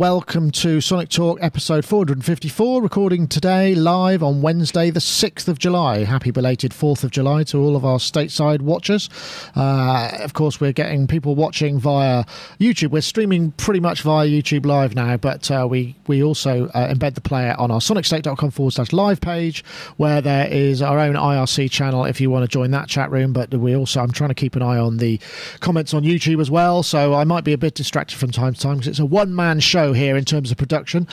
welcome 0.00 0.50
to 0.50 0.80
Sonic 0.80 1.10
Talk 1.10 1.38
episode 1.42 1.84
454, 1.84 2.80
recording 2.80 3.28
today 3.28 3.74
live 3.74 4.22
on 4.22 4.40
Wednesday, 4.40 4.88
the 4.88 4.98
6th 4.98 5.46
of 5.46 5.58
July. 5.58 6.04
Happy 6.04 6.30
belated 6.30 6.72
4th 6.72 7.04
of 7.04 7.10
July 7.10 7.44
to 7.44 7.58
all 7.58 7.76
of 7.76 7.84
our 7.84 7.98
stateside 7.98 8.62
watchers. 8.62 9.10
Uh, 9.54 10.10
of 10.20 10.32
course, 10.32 10.58
we're 10.58 10.72
getting 10.72 11.06
people 11.06 11.34
watching 11.34 11.78
via 11.78 12.24
YouTube. 12.58 12.92
We're 12.92 13.02
streaming 13.02 13.50
pretty 13.52 13.80
much 13.80 14.00
via 14.00 14.26
YouTube 14.26 14.64
Live 14.64 14.94
now, 14.94 15.18
but 15.18 15.50
uh, 15.50 15.66
we, 15.68 15.96
we 16.06 16.22
also 16.22 16.68
uh, 16.68 16.94
embed 16.94 17.12
the 17.12 17.20
player 17.20 17.54
on 17.58 17.70
our 17.70 17.80
sonicstate.com 17.80 18.52
forward 18.52 18.72
slash 18.72 18.94
live 18.94 19.20
page, 19.20 19.62
where 19.98 20.22
there 20.22 20.48
is 20.48 20.80
our 20.80 20.98
own 20.98 21.14
IRC 21.14 21.70
channel 21.70 22.06
if 22.06 22.22
you 22.22 22.30
want 22.30 22.42
to 22.42 22.48
join 22.48 22.70
that 22.70 22.88
chat 22.88 23.10
room. 23.10 23.34
But 23.34 23.52
we 23.52 23.76
also, 23.76 24.00
I'm 24.00 24.12
trying 24.12 24.30
to 24.30 24.34
keep 24.34 24.56
an 24.56 24.62
eye 24.62 24.78
on 24.78 24.96
the 24.96 25.20
comments 25.60 25.92
on 25.92 26.04
YouTube 26.04 26.40
as 26.40 26.50
well, 26.50 26.82
so 26.82 27.12
I 27.12 27.24
might 27.24 27.44
be 27.44 27.52
a 27.52 27.58
bit 27.58 27.74
distracted 27.74 28.16
from 28.16 28.30
time 28.30 28.54
to 28.54 28.60
time 28.60 28.76
because 28.76 28.88
it's 28.88 28.98
a 28.98 29.04
one 29.04 29.36
man 29.36 29.60
show 29.60 29.89
here 29.92 30.16
in 30.16 30.24
terms 30.24 30.50
of 30.50 30.56
production. 30.56 31.06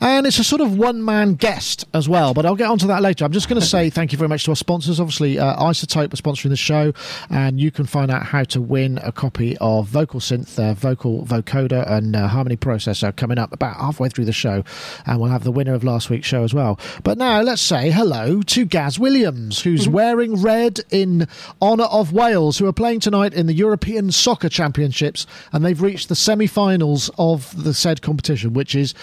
And 0.00 0.26
it's 0.26 0.38
a 0.38 0.44
sort 0.44 0.60
of 0.60 0.76
one 0.76 1.04
man 1.04 1.34
guest 1.34 1.86
as 1.94 2.08
well, 2.08 2.34
but 2.34 2.46
I'll 2.46 2.56
get 2.56 2.68
onto 2.68 2.86
that 2.86 3.02
later. 3.02 3.24
I'm 3.24 3.32
just 3.32 3.48
going 3.48 3.60
to 3.60 3.66
say 3.66 3.90
thank 3.90 4.12
you 4.12 4.18
very 4.18 4.28
much 4.28 4.44
to 4.44 4.52
our 4.52 4.56
sponsors. 4.56 5.00
Obviously, 5.00 5.38
uh, 5.38 5.56
iZotope 5.56 6.12
are 6.12 6.16
sponsoring 6.16 6.50
the 6.50 6.56
show, 6.56 6.92
and 7.28 7.60
you 7.60 7.70
can 7.70 7.86
find 7.86 8.10
out 8.10 8.24
how 8.26 8.44
to 8.44 8.60
win 8.60 8.98
a 9.02 9.12
copy 9.12 9.56
of 9.60 9.86
Vocal 9.88 10.20
Synth, 10.20 10.58
uh, 10.58 10.74
Vocal 10.74 11.24
Vocoder, 11.24 11.88
and 11.90 12.14
uh, 12.14 12.28
Harmony 12.28 12.56
Processor 12.56 13.14
coming 13.14 13.38
up 13.38 13.52
about 13.52 13.76
halfway 13.76 14.08
through 14.08 14.24
the 14.24 14.32
show. 14.32 14.64
And 15.06 15.20
we'll 15.20 15.30
have 15.30 15.44
the 15.44 15.52
winner 15.52 15.74
of 15.74 15.84
last 15.84 16.10
week's 16.10 16.26
show 16.26 16.44
as 16.44 16.54
well. 16.54 16.78
But 17.02 17.18
now 17.18 17.40
let's 17.40 17.62
say 17.62 17.90
hello 17.90 18.42
to 18.42 18.64
Gaz 18.64 18.98
Williams, 18.98 19.62
who's 19.62 19.88
wearing 19.88 20.40
red 20.42 20.80
in 20.90 21.26
honour 21.60 21.84
of 21.84 22.12
Wales, 22.12 22.58
who 22.58 22.66
are 22.66 22.72
playing 22.72 23.00
tonight 23.00 23.34
in 23.34 23.46
the 23.46 23.54
European 23.54 24.10
Soccer 24.12 24.48
Championships, 24.48 25.26
and 25.52 25.64
they've 25.64 25.80
reached 25.80 26.08
the 26.08 26.14
semi-finals 26.16 27.10
of 27.18 27.62
the 27.62 27.74
said 27.74 28.02
competition, 28.02 28.19
which 28.54 28.74
is 28.74 28.94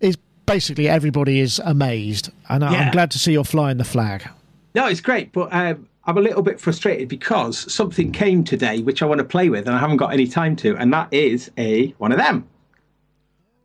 is 0.00 0.16
basically 0.46 0.88
everybody 0.88 1.40
is 1.40 1.60
amazed, 1.64 2.30
and 2.48 2.64
I- 2.64 2.74
I'm 2.86 2.92
glad 2.92 3.10
to 3.12 3.18
see 3.18 3.32
you're 3.32 3.44
flying 3.44 3.76
the 3.78 3.84
flag. 3.84 4.28
No, 4.74 4.86
it's 4.86 5.00
great, 5.00 5.32
but 5.32 5.52
um, 5.52 5.88
I'm 6.04 6.16
a 6.18 6.20
little 6.20 6.42
bit 6.42 6.60
frustrated 6.60 7.08
because 7.08 7.72
something 7.72 8.12
came 8.12 8.44
today 8.44 8.80
which 8.80 9.02
I 9.02 9.06
want 9.06 9.18
to 9.18 9.24
play 9.24 9.48
with, 9.48 9.66
and 9.66 9.74
I 9.76 9.78
haven't 9.78 9.96
got 9.98 10.12
any 10.12 10.26
time 10.26 10.56
to, 10.56 10.76
and 10.76 10.92
that 10.92 11.08
is 11.12 11.50
a 11.58 11.88
one 11.98 12.12
of 12.12 12.18
them. 12.18 12.46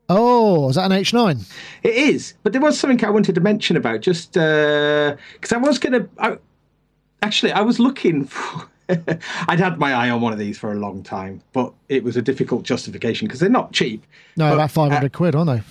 Oh, 0.10 0.70
is 0.70 0.76
that 0.76 0.92
an 0.92 0.98
H9? 0.98 1.50
It 1.84 1.96
is, 1.96 2.34
but 2.44 2.52
there 2.52 2.62
was 2.62 2.78
something 2.78 3.04
I 3.06 3.10
wanted 3.10 3.36
to 3.36 3.42
mention 3.42 3.78
about 3.78 4.02
just 4.02 4.34
because 4.34 5.52
I 5.54 5.58
was 5.58 5.80
going 5.80 5.94
to. 5.94 6.40
Actually, 7.22 7.54
I 7.54 7.62
was 7.62 7.80
looking 7.80 8.26
for. 8.26 8.68
I'd 9.48 9.60
had 9.60 9.80
my 9.80 9.94
eye 9.94 10.10
on 10.10 10.22
one 10.22 10.34
of 10.34 10.40
these 10.40 10.58
for 10.58 10.72
a 10.72 10.76
long 10.76 11.04
time, 11.04 11.42
but 11.54 11.74
it 11.90 12.04
was 12.04 12.18
a 12.18 12.22
difficult 12.22 12.64
justification 12.64 13.28
because 13.28 13.40
they're 13.40 13.50
not 13.50 13.72
cheap. 13.74 14.06
No, 14.38 14.50
But, 14.50 14.56
about 14.56 14.72
500 14.72 15.06
uh, 15.06 15.18
quid, 15.18 15.36
aren't 15.36 15.50
they? 15.50 15.64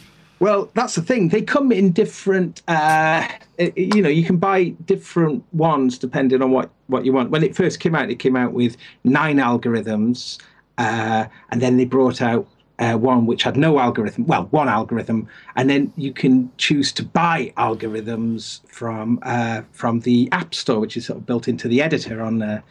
Well, 0.43 0.71
that's 0.75 0.97
the 0.97 1.03
thing. 1.03 1.29
They 1.29 1.41
come 1.41 1.71
in 1.71 1.93
different. 1.93 2.63
Uh, 2.67 3.29
you 3.77 4.03
know, 4.03 4.09
you 4.09 4.25
can 4.25 4.39
buy 4.39 4.71
different 4.87 5.45
ones 5.53 5.99
depending 5.99 6.43
on 6.43 6.51
what 6.51 6.71
what 6.89 7.05
you 7.05 7.13
want. 7.13 7.31
When 7.31 7.45
it 7.45 7.55
first 7.55 7.79
came 7.79 7.95
out, 7.95 8.11
it 8.11 8.17
came 8.17 8.35
out 8.35 8.53
with 8.53 8.77
nine 9.05 9.37
algorithms, 9.37 10.41
uh, 10.79 11.27
and 11.51 11.61
then 11.61 11.77
they 11.77 11.85
brought 11.85 12.21
out 12.21 12.49
uh, 12.81 12.97
one 12.97 13.27
which 13.27 13.45
had 13.45 13.57
no 13.57 13.79
algorithm. 13.79 14.27
Well, 14.27 14.49
one 14.51 14.69
algorithm, 14.69 15.29
and 15.55 15.71
then 15.71 15.93
you 15.97 16.13
can 16.13 16.51
choose 16.57 16.91
to 16.95 17.05
buy 17.05 17.53
algorithms 17.57 18.67
from 18.67 19.21
uh, 19.23 19.63
from 19.71 20.01
the 20.01 20.29
App 20.33 20.57
Store, 20.57 20.81
which 20.81 20.97
is 20.97 21.07
sort 21.07 21.21
of 21.21 21.27
built 21.27 21.47
into 21.47 21.69
the 21.69 21.81
editor 21.81 22.21
on. 22.21 22.43
Uh, 22.43 22.63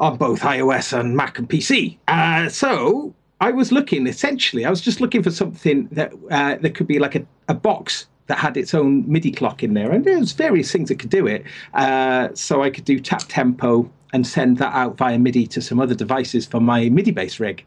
on 0.00 0.16
both 0.16 0.40
iOS 0.40 0.98
and 0.98 1.14
Mac 1.14 1.38
and 1.38 1.48
PC. 1.48 1.98
Uh, 2.08 2.48
so 2.48 3.14
I 3.40 3.52
was 3.52 3.70
looking 3.70 4.06
essentially, 4.06 4.64
I 4.64 4.70
was 4.70 4.80
just 4.80 5.00
looking 5.00 5.22
for 5.22 5.30
something 5.30 5.88
that 5.92 6.12
uh, 6.30 6.56
that 6.56 6.74
could 6.74 6.86
be 6.86 6.98
like 6.98 7.14
a, 7.14 7.24
a 7.48 7.54
box 7.54 8.06
that 8.26 8.38
had 8.38 8.56
its 8.56 8.74
own 8.74 9.10
MIDI 9.10 9.30
clock 9.30 9.62
in 9.62 9.74
there, 9.74 9.90
and 9.90 10.04
there's 10.04 10.32
various 10.32 10.72
things 10.72 10.88
that 10.88 10.98
could 10.98 11.10
do 11.10 11.26
it. 11.26 11.44
Uh, 11.74 12.28
so 12.34 12.62
I 12.62 12.70
could 12.70 12.84
do 12.84 12.98
tap 12.98 13.24
tempo 13.28 13.90
and 14.12 14.26
send 14.26 14.58
that 14.58 14.72
out 14.74 14.96
via 14.96 15.18
MIDI 15.18 15.46
to 15.48 15.60
some 15.60 15.78
other 15.78 15.94
devices 15.94 16.46
for 16.46 16.60
my 16.60 16.88
MIDI 16.88 17.10
based 17.10 17.38
rig. 17.38 17.64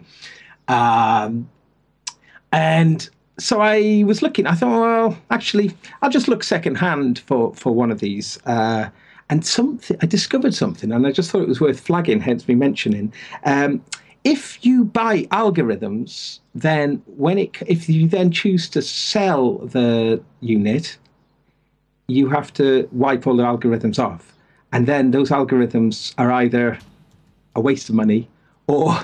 Um, 0.68 1.50
and 2.52 3.08
so 3.38 3.62
I 3.62 4.04
was 4.06 4.22
looking. 4.22 4.48
I 4.48 4.54
thought, 4.56 4.80
well, 4.80 5.18
actually, 5.30 5.76
I'll 6.02 6.10
just 6.10 6.28
look 6.28 6.44
secondhand 6.44 7.20
for 7.20 7.54
for 7.54 7.74
one 7.74 7.92
of 7.92 8.00
these. 8.00 8.40
Uh, 8.46 8.90
and 9.34 9.44
something 9.44 9.98
I 10.00 10.06
discovered 10.06 10.54
something, 10.54 10.92
and 10.92 11.08
I 11.08 11.12
just 11.12 11.32
thought 11.32 11.42
it 11.42 11.48
was 11.48 11.60
worth 11.60 11.80
flagging. 11.80 12.20
Hence 12.22 12.48
me 12.48 12.54
mentioning. 12.54 13.12
Um, 13.46 13.84
if 14.24 14.64
you 14.64 14.86
buy 14.86 15.24
algorithms, 15.44 16.40
then 16.54 17.02
when 17.18 17.40
it 17.40 17.58
if 17.66 17.90
you 17.90 18.08
then 18.08 18.30
choose 18.30 18.70
to 18.70 18.82
sell 18.84 19.58
the 19.78 20.22
unit, 20.42 21.00
you 22.08 22.30
have 22.30 22.54
to 22.54 22.88
wipe 22.92 23.26
all 23.26 23.36
the 23.36 23.44
algorithms 23.44 23.98
off, 23.98 24.36
and 24.72 24.86
then 24.86 25.10
those 25.10 25.32
algorithms 25.32 26.14
are 26.20 26.32
either 26.32 26.78
a 27.56 27.62
waste 27.62 27.90
of 27.90 27.96
money 27.96 28.30
or 28.68 28.96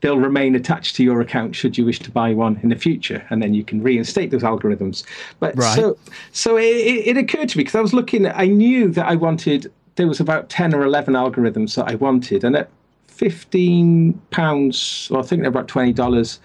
they'll 0.00 0.18
remain 0.18 0.54
attached 0.54 0.96
to 0.96 1.04
your 1.04 1.20
account 1.20 1.54
should 1.54 1.76
you 1.76 1.84
wish 1.84 1.98
to 1.98 2.10
buy 2.10 2.32
one 2.32 2.58
in 2.62 2.68
the 2.70 2.76
future 2.76 3.24
and 3.30 3.42
then 3.42 3.52
you 3.54 3.62
can 3.64 3.82
reinstate 3.82 4.30
those 4.30 4.42
algorithms 4.42 5.04
but 5.40 5.56
Right. 5.56 5.76
so 5.76 5.98
so 6.32 6.56
it, 6.56 6.62
it, 6.62 7.16
occurred 7.16 7.48
to 7.50 7.58
me 7.58 7.64
because 7.64 7.74
i 7.74 7.80
was 7.80 7.92
looking 7.92 8.26
i 8.26 8.46
knew 8.46 8.88
that 8.90 9.06
i 9.06 9.14
wanted 9.14 9.70
there 9.96 10.06
was 10.06 10.20
about 10.20 10.48
10 10.48 10.74
or 10.74 10.82
11 10.84 11.14
algorithms 11.14 11.74
that 11.74 11.86
i 11.88 11.94
wanted 11.96 12.44
and 12.44 12.56
at 12.56 12.70
15 13.08 14.14
pounds 14.30 15.08
or 15.10 15.18
i 15.20 15.22
think 15.22 15.42
they're 15.42 15.50
about 15.50 15.68
20 15.68 15.92
dollars 15.92 16.40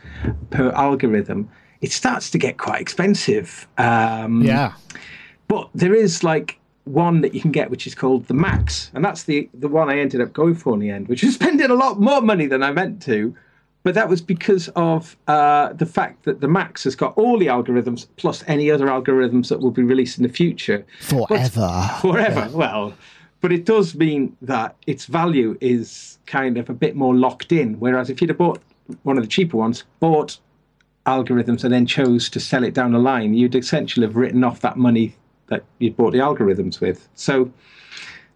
per 0.49 0.69
algorithm 0.72 1.49
it 1.81 1.91
starts 1.91 2.29
to 2.31 2.37
get 2.37 2.57
quite 2.57 2.81
expensive 2.81 3.67
um, 3.77 4.41
Yeah. 4.41 4.73
but 5.47 5.69
there 5.73 5.93
is 5.93 6.23
like 6.23 6.59
one 6.83 7.22
that 7.22 7.33
you 7.33 7.41
can 7.41 7.51
get 7.51 7.69
which 7.72 7.87
is 7.87 7.95
called 7.95 8.27
the 8.27 8.33
max 8.33 8.91
and 8.93 9.03
that's 9.05 9.23
the 9.23 9.49
the 9.53 9.67
one 9.69 9.89
i 9.89 9.97
ended 9.97 10.19
up 10.22 10.33
going 10.33 10.53
for 10.53 10.73
in 10.73 10.79
the 10.79 10.89
end 10.89 11.07
which 11.07 11.23
is 11.23 11.33
spending 11.41 11.72
a 11.72 11.73
lot 11.73 11.99
more 11.99 12.22
money 12.22 12.45
than 12.45 12.61
i 12.61 12.72
meant 12.72 13.01
to 13.03 13.33
but 13.85 13.94
that 13.94 14.09
was 14.09 14.19
because 14.19 14.68
of 14.75 15.16
uh, 15.28 15.72
the 15.73 15.85
fact 15.85 16.23
that 16.23 16.41
the 16.41 16.47
max 16.47 16.84
has 16.84 16.96
got 16.96 17.16
all 17.18 17.38
the 17.38 17.46
algorithms 17.46 18.07
plus 18.18 18.44
any 18.47 18.72
other 18.72 18.88
algorithms 18.88 19.47
that 19.50 19.59
will 19.62 19.72
be 19.72 19.84
released 19.84 20.18
in 20.18 20.23
the 20.23 20.34
future 20.34 20.85
Forever. 21.00 21.90
forever 22.01 22.50
well 22.51 22.94
but 23.41 23.51
it 23.51 23.63
does 23.63 23.94
mean 23.94 24.35
that 24.41 24.75
its 24.88 25.06
value 25.06 25.56
is 25.62 26.18
kind 26.25 26.57
of 26.57 26.69
a 26.69 26.73
bit 26.73 26.96
more 26.96 27.16
locked 27.16 27.51
in 27.51 27.79
whereas 27.79 28.09
if 28.09 28.19
you'd 28.19 28.31
have 28.31 28.40
bought 28.40 28.62
one 29.03 29.18
of 29.18 29.23
the 29.23 29.29
cheaper 29.29 29.57
ones 29.57 29.84
bought 30.00 30.40
algorithms 31.06 31.63
and 31.63 31.73
then 31.73 31.85
chose 31.85 32.29
to 32.29 32.40
sell 32.40 32.63
it 32.63 32.73
down 32.73 32.91
the 32.91 33.00
line, 33.00 33.34
you'd 33.34 33.56
essentially 33.56 34.06
have 34.06 34.16
written 34.16 34.44
off 34.44 34.62
that 34.62 34.78
money 34.78 35.16
that 35.47 35.63
you'd 35.79 35.96
bought 35.96 36.12
the 36.12 36.19
algorithms 36.19 36.79
with. 36.79 37.07
So 37.16 37.52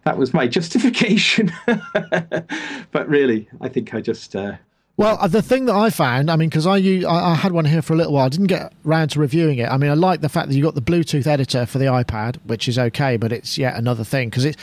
that 0.04 0.16
was 0.16 0.32
my 0.32 0.46
justification. 0.58 1.52
but 1.66 3.08
really, 3.08 3.48
I 3.60 3.68
think 3.68 3.94
I 3.94 4.00
just. 4.00 4.36
Uh, 4.36 4.52
Well, 5.00 5.16
uh, 5.18 5.28
the 5.28 5.40
thing 5.40 5.64
that 5.64 5.74
I 5.74 5.88
found, 5.88 6.30
I 6.30 6.36
mean, 6.36 6.50
because 6.50 6.66
I 6.66 6.76
I 6.76 7.34
had 7.34 7.52
one 7.52 7.64
here 7.64 7.80
for 7.80 7.94
a 7.94 7.96
little 7.96 8.12
while, 8.12 8.26
I 8.26 8.28
didn't 8.28 8.48
get 8.48 8.74
round 8.84 9.12
to 9.12 9.18
reviewing 9.18 9.56
it. 9.56 9.66
I 9.70 9.78
mean, 9.78 9.90
I 9.90 9.94
like 9.94 10.20
the 10.20 10.28
fact 10.28 10.48
that 10.48 10.54
you 10.54 10.62
got 10.62 10.74
the 10.74 10.82
Bluetooth 10.82 11.26
editor 11.26 11.64
for 11.64 11.78
the 11.78 11.86
iPad, 11.86 12.36
which 12.44 12.68
is 12.68 12.78
okay, 12.78 13.16
but 13.16 13.32
it's 13.32 13.56
yet 13.56 13.76
another 13.76 14.04
thing 14.04 14.28
because 14.28 14.44
it's 14.44 14.58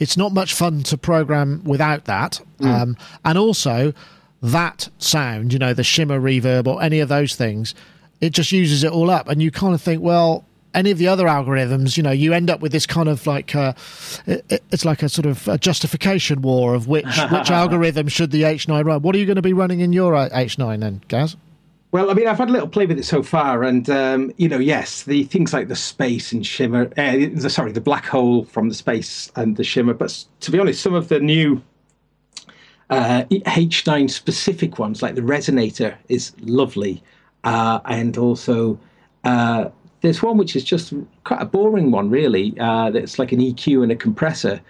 it's 0.00 0.16
not 0.16 0.32
much 0.32 0.54
fun 0.54 0.82
to 0.82 0.98
program 0.98 1.62
without 1.62 2.06
that. 2.06 2.40
Um, 2.62 2.96
and 3.24 3.38
also, 3.38 3.92
that 4.42 4.88
sound, 4.98 5.52
you 5.52 5.60
know, 5.60 5.72
the 5.72 5.84
shimmer 5.84 6.18
reverb 6.18 6.66
or 6.66 6.82
any 6.82 6.98
of 6.98 7.08
those 7.08 7.36
things, 7.36 7.72
it 8.20 8.30
just 8.30 8.50
uses 8.50 8.82
it 8.82 8.90
all 8.90 9.08
up, 9.08 9.28
and 9.28 9.40
you 9.40 9.52
kind 9.52 9.72
of 9.72 9.80
think, 9.80 10.02
well. 10.02 10.44
Any 10.76 10.90
of 10.90 10.98
the 10.98 11.08
other 11.08 11.24
algorithms, 11.26 11.96
you 11.96 12.02
know, 12.02 12.10
you 12.12 12.32
end 12.34 12.50
up 12.50 12.60
with 12.60 12.70
this 12.70 12.86
kind 12.86 13.08
of 13.08 13.26
like, 13.26 13.54
uh, 13.56 13.72
it, 14.26 14.44
it- 14.50 14.62
it's 14.70 14.84
like 14.84 15.02
a 15.02 15.08
sort 15.08 15.26
of 15.26 15.48
a 15.48 15.56
justification 15.58 16.42
war 16.42 16.74
of 16.74 16.86
which 16.86 17.06
which 17.32 17.50
algorithm 17.62 18.08
should 18.08 18.30
the 18.30 18.42
H9 18.42 18.84
run. 18.84 19.00
What 19.02 19.14
are 19.14 19.18
you 19.18 19.26
going 19.26 19.36
to 19.36 19.42
be 19.42 19.54
running 19.54 19.80
in 19.80 19.92
your 19.94 20.14
uh, 20.14 20.28
H9 20.28 20.80
then, 20.80 21.02
Gaz? 21.08 21.34
Well, 21.92 22.10
I 22.10 22.14
mean, 22.14 22.26
I've 22.28 22.36
had 22.36 22.50
a 22.50 22.52
little 22.52 22.68
play 22.68 22.84
with 22.84 22.98
it 22.98 23.04
so 23.06 23.22
far, 23.22 23.62
and 23.64 23.88
um, 23.88 24.30
you 24.36 24.48
know, 24.50 24.58
yes, 24.58 25.04
the 25.04 25.24
things 25.24 25.54
like 25.54 25.68
the 25.68 25.76
space 25.76 26.30
and 26.32 26.44
shimmer, 26.46 26.90
uh, 26.98 27.12
the, 27.16 27.48
sorry, 27.48 27.72
the 27.72 27.80
black 27.80 28.04
hole 28.04 28.44
from 28.44 28.68
the 28.68 28.74
space 28.74 29.32
and 29.36 29.56
the 29.56 29.64
shimmer. 29.64 29.94
But 29.94 30.24
to 30.40 30.50
be 30.50 30.58
honest, 30.58 30.82
some 30.82 30.92
of 30.94 31.08
the 31.08 31.20
new 31.20 31.62
uh, 32.90 33.24
H9 33.30 34.10
specific 34.10 34.78
ones, 34.78 35.00
like 35.00 35.14
the 35.14 35.22
resonator, 35.22 35.96
is 36.10 36.32
lovely, 36.40 37.02
uh, 37.44 37.80
and 37.86 38.18
also 38.18 38.78
uh, 39.24 39.70
there's 40.00 40.22
one 40.22 40.36
which 40.36 40.56
is 40.56 40.64
just 40.64 40.92
quite 41.24 41.42
a 41.42 41.46
boring 41.46 41.90
one, 41.90 42.10
really. 42.10 42.54
Uh, 42.58 42.90
that's 42.90 43.18
like 43.18 43.32
an 43.32 43.40
EQ 43.40 43.82
and 43.82 43.92
a 43.92 43.96
compressor. 43.96 44.60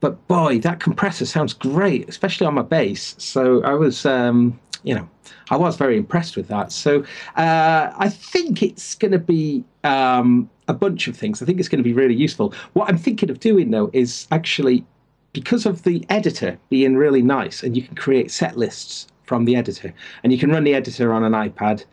But 0.00 0.26
boy, 0.26 0.58
that 0.60 0.80
compressor 0.80 1.26
sounds 1.26 1.54
great, 1.54 2.08
especially 2.08 2.46
on 2.46 2.54
my 2.54 2.62
bass. 2.62 3.14
So 3.18 3.62
I 3.62 3.74
was, 3.74 4.04
um, 4.04 4.58
you 4.82 4.94
know, 4.94 5.08
I 5.50 5.56
was 5.56 5.76
very 5.76 5.96
impressed 5.96 6.36
with 6.36 6.48
that. 6.48 6.72
So 6.72 7.04
uh, 7.36 7.92
I 7.96 8.08
think 8.08 8.62
it's 8.62 8.96
going 8.96 9.12
to 9.12 9.18
be 9.18 9.64
um, 9.84 10.50
a 10.66 10.74
bunch 10.74 11.06
of 11.06 11.16
things. 11.16 11.40
I 11.40 11.46
think 11.46 11.60
it's 11.60 11.68
going 11.68 11.78
to 11.78 11.84
be 11.84 11.92
really 11.92 12.14
useful. 12.14 12.52
What 12.72 12.88
I'm 12.88 12.98
thinking 12.98 13.30
of 13.30 13.38
doing 13.38 13.70
though 13.70 13.90
is 13.92 14.26
actually 14.32 14.84
because 15.32 15.66
of 15.66 15.84
the 15.84 16.04
editor 16.08 16.58
being 16.68 16.96
really 16.96 17.22
nice, 17.22 17.62
and 17.62 17.76
you 17.76 17.82
can 17.82 17.94
create 17.94 18.30
set 18.30 18.56
lists 18.56 19.06
from 19.24 19.44
the 19.44 19.56
editor, 19.56 19.94
and 20.22 20.32
you 20.32 20.38
can 20.38 20.50
run 20.50 20.64
the 20.64 20.74
editor 20.74 21.12
on 21.12 21.24
an 21.24 21.32
iPad. 21.32 21.84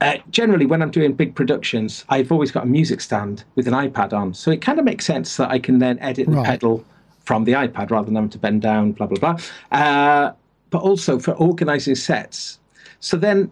Uh, 0.00 0.16
generally, 0.30 0.64
when 0.64 0.80
I'm 0.80 0.90
doing 0.90 1.12
big 1.12 1.34
productions, 1.34 2.04
I've 2.08 2.32
always 2.32 2.50
got 2.50 2.62
a 2.62 2.66
music 2.66 3.00
stand 3.02 3.44
with 3.54 3.68
an 3.68 3.74
iPad 3.74 4.12
on, 4.14 4.32
so 4.32 4.50
it 4.50 4.62
kind 4.62 4.78
of 4.78 4.84
makes 4.84 5.04
sense 5.04 5.36
that 5.36 5.50
I 5.50 5.58
can 5.58 5.78
then 5.78 5.98
edit 5.98 6.26
the 6.26 6.36
Right. 6.36 6.46
pedal 6.46 6.82
from 7.24 7.44
the 7.44 7.52
iPad 7.52 7.90
rather 7.90 8.06
than 8.06 8.14
having 8.14 8.30
to 8.30 8.38
bend 8.38 8.62
down, 8.62 8.92
blah 8.92 9.06
blah 9.06 9.18
blah. 9.18 9.78
Uh, 9.78 10.32
but 10.70 10.82
also 10.82 11.18
for 11.18 11.32
organising 11.32 11.94
sets. 11.94 12.58
So 13.00 13.16
then 13.18 13.50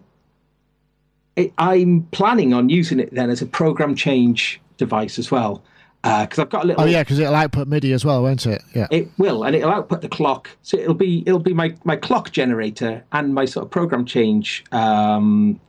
it, 1.35 1.53
I'm 1.57 2.03
planning 2.11 2.53
on 2.53 2.69
using 2.69 2.99
it 2.99 3.13
then 3.13 3.29
as 3.29 3.41
a 3.41 3.45
program 3.45 3.95
change 3.95 4.59
device 4.77 5.19
as 5.19 5.29
well, 5.31 5.63
because 6.01 6.39
I've 6.39 6.49
got 6.49 6.63
a 6.63 6.67
little. 6.67 6.83
Oh 6.83 6.85
yeah, 6.87 7.03
because 7.03 7.19
it'll 7.19 7.35
output 7.35 7.67
MIDI 7.67 7.93
as 7.93 8.03
well, 8.03 8.23
won't 8.23 8.45
it? 8.47 8.61
Yeah. 8.73 8.87
It 8.91 9.07
will, 9.19 9.43
and 9.43 9.55
it'll 9.55 9.71
output 9.71 10.01
the 10.01 10.09
clock. 10.09 10.49
So 10.63 10.77
it'll 10.77 10.93
be 10.95 11.23
it'll 11.27 11.39
be 11.39 11.53
my, 11.53 11.75
my 11.83 11.95
clock 11.95 12.31
generator 12.31 13.03
and 13.11 13.33
my 13.35 13.45
sort 13.45 13.65
of 13.65 13.71
program 13.71 14.05
change 14.05 14.63
um, 14.71 15.59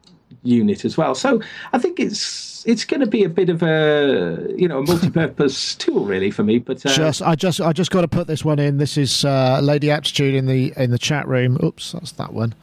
unit 0.43 0.85
as 0.85 0.97
well. 0.97 1.15
So 1.15 1.41
I 1.73 1.79
think 1.79 2.01
it's 2.01 2.67
it's 2.67 2.85
going 2.85 3.01
to 3.01 3.07
be 3.07 3.25
a 3.25 3.29
bit 3.29 3.49
of 3.49 3.63
a 3.63 4.53
you 4.57 4.69
know 4.69 4.79
a 4.79 4.83
multi-purpose 4.83 5.75
tool 5.77 6.05
really 6.05 6.31
for 6.31 6.43
me. 6.43 6.59
But 6.59 6.85
uh, 6.85 6.95
Just, 6.95 7.23
I 7.23 7.35
just, 7.35 7.61
I 7.61 7.73
just 7.73 7.91
got 7.91 8.03
to 8.03 8.09
put 8.09 8.27
this 8.27 8.45
one 8.45 8.59
in. 8.59 8.79
This 8.79 8.97
is 8.97 9.25
uh, 9.25 9.61
Lady 9.63 9.91
Aptitude 9.91 10.35
in 10.35 10.47
the 10.47 10.73
in 10.77 10.91
the 10.91 10.99
chat 10.99 11.29
room. 11.29 11.59
Oops, 11.63 11.93
that's 11.93 12.13
that 12.13 12.33
one. 12.33 12.55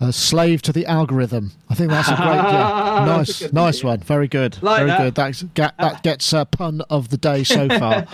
Uh, 0.00 0.12
slave 0.12 0.62
to 0.62 0.72
the 0.72 0.86
algorithm. 0.86 1.50
I 1.68 1.74
think 1.74 1.90
that's 1.90 2.06
a 2.08 2.14
great, 2.14 2.26
yeah, 2.26 3.02
a 3.02 3.06
nice, 3.06 3.52
nice 3.52 3.82
one. 3.82 3.98
Very 3.98 4.28
good, 4.28 4.56
Like 4.62 4.78
very 4.78 4.90
that. 4.90 4.98
good. 5.02 5.14
That's 5.16 5.42
get, 5.54 5.76
that 5.78 6.04
gets 6.04 6.32
uh, 6.32 6.44
pun 6.44 6.82
of 6.88 7.08
the 7.08 7.16
day 7.16 7.42
so 7.42 7.68
far. 7.80 8.06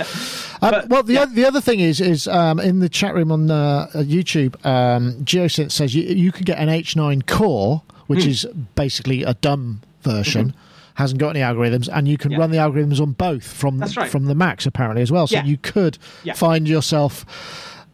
um, 0.63 0.89
well, 0.89 1.03
the 1.03 1.19
other, 1.19 1.35
the 1.35 1.45
other 1.45 1.61
thing 1.61 1.81
is 1.81 2.01
is 2.01 2.27
um, 2.27 2.59
in 2.59 2.79
the 2.79 2.89
chat 2.89 3.15
room 3.15 3.31
on 3.31 3.51
uh, 3.51 3.89
YouTube, 3.97 4.55
um, 4.65 5.13
Geosynth 5.25 5.73
says 5.73 5.95
you 5.95 6.05
you 6.05 6.33
can 6.33 6.45
get 6.47 6.57
an 6.57 6.69
H9 6.71 7.27
core, 7.27 7.83
which 8.07 8.23
Hmm. 8.25 8.31
is 8.31 8.47
basically 8.75 9.23
a 9.23 9.35
dumb 9.35 9.83
version. 10.01 10.55
Hasn't 10.95 11.21
got 11.21 11.37
any 11.37 11.41
algorithms, 11.41 11.91
and 11.93 12.09
you 12.09 12.17
can 12.17 12.31
Mm-hmm. 12.31 12.41
Yeah. 12.41 12.41
run 12.41 12.51
the 12.51 12.57
algorithms 12.57 12.99
on 12.99 13.13
both 13.13 13.45
from 13.47 13.81
right. 13.81 14.09
from 14.11 14.25
the 14.25 14.35
Macs 14.35 14.65
apparently 14.65 15.03
as 15.03 15.13
well. 15.13 15.27
So 15.27 15.37
Yeah. 15.37 15.45
you 15.45 15.59
could 15.59 15.99
Yeah. 16.23 16.33
find 16.33 16.67
yourself 16.67 17.27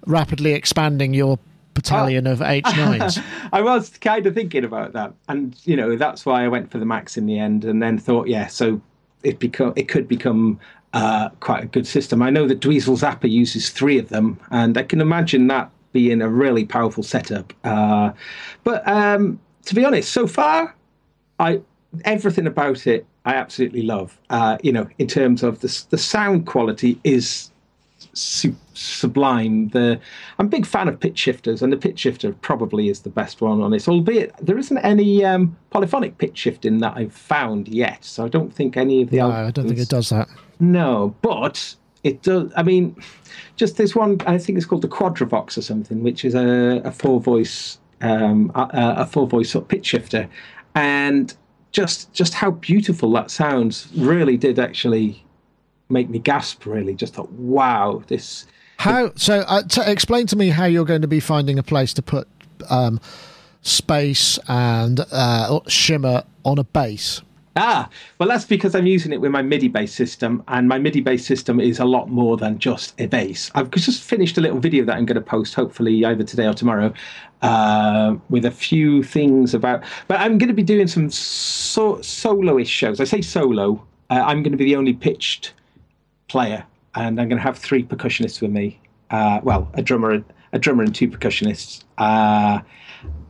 rapidly 0.07 0.53
expanding 0.53 1.13
your 1.13 1.41
battalion 1.83 2.27
of 2.27 2.41
H9s. 2.41 3.23
I 3.53 3.63
was 3.63 3.91
kind 3.99 4.27
of 4.27 4.35
thinking 4.35 4.65
about 4.65 4.93
that, 4.93 5.13
and 5.29 5.57
you 5.65 5.77
know 5.77 5.97
that's 5.97 6.25
why 6.27 6.45
I 6.45 6.49
went 6.49 6.71
for 6.71 6.79
the 6.79 6.87
Max 6.87 7.17
in 7.17 7.27
the 7.27 7.39
end, 7.39 7.65
and 7.65 7.83
then 7.83 7.99
thought, 7.99 8.29
yeah, 8.29 8.47
so 8.47 8.81
it 9.23 9.39
become 9.39 9.73
it 9.77 9.89
could 9.89 10.09
become 10.09 10.59
uh, 10.93 11.31
quite 11.41 11.65
a 11.65 11.67
good 11.67 11.87
system. 11.87 12.23
I 12.23 12.31
know 12.31 12.47
that 12.47 12.61
Dweezil 12.61 12.99
Zappa 12.99 13.31
uses 13.31 13.71
three 13.71 13.99
of 13.99 14.09
them, 14.09 14.39
and 14.51 14.77
I 14.77 14.83
can 14.83 15.01
imagine 15.01 15.47
that 15.49 15.71
being 15.93 16.23
a 16.23 16.29
really 16.29 16.65
powerful 16.65 17.03
setup. 17.03 17.53
Uh, 17.65 18.13
but 18.65 18.87
um, 18.87 19.41
to 19.67 19.75
be 19.75 19.85
honest, 19.85 20.13
so 20.13 20.27
far, 20.27 20.75
I 21.39 21.61
everything 22.05 22.47
about 22.47 22.87
it 22.87 23.07
I 23.25 23.35
absolutely 23.35 23.83
love. 23.83 24.19
Uh, 24.31 24.59
you 24.63 24.73
know, 24.73 24.89
in 24.99 25.07
terms 25.07 25.43
of 25.43 25.61
the 25.61 25.85
the 25.91 25.99
sound 25.99 26.47
quality 26.47 26.99
is 27.05 27.51
su- 28.13 28.57
sublime. 28.75 29.69
The 29.69 30.01
I'm 30.39 30.47
a 30.47 30.49
big 30.49 30.67
fan 30.67 30.89
of 30.89 30.99
pitch 30.99 31.19
shifters, 31.19 31.63
and 31.63 31.73
the 31.73 31.77
pitch 31.77 31.99
shifter 31.99 32.33
probably 32.33 32.89
is 32.89 33.01
the 33.01 33.11
best 33.11 33.41
one 33.41 33.61
on 33.61 33.71
this. 33.71 33.89
Albeit 33.89 34.35
there 34.41 34.59
isn't 34.59 34.79
any 34.79 35.25
um, 35.25 35.57
polyphonic 35.71 36.19
pitch 36.19 36.39
shifting 36.39 36.79
that 36.79 36.97
I've 36.97 37.13
found 37.13 37.69
yet, 37.69 38.05
so 38.05 38.25
I 38.25 38.29
don't 38.29 38.55
think 38.55 38.77
any 38.77 39.03
of 39.03 39.11
the. 39.11 39.19
no, 39.19 39.31
I 39.31 39.51
don't 39.51 39.67
think 39.67 39.81
it 39.81 39.89
does 39.89 40.11
that. 40.11 40.29
no, 40.59 41.15
but 41.23 41.75
it 42.03 42.23
does. 42.23 42.53
I 42.57 42.63
mean, 42.63 42.97
just 43.57 43.77
this 43.77 43.95
one. 43.95 44.21
I 44.27 44.39
think 44.39 44.57
it's 44.57 44.67
called 44.67 44.83
the 44.83 44.89
Quadravox 44.89 45.59
or 45.59 45.63
something, 45.63 46.03
which 46.03 46.25
is 46.25 46.35
a, 46.35 46.81
a 46.85 46.91
four 46.93 47.21
voice, 47.21 47.79
um, 48.01 48.51
a, 48.55 48.69
a 48.99 49.07
four 49.07 49.27
voice 49.27 49.51
sort 49.51 49.65
of 49.65 49.69
pitch 49.69 49.87
shifter, 49.87 50.29
and 50.75 51.35
just 51.73 52.13
just 52.13 52.35
how 52.35 52.51
beautiful 52.51 53.13
that 53.13 53.31
sounds 53.31 53.89
really 53.97 54.37
did 54.37 54.59
actually 54.59 55.25
make 55.91 56.09
me 56.09 56.19
gasp. 56.19 56.67
Really, 56.67 56.95
just 56.95 57.15
thought, 57.15 57.31
wow, 57.33 58.03
this. 58.07 58.47
How? 58.79 59.13
So, 59.15 59.41
uh, 59.41 59.63
t- 59.63 59.83
explain 59.85 60.27
to 60.29 60.37
me 60.37 60.49
how 60.49 60.65
you're 60.65 60.85
going 60.85 61.03
to 61.03 61.09
be 61.09 61.21
finding 61.21 61.59
a 61.59 61.63
place 61.63 61.93
to 61.95 62.03
put 62.03 62.29
um, 62.69 63.01
space 63.63 64.39
and 64.49 65.01
uh, 65.13 65.61
shimmer 65.69 66.25
on 66.45 66.59
a 66.59 66.65
bass. 66.65 67.23
Ah, 67.57 67.91
well, 68.19 68.29
that's 68.29 68.45
because 68.45 68.77
I'm 68.77 68.87
using 68.87 69.13
it 69.13 69.21
with 69.21 69.33
my 69.33 69.43
MIDI 69.43 69.67
bass 69.67 69.93
system, 69.93 70.43
and 70.49 70.69
my 70.69 70.79
MIDI 70.79 71.01
bass 71.01 71.27
system 71.27 71.59
is 71.61 71.81
a 71.81 71.85
lot 71.85 72.09
more 72.09 72.37
than 72.37 72.59
just 72.59 72.99
a 73.01 73.07
bass. 73.07 73.51
I've 73.55 73.71
just 73.73 74.03
finished 74.03 74.39
a 74.39 74.41
little 74.41 74.61
video 74.61 74.85
that 74.85 74.97
I'm 74.97 75.05
going 75.05 75.17
to 75.17 75.21
post, 75.21 75.55
hopefully 75.55 76.05
either 76.05 76.23
today 76.23 76.47
or 76.47 76.55
tomorrow, 76.55 76.93
uh, 77.43 78.15
with 78.29 78.45
a 78.45 78.51
few 78.53 79.03
things 79.03 79.53
about. 79.53 79.83
But 80.07 80.21
I'm 80.21 80.39
going 80.39 80.49
to 80.49 80.55
be 80.55 80.63
doing 80.63 80.87
some 80.87 81.11
so- 81.11 82.01
solo-ish 82.01 82.69
shows. 82.69 83.01
I 83.01 83.05
say 83.05 83.21
solo. 83.21 83.85
Uh, 84.11 84.23
I'm 84.25 84.43
going 84.43 84.53
to 84.53 84.59
be 84.59 84.65
the 84.65 84.77
only 84.77 84.93
pitched 84.93 85.53
player, 86.31 86.65
and 86.95 87.21
I'm 87.21 87.29
going 87.29 87.39
to 87.39 87.43
have 87.43 87.59
three 87.59 87.83
percussionists 87.83 88.41
with 88.41 88.53
me. 88.53 88.81
Uh, 89.11 89.41
well, 89.43 89.69
a 89.75 89.83
drummer, 89.83 90.25
a 90.53 90.59
drummer, 90.59 90.85
and 90.85 90.95
two 90.95 91.09
percussionists, 91.09 91.83
uh, 91.99 92.61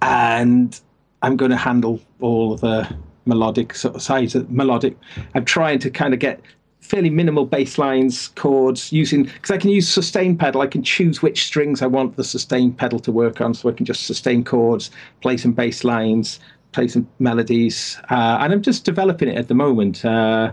and 0.03 0.79
I'm 1.23 1.37
going 1.37 1.51
to 1.51 1.57
handle 1.57 2.01
all 2.21 2.53
of 2.53 2.61
the 2.61 2.95
melodic 3.25 3.75
sort 3.75 3.95
of 3.95 4.03
sides 4.03 4.35
of 4.35 4.51
melodic. 4.51 4.97
I'm 5.35 5.45
trying 5.45 5.79
to 5.81 5.91
kind 5.91 6.13
of 6.13 6.21
get 6.21 6.41
fairly 6.81 7.11
minimal 7.11 7.47
bass 7.47 7.79
lines, 7.79 8.29
chords 8.29 8.93
using 8.93 9.25
because 9.25 9.51
I 9.51 9.59
can 9.59 9.71
use 9.71 9.89
sustain 9.89 10.37
pedal. 10.37 10.61
I 10.61 10.67
can 10.67 10.83
choose 10.83 11.23
which 11.23 11.45
strings 11.45 11.83
I 11.83 11.87
want 11.87 12.17
the 12.17 12.25
sustain 12.25 12.73
pedal 12.73 12.99
to 13.01 13.13
work 13.13 13.41
on, 13.41 13.55
so 13.55 13.69
I 13.71 13.73
can 13.73 13.87
just 13.87 14.07
sustain 14.07 14.45
chords, 14.45 14.91
play 15.23 15.37
some 15.39 15.53
bass 15.53 15.85
lines, 15.85 16.41
play 16.73 16.89
some 16.89 17.09
melodies, 17.19 17.99
uh, 18.11 18.39
and 18.41 18.53
I'm 18.53 18.63
just 18.63 18.85
developing 18.85 19.29
it 19.29 19.39
at 19.39 19.49
the 19.49 19.55
moment. 19.55 20.05
Uh, 20.05 20.53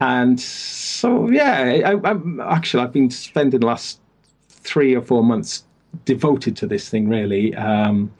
and 0.00 0.40
so 0.40 1.28
yeah, 1.30 1.82
I, 1.84 2.08
I'm 2.08 2.40
actually 2.40 2.82
I've 2.82 2.92
been 2.92 3.10
spending 3.10 3.60
the 3.60 3.66
last 3.66 4.00
three 4.48 4.94
or 4.94 5.02
four 5.02 5.22
months 5.22 5.64
devoted 6.04 6.56
to 6.58 6.66
this 6.66 6.88
thing 6.88 7.08
really. 7.08 7.54
Um, 7.54 8.12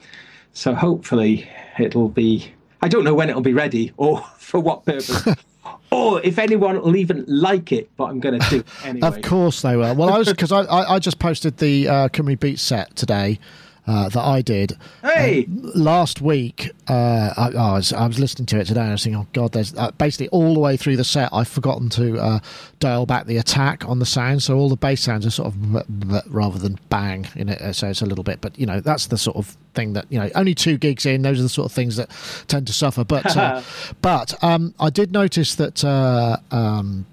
so 0.53 0.75
hopefully 0.75 1.49
it'll 1.79 2.09
be. 2.09 2.53
I 2.82 2.89
don't 2.89 3.05
know 3.05 3.15
when 3.15 3.29
it'll 3.29 3.43
be 3.43 3.53
ready 3.53 3.93
or 3.96 4.20
for 4.39 4.60
what 4.60 4.84
purpose, 4.84 5.27
or 5.93 6.20
if 6.22 6.39
anyone 6.39 6.81
will 6.81 6.96
even 6.96 7.25
like 7.27 7.72
it. 7.72 7.91
But 7.96 8.05
I'm 8.05 8.20
going 8.20 8.41
to 8.41 8.51
do 8.51 8.56
it 8.58 8.67
anyway. 8.84 9.08
Of 9.08 9.22
course 9.22 9.63
they 9.63 9.77
will. 9.77 9.94
Well, 9.94 10.10
I 10.10 10.19
was 10.19 10.29
because 10.29 10.53
I, 10.53 10.63
I, 10.63 10.94
I 10.94 10.99
just 10.99 11.19
posted 11.19 11.58
the 11.58 11.89
uh, 11.89 12.08
Cymru 12.08 12.39
Beat 12.39 12.58
set 12.58 12.94
today 12.96 13.39
uh, 13.87 14.08
that 14.08 14.20
I 14.20 14.43
did. 14.43 14.77
Hey, 15.03 15.46
last 15.49 16.20
week, 16.20 16.70
uh, 16.89 17.34
I, 17.37 17.46
I, 17.49 17.72
was, 17.72 17.93
I 17.93 18.06
was 18.06 18.19
listening 18.19 18.46
to 18.46 18.60
it 18.60 18.67
today 18.67 18.81
and 18.81 18.91
I 18.91 18.93
was 18.93 19.05
thinking, 19.05 19.20
oh, 19.20 19.27
God, 19.32 19.53
there's 19.53 19.75
uh, 19.75 19.91
basically 19.93 20.29
all 20.29 20.55
the 20.55 20.60
way 20.60 20.77
through 20.77 20.96
the 20.96 21.05
set, 21.05 21.31
I've 21.32 21.49
forgotten 21.49 21.89
to 21.91 22.19
uh, 22.19 22.39
dial 22.79 23.06
back 23.06 23.27
the 23.27 23.39
attack 23.39 23.89
on 23.89 23.99
the 23.99 24.06
sound. 24.06 24.43
So 24.43 24.56
all 24.56 24.69
the 24.69 24.77
bass 24.77 25.03
sounds 25.03 25.27
are 25.27 25.31
sort 25.31 25.49
of 25.49 26.32
rather 26.32 26.58
than 26.58 26.79
bang 26.89 27.27
in 27.34 27.49
it. 27.49 27.75
So 27.75 27.89
it's 27.89 28.03
a 28.03 28.06
little 28.06 28.25
bit, 28.25 28.41
but 28.41 28.58
you 28.58 28.67
know, 28.67 28.81
that's 28.81 29.06
the 29.06 29.19
sort 29.19 29.37
of 29.37 29.56
thing 29.75 29.94
that, 29.94 30.06
you 30.10 30.19
know, 30.19 30.31
only 30.34 30.55
two 30.55 30.77
gigs 30.79 31.06
in, 31.06 31.22
those 31.22 31.41
are 31.41 31.44
the 31.44 31.49
sort 31.49 31.67
of 31.67 31.72
things 31.72 31.96
that 31.96 32.10
tend 32.49 32.67
to 32.67 32.72
suffer. 32.72 33.05
But, 33.05 33.37
uh, 33.37 33.63
but 34.03 34.43
um, 34.43 34.75
I 34.79 34.91
did 34.91 35.13
notice 35.13 35.55
that. 35.56 35.84
Uh, 35.84 36.37
um, 36.51 37.06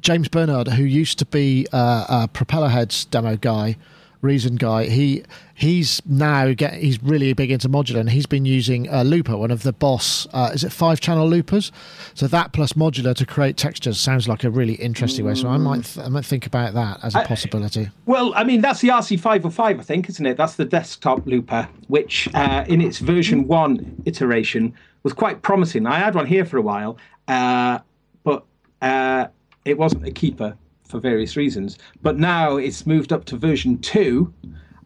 James 0.00 0.28
Bernard, 0.28 0.66
who 0.66 0.82
used 0.82 1.20
to 1.20 1.24
be 1.24 1.64
uh, 1.72 2.06
a 2.08 2.28
Propellerheads 2.28 3.08
demo 3.08 3.36
guy, 3.36 3.76
Reason 4.22 4.54
guy, 4.54 4.84
he 4.84 5.24
he's 5.52 6.00
now 6.06 6.52
get 6.52 6.74
he's 6.74 7.02
really 7.02 7.32
big 7.32 7.50
into 7.50 7.68
modular, 7.68 7.98
and 7.98 8.08
he's 8.08 8.24
been 8.24 8.44
using 8.44 8.86
a 8.88 9.02
looper, 9.02 9.36
one 9.36 9.50
of 9.50 9.64
the 9.64 9.72
Boss, 9.72 10.28
uh, 10.32 10.52
is 10.54 10.62
it 10.62 10.70
five 10.70 11.00
channel 11.00 11.28
loopers? 11.28 11.72
So 12.14 12.28
that 12.28 12.52
plus 12.52 12.74
modular 12.74 13.16
to 13.16 13.26
create 13.26 13.56
textures 13.56 13.98
sounds 13.98 14.28
like 14.28 14.44
a 14.44 14.50
really 14.50 14.74
interesting 14.74 15.24
way. 15.26 15.34
So 15.34 15.48
I 15.48 15.56
might 15.56 15.84
th- 15.84 16.06
I 16.06 16.08
might 16.08 16.24
think 16.24 16.46
about 16.46 16.72
that 16.74 17.00
as 17.02 17.16
a 17.16 17.18
I- 17.18 17.24
possibility. 17.26 17.90
Well, 18.06 18.32
I 18.36 18.44
mean, 18.44 18.60
that's 18.60 18.80
the 18.80 18.90
RC505, 18.90 19.80
I 19.80 19.82
think, 19.82 20.08
isn't 20.08 20.24
it? 20.24 20.36
That's 20.36 20.54
the 20.54 20.66
desktop 20.66 21.26
looper, 21.26 21.68
which 21.88 22.28
uh, 22.32 22.64
in 22.68 22.80
its 22.80 22.98
version 23.00 23.48
one 23.48 24.00
iteration 24.04 24.72
was 25.02 25.12
quite 25.12 25.42
promising. 25.42 25.84
I 25.84 25.98
had 25.98 26.14
one 26.14 26.26
here 26.26 26.44
for 26.44 26.58
a 26.58 26.62
while, 26.62 26.96
uh, 27.26 27.80
but 28.22 28.44
uh, 28.80 29.26
it 29.64 29.76
wasn't 29.76 30.06
a 30.06 30.12
keeper 30.12 30.56
for 30.92 31.00
various 31.00 31.36
reasons. 31.36 31.78
But 32.02 32.18
now 32.18 32.56
it's 32.56 32.86
moved 32.86 33.12
up 33.12 33.24
to 33.26 33.36
version 33.36 33.78
two. 33.78 34.32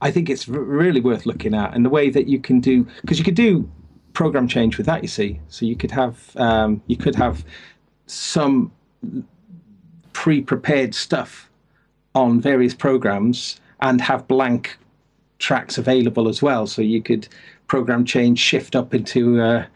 I 0.00 0.10
think 0.10 0.30
it's 0.30 0.48
r- 0.48 0.58
really 0.58 1.00
worth 1.00 1.26
looking 1.26 1.54
at, 1.54 1.74
and 1.74 1.84
the 1.84 1.90
way 1.90 2.08
that 2.10 2.28
you 2.28 2.40
can 2.40 2.60
do 2.60 2.86
because 3.02 3.18
you 3.18 3.24
could 3.24 3.34
do 3.34 3.70
program 4.14 4.48
change 4.48 4.78
with 4.78 4.86
that. 4.86 5.02
You 5.02 5.08
see, 5.08 5.40
so 5.48 5.66
you 5.66 5.76
could 5.76 5.90
have 5.90 6.34
um, 6.36 6.80
you 6.86 6.96
could 6.96 7.16
have 7.16 7.44
some 8.06 8.72
pre-prepared 10.12 10.94
stuff 10.94 11.50
on 12.14 12.40
various 12.40 12.74
programs 12.74 13.60
and 13.80 14.00
have 14.00 14.26
blank 14.26 14.78
tracks 15.38 15.76
available 15.76 16.28
as 16.28 16.40
well. 16.40 16.66
So 16.66 16.80
you 16.80 17.02
could 17.02 17.28
program 17.66 18.04
change, 18.04 18.38
shift 18.38 18.74
up 18.74 18.94
into, 18.94 19.40
uh, 19.42 19.66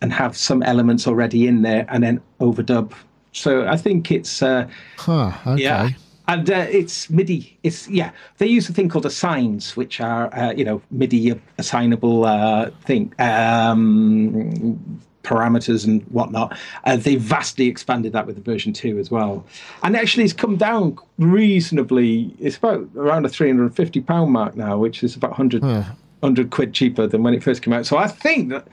and 0.00 0.12
have 0.12 0.36
some 0.36 0.62
elements 0.64 1.06
already 1.06 1.46
in 1.46 1.62
there, 1.62 1.86
and 1.88 2.02
then 2.02 2.20
overdub. 2.40 2.92
So 3.34 3.66
I 3.66 3.76
think 3.76 4.10
it's 4.10 4.42
uh, 4.42 4.68
Huh. 4.96 5.32
Okay. 5.46 5.62
yeah, 5.62 5.90
and 6.28 6.48
uh, 6.48 6.66
it's 6.70 7.10
MIDI. 7.10 7.58
It's 7.62 7.88
yeah. 7.88 8.12
They 8.38 8.46
use 8.46 8.68
a 8.68 8.72
thing 8.72 8.88
called 8.88 9.04
assigns, 9.04 9.76
which 9.76 10.00
are 10.00 10.34
uh, 10.34 10.52
you 10.52 10.64
know 10.64 10.80
MIDI 10.90 11.38
assignable 11.58 12.24
uh, 12.24 12.70
thing 12.84 13.12
um, 13.18 15.00
parameters 15.24 15.84
and 15.84 16.02
whatnot. 16.04 16.56
Uh, 16.84 16.96
they 16.96 17.16
vastly 17.16 17.66
expanded 17.66 18.12
that 18.12 18.26
with 18.26 18.36
the 18.36 18.42
version 18.42 18.72
two 18.72 18.98
as 18.98 19.10
well, 19.10 19.44
and 19.82 19.96
actually 19.96 20.24
it's 20.24 20.32
come 20.32 20.56
down 20.56 20.96
reasonably. 21.18 22.34
It's 22.38 22.56
about 22.56 22.88
around 22.94 23.26
a 23.26 23.28
three 23.28 23.48
hundred 23.48 23.64
and 23.64 23.76
fifty 23.76 24.00
pound 24.00 24.30
mark 24.30 24.56
now, 24.56 24.78
which 24.78 25.02
is 25.02 25.16
about 25.16 25.32
100, 25.32 25.62
100 25.62 26.50
quid 26.50 26.72
cheaper 26.72 27.08
than 27.08 27.24
when 27.24 27.34
it 27.34 27.42
first 27.42 27.62
came 27.62 27.74
out. 27.74 27.84
So 27.84 27.96
I 27.96 28.06
think 28.06 28.50
that 28.50 28.68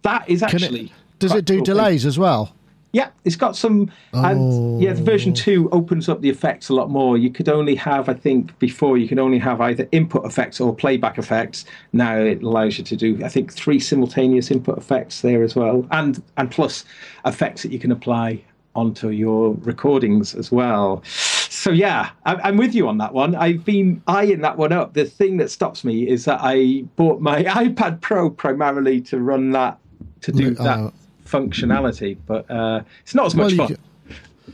that 0.00 0.28
is 0.28 0.42
actually. 0.42 0.86
it, 0.86 0.92
does 1.18 1.34
it 1.34 1.44
do 1.44 1.58
cool. 1.58 1.64
delays 1.64 2.06
as 2.06 2.18
well? 2.18 2.52
Yeah, 2.92 3.08
it's 3.24 3.36
got 3.36 3.56
some, 3.56 3.90
and 4.12 4.82
yeah, 4.82 4.92
the 4.92 5.02
version 5.02 5.32
two 5.32 5.70
opens 5.70 6.10
up 6.10 6.20
the 6.20 6.28
effects 6.28 6.68
a 6.68 6.74
lot 6.74 6.90
more. 6.90 7.16
You 7.16 7.30
could 7.30 7.48
only 7.48 7.74
have, 7.76 8.10
I 8.10 8.14
think, 8.14 8.58
before 8.58 8.98
you 8.98 9.08
could 9.08 9.18
only 9.18 9.38
have 9.38 9.62
either 9.62 9.88
input 9.92 10.26
effects 10.26 10.60
or 10.60 10.74
playback 10.74 11.16
effects. 11.16 11.64
Now 11.94 12.18
it 12.18 12.42
allows 12.42 12.76
you 12.76 12.84
to 12.84 12.94
do, 12.96 13.18
I 13.24 13.30
think, 13.30 13.50
three 13.50 13.80
simultaneous 13.80 14.50
input 14.50 14.76
effects 14.76 15.22
there 15.22 15.42
as 15.42 15.56
well, 15.56 15.86
and 15.90 16.22
and 16.36 16.50
plus 16.50 16.84
effects 17.24 17.62
that 17.62 17.72
you 17.72 17.78
can 17.78 17.92
apply 17.92 18.42
onto 18.74 19.08
your 19.08 19.54
recordings 19.62 20.34
as 20.34 20.52
well. 20.52 21.02
So 21.04 21.70
yeah, 21.70 22.10
I'm, 22.26 22.40
I'm 22.44 22.56
with 22.58 22.74
you 22.74 22.88
on 22.88 22.98
that 22.98 23.14
one. 23.14 23.34
I've 23.34 23.64
been 23.64 24.02
eyeing 24.06 24.40
that 24.42 24.58
one 24.58 24.72
up. 24.72 24.94
The 24.94 25.04
thing 25.04 25.38
that 25.38 25.50
stops 25.50 25.82
me 25.84 26.08
is 26.08 26.24
that 26.26 26.40
I 26.42 26.84
bought 26.96 27.20
my 27.20 27.42
iPad 27.64 28.00
Pro 28.02 28.28
primarily 28.30 29.00
to 29.02 29.18
run 29.18 29.50
that, 29.52 29.78
to 30.22 30.32
do 30.32 30.56
Uh, 30.58 30.64
that 30.64 30.92
functionality, 31.32 32.16
but 32.26 32.50
uh, 32.50 32.82
it's 33.02 33.14
not 33.14 33.26
as 33.26 33.34
much 33.34 33.54
Well, 33.56 33.68
fun. 33.68 33.76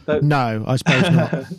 c- 0.06 0.26
No, 0.26 0.64
I 0.66 0.76
suppose 0.76 1.10
not. 1.10 1.44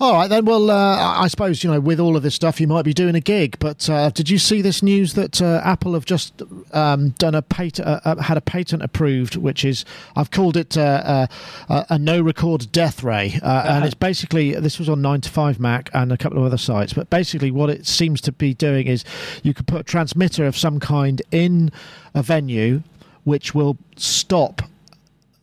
All 0.00 0.12
right, 0.12 0.28
then. 0.28 0.44
Well, 0.44 0.70
uh, 0.70 1.20
I 1.20 1.26
suppose 1.26 1.64
you 1.64 1.72
know, 1.72 1.80
with 1.80 1.98
all 1.98 2.16
of 2.16 2.22
this 2.22 2.32
stuff, 2.36 2.60
you 2.60 2.68
might 2.68 2.84
be 2.84 2.94
doing 2.94 3.16
a 3.16 3.20
gig. 3.20 3.56
But 3.58 3.90
uh, 3.90 4.10
did 4.10 4.30
you 4.30 4.38
see 4.38 4.62
this 4.62 4.80
news 4.80 5.14
that 5.14 5.42
uh, 5.42 5.60
Apple 5.64 5.94
have 5.94 6.04
just 6.04 6.40
um, 6.72 7.08
done 7.18 7.34
a 7.34 7.42
patent, 7.42 7.88
uh, 7.88 7.98
uh, 8.04 8.22
had 8.22 8.36
a 8.36 8.40
patent 8.40 8.84
approved, 8.84 9.34
which 9.34 9.64
is 9.64 9.84
I've 10.14 10.30
called 10.30 10.56
it 10.56 10.76
uh, 10.78 11.26
uh, 11.68 11.84
a 11.90 11.98
no 11.98 12.20
record 12.20 12.70
death 12.70 13.02
ray, 13.02 13.40
uh, 13.42 13.64
and 13.68 13.84
it's 13.84 13.94
basically 13.94 14.52
this 14.54 14.78
was 14.78 14.88
on 14.88 15.02
nine 15.02 15.20
to 15.22 15.30
five 15.30 15.58
Mac 15.58 15.90
and 15.92 16.12
a 16.12 16.16
couple 16.16 16.38
of 16.38 16.44
other 16.44 16.58
sites. 16.58 16.92
But 16.92 17.10
basically, 17.10 17.50
what 17.50 17.68
it 17.68 17.84
seems 17.84 18.20
to 18.20 18.30
be 18.30 18.54
doing 18.54 18.86
is 18.86 19.04
you 19.42 19.52
could 19.52 19.66
put 19.66 19.80
a 19.80 19.82
transmitter 19.84 20.46
of 20.46 20.56
some 20.56 20.78
kind 20.78 21.20
in 21.32 21.72
a 22.14 22.22
venue, 22.22 22.84
which 23.28 23.54
will 23.54 23.76
stop 23.96 24.62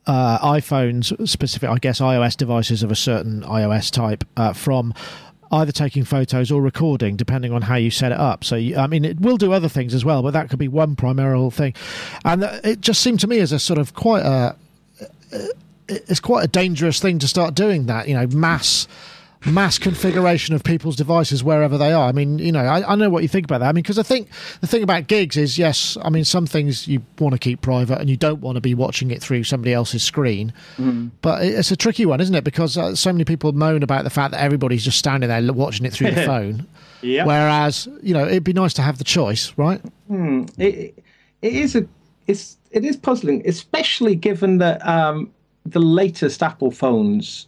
uh, 0.07 0.39
iPhones, 0.39 1.27
specific, 1.29 1.69
I 1.69 1.77
guess, 1.77 1.99
iOS 1.99 2.35
devices 2.35 2.81
of 2.81 2.91
a 2.91 2.95
certain 2.95 3.41
iOS 3.43 3.91
type 3.91 4.23
uh, 4.35 4.53
from 4.53 4.93
either 5.51 5.71
taking 5.71 6.03
photos 6.03 6.51
or 6.51 6.61
recording, 6.63 7.15
depending 7.15 7.51
on 7.51 7.61
how 7.61 7.75
you 7.75 7.91
set 7.91 8.11
it 8.11 8.17
up. 8.17 8.43
So, 8.43 8.55
I 8.55 8.87
mean, 8.87 9.05
it 9.05 9.19
will 9.19 9.37
do 9.37 9.53
other 9.53 9.69
things 9.69 9.93
as 9.93 10.03
well, 10.03 10.23
but 10.23 10.31
that 10.31 10.49
could 10.49 10.57
be 10.57 10.67
one 10.67 10.95
primary 10.95 11.49
thing. 11.51 11.75
And 12.23 12.43
uh, 12.43 12.59
it 12.63 12.81
just 12.81 13.01
seemed 13.01 13.19
to 13.19 13.27
me 13.27 13.39
as 13.39 13.51
a 13.51 13.59
sort 13.59 13.77
of 13.77 13.93
quite 13.93 14.25
a 14.25 14.55
it's 15.87 16.19
quite 16.19 16.43
a 16.43 16.47
dangerous 16.47 16.99
thing 16.99 17.19
to 17.19 17.27
start 17.27 17.53
doing 17.53 17.85
that. 17.85 18.07
You 18.07 18.15
know, 18.15 18.27
mass 18.27 18.87
mass 19.45 19.77
configuration 19.77 20.55
of 20.55 20.63
people's 20.63 20.95
devices 20.95 21.43
wherever 21.43 21.77
they 21.77 21.91
are. 21.91 22.07
I 22.07 22.11
mean, 22.11 22.39
you 22.39 22.51
know, 22.51 22.61
I, 22.61 22.93
I 22.93 22.95
know 22.95 23.09
what 23.09 23.23
you 23.23 23.29
think 23.29 23.45
about 23.45 23.59
that. 23.59 23.69
I 23.69 23.71
mean, 23.71 23.83
because 23.83 23.99
I 23.99 24.03
think 24.03 24.29
the 24.61 24.67
thing 24.67 24.83
about 24.83 25.07
gigs 25.07 25.37
is, 25.37 25.57
yes, 25.57 25.97
I 26.01 26.09
mean, 26.09 26.25
some 26.25 26.45
things 26.45 26.87
you 26.87 27.01
want 27.19 27.33
to 27.33 27.39
keep 27.39 27.61
private 27.61 27.99
and 27.99 28.09
you 28.09 28.17
don't 28.17 28.41
want 28.41 28.55
to 28.55 28.61
be 28.61 28.73
watching 28.73 29.11
it 29.11 29.21
through 29.21 29.43
somebody 29.43 29.73
else's 29.73 30.03
screen. 30.03 30.53
But 31.21 31.43
it's 31.43 31.71
a 31.71 31.75
tricky 31.75 32.05
one, 32.05 32.21
isn't 32.21 32.35
it? 32.35 32.43
Because 32.43 32.77
uh, 32.77 32.95
so 32.95 33.11
many 33.11 33.25
people 33.25 33.51
moan 33.53 33.83
about 33.83 34.03
the 34.03 34.09
fact 34.09 34.31
that 34.31 34.41
everybody's 34.41 34.83
just 34.83 34.97
standing 34.97 35.29
there 35.29 35.53
watching 35.53 35.85
it 35.85 35.93
through 35.93 36.11
the 36.11 36.23
phone. 36.25 36.67
Yeah. 37.01 37.25
Whereas, 37.25 37.87
you 38.01 38.13
know, 38.13 38.25
it'd 38.25 38.43
be 38.43 38.53
nice 38.53 38.73
to 38.75 38.81
have 38.81 38.97
the 38.97 39.03
choice, 39.03 39.53
right? 39.57 39.81
it, 40.57 41.03
it 41.41 41.53
is 41.53 41.75
a 41.75 41.87
it's 42.27 42.57
it 42.71 42.83
is 42.83 42.97
puzzling, 42.97 43.47
especially 43.47 44.15
given 44.15 44.57
that 44.57 44.85
um, 44.87 45.31
the 45.65 45.79
latest 45.79 46.41
Apple 46.41 46.71
phones 46.71 47.47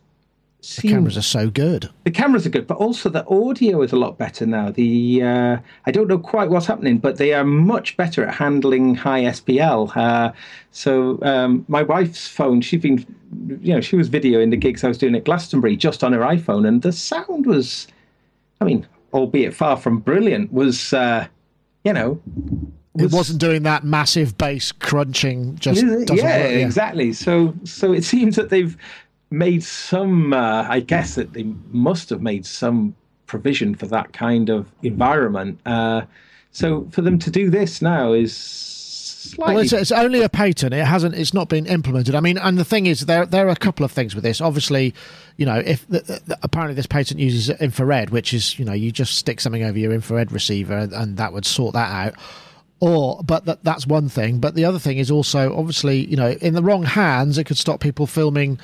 seem 0.61 0.91
Cameras 0.91 1.17
are 1.17 1.21
so 1.21 1.49
good. 1.49 1.89
the 2.03 2.11
cameras 2.11 2.45
are 2.45 2.49
good, 2.49 2.67
but 2.67 2.77
also 2.77 3.09
the 3.09 3.25
audio 3.27 3.81
is 3.83 3.91
a 3.91 3.95
lot 3.95 4.17
better 4.17 4.45
now. 4.45 4.71
The 4.71 5.21
uh, 5.23 5.57
I 5.85 5.91
don't 5.91 6.07
know 6.07 6.17
quite 6.17 6.49
what's 6.49 6.65
happening, 6.65 6.97
but 6.97 7.17
they 7.17 7.33
are 7.33 7.43
much 7.43 7.95
better 7.95 8.25
at 8.25 8.33
handling 8.35 8.95
high 8.95 9.23
SPL. 9.23 9.95
Uh, 9.95 10.31
so 10.71 11.19
um, 11.21 11.63
my 11.67 11.83
wife's 11.83 12.27
phone, 12.27 12.61
she's 12.61 12.81
been, 12.81 13.05
you 13.61 13.73
know, 13.73 13.81
she 13.81 13.95
was 13.95 14.09
videoing 14.09 14.49
the 14.51 14.57
gigs 14.57 14.83
I 14.83 14.87
was 14.87 14.97
doing 14.97 15.15
at 15.15 15.23
Glastonbury 15.25 15.75
just 15.77 16.03
on 16.03 16.13
her 16.13 16.19
iPhone, 16.21 16.67
and 16.67 16.81
the 16.81 16.91
sound 16.91 17.45
was, 17.45 17.87
I 18.61 18.65
mean, 18.65 18.85
albeit 19.13 19.53
far 19.53 19.77
from 19.77 19.99
brilliant, 19.99 20.51
was, 20.51 20.91
uh, 20.93 21.27
you 21.83 21.93
know, 21.93 22.19
It 22.99 23.11
wasn't 23.11 23.39
doing 23.39 23.63
that 23.63 23.83
massive 23.83 24.37
bass 24.37 24.71
crunching. 24.71 25.55
Just 25.57 25.83
yeah, 25.83 26.03
doesn't 26.05 26.23
work. 26.25 26.51
exactly. 26.51 27.13
So, 27.13 27.53
so 27.63 27.93
it 27.93 28.03
seems 28.13 28.35
that 28.35 28.49
they've 28.49 28.75
made 29.29 29.63
some. 29.63 30.33
Uh, 30.33 30.65
I 30.67 30.79
guess 30.79 31.15
that 31.15 31.33
they 31.33 31.43
must 31.71 32.09
have 32.09 32.21
made 32.21 32.45
some 32.45 32.95
provision 33.25 33.75
for 33.75 33.87
that 33.87 34.13
kind 34.13 34.49
of 34.49 34.71
environment. 34.83 35.59
Uh, 35.65 36.03
so, 36.51 36.87
for 36.91 37.01
them 37.01 37.19
to 37.19 37.29
do 37.29 37.49
this 37.49 37.81
now 37.81 38.13
is 38.13 38.35
slightly. 38.35 39.55
Well, 39.55 39.63
it's, 39.63 39.73
it's 39.73 39.91
only 39.91 40.21
a 40.21 40.29
patent. 40.29 40.73
It 40.73 40.85
hasn't. 40.85 41.15
It's 41.15 41.33
not 41.33 41.49
been 41.49 41.65
implemented. 41.65 42.15
I 42.15 42.19
mean, 42.19 42.37
and 42.37 42.57
the 42.57 42.65
thing 42.65 42.85
is, 42.85 43.01
there 43.01 43.25
there 43.25 43.47
are 43.47 43.51
a 43.51 43.55
couple 43.55 43.85
of 43.85 43.91
things 43.91 44.15
with 44.15 44.23
this. 44.23 44.41
Obviously, 44.41 44.93
you 45.35 45.45
know, 45.45 45.57
if 45.57 45.87
the, 45.87 45.99
the, 45.99 46.39
apparently 46.41 46.75
this 46.75 46.87
patent 46.87 47.19
uses 47.19 47.49
infrared, 47.59 48.09
which 48.09 48.33
is 48.33 48.57
you 48.57 48.65
know 48.65 48.73
you 48.73 48.91
just 48.91 49.15
stick 49.15 49.39
something 49.39 49.63
over 49.63 49.77
your 49.77 49.91
infrared 49.93 50.31
receiver 50.31 50.77
and, 50.77 50.93
and 50.93 51.17
that 51.17 51.33
would 51.33 51.45
sort 51.45 51.73
that 51.73 51.91
out. 51.91 52.15
Or, 52.79 53.23
but 53.23 53.45
that 53.45 53.63
that's 53.63 53.87
one 53.87 54.07
thing. 54.07 54.39
But 54.39 54.53
the 54.53 54.65
other 54.65 54.77
thing 54.77 54.99
is 54.99 55.09
also 55.09 55.55
obviously, 55.55 56.05
you 56.05 56.15
know, 56.15 56.29
in 56.29 56.53
the 56.53 56.61
wrong 56.61 56.83
hands, 56.83 57.37
it 57.37 57.45
could 57.45 57.57
stop 57.57 57.79
people 57.79 58.05
filming 58.05 58.59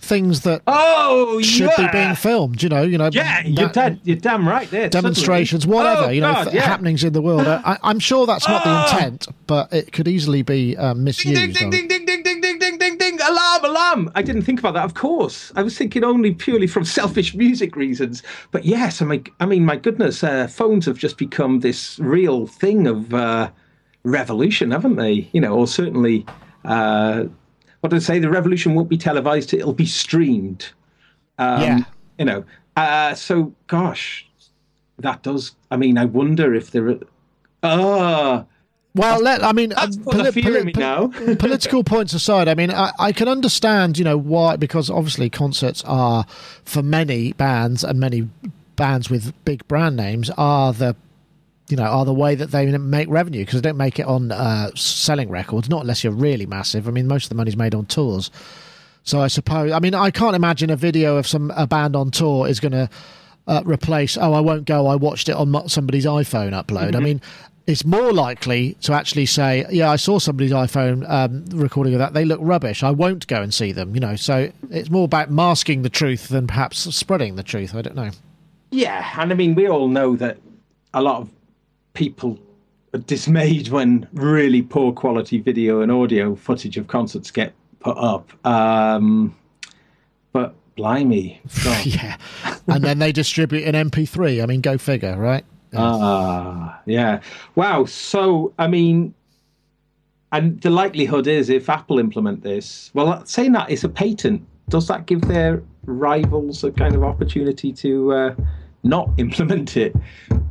things 0.00 0.42
that 0.42 0.60
oh, 0.66 1.40
should 1.40 1.70
yeah. 1.78 1.86
be 1.86 1.98
being 1.98 2.14
filmed. 2.14 2.62
You 2.62 2.68
know, 2.68 2.82
you 2.82 2.98
know, 2.98 3.08
Yeah, 3.10 3.40
you're, 3.44 3.54
that- 3.68 3.72
dead, 3.74 4.00
you're 4.04 4.16
damn 4.16 4.46
right 4.46 4.70
there. 4.70 4.88
demonstrations, 4.90 5.62
suddenly. 5.62 5.76
whatever 5.82 6.06
Oh, 6.06 6.10
you 6.10 6.20
know, 6.20 6.32
God, 6.34 6.44
th- 6.44 6.54
yeah. 6.56 6.62
happenings 6.62 7.02
in 7.04 7.12
the 7.14 7.22
world. 7.22 7.46
I, 7.46 7.78
I'm 7.82 7.98
sure 7.98 8.26
that's 8.26 8.46
not 8.46 8.64
the 8.64 8.70
Ah! 8.70 8.94
intent, 8.96 9.28
but 9.46 9.72
it 9.72 9.92
could 9.92 10.06
easily 10.06 10.42
be 10.42 10.76
um, 10.76 11.04
misused. 11.04 11.34
Ding, 11.40 11.52
ding, 11.52 11.70
ding, 11.70 11.88
ding, 11.88 12.04
ding, 12.04 12.22
ding, 12.22 12.40
ding, 12.42 12.58
ding, 12.58 12.78
ding, 12.78 12.98
ding, 12.98 13.18
alarm, 13.20 13.64
alarm. 13.64 14.12
I 14.14 14.20
didn't 14.20 14.42
think 14.42 14.58
about 14.58 14.74
that, 14.74 14.84
of 14.84 14.92
course. 14.94 15.50
I 15.56 15.62
was 15.62 15.76
thinking 15.78 16.04
only 16.04 16.34
purely 16.34 16.66
from 16.66 16.84
selfish 16.98 17.34
music 17.34 17.74
reasons. 17.74 18.22
But 18.50 18.64
yes, 18.66 19.00
I 19.00 19.06
mean, 19.06 19.24
I 19.40 19.46
mean 19.46 19.64
my 19.64 19.76
goodness, 19.76 20.22
uh, 20.22 20.48
phones 20.48 20.84
have 20.84 20.98
just 20.98 21.16
become 21.16 21.60
this 21.60 21.98
real 21.98 22.46
thing 22.46 22.86
of 22.86 23.14
uh, 23.14 23.50
revolution, 24.02 24.70
haven't 24.70 24.96
they? 24.96 25.30
You 25.32 25.40
know, 25.40 25.54
or 25.54 25.66
certainly, 25.66 26.26
uh, 26.66 27.24
what 27.84 27.90
did 27.90 27.96
I 27.96 28.00
say? 28.00 28.18
The 28.18 28.30
revolution 28.30 28.74
won't 28.74 28.88
be 28.88 28.96
televised, 28.96 29.52
it'll 29.52 29.74
be 29.74 29.84
streamed. 29.84 30.70
Um, 31.36 31.60
Yeah. 31.60 31.78
You 32.18 32.24
know, 32.24 32.44
uh, 32.78 33.12
so 33.14 33.52
gosh, 33.66 34.26
that 35.00 35.22
does. 35.22 35.54
I 35.70 35.76
mean, 35.76 35.98
I 35.98 36.06
wonder 36.06 36.54
if 36.54 36.70
there 36.70 36.88
are. 36.88 36.98
Ah, 37.62 38.44
Well, 38.94 39.20
let 39.20 39.44
I 39.44 39.52
mean, 39.52 39.68
That's 39.76 39.98
um, 39.98 40.04
put 40.04 40.24
the 40.24 40.32
fear 40.32 40.64
me 40.64 40.72
now. 40.74 41.08
political 41.38 41.84
points 41.84 42.14
aside, 42.14 42.48
I 42.48 42.54
mean, 42.54 42.70
I, 42.70 42.90
I 42.98 43.12
can 43.12 43.28
understand, 43.28 43.98
you 43.98 44.04
know, 44.04 44.16
why 44.16 44.56
because 44.56 44.88
obviously 44.88 45.28
concerts 45.28 45.84
are 45.84 46.24
for 46.64 46.82
many 46.82 47.34
bands 47.34 47.84
and 47.84 48.00
many 48.00 48.30
bands 48.76 49.10
with 49.10 49.34
big 49.44 49.68
brand 49.68 49.94
names 49.94 50.30
are 50.38 50.72
the 50.72 50.96
you 51.68 51.76
know 51.76 51.84
are 51.84 52.04
the 52.04 52.14
way 52.14 52.34
that 52.34 52.50
they 52.50 52.66
make 52.76 53.08
revenue 53.08 53.44
because 53.44 53.60
they 53.60 53.68
don't 53.68 53.76
make 53.76 53.98
it 53.98 54.06
on 54.06 54.30
uh, 54.30 54.70
selling 54.74 55.30
records 55.30 55.68
not 55.68 55.82
unless 55.82 56.04
you're 56.04 56.12
really 56.12 56.46
massive. 56.46 56.86
I 56.86 56.90
mean 56.90 57.06
most 57.06 57.24
of 57.24 57.28
the 57.30 57.34
money's 57.34 57.56
made 57.56 57.74
on 57.74 57.86
tours. 57.86 58.30
So 59.02 59.20
i 59.20 59.28
suppose 59.28 59.72
i 59.72 59.78
mean 59.80 59.94
i 59.94 60.10
can't 60.10 60.36
imagine 60.36 60.70
a 60.70 60.76
video 60.76 61.16
of 61.16 61.26
some 61.26 61.50
a 61.56 61.66
band 61.66 61.94
on 61.96 62.10
tour 62.10 62.48
is 62.48 62.60
going 62.60 62.72
to 62.72 62.88
uh, 63.46 63.62
replace 63.66 64.16
oh 64.16 64.32
i 64.32 64.40
won't 64.40 64.64
go 64.64 64.86
i 64.86 64.94
watched 64.96 65.28
it 65.28 65.34
on 65.36 65.68
somebody's 65.68 66.06
iphone 66.06 66.52
upload. 66.52 66.96
I 66.96 67.00
mean 67.00 67.20
it's 67.66 67.84
more 67.84 68.12
likely 68.12 68.74
to 68.82 68.92
actually 68.92 69.26
say 69.26 69.66
yeah 69.70 69.90
i 69.90 69.96
saw 69.96 70.18
somebody's 70.18 70.52
iphone 70.52 71.08
um, 71.08 71.44
recording 71.58 71.92
of 71.94 71.98
that. 71.98 72.14
They 72.14 72.24
look 72.24 72.40
rubbish. 72.42 72.82
I 72.82 72.90
won't 72.90 73.26
go 73.26 73.42
and 73.42 73.52
see 73.52 73.72
them 73.72 73.94
you 73.94 74.00
know? 74.00 74.16
So 74.16 74.50
it's 74.70 74.90
more 74.90 75.04
about 75.04 75.30
masking 75.30 75.82
the 75.82 75.90
truth 75.90 76.28
than 76.28 76.46
perhaps 76.46 76.78
spreading 76.94 77.36
the 77.36 77.42
truth. 77.42 77.74
I 77.74 77.82
don't 77.82 77.96
know. 77.96 78.10
Yeah, 78.70 79.08
and 79.18 79.30
I 79.30 79.34
mean, 79.36 79.54
we 79.54 79.68
all 79.68 79.86
know 79.88 80.16
that 80.16 80.38
a 80.92 81.00
lot 81.00 81.20
of 81.20 81.30
people 81.94 82.38
are 82.92 82.98
dismayed 82.98 83.68
when 83.68 84.06
really 84.12 84.62
poor 84.62 84.92
quality 84.92 85.40
video 85.40 85.80
and 85.80 85.90
audio 85.90 86.34
footage 86.34 86.76
of 86.76 86.86
concerts 86.86 87.30
get 87.30 87.52
put 87.80 87.96
up. 87.96 88.30
Um, 88.46 89.34
but 90.32 90.54
blimey, 90.76 91.40
yeah 91.84 92.16
and 92.66 92.82
then 92.82 92.98
they 92.98 93.12
distribute 93.12 93.62
an 93.62 93.90
mp3 93.90 94.42
i 94.42 94.46
mean 94.46 94.60
go 94.60 94.76
figure 94.76 95.16
right 95.16 95.44
ah, 95.76 96.80
yeah, 96.86 97.20
wow. 97.54 97.84
So, 97.84 98.52
I 98.58 98.68
mean, 98.68 99.14
and 100.32 100.60
the 100.60 100.70
likelihood 100.70 101.26
is 101.26 101.50
if 101.50 101.68
Apple 101.68 101.98
implement 101.98 102.42
this, 102.42 102.90
well, 102.94 103.24
saying 103.26 103.52
that 103.52 103.70
it's 103.70 103.84
a 103.84 103.88
patent, 103.88 104.46
does 104.68 104.88
that 104.88 105.06
give 105.06 105.22
their 105.22 105.62
rivals 105.84 106.64
a 106.64 106.72
kind 106.72 106.94
of 106.94 107.04
opportunity 107.04 107.72
to 107.72 108.12
uh, 108.12 108.34
not 108.82 109.10
implement 109.18 109.76
it? 109.76 109.94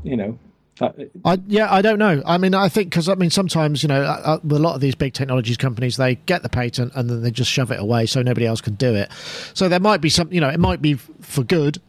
You 0.03 0.17
know. 0.17 0.39
That, 0.79 1.11
I, 1.23 1.39
yeah, 1.47 1.71
I 1.71 1.83
don't 1.83 1.99
know. 1.99 2.23
I 2.25 2.37
mean, 2.39 2.55
I 2.55 2.67
think 2.67 2.89
because 2.89 3.07
I 3.07 3.15
mean, 3.15 3.29
sometimes 3.29 3.83
you 3.83 3.89
know, 3.89 4.01
uh, 4.01 4.39
a 4.43 4.47
lot 4.47 4.73
of 4.73 4.81
these 4.81 4.95
big 4.95 5.13
technologies 5.13 5.57
companies 5.57 5.97
they 5.97 6.15
get 6.15 6.41
the 6.41 6.49
patent 6.49 6.93
and 6.95 7.09
then 7.09 7.21
they 7.21 7.29
just 7.31 7.51
shove 7.51 7.71
it 7.71 7.79
away 7.79 8.07
so 8.07 8.21
nobody 8.23 8.47
else 8.47 8.59
can 8.59 8.75
do 8.75 8.95
it. 8.95 9.11
So 9.53 9.69
there 9.69 9.79
might 9.79 10.01
be 10.01 10.09
some, 10.09 10.31
you 10.33 10.41
know, 10.41 10.49
it 10.49 10.59
might 10.59 10.81
be 10.81 10.95
for 10.95 11.43
good. 11.43 11.79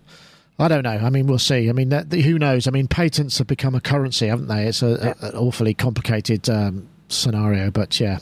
I 0.59 0.69
don't 0.69 0.83
know. 0.85 0.91
I 0.91 1.11
mean, 1.11 1.27
we'll 1.27 1.39
see. 1.39 1.69
I 1.69 1.73
mean, 1.73 1.89
that, 1.89 2.13
who 2.13 2.39
knows? 2.39 2.69
I 2.69 2.71
mean, 2.71 2.87
patents 2.87 3.39
have 3.39 3.49
become 3.49 3.75
a 3.75 3.81
currency, 3.81 4.29
haven't 4.29 4.47
they? 4.47 4.67
It's 4.67 4.83
a, 4.83 5.17
a, 5.21 5.27
an 5.29 5.35
awfully 5.35 5.75
complicated 5.75 6.49
um, 6.49 6.89
scenario. 7.09 7.71
But 7.71 7.99
yeah, 7.99 8.19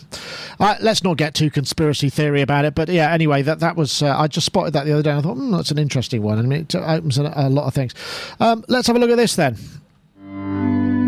uh, 0.59 0.77
let's 0.81 1.03
not 1.03 1.17
get 1.17 1.35
too 1.35 1.51
conspiracy 1.51 2.09
theory 2.09 2.41
about 2.41 2.65
it. 2.65 2.75
But 2.75 2.89
yeah, 2.89 3.13
anyway, 3.13 3.43
that 3.43 3.61
that 3.61 3.77
was 3.77 4.03
uh, 4.03 4.17
I 4.17 4.29
just 4.29 4.47
spotted 4.47 4.73
that 4.75 4.87
the 4.87 4.93
other 4.93 5.03
day. 5.03 5.11
and 5.11 5.19
I 5.19 5.23
thought 5.23 5.37
mm, 5.37 5.55
that's 5.55 5.71
an 5.71 5.79
interesting 5.79 6.23
one. 6.23 6.39
I 6.39 6.43
mean, 6.43 6.61
it 6.63 6.75
opens 6.75 7.19
a, 7.19 7.33
a 7.35 7.51
lot 7.51 7.67
of 7.67 7.75
things. 7.75 7.95
Um, 8.41 8.65
let's 8.69 8.87
have 8.87 8.97
a 8.97 8.99
look 8.99 9.11
at 9.11 9.17
this 9.17 9.37
then. 9.37 9.59
Música 10.43 11.02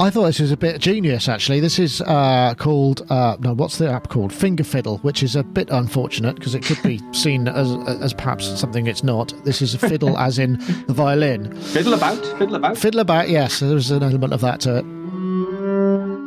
I 0.00 0.08
thought 0.08 0.24
this 0.24 0.40
was 0.40 0.50
a 0.50 0.56
bit 0.56 0.80
genius, 0.80 1.28
actually. 1.28 1.60
This 1.60 1.78
is 1.78 2.00
uh, 2.00 2.54
called, 2.56 3.04
uh, 3.10 3.36
no, 3.40 3.52
what's 3.52 3.76
the 3.76 3.86
app 3.90 4.08
called? 4.08 4.32
Finger 4.32 4.64
Fiddle, 4.64 4.96
which 4.98 5.22
is 5.22 5.36
a 5.36 5.42
bit 5.42 5.68
unfortunate 5.68 6.36
because 6.36 6.54
it 6.54 6.62
could 6.64 6.82
be 6.82 7.02
seen 7.12 7.46
as, 7.46 7.70
as 8.00 8.14
perhaps 8.14 8.46
something 8.58 8.86
it's 8.86 9.04
not. 9.04 9.34
This 9.44 9.60
is 9.60 9.74
a 9.74 9.78
fiddle, 9.78 10.16
as 10.16 10.38
in 10.38 10.54
the 10.86 10.94
violin. 10.94 11.54
Fiddle 11.54 11.92
about, 11.92 12.16
fiddle 12.38 12.54
about. 12.54 12.78
Fiddle 12.78 13.00
about, 13.00 13.28
yes. 13.28 13.60
There's 13.60 13.90
an 13.90 14.02
element 14.02 14.32
of 14.32 14.40
that 14.40 14.60
to 14.60 14.78
it. 14.78 14.84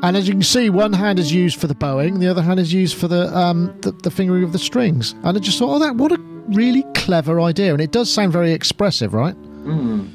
And 0.04 0.18
as 0.18 0.28
you 0.28 0.36
can 0.36 0.44
see, 0.44 0.70
one 0.70 0.94
hand 0.94 1.18
is 1.18 1.34
used 1.34 1.60
for 1.60 1.66
the 1.66 1.74
bowing, 1.74 2.20
the 2.20 2.28
other 2.28 2.44
hand 2.44 2.60
is 2.60 2.72
used 2.72 2.96
for 2.96 3.08
the 3.08 3.36
um, 3.36 3.74
the, 3.82 3.92
the 3.92 4.12
fingering 4.12 4.44
of 4.44 4.52
the 4.52 4.60
strings. 4.60 5.14
And 5.24 5.36
I 5.36 5.40
just 5.40 5.58
thought, 5.58 5.76
oh, 5.76 5.80
that 5.80 5.96
what 5.96 6.12
a 6.12 6.20
really 6.50 6.84
clever 6.94 7.42
idea, 7.42 7.72
and 7.72 7.82
it 7.82 7.92
does 7.92 8.12
sound 8.12 8.34
very 8.34 8.52
expressive, 8.52 9.14
right? 9.14 9.36
Mm. 9.64 10.12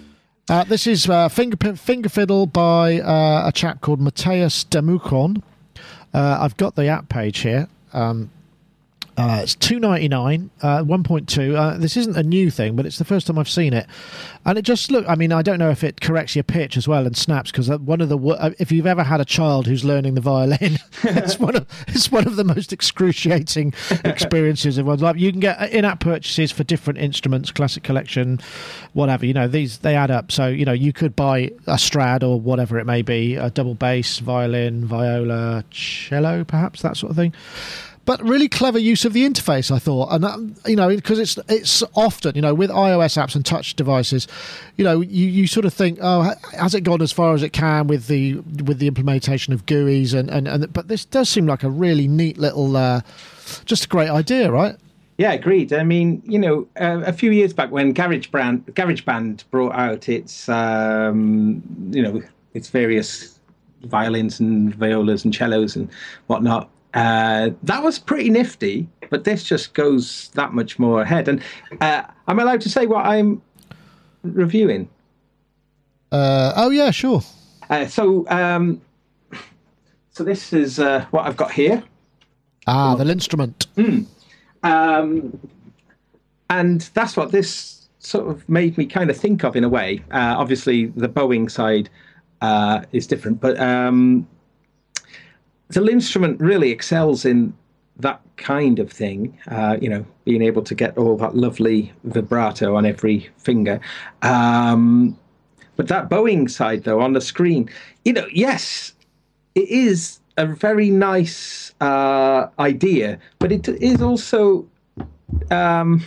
Uh, 0.49 0.65
this 0.65 0.87
is 0.87 1.07
uh, 1.11 1.29
finger, 1.29 1.77
finger 1.77 2.09
Fiddle 2.09 2.47
by 2.47 3.01
uh, 3.01 3.49
a 3.49 3.53
chap 3.53 3.83
called 3.83 4.01
Mateus 4.01 4.65
Demucon. 4.65 5.43
Uh, 6.15 6.39
I've 6.41 6.57
got 6.57 6.75
the 6.75 6.87
app 6.87 7.11
page 7.11 7.41
here. 7.41 7.69
Um, 7.93 8.31
uh, 9.19 9.41
it's 9.43 9.57
two 9.57 9.81
ninety 9.81 10.07
nine, 10.07 10.49
uh, 10.63 10.85
one 10.85 11.03
point 11.03 11.29
two. 11.29 11.57
Uh, 11.57 11.77
this 11.77 11.97
isn't 11.97 12.17
a 12.17 12.23
new 12.23 12.53
thing, 12.53 12.77
but 12.77 12.87
it's 12.87 12.99
the 12.99 13.05
first 13.05 13.27
time 13.27 13.37
I've 13.37 13.49
seen 13.49 13.73
it, 13.73 13.89
and 14.45 14.57
it 14.57 14.63
just 14.63 14.93
look. 14.93 15.05
I 15.09 15.17
mean, 15.17 15.33
I 15.33 15.43
don't 15.43 15.59
know 15.59 15.71
if 15.71 15.83
it 15.83 16.01
corrects 16.01 16.37
your 16.37 16.45
pitch 16.45 16.77
as 16.77 16.87
well 16.87 17.05
and 17.05 17.17
snaps 17.17 17.51
because 17.51 17.69
uh, 17.69 17.79
one 17.79 18.01
of 18.01 18.11
the 18.11 18.17
uh, 18.17 18.51
if 18.61 18.71
you've 18.71 18.87
ever 18.87 19.03
had 19.03 19.21
a 19.21 19.25
child 19.25 19.67
who's 19.67 19.85
learning 19.85 20.15
the 20.15 20.21
violin, 20.21 20.79
it's 21.03 21.37
one 21.41 21.57
of 21.57 21.67
it's 21.89 22.13
one 22.13 22.29
of 22.29 22.37
the 22.37 22.45
most 22.45 22.73
excruciating 22.73 23.75
experiences 24.05 24.79
of 24.79 24.87
one's 24.87 25.03
life. 25.03 25.17
You 25.17 25.33
can 25.33 25.41
get 25.41 25.61
uh, 25.61 25.67
in 25.67 25.85
app 25.85 25.99
purchases 25.99 26.53
for 26.53 26.63
different 26.63 27.01
instruments, 27.01 27.51
classic 27.51 27.83
collection, 27.83 28.39
whatever. 28.93 29.27
You 29.27 29.35
know, 29.35 29.49
these 29.49 29.79
they 29.79 29.97
add 29.97 30.13
up. 30.13 30.31
So 30.31 30.47
you 30.47 30.65
know, 30.65 30.73
you 30.73 30.93
could 30.93 31.17
buy 31.17 31.51
a 31.67 31.77
Strad 31.77 32.23
or 32.23 32.39
whatever 32.41 32.79
it 32.79 32.85
may 32.85 33.03
be, 33.03 33.35
a 33.35 33.51
double 33.51 33.75
bass, 33.75 34.21
violin, 34.21 34.85
viola, 34.85 35.65
cello, 35.73 36.45
perhaps 36.45 36.83
that 36.83 36.97
sort 36.97 37.11
of 37.11 37.17
thing 37.17 37.35
but 38.09 38.23
really 38.23 38.49
clever 38.49 38.79
use 38.79 39.05
of 39.05 39.13
the 39.13 39.29
interface, 39.29 39.71
I 39.71 39.79
thought, 39.79 40.11
and 40.11 40.25
um, 40.25 40.55
you 40.65 40.77
know 40.77 40.89
because 40.89 41.19
it's 41.19 41.39
it's 41.47 41.83
often 41.95 42.35
you 42.35 42.41
know 42.41 42.55
with 42.55 42.71
iOS 42.71 43.23
apps 43.23 43.37
and 43.37 43.45
touch 43.45 43.77
devices, 43.77 44.27
you 44.79 44.85
know 44.85 45.03
you, 45.03 45.27
you 45.27 45.47
sort 45.47 45.67
of 45.67 45.75
think 45.75 45.99
oh 46.01 46.33
has 46.59 46.75
it 46.75 46.85
gone 46.85 47.03
as 47.03 47.13
far 47.13 47.35
as 47.35 47.43
it 47.43 47.53
can 47.53 47.87
with 47.87 48.07
the 48.07 48.37
with 48.65 48.79
the 48.79 48.87
implementation 48.87 49.53
of 49.53 49.67
GUIs 49.67 50.15
and 50.15 50.31
and, 50.31 50.49
and 50.49 50.73
but 50.73 50.89
this 50.89 51.05
does 51.05 51.29
seem 51.29 51.47
like 51.47 51.63
a 51.63 51.69
really 51.69 52.09
neat 52.09 52.39
little 52.39 52.79
uh, 52.79 53.03
just 53.67 53.85
a 53.85 53.89
great 53.89 54.09
idea, 54.09 54.51
right? 54.51 54.77
Yeah, 55.19 55.33
agreed. 55.33 55.75
I 55.75 55.85
mean, 55.85 56.23
you 56.25 56.39
know, 56.39 56.67
uh, 56.81 57.03
a 57.05 57.13
few 57.13 57.31
years 57.31 57.53
back 57.53 57.71
when 57.71 57.93
GarageBand 57.93 58.73
GarageBand 58.73 59.45
brought 59.51 59.75
out 59.75 60.09
its 60.09 60.49
um, 60.49 61.63
you 61.91 62.03
know 62.03 62.23
its 62.55 62.71
various 62.71 63.39
violins 63.83 64.41
and 64.41 64.75
violas 64.75 65.27
and 65.27 65.35
cellos 65.35 65.77
and 65.77 65.91
whatnot 66.27 66.71
uh, 66.95 67.51
that 67.63 67.83
was 67.83 67.99
pretty 67.99 68.31
nifty, 68.31 68.89
but 69.11 69.25
this 69.25 69.45
just 69.45 69.75
goes 69.75 70.31
that 70.35 70.53
much 70.55 70.79
more 70.79 71.03
ahead. 71.03 71.29
And 71.29 71.43
uh, 71.81 72.03
I'm 72.27 72.39
allowed 72.39 72.61
to 72.63 72.71
say 72.71 72.87
what 72.87 73.05
I'm 73.05 73.43
reviewing. 74.23 74.89
Uh, 76.11 76.53
oh 76.57 76.71
yeah, 76.71 76.91
sure. 76.91 77.23
Uh, 77.69 77.87
so, 77.87 78.27
um, 78.29 78.81
so 80.11 80.25
this 80.25 80.53
is 80.53 80.79
uh, 80.79 81.05
what 81.11 81.27
I've 81.27 81.37
got 81.37 81.53
here. 81.53 81.83
Ah, 82.67 82.95
the 82.95 83.11
instrument. 83.11 83.67
Mm. 83.77 84.07
Um, 84.63 85.39
and 86.51 86.81
that's 86.95 87.17
what 87.17 87.31
this 87.31 87.89
sort 87.99 88.29
of 88.29 88.49
made 88.49 88.79
me 88.79 88.87
kind 88.87 89.11
of 89.11 89.17
think 89.17 89.45
of 89.45 89.57
in 89.57 89.65
a 89.65 89.69
way. 89.69 90.03
Uh, 90.11 90.35
obviously, 90.39 90.87
the 90.87 91.09
bowing 91.09 91.49
side 91.49 91.91
is 92.93 93.07
different, 93.07 93.41
but 93.41 93.59
um, 93.61 94.27
the 95.69 95.85
instrument 95.87 96.41
really 96.41 96.71
excels 96.71 97.25
in 97.25 97.55
that 97.99 98.21
kind 98.37 98.79
of 98.79 98.91
thing. 98.91 99.39
Uh, 99.49 99.77
you 99.81 99.89
know, 99.89 100.05
being 100.25 100.43
able 100.43 100.63
to 100.63 100.75
get 100.75 100.97
all 100.97 101.17
that 101.17 101.37
lovely 101.37 101.93
vibrato 102.05 102.77
on 102.77 102.87
every 102.87 103.29
finger. 103.39 103.81
Um, 104.23 105.19
but 105.77 105.89
that 105.89 106.09
bowing 106.09 106.49
side, 106.49 106.85
though, 106.85 107.01
on 107.01 107.13
the 107.13 107.21
screen, 107.21 107.71
you 108.05 108.13
know, 108.13 108.27
yes, 108.33 108.95
it 109.55 109.69
is 109.69 110.21
a 110.37 110.47
very 110.47 110.91
nice 110.91 111.75
uh, 111.81 112.49
idea, 112.59 113.19
but 113.39 113.53
it 113.53 113.69
is 113.69 114.03
also. 114.03 114.67
Um, 115.51 116.05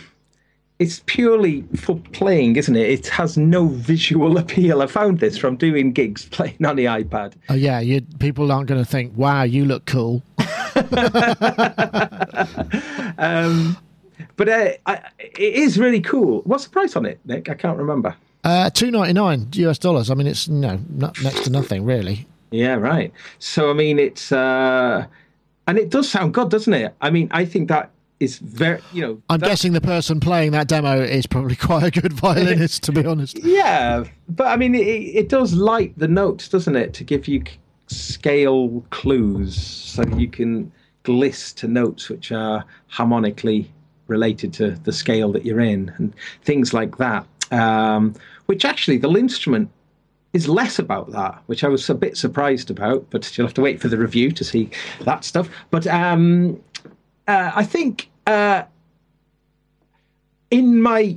it's 0.82 1.00
purely 1.06 1.62
for 1.76 1.96
playing, 2.12 2.56
isn't 2.56 2.74
it? 2.74 2.90
It 2.90 3.06
has 3.08 3.36
no 3.36 3.68
visual 3.68 4.36
appeal. 4.42 4.82
I 4.82 4.86
found 4.86 5.20
this 5.20 5.38
from 5.38 5.56
doing 5.56 5.92
gigs 5.92 6.24
playing 6.30 6.64
on 6.64 6.76
the 6.76 6.86
iPad. 6.86 7.34
Oh 7.48 7.54
yeah, 7.54 7.80
you, 7.80 8.00
people 8.18 8.50
aren't 8.50 8.68
going 8.68 8.82
to 8.82 8.88
think, 8.90 9.16
"Wow, 9.16 9.44
you 9.44 9.64
look 9.64 9.86
cool." 9.86 10.22
um, 13.18 13.76
but 14.36 14.48
uh, 14.48 14.72
I, 14.86 15.00
it 15.18 15.54
is 15.54 15.78
really 15.78 16.00
cool. 16.00 16.42
What's 16.44 16.64
the 16.64 16.70
price 16.70 16.96
on 16.96 17.06
it, 17.06 17.20
Nick? 17.24 17.48
I 17.48 17.54
can't 17.54 17.78
remember. 17.78 18.16
Uh, 18.44 18.70
Two 18.70 18.90
ninety 18.90 19.12
nine 19.12 19.48
US 19.52 19.78
dollars. 19.78 20.10
I 20.10 20.14
mean, 20.14 20.26
it's 20.26 20.48
you 20.48 20.54
know 20.54 20.80
next 21.22 21.44
to 21.44 21.50
nothing 21.50 21.84
really. 21.84 22.26
Yeah, 22.50 22.74
right. 22.74 23.12
So 23.38 23.70
I 23.70 23.72
mean, 23.72 23.98
it's 23.98 24.32
uh, 24.32 25.06
and 25.66 25.78
it 25.78 25.90
does 25.90 26.10
sound 26.10 26.34
good, 26.34 26.50
doesn't 26.50 26.74
it? 26.74 26.94
I 27.00 27.10
mean, 27.10 27.28
I 27.30 27.44
think 27.44 27.68
that 27.68 27.90
is 28.22 28.38
very, 28.38 28.80
you 28.92 29.02
know. 29.02 29.22
I'm 29.28 29.40
guessing 29.40 29.72
the 29.72 29.80
person 29.80 30.20
playing 30.20 30.52
that 30.52 30.68
demo 30.68 31.00
is 31.00 31.26
probably 31.26 31.56
quite 31.70 31.82
a 31.82 32.00
good 32.00 32.12
violinist, 32.12 32.84
to 32.84 32.92
be 32.92 33.04
honest. 33.04 33.38
Yeah, 33.42 34.04
but 34.28 34.46
I 34.46 34.56
mean, 34.56 34.74
it, 34.74 34.78
it 34.80 35.28
does 35.28 35.54
light 35.54 35.92
the 35.98 36.08
notes, 36.08 36.48
doesn't 36.48 36.76
it, 36.76 36.94
to 36.94 37.04
give 37.04 37.26
you 37.26 37.42
scale 37.88 38.84
clues 38.90 39.60
so 39.60 40.02
you 40.16 40.28
can 40.28 40.72
gliss 41.04 41.54
to 41.56 41.68
notes 41.68 42.08
which 42.08 42.30
are 42.30 42.64
harmonically 42.86 43.70
related 44.06 44.52
to 44.54 44.70
the 44.70 44.92
scale 44.92 45.32
that 45.32 45.44
you're 45.44 45.60
in 45.60 45.92
and 45.96 46.14
things 46.42 46.72
like 46.72 46.96
that. 46.98 47.26
Um, 47.50 48.14
which 48.46 48.64
actually, 48.64 48.98
the 48.98 49.10
instrument 49.10 49.70
is 50.32 50.48
less 50.48 50.78
about 50.78 51.10
that, 51.12 51.42
which 51.46 51.64
I 51.64 51.68
was 51.68 51.88
a 51.90 51.94
bit 51.94 52.16
surprised 52.16 52.70
about, 52.70 53.04
but 53.10 53.36
you'll 53.36 53.46
have 53.46 53.54
to 53.54 53.60
wait 53.60 53.80
for 53.80 53.88
the 53.88 53.98
review 53.98 54.30
to 54.32 54.44
see 54.44 54.70
that 55.00 55.24
stuff. 55.24 55.50
But 55.70 55.86
um, 55.86 56.62
uh, 57.28 57.52
I 57.54 57.64
think 57.64 58.10
uh, 58.26 58.64
in 60.50 60.80
my, 60.82 61.16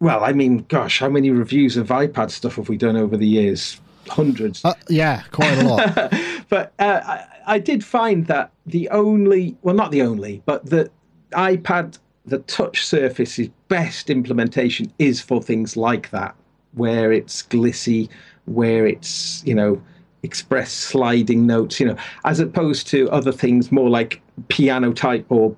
well, 0.00 0.24
I 0.24 0.32
mean, 0.32 0.64
gosh, 0.68 1.00
how 1.00 1.08
many 1.08 1.30
reviews 1.30 1.76
of 1.76 1.88
iPad 1.88 2.30
stuff 2.30 2.56
have 2.56 2.68
we 2.68 2.76
done 2.76 2.96
over 2.96 3.16
the 3.16 3.26
years? 3.26 3.80
Hundreds. 4.08 4.64
Uh, 4.64 4.74
yeah, 4.88 5.22
quite 5.32 5.58
a 5.58 5.68
lot. 5.68 6.12
but 6.48 6.72
uh, 6.78 7.00
I, 7.04 7.24
I 7.46 7.58
did 7.58 7.84
find 7.84 8.26
that 8.26 8.52
the 8.66 8.88
only, 8.90 9.56
well, 9.62 9.74
not 9.74 9.90
the 9.90 10.02
only, 10.02 10.42
but 10.46 10.66
the 10.66 10.90
iPad, 11.32 11.98
the 12.26 12.38
touch 12.40 12.84
surface's 12.84 13.48
best 13.68 14.10
implementation 14.10 14.92
is 14.98 15.20
for 15.20 15.42
things 15.42 15.76
like 15.76 16.10
that, 16.10 16.34
where 16.72 17.12
it's 17.12 17.42
glissy, 17.42 18.08
where 18.44 18.86
it's, 18.86 19.42
you 19.44 19.54
know, 19.54 19.80
express 20.22 20.72
sliding 20.72 21.46
notes, 21.46 21.80
you 21.80 21.86
know, 21.86 21.96
as 22.24 22.40
opposed 22.40 22.86
to 22.88 23.10
other 23.10 23.32
things 23.32 23.70
more 23.70 23.88
like 23.88 24.20
piano 24.48 24.92
type 24.92 25.26
or 25.28 25.54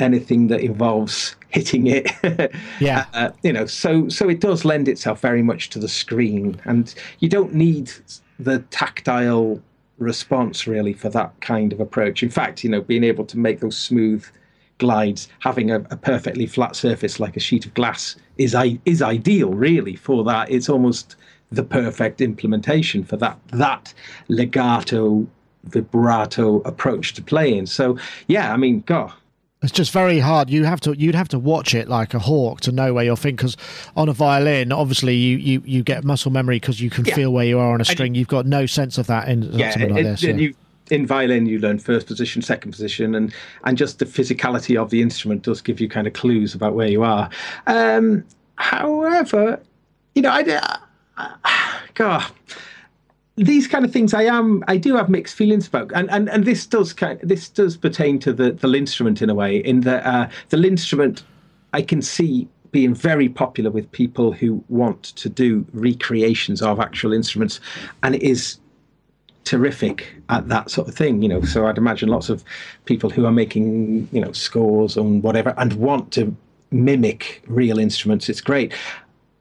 anything 0.00 0.48
that 0.48 0.60
involves 0.60 1.36
hitting 1.48 1.86
it. 1.86 2.10
yeah. 2.80 3.06
Uh, 3.14 3.30
you 3.42 3.52
know, 3.52 3.66
so 3.66 4.08
so 4.08 4.28
it 4.28 4.40
does 4.40 4.64
lend 4.64 4.88
itself 4.88 5.20
very 5.20 5.42
much 5.42 5.70
to 5.70 5.78
the 5.78 5.88
screen, 5.88 6.60
and 6.64 6.94
you 7.20 7.28
don't 7.28 7.54
need 7.54 7.92
the 8.40 8.58
tactile 8.70 9.60
response 9.98 10.66
really 10.66 10.92
for 10.92 11.08
that 11.08 11.32
kind 11.40 11.72
of 11.72 11.78
approach. 11.80 12.22
In 12.22 12.30
fact, 12.30 12.64
you 12.64 12.70
know, 12.70 12.80
being 12.80 13.04
able 13.04 13.24
to 13.26 13.38
make 13.38 13.60
those 13.60 13.78
smooth 13.78 14.26
glides, 14.78 15.28
having 15.38 15.70
a, 15.70 15.80
a 15.90 15.96
perfectly 15.96 16.46
flat 16.46 16.74
surface 16.74 17.20
like 17.20 17.36
a 17.36 17.40
sheet 17.40 17.64
of 17.64 17.74
glass 17.74 18.16
is 18.38 18.54
I, 18.54 18.78
is 18.84 19.00
ideal, 19.02 19.50
really, 19.50 19.94
for 19.94 20.24
that. 20.24 20.50
It's 20.50 20.68
almost 20.68 21.16
the 21.52 21.62
perfect 21.62 22.20
implementation 22.20 23.04
for 23.04 23.16
that 23.18 23.38
that 23.50 23.94
legato 24.28 25.26
vibrato 25.64 26.60
approach 26.62 27.14
to 27.14 27.22
playing. 27.22 27.66
So 27.66 27.96
yeah, 28.26 28.52
I 28.52 28.56
mean, 28.56 28.80
God, 28.86 29.12
it's 29.64 29.72
just 29.72 29.90
very 29.92 30.18
hard. 30.18 30.50
You 30.50 30.64
have 30.64 30.80
to 30.82 30.96
you'd 30.98 31.14
have 31.14 31.28
to 31.28 31.38
watch 31.38 31.74
it 31.74 31.88
like 31.88 32.14
a 32.14 32.18
hawk 32.18 32.60
to 32.62 32.72
know 32.72 32.92
where 32.94 33.04
you're 33.04 33.16
thinking. 33.16 33.36
Because 33.36 33.56
on 33.96 34.08
a 34.08 34.12
violin, 34.12 34.70
obviously 34.72 35.14
you, 35.16 35.36
you, 35.38 35.62
you 35.64 35.82
get 35.82 36.04
muscle 36.04 36.30
memory 36.30 36.56
because 36.56 36.80
you 36.80 36.90
can 36.90 37.04
Yeah. 37.04 37.14
feel 37.14 37.32
where 37.32 37.44
you 37.46 37.58
are 37.58 37.72
on 37.72 37.80
a 37.80 37.84
string. 37.84 38.14
You've 38.14 38.28
got 38.28 38.46
no 38.46 38.66
sense 38.66 38.98
of 38.98 39.06
that 39.08 39.28
in 39.28 39.42
yeah, 39.52 39.70
something 39.70 39.90
like 39.94 40.00
it- 40.00 40.04
this. 40.04 40.22
yeah. 40.22 40.34
you, 40.34 40.54
in 40.90 41.06
violin 41.06 41.46
you 41.46 41.58
learn 41.58 41.78
first 41.78 42.06
position, 42.06 42.42
second 42.42 42.70
position, 42.70 43.14
and 43.14 43.32
and 43.64 43.78
just 43.78 43.98
the 44.00 44.04
physicality 44.04 44.80
of 44.80 44.90
the 44.90 45.00
instrument 45.00 45.42
does 45.42 45.62
give 45.62 45.80
you 45.80 45.88
kind 45.88 46.06
of 46.06 46.12
clues 46.12 46.54
about 46.54 46.74
where 46.74 46.88
you 46.88 47.02
are. 47.02 47.30
Um, 47.66 48.22
however, 48.56 49.60
you 50.14 50.22
know, 50.22 50.30
I, 50.30 50.78
I 51.16 51.78
God. 51.94 52.24
These 53.36 53.66
kind 53.66 53.84
of 53.84 53.92
things, 53.92 54.14
I 54.14 54.22
am, 54.22 54.62
I 54.68 54.76
do 54.76 54.94
have 54.94 55.08
mixed 55.08 55.34
feelings 55.34 55.66
about, 55.66 55.90
and 55.92 56.08
and, 56.10 56.28
and 56.28 56.44
this 56.44 56.66
does 56.66 56.92
kind, 56.92 57.18
this 57.20 57.48
does 57.48 57.76
pertain 57.76 58.18
to 58.20 58.32
the 58.32 58.52
the 58.52 58.72
instrument 58.74 59.22
in 59.22 59.30
a 59.30 59.34
way. 59.34 59.56
In 59.56 59.80
that 59.80 60.06
uh, 60.06 60.28
the 60.50 60.62
instrument, 60.64 61.24
I 61.72 61.82
can 61.82 62.00
see 62.00 62.46
being 62.70 62.94
very 62.94 63.28
popular 63.28 63.70
with 63.70 63.90
people 63.92 64.32
who 64.32 64.62
want 64.68 65.02
to 65.02 65.28
do 65.28 65.66
recreations 65.72 66.62
of 66.62 66.78
actual 66.78 67.12
instruments, 67.12 67.60
and 68.02 68.14
it 68.14 68.22
is 68.22 68.58
terrific 69.44 70.14
at 70.28 70.48
that 70.48 70.70
sort 70.70 70.88
of 70.88 70.94
thing, 70.94 71.22
you 71.22 71.28
know. 71.28 71.42
So 71.42 71.66
I'd 71.66 71.78
imagine 71.78 72.08
lots 72.08 72.28
of 72.28 72.44
people 72.84 73.10
who 73.10 73.26
are 73.26 73.32
making, 73.32 74.08
you 74.12 74.20
know, 74.20 74.32
scores 74.32 74.96
and 74.96 75.22
whatever 75.22 75.54
and 75.56 75.72
want 75.74 76.12
to 76.12 76.34
mimic 76.70 77.42
real 77.46 77.78
instruments. 77.78 78.28
It's 78.28 78.40
great. 78.40 78.72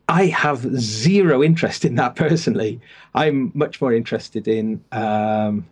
I 0.09 0.25
have 0.27 0.59
zero 0.79 1.41
interest 1.41 1.85
in 1.85 1.95
that 1.95 2.15
personally. 2.15 2.79
I'm 3.15 3.51
much 3.53 3.81
more 3.81 3.93
interested 3.93 4.47
in 4.47 4.83
um, 4.91 5.65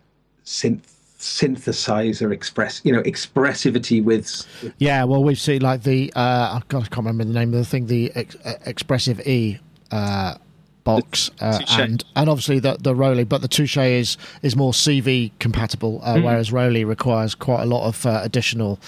synth 0.46 0.82
synthesizer 1.20 2.34
express 2.34 2.82
you 2.84 2.92
know 2.92 3.04
expressivity 3.04 4.04
with 4.04 4.44
Yeah, 4.80 5.04
well, 5.04 5.24
we've 5.24 5.40
seen 5.40 5.62
like 5.62 5.84
the 5.84 6.12
uh, 6.16 6.60
God, 6.68 6.84
I 6.84 6.88
can't 6.88 6.98
remember 7.06 7.26
the 7.26 7.34
name 7.34 7.54
of 7.54 7.60
the 7.60 7.66
thing, 7.66 7.86
the 7.86 8.12
ex- 8.16 8.38
uh, 8.44 8.56
Expressive 8.66 9.20
E 9.28 9.60
uh, 9.92 10.36
box, 10.84 11.30
uh, 11.40 11.60
and 11.70 12.04
and 12.16 12.30
obviously 12.30 12.60
the 12.60 12.78
the 12.80 12.96
ROLI, 12.96 13.24
but 13.28 13.42
the 13.42 13.48
Touche 13.48 13.78
is 13.78 14.18
is 14.42 14.56
more 14.56 14.72
CV 14.72 15.32
compatible, 15.40 16.00
uh, 16.04 16.20
whereas 16.20 16.52
ROLI 16.52 16.86
requires 16.86 17.36
quite 17.36 17.62
a 17.62 17.66
lot 17.68 17.88
of 17.88 18.04
uh, 18.06 18.22
additional 18.24 18.80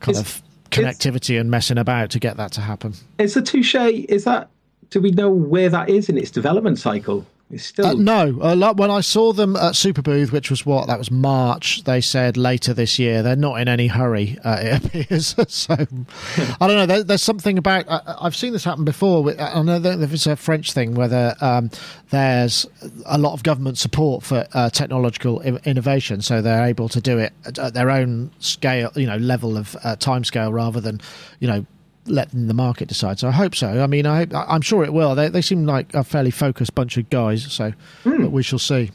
kind 0.00 0.16
Is- 0.16 0.20
of 0.20 0.42
connectivity 0.70 1.38
and 1.38 1.50
messing 1.50 1.76
about 1.78 2.10
to 2.10 2.18
get 2.18 2.36
that 2.38 2.50
to 2.52 2.60
happen. 2.62 2.94
is 3.18 3.34
the 3.34 3.42
touche 3.42 3.74
is 3.74 4.24
that 4.24 4.48
do 4.92 5.00
we 5.00 5.10
know 5.10 5.30
where 5.30 5.68
that 5.68 5.88
is 5.88 6.08
in 6.08 6.18
its 6.18 6.30
development 6.30 6.78
cycle 6.78 7.26
it's 7.52 7.66
still 7.66 7.86
Uh, 7.86 7.94
no, 7.94 8.72
when 8.72 8.90
I 8.90 9.02
saw 9.02 9.34
them 9.34 9.56
at 9.56 9.74
Superbooth, 9.74 10.32
which 10.32 10.48
was 10.48 10.64
what 10.64 10.86
that 10.86 10.98
was 10.98 11.10
March. 11.10 11.84
They 11.84 12.00
said 12.00 12.38
later 12.38 12.72
this 12.72 12.98
year. 12.98 13.22
They're 13.22 13.36
not 13.36 13.60
in 13.60 13.68
any 13.68 13.88
hurry. 13.88 14.38
Uh, 14.42 14.56
it 14.62 14.84
appears. 14.84 15.34
so 15.48 15.74
I 15.74 16.66
don't 16.66 16.76
know. 16.76 16.86
There, 16.86 17.02
there's 17.04 17.22
something 17.22 17.58
about. 17.58 17.84
I, 17.90 18.00
I've 18.22 18.34
seen 18.34 18.54
this 18.54 18.64
happen 18.64 18.86
before. 18.86 19.38
I 19.38 19.62
know 19.62 19.76
if 19.76 20.12
it's 20.14 20.26
a 20.26 20.34
French 20.34 20.72
thing 20.72 20.94
whether 20.94 21.36
um, 21.42 21.70
there's 22.08 22.66
a 23.04 23.18
lot 23.18 23.34
of 23.34 23.42
government 23.42 23.76
support 23.76 24.22
for 24.22 24.46
uh, 24.54 24.70
technological 24.70 25.42
innovation, 25.42 26.22
so 26.22 26.40
they're 26.40 26.64
able 26.64 26.88
to 26.88 27.02
do 27.02 27.18
it 27.18 27.34
at, 27.44 27.58
at 27.58 27.74
their 27.74 27.90
own 27.90 28.30
scale, 28.38 28.90
you 28.94 29.06
know, 29.06 29.18
level 29.18 29.58
of 29.58 29.76
uh, 29.84 29.94
time 29.96 30.24
scale, 30.24 30.52
rather 30.52 30.80
than 30.80 31.02
you 31.38 31.48
know 31.48 31.66
letting 32.06 32.46
the 32.46 32.54
market 32.54 32.88
decide. 32.88 33.18
So 33.18 33.28
I 33.28 33.32
hope 33.32 33.54
so. 33.54 33.82
I 33.82 33.86
mean, 33.86 34.06
I 34.06 34.18
hope, 34.18 34.30
I'm 34.34 34.60
sure 34.60 34.84
it 34.84 34.92
will. 34.92 35.14
They, 35.14 35.28
they 35.28 35.42
seem 35.42 35.66
like 35.66 35.94
a 35.94 36.04
fairly 36.04 36.30
focused 36.30 36.74
bunch 36.74 36.96
of 36.96 37.08
guys. 37.10 37.50
So 37.52 37.72
but 38.04 38.32
we 38.32 38.42
shall 38.42 38.58
see. 38.58 38.90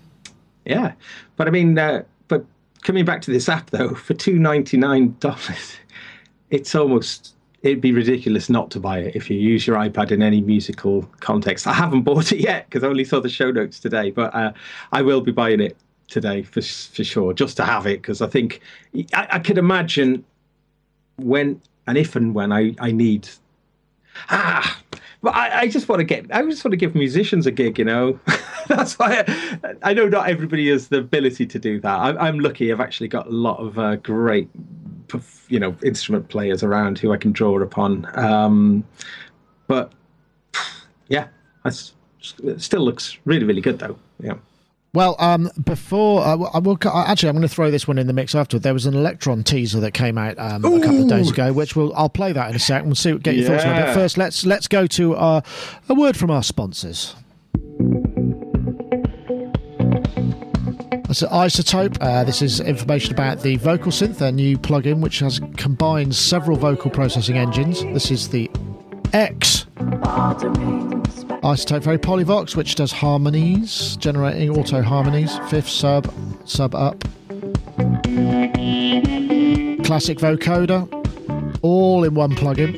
Yeah, 0.66 0.94
but 1.38 1.48
I 1.48 1.52
mean, 1.52 1.78
uh, 1.78 2.04
but 2.28 2.46
coming 2.84 3.06
back 3.06 3.22
to 3.24 3.32
this 3.32 3.48
app 3.48 3.70
though, 3.70 3.96
for 3.96 4.14
two 4.14 4.38
ninety 4.38 4.78
nine 4.78 5.16
dollars, 5.20 5.78
it's 6.50 6.76
almost 6.76 7.36
it'd 7.64 7.82
be 7.82 7.92
ridiculous 7.92 8.50
not 8.50 8.70
to 8.72 8.80
buy 8.80 9.00
it 9.00 9.16
if 9.16 9.30
you 9.30 9.38
use 9.38 9.66
your 9.66 9.78
iPad 9.78 10.12
in 10.12 10.22
any 10.22 10.42
musical 10.42 11.04
context. 11.20 11.68
I 11.68 11.74
haven't 11.74 12.04
bought 12.04 12.32
it 12.32 12.40
yet 12.40 12.66
because 12.70 12.84
I 12.84 12.88
only 12.88 13.06
saw 13.06 13.20
the 13.20 13.30
show 13.30 13.52
notes 13.52 13.80
today, 13.80 14.12
but 14.12 14.34
uh, 14.36 14.52
I 14.92 15.02
will 15.02 15.22
be 15.22 15.32
buying 15.32 15.60
it 15.62 15.78
today 16.08 16.44
for 16.44 16.62
for 16.62 17.04
sure, 17.04 17.34
just 17.34 17.58
to 17.58 17.66
have 17.66 17.88
it 17.88 18.02
because 18.02 18.22
I 18.22 18.28
think 18.28 18.62
I, 19.14 19.28
I 19.32 19.40
could 19.40 19.58
imagine 19.58 20.24
when 21.18 21.62
and 21.88 21.98
if 21.98 22.16
and 22.16 22.36
when 22.36 22.52
I 22.52 22.76
I 22.80 22.92
need 22.92 23.30
ah 24.30 24.80
but 25.22 25.36
I, 25.36 25.62
I 25.62 25.68
just 25.68 25.90
want 25.90 26.00
to 26.00 26.04
get 26.04 26.26
i 26.32 26.42
just 26.44 26.64
want 26.64 26.72
to 26.74 26.78
give 26.78 26.96
musicians 26.96 27.46
a 27.46 27.52
gig 27.52 27.80
you 27.80 27.86
know? 27.86 28.20
That's 28.68 29.00
why 29.00 29.24
I, 29.28 29.76
I 29.84 29.94
know 29.94 30.08
not 30.08 30.30
everybody 30.30 30.70
has 30.70 30.90
the 30.90 31.00
ability 31.00 31.46
to 31.46 31.60
do 31.60 31.80
that. 31.82 32.00
I'm, 32.00 32.18
I'm 32.18 32.40
lucky 32.40 32.72
i've 32.72 32.82
actually 32.82 33.08
got 33.08 33.28
a 33.28 33.32
lot 33.32 33.60
of 33.60 33.80
uh, 33.80 33.96
great 33.98 34.50
you 35.48 35.60
know 35.60 35.76
instrument 35.84 36.28
players 36.28 36.64
around 36.64 37.00
who 37.00 37.14
i 37.14 37.18
can 37.18 37.32
draw 37.32 37.60
upon. 37.62 38.08
Um, 38.18 38.84
but 39.68 39.94
yeah 41.08 41.28
it 41.64 41.94
still 42.58 42.82
looks 42.82 43.18
really 43.26 43.46
really 43.46 43.62
good 43.62 43.80
though. 43.80 43.98
Yeah 44.20 44.36
Well, 44.98 45.16
um, 45.20 45.52
before 45.64 46.24
uh, 46.24 46.36
I 46.56 46.58
will 46.58 46.76
actually, 46.84 47.30
I'm 47.30 47.36
going 47.36 47.44
to 47.44 47.48
throw 47.48 47.70
this 47.70 47.88
one 47.88 48.00
in 48.00 48.08
the 48.08 48.14
mix 48.14 48.34
after. 48.34 48.58
There 48.58 48.74
was 48.74 48.88
an 48.88 48.96
Elektron 48.96 49.46
teaser 49.46 49.80
that 49.82 49.94
came 49.94 50.18
out 50.18 50.40
um, 50.40 50.66
a 50.66 50.80
couple 50.80 51.04
of 51.04 51.08
days 51.08 51.30
ago, 51.30 51.54
which 51.54 51.76
will 51.76 51.94
I'll 51.96 52.10
play 52.10 52.32
that 52.32 52.50
in 52.50 52.56
a 52.56 52.60
second. 52.60 52.88
We'll 52.88 52.96
see 52.96 53.16
get 53.20 53.36
your 53.36 53.46
thoughts 53.48 53.64
on 53.64 53.76
it. 53.76 53.86
But 53.86 53.94
first, 53.94 54.18
let's 54.18 54.44
let's 54.44 54.68
go 54.68 54.88
to 54.88 55.16
uh, 55.16 55.42
a 55.88 55.94
word 55.94 56.18
from 56.18 56.32
our 56.32 56.42
sponsors. 56.42 57.14
That's 61.06 61.22
iZotope. 61.22 62.02
Uh, 62.02 62.24
this 62.24 62.42
is 62.42 62.60
information 62.60 63.14
about 63.14 63.42
the 63.42 63.58
Vocal 63.58 63.92
Synth, 63.92 64.18
their 64.18 64.32
new 64.32 64.58
plugin, 64.58 65.00
which 65.00 65.20
has 65.20 65.40
combined 65.58 66.16
several 66.16 66.58
vocal 66.58 66.90
processing 66.90 67.38
engines. 67.38 67.84
This 67.84 68.10
is 68.10 68.30
the 68.30 68.50
X 69.14 69.68
iZotope 71.44 71.84
very 71.84 71.98
Polyvox, 71.98 72.56
which 72.56 72.76
does 72.76 72.92
harmonies, 72.92 73.96
generating 73.98 74.50
auto 74.58 74.82
harmonies, 74.82 75.38
fifth 75.50 75.70
sub, 75.70 76.12
sub 76.46 76.74
up. 76.76 77.00
Classic 79.86 80.18
vocoder, 80.18 80.88
all 81.62 82.04
in 82.04 82.14
one 82.14 82.32
plugin. 82.36 82.76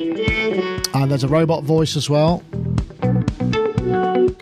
And 0.94 1.10
there's 1.10 1.24
a 1.24 1.28
robot 1.28 1.64
voice 1.64 1.96
as 1.96 2.10
well. 2.10 2.42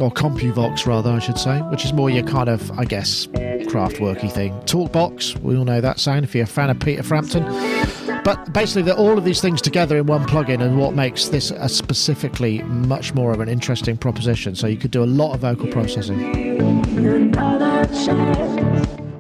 Or 0.01 0.13
CompuVox, 0.13 0.87
rather, 0.87 1.11
I 1.11 1.19
should 1.19 1.39
say, 1.39 1.61
which 1.63 1.85
is 1.85 1.93
more 1.93 2.11
your 2.11 2.25
kind 2.25 2.49
of, 2.49 2.71
I 2.79 2.85
guess, 2.85 3.27
craftworky 3.69 4.33
thing. 4.33 4.53
Talkbox, 4.63 5.39
we 5.41 5.57
all 5.57 5.65
know 5.65 5.81
that 5.81 6.01
sound 6.01 6.25
if 6.25 6.35
you're 6.35 6.45
a 6.45 6.47
fan 6.47 6.71
of 6.71 6.81
Peter 6.81 7.03
Frampton. 7.03 7.45
But 8.25 8.53
basically, 8.53 8.83
they're 8.83 8.95
all 8.95 9.17
of 9.17 9.25
these 9.25 9.41
things 9.41 9.63
together 9.63 9.97
in 9.97 10.07
one 10.07 10.27
plugin, 10.27 10.63
and 10.63 10.79
what 10.79 10.95
makes 10.95 11.29
this 11.29 11.51
a 11.51 11.69
specifically 11.69 12.63
much 12.63 13.15
more 13.15 13.33
of 13.33 13.41
an 13.41 13.49
interesting 13.49 13.97
proposition. 13.97 14.55
So 14.55 14.67
you 14.67 14.77
could 14.77 14.91
do 14.91 15.05
a 15.05 15.07
lot 15.07 15.35
of 15.35 15.41
vocal 15.41 15.69
processing. 15.69 16.19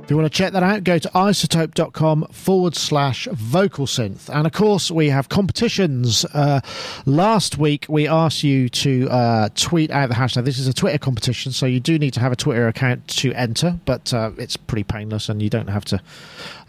If 0.08 0.12
you 0.12 0.16
want 0.16 0.32
to 0.32 0.38
check 0.38 0.54
that 0.54 0.62
out, 0.62 0.84
go 0.84 0.98
to 0.98 1.08
izotope.com 1.10 2.28
forward 2.32 2.74
slash 2.74 3.28
vocal 3.30 3.84
synth. 3.84 4.34
And 4.34 4.46
of 4.46 4.54
course, 4.54 4.90
we 4.90 5.10
have 5.10 5.28
competitions. 5.28 6.24
Uh, 6.24 6.62
last 7.04 7.58
week, 7.58 7.84
we 7.90 8.08
asked 8.08 8.42
you 8.42 8.70
to 8.70 9.06
uh, 9.10 9.50
tweet 9.54 9.90
out 9.90 10.08
the 10.08 10.14
hashtag. 10.14 10.46
This 10.46 10.58
is 10.58 10.66
a 10.66 10.72
Twitter 10.72 10.96
competition, 10.96 11.52
so 11.52 11.66
you 11.66 11.78
do 11.78 11.98
need 11.98 12.14
to 12.14 12.20
have 12.20 12.32
a 12.32 12.36
Twitter 12.36 12.68
account 12.68 13.06
to 13.18 13.34
enter, 13.34 13.78
but 13.84 14.14
uh, 14.14 14.30
it's 14.38 14.56
pretty 14.56 14.82
painless 14.82 15.28
and 15.28 15.42
you 15.42 15.50
don't 15.50 15.68
have 15.68 15.84
to 15.84 16.00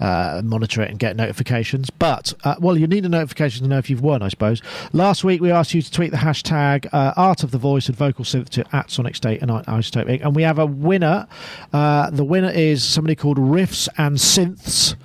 uh, 0.02 0.42
monitor 0.44 0.82
it 0.82 0.90
and 0.90 1.00
get 1.00 1.16
notifications. 1.16 1.90
But, 1.90 2.34
uh, 2.44 2.56
well, 2.60 2.78
you 2.78 2.88
need 2.88 3.06
a 3.06 3.10
notification 3.10 3.64
to 3.64 3.70
know 3.70 3.78
if 3.78 3.90
you've 3.90 4.02
won, 4.02 4.22
I 4.22 4.28
suppose. 4.28 4.62
Last 4.92 5.24
week, 5.24 5.40
we 5.40 5.50
asked 5.50 5.74
you 5.74 5.82
to 5.82 5.90
tweet 5.90 6.12
the 6.12 6.18
hashtag 6.18 6.90
uh, 6.92 7.14
art 7.16 7.44
of 7.44 7.52
the 7.52 7.58
voice 7.58 7.88
and 7.88 7.96
vocal 7.96 8.26
synth 8.26 8.50
to 8.50 8.76
at 8.76 8.92
Sonic 8.92 9.16
State 9.16 9.42
and 9.42 9.50
iZotope 9.50 10.10
Inc. 10.10 10.26
And 10.26 10.36
we 10.36 10.44
have 10.44 10.60
a 10.60 10.66
winner. 10.66 11.26
The 11.72 12.26
winner 12.28 12.50
is 12.50 12.84
somebody 12.84 13.16
called 13.16 13.29
Riffs 13.38 13.88
and 13.98 14.18
Synths. 14.18 14.96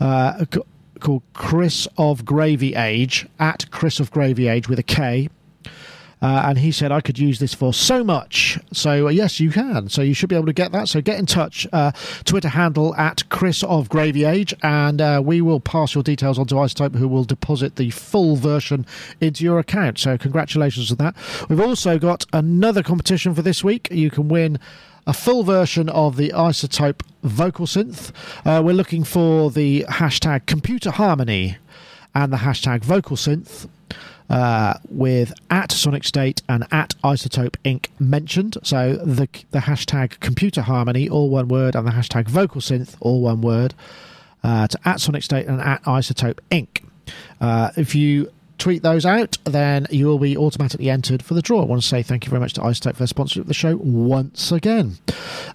Uh, 0.00 0.44
called 1.00 1.22
Chris 1.32 1.86
of 1.96 2.24
Gravy 2.24 2.74
Age 2.74 3.26
at 3.38 3.70
Chris 3.70 4.00
of 4.00 4.10
Gravy 4.10 4.48
Age 4.48 4.68
with 4.68 4.78
a 4.78 4.82
K. 4.82 5.28
Uh, 6.20 6.42
and 6.46 6.58
he 6.58 6.72
said 6.72 6.90
I 6.90 7.00
could 7.00 7.18
use 7.18 7.38
this 7.38 7.54
for 7.54 7.72
so 7.72 8.02
much. 8.02 8.58
So 8.72 9.06
uh, 9.06 9.10
yes, 9.10 9.38
you 9.38 9.50
can. 9.50 9.88
So 9.88 10.02
you 10.02 10.14
should 10.14 10.28
be 10.28 10.34
able 10.34 10.46
to 10.46 10.52
get 10.52 10.72
that. 10.72 10.88
So 10.88 11.00
get 11.00 11.18
in 11.18 11.26
touch. 11.26 11.66
Uh, 11.72 11.92
Twitter 12.24 12.48
handle 12.48 12.94
at 12.96 13.28
Chris 13.28 13.62
of 13.62 13.88
Gravy 13.88 14.24
Age, 14.24 14.52
and 14.62 15.00
uh, 15.00 15.22
we 15.24 15.40
will 15.40 15.60
pass 15.60 15.94
your 15.94 16.02
details 16.02 16.38
on 16.38 16.46
to 16.46 16.56
iZotope, 16.56 16.96
who 16.96 17.06
will 17.06 17.24
deposit 17.24 17.76
the 17.76 17.90
full 17.90 18.34
version 18.34 18.84
into 19.20 19.44
your 19.44 19.60
account. 19.60 19.98
So 19.98 20.18
congratulations 20.18 20.90
on 20.90 20.96
that. 20.96 21.14
We've 21.48 21.60
also 21.60 21.98
got 21.98 22.24
another 22.32 22.82
competition 22.82 23.34
for 23.34 23.42
this 23.42 23.62
week. 23.62 23.88
You 23.92 24.10
can 24.10 24.28
win 24.28 24.58
a 25.08 25.12
full 25.12 25.42
version 25.42 25.88
of 25.88 26.16
the 26.16 26.28
iZotope 26.30 27.00
vocal 27.22 27.66
synth. 27.66 28.12
Uh, 28.44 28.62
we're 28.62 28.74
looking 28.74 29.02
for 29.04 29.50
the 29.50 29.84
hashtag 29.88 30.46
computer 30.46 30.90
harmony. 30.90 31.56
and 32.14 32.32
the 32.32 32.38
hashtag 32.38 32.80
vocal 32.82 33.16
synth 33.16 33.68
uh, 34.30 34.74
with 34.88 35.32
at 35.50 35.72
Sonic 35.72 36.04
State 36.04 36.42
and 36.48 36.66
at 36.70 36.94
iZotope 37.02 37.56
Inc. 37.64 37.86
mentioned. 37.98 38.58
So 38.62 38.96
the 38.96 39.28
the 39.50 39.60
hashtag 39.60 40.20
Computer 40.20 40.62
Harmony, 40.62 41.08
all 41.08 41.30
one 41.30 41.48
word, 41.48 41.74
and 41.74 41.86
the 41.86 41.92
hashtag 41.92 42.28
Vocal 42.28 42.60
Synth, 42.60 42.96
all 43.00 43.20
one 43.22 43.40
word, 43.40 43.74
uh, 44.44 44.66
to 44.68 44.78
at 44.84 45.00
Sonic 45.00 45.22
State 45.22 45.46
and 45.46 45.60
at 45.60 45.82
iZotope 45.84 46.38
Inc. 46.50 46.82
Uh, 47.40 47.70
if 47.76 47.94
you 47.94 48.30
tweet 48.58 48.82
those 48.82 49.06
out, 49.06 49.38
then 49.44 49.86
you 49.90 50.06
will 50.06 50.18
be 50.18 50.36
automatically 50.36 50.90
entered 50.90 51.22
for 51.22 51.34
the 51.34 51.42
draw. 51.42 51.62
I 51.62 51.64
want 51.64 51.80
to 51.80 51.88
say 51.88 52.02
thank 52.02 52.26
you 52.26 52.30
very 52.30 52.40
much 52.40 52.54
to 52.54 52.60
iZotope 52.60 52.96
for 52.96 53.04
sponsoring 53.04 53.46
the 53.46 53.54
show 53.54 53.76
once 53.76 54.52
again. 54.52 54.98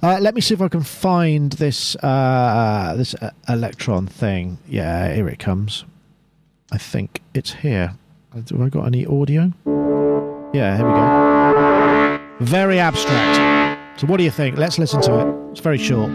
Uh, 0.02 0.20
let 0.22 0.34
me 0.34 0.42
see 0.42 0.54
if 0.54 0.62
I 0.62 0.68
can 0.68 0.84
find 0.84 1.52
this 1.54 1.96
uh, 1.98 2.94
this 2.98 3.14
uh, 3.16 3.32
Elektron 3.48 4.10
thing. 4.10 4.58
Yeah, 4.68 5.14
here 5.14 5.28
it 5.28 5.40
comes. 5.40 5.86
I 6.72 6.78
think 6.78 7.22
it's 7.34 7.54
here. 7.54 7.96
Have 8.34 8.62
I 8.62 8.70
got 8.70 8.86
any 8.86 9.06
audio? 9.06 9.54
Yeah, 10.54 10.78
here 10.78 10.88
we 10.88 10.94
go. 10.94 12.46
Very 12.46 12.80
abstract. 12.80 14.00
So, 14.00 14.08
what 14.08 14.18
do 14.18 14.24
you 14.24 14.32
think? 14.32 14.58
Let's 14.58 14.80
listen 14.80 15.02
to 15.02 15.20
it. 15.20 15.52
It's 15.52 15.60
very 15.60 15.78
short. 15.78 16.10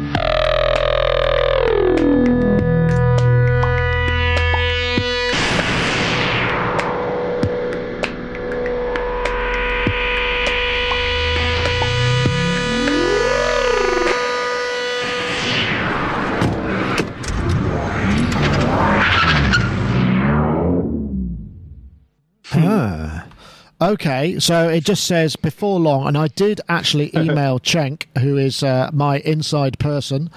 Okay, 23.88 24.38
so 24.38 24.68
it 24.68 24.84
just 24.84 25.04
says 25.04 25.34
before 25.34 25.80
long, 25.80 26.06
and 26.06 26.18
I 26.18 26.28
did 26.28 26.60
actually 26.68 27.10
email 27.16 27.58
Chenk, 27.58 28.04
who 28.18 28.36
is 28.36 28.62
uh, 28.62 28.90
my 28.92 29.20
inside 29.20 29.78
person 29.78 30.30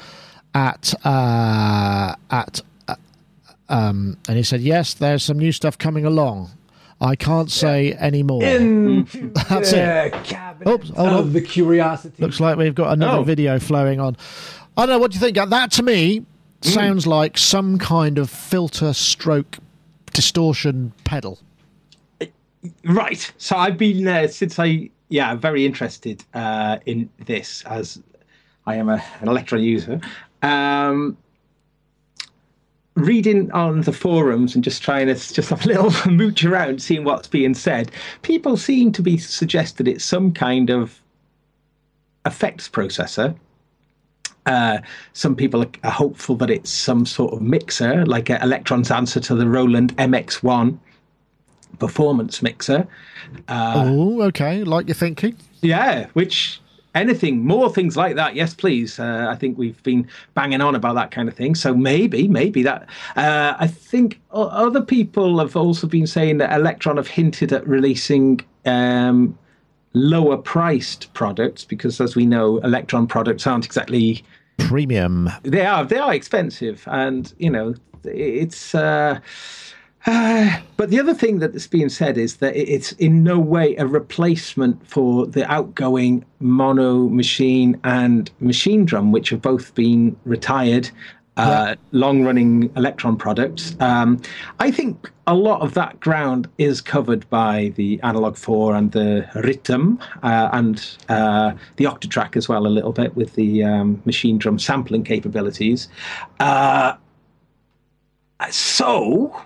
at 0.55 0.93
uh, 1.05 2.15
at 2.29 2.61
uh, 2.87 2.95
um, 3.67 4.15
and 4.29 4.37
he 4.37 4.43
said 4.43 4.61
yes, 4.61 4.93
there's 4.93 5.23
some 5.23 5.37
new 5.37 5.51
stuff 5.51 5.77
coming 5.77 6.05
along. 6.05 6.51
I 7.01 7.17
can't 7.17 7.51
say 7.51 7.91
any 7.93 8.23
more. 8.23 8.41
In 8.41 9.03
That's 9.49 9.73
cabinet 9.73 10.69
Oops, 10.71 10.89
hold 10.91 11.09
of 11.09 11.15
on. 11.25 11.33
the 11.33 11.41
curiosity. 11.41 12.23
Looks 12.23 12.39
like 12.39 12.55
we've 12.57 12.75
got 12.75 12.93
another 12.93 13.17
Oh. 13.17 13.23
video 13.23 13.59
flowing 13.59 13.99
on. 13.99 14.15
I 14.77 14.85
don't 14.85 14.95
know. 14.95 14.99
What 14.99 15.11
do 15.11 15.15
you 15.15 15.19
think? 15.19 15.35
That 15.35 15.71
to 15.73 15.83
me 15.83 16.25
sounds 16.61 17.05
like 17.05 17.37
some 17.37 17.77
kind 17.79 18.17
of 18.17 18.29
filter 18.29 18.93
stroke 18.93 19.57
distortion 20.13 20.93
pedal. 21.03 21.39
Right. 22.83 23.31
So 23.37 23.55
I've 23.55 23.77
been 23.77 24.07
uh, 24.07 24.27
since 24.27 24.59
I 24.59 24.89
yeah 25.09 25.35
very 25.35 25.65
interested 25.65 26.23
uh, 26.33 26.77
in 26.85 27.09
this 27.25 27.63
as 27.65 28.01
I 28.65 28.75
am 28.75 28.89
a, 28.89 29.03
an 29.19 29.27
Elektron 29.27 29.63
user. 29.63 29.99
Um, 30.41 31.17
reading 32.95 33.51
on 33.51 33.81
the 33.81 33.93
forums 33.93 34.53
and 34.53 34.63
just 34.63 34.83
trying 34.83 35.07
to 35.07 35.13
just 35.13 35.49
have 35.49 35.65
a 35.65 35.67
little 35.67 35.91
mooch 36.11 36.43
around, 36.43 36.81
seeing 36.81 37.03
what's 37.03 37.27
being 37.27 37.53
said. 37.53 37.91
People 38.21 38.57
seem 38.57 38.91
to 38.91 39.01
be 39.01 39.17
suggested 39.17 39.87
it's 39.87 40.03
some 40.03 40.33
kind 40.33 40.69
of 40.69 40.99
effects 42.25 42.69
processor. 42.69 43.35
Uh, 44.45 44.79
some 45.13 45.35
people 45.35 45.63
are, 45.83 45.91
hopeful 45.91 46.35
that 46.35 46.49
it's 46.49 46.69
some 46.69 47.05
sort 47.05 47.33
of 47.33 47.41
mixer, 47.41 48.05
like 48.05 48.25
Elektron's 48.25 48.91
answer 48.91 49.19
to 49.19 49.35
the 49.35 49.47
Roland 49.47 49.95
MX1 49.97 50.77
performance 51.79 52.41
mixer. 52.41 52.87
oh, 53.47 54.21
okay. 54.23 54.63
Like 54.63 54.87
you're 54.87 54.95
thinking. 54.95 55.35
Yeah, 55.61 56.07
which 56.13 56.61
anything 56.93 57.45
more 57.45 57.71
things 57.71 57.95
like 57.95 58.15
that 58.15 58.35
yes 58.35 58.53
please 58.53 58.99
uh, 58.99 59.27
i 59.29 59.35
think 59.35 59.57
we've 59.57 59.81
been 59.83 60.05
banging 60.33 60.59
on 60.61 60.75
about 60.75 60.93
that 60.93 61.09
kind 61.09 61.29
of 61.29 61.33
thing 61.35 61.55
so 61.55 61.73
maybe 61.73 62.27
maybe 62.27 62.63
that 62.63 62.81
uh, 63.15 63.53
i 63.59 63.65
think 63.67 64.19
o- 64.31 64.47
other 64.47 64.81
people 64.81 65.39
have 65.39 65.55
also 65.55 65.87
been 65.87 66.05
saying 66.05 66.37
that 66.37 66.49
Elektron 66.49 66.97
have 66.97 67.07
hinted 67.07 67.53
at 67.53 67.65
releasing 67.67 68.41
um, 68.65 69.37
lower 69.93 70.37
priced 70.37 71.13
products 71.13 71.63
because 71.63 72.01
as 72.01 72.15
we 72.15 72.25
know 72.25 72.59
Elektron 72.59 73.07
products 73.07 73.47
aren't 73.47 73.65
exactly 73.65 74.23
Premium. 74.57 75.29
they 75.43 75.65
are 75.65 75.85
they 75.85 75.97
are 75.97 76.13
expensive 76.13 76.83
and 76.87 77.33
you 77.37 77.49
know 77.49 77.73
it's 78.03 78.75
uh, 78.75 79.19
uh, 80.05 80.59
but 80.77 80.89
the 80.89 80.99
other 80.99 81.13
thing 81.13 81.39
that's 81.39 81.67
being 81.67 81.89
said 81.89 82.17
is 82.17 82.37
that 82.37 82.55
it's 82.55 82.91
in 82.93 83.23
no 83.23 83.39
way 83.39 83.75
a 83.75 83.85
replacement 83.85 84.87
for 84.87 85.25
the 85.25 85.49
outgoing 85.51 86.25
mono 86.39 87.07
machine 87.07 87.79
and 87.83 88.31
machine 88.39 88.85
drum, 88.85 89.11
which 89.11 89.29
have 89.29 89.41
both 89.41 89.73
been 89.75 90.15
retired, 90.25 90.89
uh, 91.37 91.75
long 91.91 92.23
running 92.23 92.69
Elektron 92.69 93.17
products. 93.17 93.75
Um, 93.79 94.21
I 94.59 94.69
think 94.69 95.11
a 95.27 95.33
lot 95.33 95.61
of 95.61 95.73
that 95.75 95.99
ground 95.99 96.49
is 96.57 96.81
covered 96.81 97.29
by 97.29 97.71
the 97.75 97.99
Analog 98.03 98.35
4 98.35 98.75
and 98.75 98.91
the 98.91 99.27
Rhythm 99.35 99.99
uh, 100.23 100.49
and 100.51 100.85
uh, 101.09 101.53
the 101.77 101.85
Octatrack 101.85 102.35
as 102.35 102.49
well, 102.49 102.67
a 102.67 102.69
little 102.69 102.91
bit 102.91 103.15
with 103.15 103.33
the 103.35 103.63
um, 103.63 104.01
machine 104.05 104.37
drum 104.37 104.59
sampling 104.59 105.03
capabilities. 105.03 105.87
Uh, 106.39 106.95
so 108.49 109.41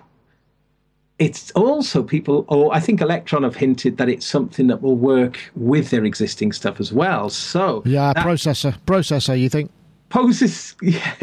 it's 1.17 1.51
also 1.51 2.03
people 2.03 2.43
or 2.49 2.73
i 2.75 2.79
think 2.79 2.99
Elektron 2.99 3.43
have 3.43 3.55
hinted 3.55 3.97
that 3.97 4.09
it's 4.09 4.25
something 4.25 4.67
that 4.67 4.81
will 4.81 4.97
work 4.97 5.39
with 5.55 5.89
their 5.89 6.03
existing 6.03 6.51
stuff 6.51 6.79
as 6.79 6.91
well 6.91 7.29
so 7.29 7.81
Yeah, 7.85 8.11
that 8.13 8.25
processor. 8.25 8.77
Processor, 8.85 9.39
you 9.39 9.49
think? 9.49 9.71
poses 10.09 10.75
yeah, 10.81 11.13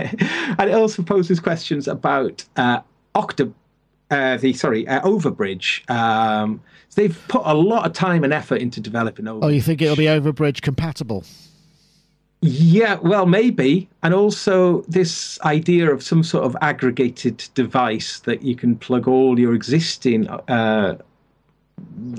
and 0.59 0.71
it 0.71 0.75
also 0.75 1.03
poses 1.03 1.41
questions 1.41 1.89
about 1.89 2.45
uh 2.57 2.81
octa 3.15 3.53
uh, 4.11 4.37
the 4.39 4.53
sorry 4.53 4.87
uh, 4.89 5.01
overbridge 5.03 5.89
um 5.91 6.61
they've 6.95 7.19
put 7.29 7.43
a 7.45 7.55
lot 7.55 7.87
of 7.87 7.93
time 7.93 8.25
and 8.25 8.33
effort 8.33 8.61
into 8.61 8.81
developing 8.81 9.27
over 9.29 9.45
Oh, 9.47 9.49
you 9.49 9.63
think 9.63 9.81
it'll 9.83 9.97
be 9.97 10.05
overbridge 10.05 10.61
compatible? 10.63 11.25
Yeah, 12.45 12.97
well, 12.97 13.25
maybe. 13.27 13.89
And 14.03 14.13
also, 14.13 14.83
this 14.83 15.41
idea 15.43 15.93
of 15.93 16.03
some 16.03 16.25
sort 16.25 16.45
of 16.45 16.57
aggregated 16.61 17.49
device 17.55 18.19
that 18.21 18.43
you 18.43 18.57
can 18.57 18.75
plug 18.75 19.07
all 19.07 19.39
your 19.39 19.55
existing 19.55 20.29
uh, 20.29 20.99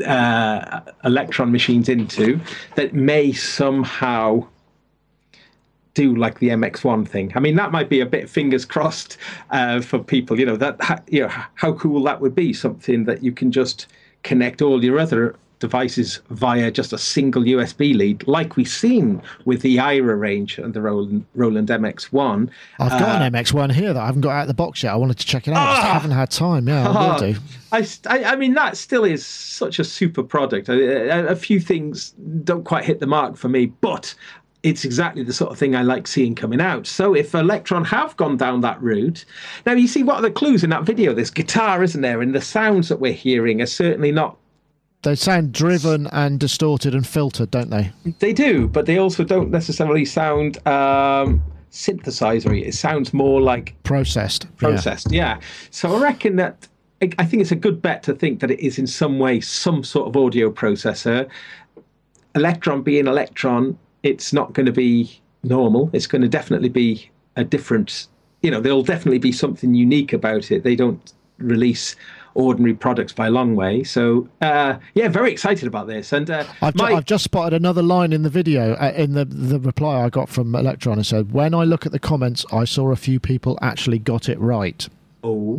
uh, 0.05 0.79
Elektron 1.03 1.51
machines 1.51 1.89
into 1.89 2.39
that 2.75 2.93
may 2.93 3.33
somehow 3.33 4.47
do 5.93 6.15
like 6.15 6.39
the 6.39 6.49
MX1 6.49 7.05
thing. 7.05 7.33
I 7.35 7.41
mean, 7.41 7.55
that 7.57 7.73
might 7.73 7.89
be 7.89 7.99
a 7.99 8.05
bit 8.05 8.29
fingers 8.29 8.63
crossed 8.63 9.17
uh, 9.51 9.81
for 9.81 9.99
people. 9.99 10.39
You 10.39 10.45
know 10.45 10.55
that 10.55 11.03
you 11.09 11.23
know 11.23 11.31
how 11.55 11.73
cool 11.73 12.01
that 12.03 12.21
would 12.21 12.33
be. 12.33 12.53
Something 12.53 13.03
that 13.05 13.23
you 13.23 13.33
can 13.33 13.51
just 13.51 13.87
connect 14.23 14.61
all 14.61 14.81
your 14.85 14.99
other 14.99 15.35
devices 15.63 16.19
via 16.29 16.69
just 16.69 16.91
a 16.91 16.97
single 16.97 17.41
USB 17.41 17.95
lead, 17.95 18.27
like 18.27 18.57
we've 18.57 18.67
seen 18.67 19.21
with 19.45 19.61
the 19.61 19.79
IRA 19.79 20.15
range 20.15 20.57
and 20.57 20.73
the 20.73 20.81
Roland, 20.81 21.25
Roland 21.35 21.69
MX1. 21.69 22.49
I've 22.79 22.91
got 22.91 23.21
Uh, 23.21 23.23
an 23.25 23.33
MX1 23.33 23.71
here 23.71 23.93
that 23.93 24.01
I 24.01 24.05
haven't 24.05 24.21
got 24.21 24.31
out 24.31 24.41
of 24.41 24.47
the 24.49 24.53
box 24.53 24.83
yet. 24.83 24.91
I 24.91 24.95
wanted 24.97 25.17
to 25.19 25.25
check 25.25 25.47
it 25.47 25.51
out. 25.53 25.67
I 25.69 25.73
just 25.75 25.87
Ah! 25.87 25.93
haven't 25.93 26.11
had 26.11 26.29
time. 26.31 26.67
Yeah, 26.67 26.85
I 26.85 26.89
will 26.89 26.97
Ah, 26.97 27.17
do. 27.17 27.35
I, 27.71 27.87
I, 28.07 28.35
mean, 28.35 28.53
that 28.55 28.75
still 28.77 29.05
is 29.05 29.25
such 29.25 29.79
a 29.79 29.83
super 29.83 30.21
product. 30.21 30.67
A, 30.69 30.73
a, 31.09 31.27
a 31.27 31.35
few 31.35 31.59
things 31.59 32.11
don't 32.43 32.65
quite 32.65 32.83
hit 32.83 32.99
the 32.99 33.07
mark 33.07 33.37
for 33.37 33.47
me, 33.49 33.67
but 33.67 34.13
it's 34.63 34.85
exactly 34.85 35.23
the 35.23 35.33
sort 35.33 35.51
of 35.51 35.57
thing 35.57 35.75
I 35.75 35.81
like 35.81 36.07
seeing 36.07 36.35
coming 36.35 36.61
out. 36.61 36.85
So 36.87 37.13
if 37.15 37.31
Elektron 37.33 37.85
have 37.87 38.15
gone 38.15 38.37
down 38.37 38.61
that 38.61 38.81
route, 38.81 39.25
now 39.65 39.73
you 39.73 39.87
see 39.87 40.03
what 40.03 40.17
are 40.17 40.21
the 40.21 40.31
clues 40.31 40.63
in 40.63 40.69
that 40.69 40.83
video? 40.83 41.13
There's 41.13 41.31
guitar, 41.31 41.83
isn't 41.83 42.01
there? 42.01 42.21
And 42.21 42.33
the 42.35 42.41
sounds 42.41 42.87
that 42.89 42.99
we're 42.99 43.11
hearing 43.13 43.61
are 43.61 43.65
certainly 43.65 44.11
not. 44.11 44.37
They 45.03 45.15
sound 45.15 45.51
driven 45.51 46.07
and 46.07 46.39
distorted 46.39 46.95
and 46.95 47.05
filtered, 47.05 47.51
don't 47.51 47.69
they? 47.69 47.91
They 48.19 48.31
do, 48.33 48.67
but 48.67 48.85
they 48.85 48.97
also 48.97 49.23
don't 49.23 49.51
necessarily 49.51 50.05
sound 50.05 50.65
um, 50.65 51.43
synthesizery. 51.71 52.65
It 52.65 52.73
sounds 52.73 53.13
more 53.13 53.41
like 53.41 53.75
Processed. 53.83 54.47
Processed. 54.57 55.11
Yeah. 55.11 55.39
So 55.71 55.93
I 55.95 56.01
reckon 56.01 56.37
that 56.37 56.67
I 57.01 57.11
I 57.19 57.25
think 57.25 57.41
it's 57.41 57.51
a 57.51 57.55
good 57.57 57.81
bet 57.81 58.03
to 58.03 58.13
think 58.13 58.39
that 58.39 58.49
it 58.49 58.59
is 58.61 58.79
in 58.79 58.87
some 58.87 59.19
way 59.19 59.41
some 59.41 59.83
sort 59.83 60.07
of 60.07 60.15
audio 60.15 60.49
processor. 60.49 61.27
Elektron 62.33 62.83
being 62.83 63.05
Elektron, 63.05 63.75
it's 64.03 64.33
not 64.33 64.53
going 64.53 64.65
to 64.65 64.71
be 64.71 65.21
normal. 65.43 65.89
It's 65.93 66.07
going 66.07 66.21
to 66.21 66.29
definitely 66.29 66.69
be 66.69 67.09
a 67.35 67.43
different. 67.43 68.07
You 68.41 68.51
know, 68.51 68.61
there'll 68.61 68.83
definitely 68.83 69.19
be 69.19 69.31
something 69.31 69.73
unique 69.73 70.13
about 70.13 70.51
it. 70.51 70.63
They 70.63 70.75
don't 70.75 71.13
release 71.39 71.95
ordinary 72.35 72.73
products 72.73 73.13
by 73.13 73.27
a 73.27 73.31
long 73.31 73.55
way. 73.55 73.83
So 73.83 74.27
uh, 74.41 74.77
yeah, 74.93 75.07
very 75.07 75.31
excited 75.31 75.67
about 75.67 75.87
this. 75.87 76.11
And 76.11 76.29
uh, 76.29 76.45
I've, 76.61 76.75
ju- 76.75 76.83
I've 76.85 77.05
just 77.05 77.23
spotted 77.23 77.55
another 77.55 77.81
line 77.83 78.13
in 78.13 78.23
the 78.23 78.29
video, 78.29 78.73
uh, 78.73 78.93
in 78.95 79.13
the, 79.13 79.25
the 79.25 79.59
reply 79.59 80.03
I 80.03 80.09
got 80.09 80.29
from 80.29 80.51
Elektron. 80.53 80.99
It 80.99 81.05
said, 81.05 81.31
When 81.31 81.53
I 81.53 81.63
look 81.63 81.85
at 81.85 81.91
the 81.91 81.99
comments, 81.99 82.45
I 82.51 82.65
saw 82.65 82.91
a 82.91 82.95
few 82.95 83.19
people 83.19 83.57
actually 83.61 83.99
got 83.99 84.29
it 84.29 84.39
right. 84.39 84.87
Oh. 85.25 85.57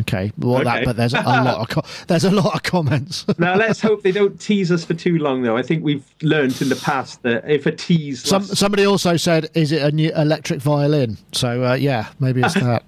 Okay, 0.00 0.30
well, 0.36 0.62
that, 0.62 0.84
but 0.84 0.96
there's 0.96 1.14
a 1.14 1.22
lot 1.22 1.60
of 1.60 1.68
co- 1.68 1.82
there's 2.08 2.24
a 2.24 2.30
lot 2.30 2.54
of 2.54 2.62
comments. 2.62 3.24
Now 3.38 3.54
let's 3.56 3.80
hope 3.80 4.02
they 4.02 4.12
don't 4.12 4.38
tease 4.40 4.70
us 4.72 4.84
for 4.84 4.94
too 4.94 5.18
long, 5.18 5.42
though. 5.42 5.56
I 5.56 5.62
think 5.62 5.82
we've 5.84 6.04
learned 6.22 6.60
in 6.60 6.68
the 6.68 6.76
past 6.76 7.22
that 7.22 7.48
if 7.48 7.64
a 7.66 7.72
tease, 7.72 8.22
Some, 8.22 8.42
lasts- 8.42 8.58
somebody 8.58 8.84
also 8.84 9.16
said, 9.16 9.48
"Is 9.54 9.72
it 9.72 9.82
a 9.82 9.90
new 9.90 10.10
electric 10.14 10.60
violin?" 10.60 11.16
So 11.32 11.64
uh, 11.64 11.74
yeah, 11.74 12.08
maybe 12.20 12.42
it's 12.42 12.54
that. 12.54 12.82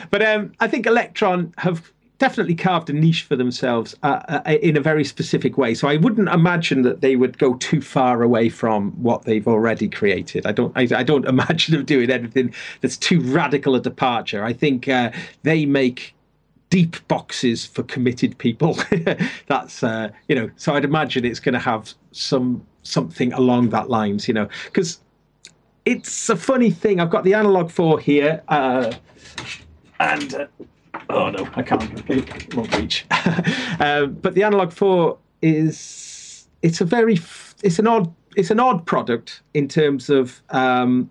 but 0.10 0.22
um, 0.22 0.52
I 0.60 0.68
think 0.68 0.86
Elektron 0.86 1.52
have 1.58 1.92
definitely 2.18 2.54
carved 2.54 2.88
a 2.88 2.92
niche 2.92 3.24
for 3.24 3.36
themselves 3.36 3.94
uh, 4.02 4.20
uh, 4.28 4.56
in 4.62 4.76
a 4.76 4.80
very 4.80 5.04
specific 5.04 5.58
way. 5.58 5.74
So 5.74 5.88
I 5.88 5.96
wouldn't 5.96 6.28
imagine 6.28 6.82
that 6.82 7.00
they 7.00 7.16
would 7.16 7.38
go 7.38 7.54
too 7.54 7.80
far 7.80 8.22
away 8.22 8.48
from 8.48 8.92
what 9.02 9.24
they've 9.24 9.46
already 9.46 9.88
created. 9.88 10.46
I 10.46 10.52
don't. 10.52 10.72
I, 10.76 10.88
I 10.98 11.02
don't 11.02 11.24
imagine 11.28 11.74
them 11.74 11.84
doing 11.84 12.10
anything 12.10 12.54
that's 12.80 12.96
too 12.96 13.20
radical 13.20 13.74
a 13.74 13.80
departure. 13.80 14.44
I 14.44 14.52
think 14.52 14.88
uh, 14.88 15.12
they 15.42 15.66
make 15.66 16.14
deep 16.70 16.96
boxes 17.08 17.64
for 17.64 17.82
committed 17.82 18.36
people. 18.38 18.78
That's 19.46 19.82
uh, 19.82 20.10
you 20.28 20.34
know. 20.34 20.50
So 20.56 20.74
I'd 20.74 20.84
imagine 20.84 21.24
it's 21.24 21.40
going 21.40 21.52
to 21.52 21.58
have 21.58 21.92
some 22.12 22.64
something 22.82 23.32
along 23.32 23.70
that 23.70 23.90
lines. 23.90 24.26
You 24.26 24.34
know, 24.34 24.48
because 24.64 25.00
it's 25.84 26.28
a 26.28 26.36
funny 26.36 26.70
thing. 26.70 26.98
I've 26.98 27.10
got 27.10 27.24
the 27.24 27.34
analog 27.34 27.70
four 27.70 28.00
here, 28.00 28.42
uh, 28.48 28.92
and 30.00 30.34
uh, 30.34 30.46
oh 31.10 31.30
no, 31.30 31.48
I 31.54 31.62
can't. 31.62 31.82
Okay, 32.10 32.18
it 32.18 32.54
won't 32.54 32.76
reach. 32.76 33.06
um, 33.80 34.14
but 34.14 34.34
the 34.34 34.42
analog 34.42 34.72
four 34.72 35.18
is 35.42 36.46
it's 36.62 36.80
a 36.80 36.84
very 36.84 37.18
it's 37.62 37.78
an 37.78 37.86
odd 37.86 38.12
it's 38.36 38.50
an 38.50 38.60
odd 38.60 38.84
product 38.86 39.42
in 39.54 39.68
terms 39.68 40.10
of 40.10 40.42
um, 40.50 41.10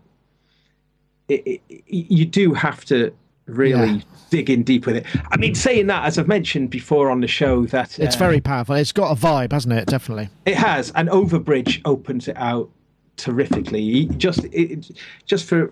it, 1.28 1.62
it, 1.70 1.84
you 1.88 2.26
do 2.26 2.54
have 2.54 2.86
to 2.86 3.14
really 3.48 3.90
Yeah. 3.98 4.02
dig 4.30 4.50
in 4.50 4.64
deep 4.64 4.86
with 4.86 4.96
it. 4.96 5.06
I 5.32 5.38
mean, 5.38 5.54
saying 5.56 5.88
that, 5.88 6.06
as 6.06 6.18
I've 6.18 6.28
mentioned 6.28 6.70
before 6.72 7.10
on 7.12 7.22
the 7.22 7.28
show, 7.28 7.66
that 7.68 8.00
It's 8.00 8.16
uh, 8.16 8.20
very 8.20 8.42
powerful. 8.42 8.76
It's 8.76 8.92
got 8.92 9.12
a 9.12 9.16
vibe, 9.20 9.52
hasn't 9.52 9.74
it? 9.74 9.86
Definitely. 9.88 10.30
it 10.46 10.56
has, 10.56 10.92
and 10.96 11.10
Overbridge 11.10 11.82
opens 11.86 12.28
it 12.28 12.38
out 12.38 12.70
terrifically. 13.18 14.06
Just 14.18 14.46
it, 14.46 14.92
just 15.26 15.46
for 15.46 15.72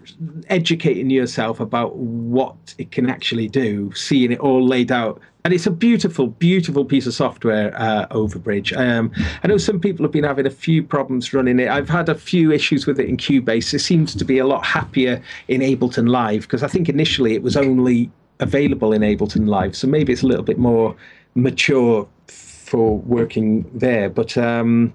educating 0.50 1.10
yourself 1.10 1.60
about 1.60 1.96
what 1.96 2.76
it 2.78 2.92
can 2.92 3.10
actually 3.10 3.48
do, 3.48 3.92
seeing 3.94 4.32
it 4.32 4.40
all 4.40 4.66
laid 4.66 4.92
out. 4.92 5.22
And 5.46 5.54
it's 5.54 5.68
a 5.68 5.72
beautiful, 5.72 6.28
beautiful 6.28 6.86
piece 6.86 7.06
of 7.06 7.14
software, 7.14 7.74
uh, 7.76 8.08
Overbridge. 8.12 8.76
Um, 8.78 9.12
I 9.44 9.48
know 9.48 9.58
some 9.58 9.78
people 9.78 10.06
have 10.06 10.12
been 10.14 10.24
having 10.24 10.46
a 10.46 10.52
few 10.52 10.82
problems 10.82 11.34
running 11.34 11.60
it. 11.60 11.68
I've 11.68 11.90
had 11.90 12.08
a 12.08 12.16
few 12.16 12.54
issues 12.54 12.88
with 12.88 12.98
it 12.98 13.10
in 13.10 13.18
Cubase. 13.18 13.74
It 13.74 13.80
seems 13.80 14.16
to 14.16 14.24
be 14.24 14.38
a 14.38 14.48
lot 14.48 14.66
happier 14.66 15.22
in 15.50 15.60
Ableton 15.60 16.08
Live 16.08 16.44
because 16.44 16.64
I 16.64 16.70
think 16.70 16.88
initially 16.88 17.34
it 17.34 17.44
was 17.44 17.58
only 17.58 18.10
available 18.40 18.94
in 18.94 19.02
Ableton 19.02 19.48
Live. 19.48 19.76
So 19.76 19.86
maybe 19.86 20.14
it's 20.14 20.24
a 20.24 20.28
little 20.28 20.46
bit 20.46 20.58
more 20.58 20.96
mature 21.36 22.08
for 22.28 23.00
working 23.00 23.70
there. 23.74 24.10
But 24.10 24.38
um, 24.38 24.94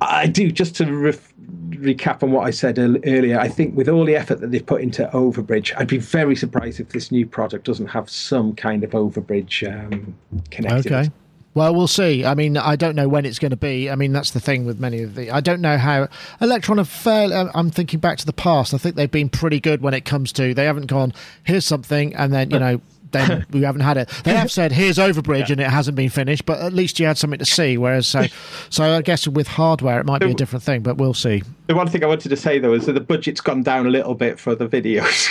I 0.00 0.26
do 0.26 0.50
just 0.50 0.76
to 0.76 0.92
ref- 0.92 1.32
recap 1.80 2.22
on 2.22 2.32
what 2.32 2.46
I 2.46 2.50
said 2.50 2.78
earlier. 2.78 3.38
I 3.38 3.48
think 3.48 3.76
with 3.76 3.88
all 3.88 4.04
the 4.04 4.16
effort 4.16 4.40
that 4.40 4.50
they've 4.50 4.64
put 4.64 4.82
into 4.82 5.08
Overbridge, 5.12 5.72
I'd 5.76 5.88
be 5.88 5.98
very 5.98 6.36
surprised 6.36 6.80
if 6.80 6.90
this 6.90 7.10
new 7.10 7.26
product 7.26 7.64
doesn't 7.64 7.88
have 7.88 8.08
some 8.10 8.54
kind 8.54 8.84
of 8.84 8.90
Overbridge 8.90 9.66
um, 9.66 10.14
connected. 10.50 10.92
Okay. 10.92 11.10
Well, 11.54 11.74
we'll 11.74 11.88
see. 11.88 12.24
I 12.24 12.34
mean, 12.34 12.56
I 12.56 12.76
don't 12.76 12.94
know 12.94 13.08
when 13.08 13.24
it's 13.24 13.40
going 13.40 13.50
to 13.50 13.56
be. 13.56 13.90
I 13.90 13.96
mean, 13.96 14.12
that's 14.12 14.30
the 14.30 14.38
thing 14.38 14.64
with 14.64 14.78
many 14.78 15.02
of 15.02 15.16
the. 15.16 15.30
I 15.30 15.40
don't 15.40 15.60
know 15.60 15.76
how 15.76 16.06
Elektron 16.40 16.78
have 16.78 16.88
failed. 16.88 17.32
uh, 17.32 17.50
I'm 17.54 17.70
thinking 17.70 17.98
back 17.98 18.18
to 18.18 18.26
the 18.26 18.32
past. 18.32 18.74
I 18.74 18.78
think 18.78 18.94
they've 18.94 19.10
been 19.10 19.28
pretty 19.28 19.58
good 19.58 19.82
when 19.82 19.92
it 19.92 20.04
comes 20.04 20.30
to. 20.34 20.54
They 20.54 20.66
haven't 20.66 20.86
gone. 20.86 21.12
Here's 21.42 21.66
something, 21.66 22.14
and 22.14 22.32
then 22.32 22.50
you 22.50 22.58
know. 22.58 22.80
Then 23.10 23.46
we 23.50 23.62
haven't 23.62 23.82
had 23.82 23.96
it. 23.96 24.08
They 24.24 24.34
have 24.34 24.50
said, 24.50 24.72
"Here's 24.72 24.98
Overbridge," 24.98 25.50
and 25.50 25.60
it 25.60 25.68
hasn't 25.68 25.96
been 25.96 26.10
finished. 26.10 26.46
But 26.46 26.60
at 26.60 26.72
least 26.72 26.98
you 27.00 27.06
had 27.06 27.18
something 27.18 27.38
to 27.38 27.44
see. 27.44 27.78
Whereas, 27.78 28.06
so, 28.06 28.24
so 28.70 28.84
I 28.84 29.02
guess 29.02 29.26
with 29.26 29.48
hardware, 29.48 30.00
it 30.00 30.06
might 30.06 30.20
be 30.20 30.30
a 30.30 30.34
different 30.34 30.62
thing. 30.62 30.82
But 30.82 30.96
we'll 30.98 31.14
see. 31.14 31.42
The 31.66 31.74
one 31.74 31.88
thing 31.88 32.02
I 32.02 32.06
wanted 32.06 32.30
to 32.30 32.36
say 32.36 32.58
though 32.58 32.72
is 32.72 32.86
that 32.86 32.92
the 32.92 33.00
budget's 33.00 33.40
gone 33.40 33.62
down 33.62 33.86
a 33.86 33.90
little 33.90 34.14
bit 34.14 34.40
for 34.40 34.54
the 34.54 34.66
videos 34.66 35.28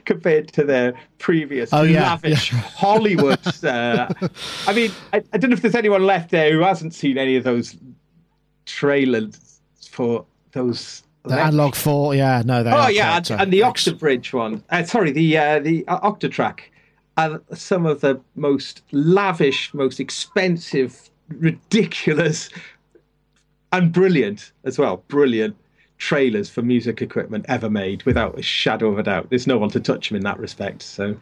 compared 0.04 0.52
to 0.52 0.64
their 0.64 0.94
previous 1.18 1.72
Oh, 1.72 1.82
yeah, 1.82 2.10
lavish 2.10 2.50
Hollywood. 2.50 3.64
Uh, 3.64 4.12
I 4.66 4.72
mean, 4.74 4.90
I, 5.12 5.22
I 5.32 5.38
don't 5.38 5.50
know 5.50 5.54
if 5.54 5.62
there's 5.62 5.74
anyone 5.74 6.04
left 6.04 6.30
there 6.30 6.52
who 6.52 6.60
hasn't 6.60 6.94
seen 6.94 7.16
any 7.16 7.36
of 7.36 7.44
those 7.44 7.76
trailers 8.66 9.60
for 9.90 10.26
those. 10.52 11.02
The 11.24 11.40
analog 11.40 11.74
four, 11.76 12.14
yeah, 12.14 12.42
no, 12.44 12.62
they 12.64 12.72
Oh 12.72 12.88
yeah, 12.88 13.16
and, 13.16 13.30
and 13.30 13.52
the 13.52 13.60
Octabridge 13.60 14.32
one. 14.32 14.64
Uh, 14.70 14.82
sorry, 14.82 15.12
the 15.12 15.38
uh, 15.38 15.58
the 15.60 15.86
uh, 15.88 16.00
Octatrack. 16.00 16.60
Are 17.18 17.42
some 17.54 17.84
of 17.84 18.00
the 18.00 18.18
most 18.36 18.82
lavish, 18.90 19.72
most 19.74 20.00
expensive, 20.00 21.10
ridiculous, 21.28 22.48
and 23.72 23.92
brilliant 23.92 24.52
as 24.64 24.78
well. 24.78 25.04
Brilliant 25.08 25.54
trailers 25.98 26.50
for 26.50 26.62
music 26.62 27.00
equipment 27.02 27.44
ever 27.48 27.70
made, 27.70 28.02
without 28.04 28.36
a 28.38 28.42
shadow 28.42 28.88
of 28.88 28.98
a 28.98 29.02
doubt. 29.02 29.28
There's 29.30 29.46
no 29.46 29.58
one 29.58 29.70
to 29.70 29.78
touch 29.80 30.08
them 30.08 30.16
in 30.16 30.22
that 30.24 30.38
respect. 30.38 30.82
So, 30.82 31.16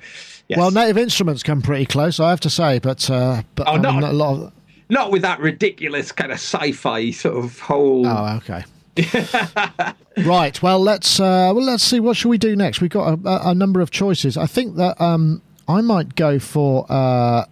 yes. 0.48 0.58
Well, 0.58 0.70
Native 0.70 0.96
Instruments 0.96 1.42
come 1.42 1.60
pretty 1.60 1.84
close, 1.86 2.18
I 2.20 2.30
have 2.30 2.40
to 2.40 2.50
say, 2.50 2.78
but 2.78 3.10
uh, 3.10 3.42
but 3.56 3.68
Oh, 3.68 3.72
mean, 3.72 3.82
not- 3.82 4.02
a 4.04 4.12
lot 4.12 4.42
of. 4.42 4.52
not 4.88 5.10
with 5.10 5.22
that 5.22 5.40
ridiculous 5.40 6.12
kind 6.12 6.30
of 6.32 6.36
sci-fi 6.38 7.10
sort 7.10 7.44
of 7.44 7.58
whole. 7.58 8.06
Oh, 8.06 8.36
okay. 8.38 8.64
right. 10.18 10.62
Well, 10.62 10.80
let's 10.80 11.20
uh, 11.20 11.52
well 11.54 11.62
let's 11.64 11.82
see. 11.82 12.00
What 12.00 12.16
should 12.16 12.28
we 12.28 12.38
do 12.38 12.56
next? 12.56 12.80
We've 12.80 12.90
got 12.90 13.18
a, 13.24 13.50
a, 13.50 13.54
number 13.54 13.80
of 13.80 13.90
choices. 13.90 14.36
I 14.36 14.46
think 14.46 14.76
that 14.76 15.00
um, 15.00 15.42
I 15.68 15.80
might 15.80 16.14
go 16.14 16.38
for. 16.38 16.86
Uh, 16.88 17.44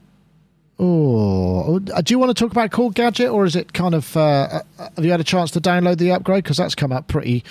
oh, 0.78 1.78
do 1.78 2.14
you 2.14 2.18
want 2.18 2.37
to 2.37 2.40
talk 2.40 2.52
about 2.52 2.70
Korg 2.70 2.94
Gadget, 2.94 3.30
or 3.30 3.44
is 3.44 3.56
it 3.56 3.72
kind 3.72 3.94
of? 3.94 4.16
Uh, 4.16 4.61
uh, 4.78 4.88
have 4.96 5.04
you 5.04 5.11
had 5.11 5.20
a 5.20 5.24
chance 5.24 5.50
to 5.52 5.61
download 5.61 5.98
the 5.98 6.11
upgrade? 6.12 6.44
Because 6.44 6.56
that's 6.56 6.74
come 6.74 6.92
up 6.92 7.08
pretty 7.08 7.44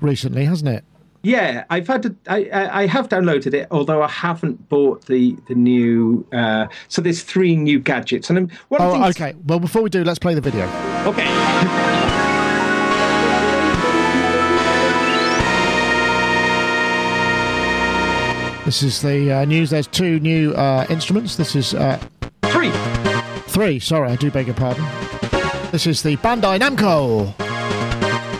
recently, 0.00 0.44
hasn't 0.44 0.68
it? 0.70 0.84
Yeah, 1.24 1.64
I've 1.70 1.86
had 1.86 2.02
to, 2.02 2.16
I, 2.26 2.44
I 2.52 2.82
I 2.82 2.86
have 2.86 3.08
downloaded 3.08 3.54
it, 3.54 3.68
although 3.70 4.02
I 4.02 4.08
haven't 4.08 4.68
bought 4.68 5.06
the 5.06 5.36
the 5.46 5.54
new. 5.54 6.26
Uh, 6.32 6.66
so 6.88 7.00
there's 7.00 7.22
three 7.22 7.54
new 7.54 7.78
gadgets, 7.78 8.28
and 8.28 8.38
I'm, 8.38 8.50
one 8.68 8.80
of 8.80 8.90
the 8.92 8.98
Oh, 8.98 9.02
things- 9.04 9.20
okay. 9.20 9.34
Well, 9.46 9.60
before 9.60 9.82
we 9.82 9.90
do, 9.90 10.02
let's 10.02 10.18
play 10.18 10.34
the 10.34 10.40
video. 10.40 10.66
okay. 11.06 12.08
This 18.72 18.82
is 18.82 19.02
the 19.02 19.30
uh, 19.30 19.44
news. 19.44 19.68
There's 19.68 19.86
two 19.86 20.18
new 20.20 20.54
uh, 20.54 20.86
instruments. 20.88 21.36
This 21.36 21.54
is 21.54 21.74
uh, 21.74 22.02
Three. 22.44 22.70
Three, 23.46 23.78
sorry, 23.78 24.10
I 24.10 24.16
do 24.16 24.30
beg 24.30 24.46
your 24.46 24.56
pardon. 24.56 24.82
This 25.70 25.86
is 25.86 26.02
the 26.02 26.16
Bandai 26.16 26.58
Namco 26.58 27.34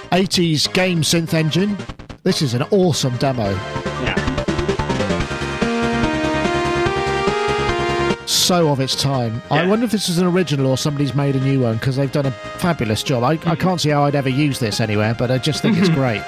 80s 0.09 0.73
game 0.73 1.03
synth 1.03 1.35
engine. 1.35 1.77
This 2.23 2.41
is 2.41 2.55
an 2.55 2.63
awesome 2.71 3.15
demo. 3.19 3.51
Yeah. 4.01 4.15
So 8.25 8.71
of 8.71 8.81
its 8.81 8.97
time. 8.97 9.43
I 9.51 9.67
wonder 9.67 9.85
if 9.85 9.91
this 9.91 10.09
is 10.09 10.17
an 10.17 10.27
original 10.27 10.67
or 10.69 10.79
somebody's 10.79 11.15
made 11.15 11.37
a 11.37 11.41
new 11.41 11.61
one 11.61 11.75
because 11.75 11.97
they've 11.97 12.11
done 12.11 12.25
a 12.25 12.33
fabulous 12.33 13.03
job. 13.03 13.23
I, 13.23 13.33
I 13.45 13.55
can't 13.55 13.83
see 13.83 13.91
how 13.91 14.05
I'd 14.05 14.15
ever 14.15 14.31
use 14.31 14.59
this 14.59 14.81
anywhere, 14.81 15.15
but 15.15 15.31
I 15.31 15.37
just 15.37 15.61
think 15.61 15.77
it's 15.77 15.89
great. 15.91 16.23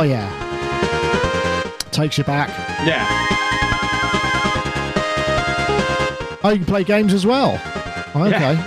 Oh, 0.00 0.02
yeah. 0.02 0.26
Takes 1.90 2.16
you 2.16 2.24
back. 2.24 2.48
Yeah. 2.86 3.06
Oh, 6.42 6.48
you 6.48 6.56
can 6.56 6.64
play 6.64 6.84
games 6.84 7.12
as 7.12 7.26
well. 7.26 7.60
Okay. 8.16 8.58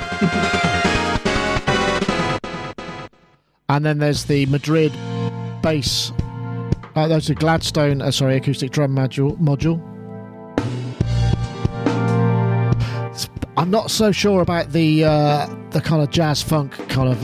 and 3.67 3.83
then 3.83 3.97
there's 3.97 4.25
the 4.25 4.45
Madrid 4.45 4.93
bass. 5.63 6.11
Uh, 6.95 7.07
there's 7.07 7.31
a 7.31 7.33
Gladstone, 7.33 8.03
uh, 8.03 8.11
sorry, 8.11 8.35
acoustic 8.35 8.69
drum 8.69 8.95
module. 8.95 9.35
module. 9.39 9.81
I'm 13.57 13.71
not 13.71 13.89
so 13.89 14.11
sure 14.11 14.43
about 14.43 14.71
the 14.71 15.03
uh, 15.05 15.47
the 15.71 15.81
kind 15.81 16.03
of 16.03 16.11
jazz 16.11 16.43
funk 16.43 16.73
kind 16.89 17.09
of 17.09 17.23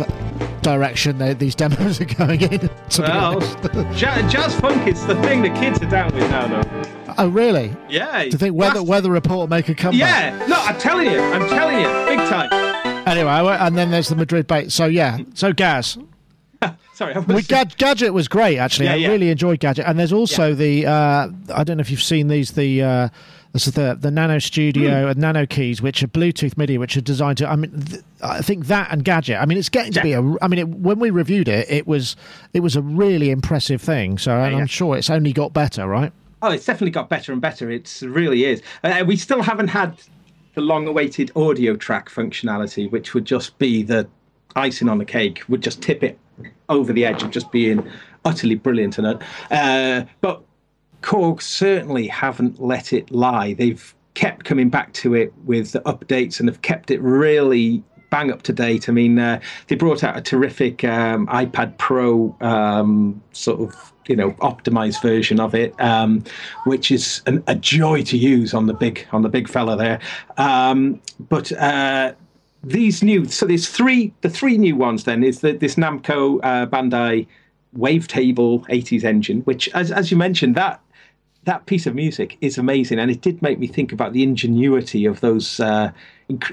direction 0.74 1.18
that 1.18 1.40
these 1.40 1.56
demos 1.56 2.00
are 2.02 2.06
going 2.06 2.42
in. 2.42 2.70
Well, 2.98 3.36
honest. 3.38 4.02
ja- 4.02 4.28
jazz 4.30 4.60
funk 4.60 4.88
is 4.88 5.06
the 5.08 5.16
thing 5.22 5.42
the 5.42 5.50
kids 5.50 5.82
are 5.82 5.90
down 5.90 6.14
with 6.14 6.30
now, 6.30 6.48
though. 6.48 7.14
oh, 7.18 7.28
really? 7.28 7.76
Yeah. 7.90 8.24
Do 8.24 8.30
you 8.30 8.38
think 8.38 8.56
Weather 8.56 8.84
Weather 8.84 9.10
Report 9.10 9.38
will 9.40 9.48
make 9.48 9.70
a 9.70 9.76
comeback? 9.76 10.00
Yeah. 10.00 10.46
No, 10.48 10.56
I'm 10.60 10.78
telling 10.80 11.08
you. 11.12 11.20
I'm 11.20 11.48
telling 11.50 11.80
you. 11.80 11.88
Big 12.08 12.20
time. 12.30 12.50
Anyway, 13.08 13.58
and 13.60 13.78
then 13.78 13.90
there's 13.90 14.10
the 14.10 14.16
Madrid 14.16 14.46
bass. 14.48 14.74
So 14.74 14.86
yeah, 14.86 15.18
so 15.34 15.54
Gaz. 15.54 15.98
Sorry. 16.94 17.18
We, 17.20 17.42
Gad- 17.44 17.78
Gadget 17.78 18.14
was 18.14 18.28
great, 18.28 18.58
actually. 18.58 18.86
Yeah, 18.86 18.94
I 18.94 18.98
yeah. 18.98 19.08
really 19.10 19.30
enjoyed 19.30 19.60
Gadget. 19.60 19.86
And 19.88 19.98
there's 19.98 20.14
also 20.14 20.54
the 20.54 20.86
uh, 20.86 21.30
I 21.54 21.64
don't 21.64 21.78
know 21.78 21.82
if 21.82 21.90
you've 21.90 22.04
seen 22.04 22.28
these 22.28 22.52
the 22.52 22.84
uh, 22.84 23.10
This 23.52 23.66
is 23.66 23.74
the 23.74 23.98
the 24.00 24.12
Nano 24.12 24.38
Studio 24.38 25.08
and 25.08 25.20
Nano 25.20 25.46
keys, 25.46 25.82
which 25.82 26.04
are 26.04 26.08
Bluetooth 26.08 26.56
MIDI, 26.56 26.78
which 26.78 26.96
are 26.96 27.02
designed 27.02 27.40
to. 27.40 27.50
I 27.50 27.56
mean, 27.56 27.82
th- 27.82 28.04
I 28.22 28.42
think 28.42 28.68
that 28.68 28.92
and 28.92 29.04
Gadget. 29.04 29.38
I 29.38 29.46
mean, 29.46 29.58
it's 29.58 29.70
getting 29.70 29.92
to 29.94 30.02
be 30.02 30.14
a. 30.14 30.22
I 30.42 30.48
mean, 30.48 30.60
it, 30.60 30.68
when 30.70 31.00
we 31.00 31.10
reviewed 31.10 31.48
it, 31.48 31.70
it 31.70 31.88
was 31.88 32.16
it 32.54 32.60
was 32.60 32.76
a 32.76 32.82
really 32.82 33.32
impressive 33.32 33.82
thing. 33.82 34.20
So 34.20 34.38
and 34.38 34.54
yeah. 34.54 34.60
I'm 34.60 34.68
sure 34.68 34.96
it's 34.96 35.10
only 35.10 35.34
got 35.34 35.52
better, 35.52 35.88
right? 35.88 36.14
Oh, 36.42 36.52
it's 36.52 36.66
definitely 36.66 36.92
got 36.92 37.10
better 37.10 37.32
and 37.32 37.42
better. 37.42 37.72
It 37.72 38.02
really 38.04 38.46
is. 38.46 38.62
Uh, 38.84 39.04
we 39.06 39.18
still 39.18 39.42
haven't 39.42 39.70
had 39.70 40.00
the 40.54 40.62
long-awaited 40.62 41.32
audio 41.36 41.76
track 41.76 42.10
functionality, 42.10 42.90
which 42.92 43.14
would 43.14 43.26
just 43.26 43.58
be 43.58 43.84
the 43.84 44.08
icing 44.56 44.90
on 44.90 45.00
the 45.00 45.06
cake. 45.06 45.44
Would 45.50 45.62
just 45.62 45.82
tip 45.82 46.04
it 46.04 46.20
over 46.70 46.94
the 46.94 47.04
edge 47.04 47.24
of 47.24 47.32
just 47.32 47.52
being 47.52 47.90
utterly 48.26 48.56
brilliant. 48.56 49.00
And 49.00 49.22
uh, 49.52 50.06
but 50.22 50.44
Korg 51.02 51.42
certainly 51.42 52.08
haven't 52.08 52.62
let 52.62 52.94
it 52.94 53.12
lie. 53.12 53.54
They've 53.54 53.96
kept 54.14 54.46
coming 54.46 54.70
back 54.70 54.92
to 54.94 55.14
it 55.14 55.34
with 55.46 55.72
the 55.72 55.80
updates 55.82 56.40
and 56.40 56.50
have 56.50 56.62
kept 56.62 56.92
it 56.92 57.00
really 57.02 57.84
bang 58.10 58.32
up 58.32 58.42
to 58.44 58.54
date. 58.54 58.90
I 58.90 58.92
mean, 58.92 59.20
uh, 59.20 59.40
they 59.68 59.76
brought 59.76 60.04
out 60.04 60.18
a 60.18 60.22
terrific 60.22 60.84
um, 60.84 61.28
iPad 61.28 61.78
Pro 61.78 62.36
um, 62.42 63.22
sort 63.32 63.62
of 63.62 63.94
you 64.08 64.16
know 64.16 64.32
optimized 64.34 65.02
version 65.02 65.40
of 65.40 65.54
it, 65.54 65.80
um, 65.80 66.24
which 66.66 66.92
is 66.92 67.22
an, 67.28 67.44
a 67.48 67.56
joy 67.56 68.04
to 68.04 68.18
use 68.18 68.54
on 68.54 68.66
the 68.66 68.74
big 68.74 69.08
on 69.12 69.22
the 69.22 69.30
big 69.30 69.48
fella 69.48 69.78
there. 69.78 70.00
Um, 70.38 71.02
but 71.30 71.52
uh, 71.54 72.14
these 72.64 73.04
new, 73.04 73.26
so 73.26 73.46
there's 73.46 73.70
three. 73.70 74.14
The 74.22 74.30
three 74.30 74.58
new 74.58 74.76
ones 74.76 75.04
then 75.06 75.24
is 75.24 75.42
the, 75.42 75.54
this 75.54 75.76
Namco 75.76 76.40
uh, 76.44 76.66
Bandai 76.66 77.28
Wavetable 77.78 78.66
80s 78.68 79.04
engine, 79.04 79.42
which, 79.42 79.70
as 79.70 79.92
as 79.92 80.12
you 80.12 80.18
mentioned, 80.18 80.56
that 80.56 80.82
that 81.50 81.66
piece 81.66 81.88
of 81.88 81.96
music 81.96 82.38
is 82.42 82.60
amazing, 82.60 83.00
and 83.00 83.10
it 83.10 83.22
did 83.22 83.42
make 83.42 83.58
me 83.58 83.66
think 83.66 83.92
about 83.92 84.14
the 84.14 84.22
ingenuity 84.22 85.08
of 85.08 85.20
those. 85.22 85.60
Uh, 85.60 85.92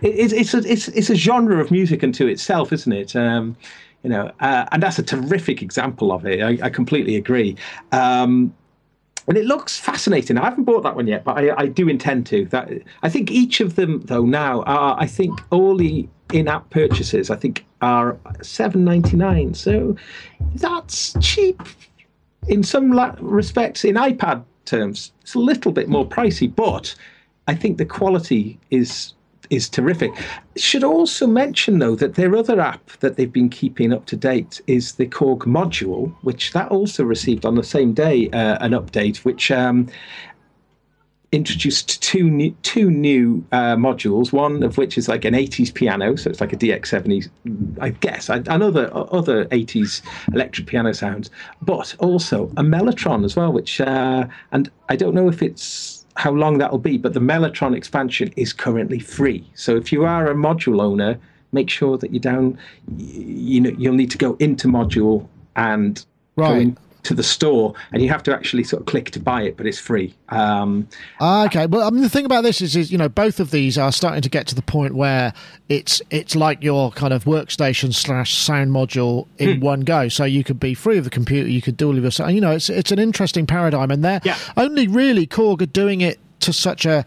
it's 0.02 0.32
it's 0.32 0.54
a 0.54 0.58
it's 0.72 0.88
it's 0.88 1.10
a 1.10 1.14
genre 1.14 1.60
of 1.60 1.70
music 1.70 2.02
unto 2.02 2.26
itself, 2.26 2.72
isn't 2.72 2.92
it? 2.92 3.14
Um, 3.14 3.56
you 4.02 4.08
know, 4.08 4.30
uh, 4.40 4.64
and 4.72 4.82
that's 4.82 4.98
a 4.98 5.02
terrific 5.02 5.60
example 5.60 6.12
of 6.12 6.24
it. 6.24 6.40
I, 6.42 6.66
I 6.66 6.70
completely 6.70 7.16
agree. 7.16 7.56
Um, 7.92 8.54
and 9.28 9.36
it 9.36 9.44
looks 9.44 9.78
fascinating. 9.78 10.38
I 10.38 10.44
haven't 10.44 10.64
bought 10.64 10.82
that 10.84 10.96
one 10.96 11.08
yet, 11.08 11.24
but 11.24 11.36
I, 11.36 11.54
I 11.64 11.66
do 11.66 11.88
intend 11.88 12.26
to. 12.28 12.46
That 12.46 12.70
I 13.02 13.10
think 13.10 13.30
each 13.30 13.60
of 13.60 13.74
them, 13.74 14.00
though, 14.06 14.24
now 14.24 14.62
are 14.62 14.96
I 14.98 15.06
think 15.06 15.32
all 15.50 15.76
the 15.76 16.08
in-app 16.32 16.70
purchases 16.70 17.30
I 17.30 17.36
think 17.36 17.66
are 17.82 18.16
seven 18.40 18.82
ninety 18.82 19.16
nine. 19.16 19.52
So 19.52 19.96
that's 20.54 21.14
cheap 21.20 21.60
in 22.48 22.62
some 22.62 22.92
la- 22.92 23.16
respects. 23.20 23.84
In 23.84 23.96
iPad 23.96 24.42
terms, 24.66 25.12
it's 25.22 25.34
a 25.34 25.38
little 25.38 25.72
bit 25.72 25.88
more 25.88 26.06
pricey, 26.06 26.54
but 26.54 26.94
I 27.48 27.54
think 27.54 27.78
the 27.78 27.86
quality 27.86 28.58
is 28.70 29.14
is 29.48 29.68
terrific. 29.68 30.10
Should 30.56 30.82
also 30.82 31.26
mention 31.26 31.78
though 31.78 31.94
that 31.96 32.14
their 32.14 32.34
other 32.36 32.60
app 32.60 32.90
that 32.98 33.16
they've 33.16 33.32
been 33.32 33.48
keeping 33.48 33.92
up 33.92 34.06
to 34.06 34.16
date 34.16 34.60
is 34.66 34.92
the 34.94 35.06
Korg 35.06 35.40
module, 35.40 36.12
which 36.22 36.52
that 36.52 36.68
also 36.68 37.04
received 37.04 37.44
on 37.44 37.54
the 37.54 37.62
same 37.62 37.92
day 37.92 38.28
uh, 38.30 38.58
an 38.60 38.72
update, 38.72 39.18
which 39.18 39.50
um, 39.50 39.88
introduced 41.36 42.02
two 42.02 42.28
new, 42.30 42.50
two 42.62 42.90
new 42.90 43.44
uh, 43.52 43.76
modules. 43.76 44.32
One 44.32 44.62
of 44.62 44.78
which 44.78 44.96
is 44.96 45.08
like 45.08 45.24
an 45.24 45.34
80s 45.34 45.72
piano, 45.72 46.16
so 46.16 46.30
it's 46.30 46.40
like 46.40 46.52
a 46.52 46.56
DX70, 46.56 47.30
I 47.80 47.90
guess, 47.90 48.28
and 48.28 48.48
other 48.48 48.90
other 48.92 49.44
80s 49.46 50.02
electric 50.32 50.66
piano 50.66 50.92
sounds, 50.92 51.30
but 51.62 51.94
also 51.98 52.46
a 52.56 52.62
mellotron 52.62 53.24
as 53.24 53.36
well. 53.36 53.52
Which 53.52 53.80
uh, 53.80 54.26
and 54.52 54.70
I 54.88 54.96
don't 54.96 55.14
know 55.14 55.28
if 55.28 55.42
it's 55.42 56.06
how 56.16 56.32
long 56.32 56.58
that'll 56.58 56.78
be, 56.78 56.96
but 56.96 57.12
the 57.12 57.20
Mellotron 57.20 57.76
expansion 57.76 58.32
is 58.36 58.54
currently 58.54 58.98
free. 58.98 59.46
So 59.54 59.76
if 59.76 59.92
you 59.92 60.06
are 60.06 60.30
a 60.30 60.34
module 60.34 60.80
owner, 60.80 61.18
make 61.52 61.68
sure 61.68 61.98
that 61.98 62.10
you 62.10 62.18
down. 62.18 62.58
You 62.96 63.60
know, 63.60 63.74
you'll 63.76 63.94
need 63.94 64.10
to 64.12 64.18
go 64.18 64.34
into 64.40 64.66
module 64.66 65.28
and 65.54 66.04
Right. 66.36 66.76
Into 67.06 67.14
the 67.14 67.22
store, 67.22 67.72
and 67.92 68.02
you 68.02 68.08
have 68.08 68.22
to 68.24 68.34
actually 68.34 68.64
sort 68.64 68.80
of 68.80 68.86
click 68.86 69.10
to 69.12 69.20
buy 69.20 69.42
it, 69.42 69.56
but 69.56 69.64
it's 69.66 69.78
free. 69.78 70.12
Um, 70.30 70.88
Ah, 71.20 71.46
okay. 71.46 71.66
Well, 71.66 71.86
I 71.86 71.90
mean, 71.90 72.02
the 72.02 72.08
thing 72.08 72.26
about 72.26 72.42
this 72.42 72.60
is, 72.60 72.74
is 72.74 72.90
you 72.90 72.98
know, 72.98 73.08
both 73.08 73.38
of 73.38 73.52
these 73.52 73.78
are 73.78 73.92
starting 73.92 74.22
to 74.22 74.28
get 74.28 74.46
to 74.48 74.54
the 74.56 74.62
point 74.62 74.94
where 74.96 75.32
it's 75.68 76.02
it's 76.10 76.34
like 76.34 76.62
your 76.62 76.90
kind 76.92 77.12
of 77.12 77.24
workstation 77.24 77.94
slash 77.94 78.34
sound 78.36 78.72
module 78.72 79.26
in 79.38 79.60
one 79.60 79.80
go. 79.80 80.08
So 80.08 80.24
you 80.24 80.42
could 80.42 80.58
be 80.58 80.74
free 80.74 80.98
of 80.98 81.04
the 81.04 81.10
computer, 81.10 81.48
you 81.48 81.62
could 81.62 81.76
do 81.76 81.88
all 81.88 81.96
of 81.96 82.02
your 82.02 82.10
sound. 82.10 82.34
You 82.34 82.40
know, 82.40 82.52
it's 82.52 82.68
it's 82.68 82.90
an 82.90 82.98
interesting 82.98 83.46
paradigm, 83.46 83.90
and 83.92 84.04
they're 84.04 84.20
Yeah. 84.24 84.36
only 84.56 84.88
really 84.88 85.26
Korg 85.26 85.62
are 85.62 85.66
doing 85.66 86.00
it 86.00 86.18
to 86.40 86.52
such 86.52 86.84
a 86.86 87.04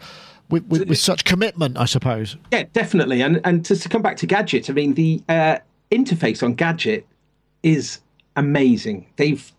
with, 0.48 0.64
with, 0.66 0.88
with 0.88 0.98
such 0.98 1.24
commitment, 1.24 1.76
I 1.78 1.84
suppose. 1.84 2.36
Yeah, 2.52 2.64
definitely. 2.72 3.20
And 3.20 3.40
and 3.44 3.64
just 3.64 3.82
to 3.82 3.88
come 3.90 4.00
back 4.02 4.16
to 4.18 4.26
Gadget, 4.26 4.70
I 4.70 4.72
mean 4.72 4.94
the 4.94 5.22
uh, 5.28 5.58
interface 5.90 6.42
on 6.42 6.54
Gadget 6.54 7.06
is 7.62 8.00
amazing. 8.36 9.06
They've 9.16 9.52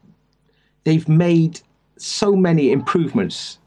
they've 0.83 1.07
made 1.07 1.61
so 1.97 2.35
many 2.35 2.71
improvements 2.71 3.57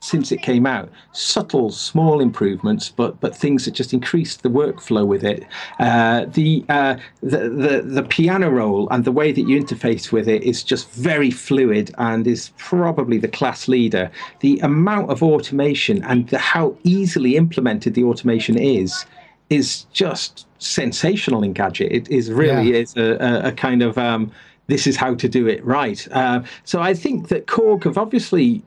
since 0.00 0.30
it 0.30 0.40
came 0.42 0.64
out. 0.64 0.88
Subtle, 1.12 1.70
small 1.70 2.20
improvements, 2.20 2.88
but 2.88 3.20
but 3.20 3.34
things 3.36 3.64
that 3.64 3.72
just 3.72 3.92
increased 3.92 4.42
the 4.44 4.48
workflow 4.48 5.04
with 5.04 5.24
it. 5.24 5.44
Uh, 5.80 6.24
the, 6.26 6.64
uh, 6.68 6.96
the 7.20 7.48
the 7.48 7.82
the 7.84 8.02
piano 8.04 8.48
roll 8.48 8.88
and 8.90 9.04
the 9.04 9.10
way 9.10 9.32
that 9.32 9.42
you 9.48 9.60
interface 9.60 10.12
with 10.12 10.28
it 10.28 10.44
is 10.44 10.62
just 10.62 10.88
very 10.92 11.32
fluid 11.32 11.92
and 11.98 12.26
is 12.28 12.52
probably 12.58 13.18
the 13.18 13.28
class 13.28 13.66
leader. 13.66 14.08
The 14.40 14.60
amount 14.60 15.10
of 15.10 15.22
automation 15.22 16.04
and 16.04 16.28
the, 16.28 16.38
how 16.38 16.76
easily 16.84 17.36
implemented 17.36 17.94
the 17.94 18.04
automation 18.04 18.56
is 18.56 19.04
is 19.50 19.84
just 19.92 20.46
sensational 20.58 21.42
in 21.42 21.54
Gadget. 21.54 21.90
It 21.90 22.08
is 22.08 22.30
really 22.30 22.70
Yeah. 22.72 22.82
is 22.82 22.96
a, 22.96 23.16
a, 23.18 23.48
a 23.48 23.52
kind 23.52 23.82
of 23.82 23.98
um, 23.98 24.30
this 24.68 24.86
is 24.86 24.96
how 24.96 25.14
to 25.14 25.28
do 25.28 25.46
it 25.48 25.64
right. 25.64 26.06
Uh, 26.12 26.42
so 26.64 26.80
I 26.80 26.94
think 26.94 27.28
that 27.28 27.46
Korg 27.46 27.84
have 27.84 27.98
obviously 27.98 28.62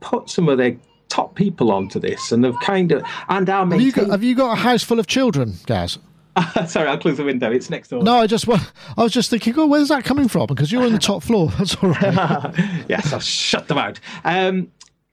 put 0.00 0.28
some 0.28 0.48
of 0.48 0.58
their 0.58 0.76
top 1.08 1.34
people 1.34 1.72
onto 1.72 1.98
this 1.98 2.32
and 2.32 2.44
have 2.44 2.58
kind 2.60 2.92
of 2.92 3.02
and 3.28 3.48
are 3.48 3.66
Have 3.66 3.80
you 3.80 3.92
got. 3.92 4.08
Have 4.08 4.22
you 4.22 4.34
got 4.34 4.52
a 4.52 4.56
house 4.56 4.82
full 4.82 5.00
of 5.00 5.06
children, 5.06 5.54
Gaz? 5.66 5.98
Sorry, 6.66 6.86
I'll 6.86 6.98
close 6.98 7.16
the 7.16 7.24
window. 7.24 7.50
It's 7.50 7.70
next 7.70 7.88
door. 7.88 8.02
No, 8.02 8.18
I 8.18 8.26
just 8.26 8.46
I 8.48 8.58
was 8.98 9.12
just 9.12 9.30
thinking, 9.30 9.54
oh, 9.56 9.66
where's 9.66 9.88
that 9.88 10.04
coming 10.04 10.28
from? 10.28 10.46
Because 10.46 10.70
you're 10.70 10.84
on 10.84 10.92
the 10.92 10.98
top 10.98 11.22
floor. 11.22 11.48
That's 11.58 11.76
all 11.76 11.90
right. 11.90 12.84
yes, 12.88 13.12
I'll 13.12 13.20
shut 13.20 13.68
them 13.68 13.78
out. 13.78 13.98
Um, 14.24 14.70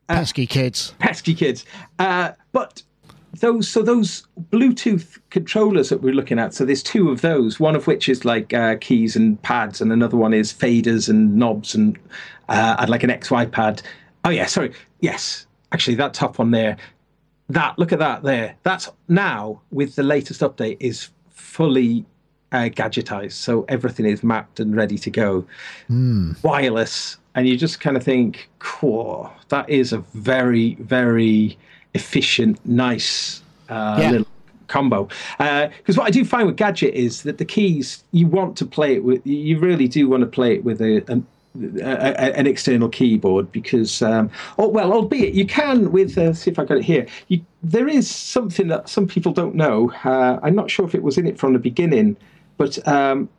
Pesky 0.09 0.45
kids. 0.45 0.93
pesky 0.99 1.33
kids. 1.33 1.63
Uh, 1.97 2.33
but 2.51 2.83
those 3.39 3.67
so 3.67 3.81
those 3.81 4.27
Bluetooth 4.51 5.19
controllers 5.29 5.89
that 5.89 6.01
we're 6.01 6.13
looking 6.13 6.39
at. 6.39 6.53
So 6.53 6.65
there's 6.65 6.83
two 6.83 7.09
of 7.09 7.21
those. 7.21 7.59
One 7.59 7.75
of 7.75 7.87
which 7.87 8.07
is 8.07 8.25
like 8.25 8.53
uh, 8.53 8.75
keys 8.79 9.15
and 9.15 9.41
pads, 9.41 9.81
and 9.81 9.91
another 9.91 10.17
one 10.17 10.33
is 10.33 10.53
faders 10.53 11.09
and 11.09 11.35
knobs 11.35 11.73
and 11.75 11.97
uh, 12.49 12.75
and 12.79 12.89
like 12.89 13.03
an 13.03 13.09
XY 13.09 13.51
pad. 13.51 13.81
Oh 14.23 14.29
yeah, 14.29 14.45
sorry. 14.45 14.73
Yes, 14.99 15.47
actually, 15.71 15.95
that 15.95 16.13
top 16.13 16.37
one 16.37 16.51
there. 16.51 16.77
That 17.49 17.77
look 17.77 17.91
at 17.91 17.99
that 17.99 18.23
there. 18.23 18.55
That's 18.63 18.89
now 19.07 19.61
with 19.71 19.95
the 19.95 20.03
latest 20.03 20.41
update 20.41 20.77
is 20.79 21.09
fully 21.29 22.05
uh, 22.51 22.69
gadgetized, 22.69 23.33
so 23.33 23.65
everything 23.67 24.05
is 24.05 24.23
mapped 24.23 24.59
and 24.59 24.75
ready 24.75 24.97
to 24.99 25.09
go 25.09 25.45
wireless, 26.43 27.17
and 27.35 27.47
you 27.47 27.57
just 27.57 27.79
kind 27.79 27.97
of 27.97 28.03
think, 28.03 28.49
cool, 28.59 29.31
that 29.49 29.69
is 29.69 29.93
a 29.93 29.99
very, 30.13 30.75
very 30.75 31.57
efficient, 31.93 32.63
nice 32.65 33.41
uh, 33.69 33.97
Yeah. 34.01 34.11
little 34.11 34.27
combo. 34.67 35.07
Because 35.37 35.97
what 35.97 36.07
I 36.07 36.09
do 36.09 36.25
find 36.25 36.47
with 36.47 36.57
Gadget 36.57 36.93
is 36.93 37.23
that 37.23 37.37
the 37.37 37.45
keys, 37.45 38.03
you 38.11 38.27
want 38.27 38.57
to 38.57 38.65
play 38.65 38.95
it 38.95 39.03
with, 39.03 39.25
you 39.25 39.59
really 39.59 39.87
do 39.87 40.07
want 40.09 40.21
to 40.21 40.27
play 40.27 40.53
it 40.55 40.63
with 40.63 40.81
a, 40.81 41.03
an 41.11 41.25
a, 41.55 41.85
a- 41.85 42.35
an 42.35 42.47
external 42.47 42.89
keyboard 42.89 43.51
because, 43.51 44.01
um, 44.01 44.31
oh 44.57 44.67
well, 44.67 44.91
albeit 44.91 45.35
you 45.35 45.45
can 45.45 45.91
with. 45.91 46.17
Uh, 46.17 46.33
see 46.33 46.49
if 46.49 46.57
I 46.57 46.65
got 46.65 46.77
it 46.77 46.83
here. 46.83 47.05
You, 47.27 47.41
there 47.61 47.87
is 47.87 48.09
something 48.09 48.69
that 48.69 48.89
some 48.89 49.05
people 49.05 49.31
don't 49.31 49.53
know. 49.53 49.91
Uh, 50.03 50.39
I'm 50.41 50.55
not 50.55 50.71
sure 50.71 50.83
if 50.85 50.95
it 50.95 51.03
was 51.03 51.15
in 51.15 51.27
it 51.27 51.37
from 51.37 51.53
the 51.53 51.59
beginning, 51.59 52.17
but 52.57 52.85
um, 52.87 53.29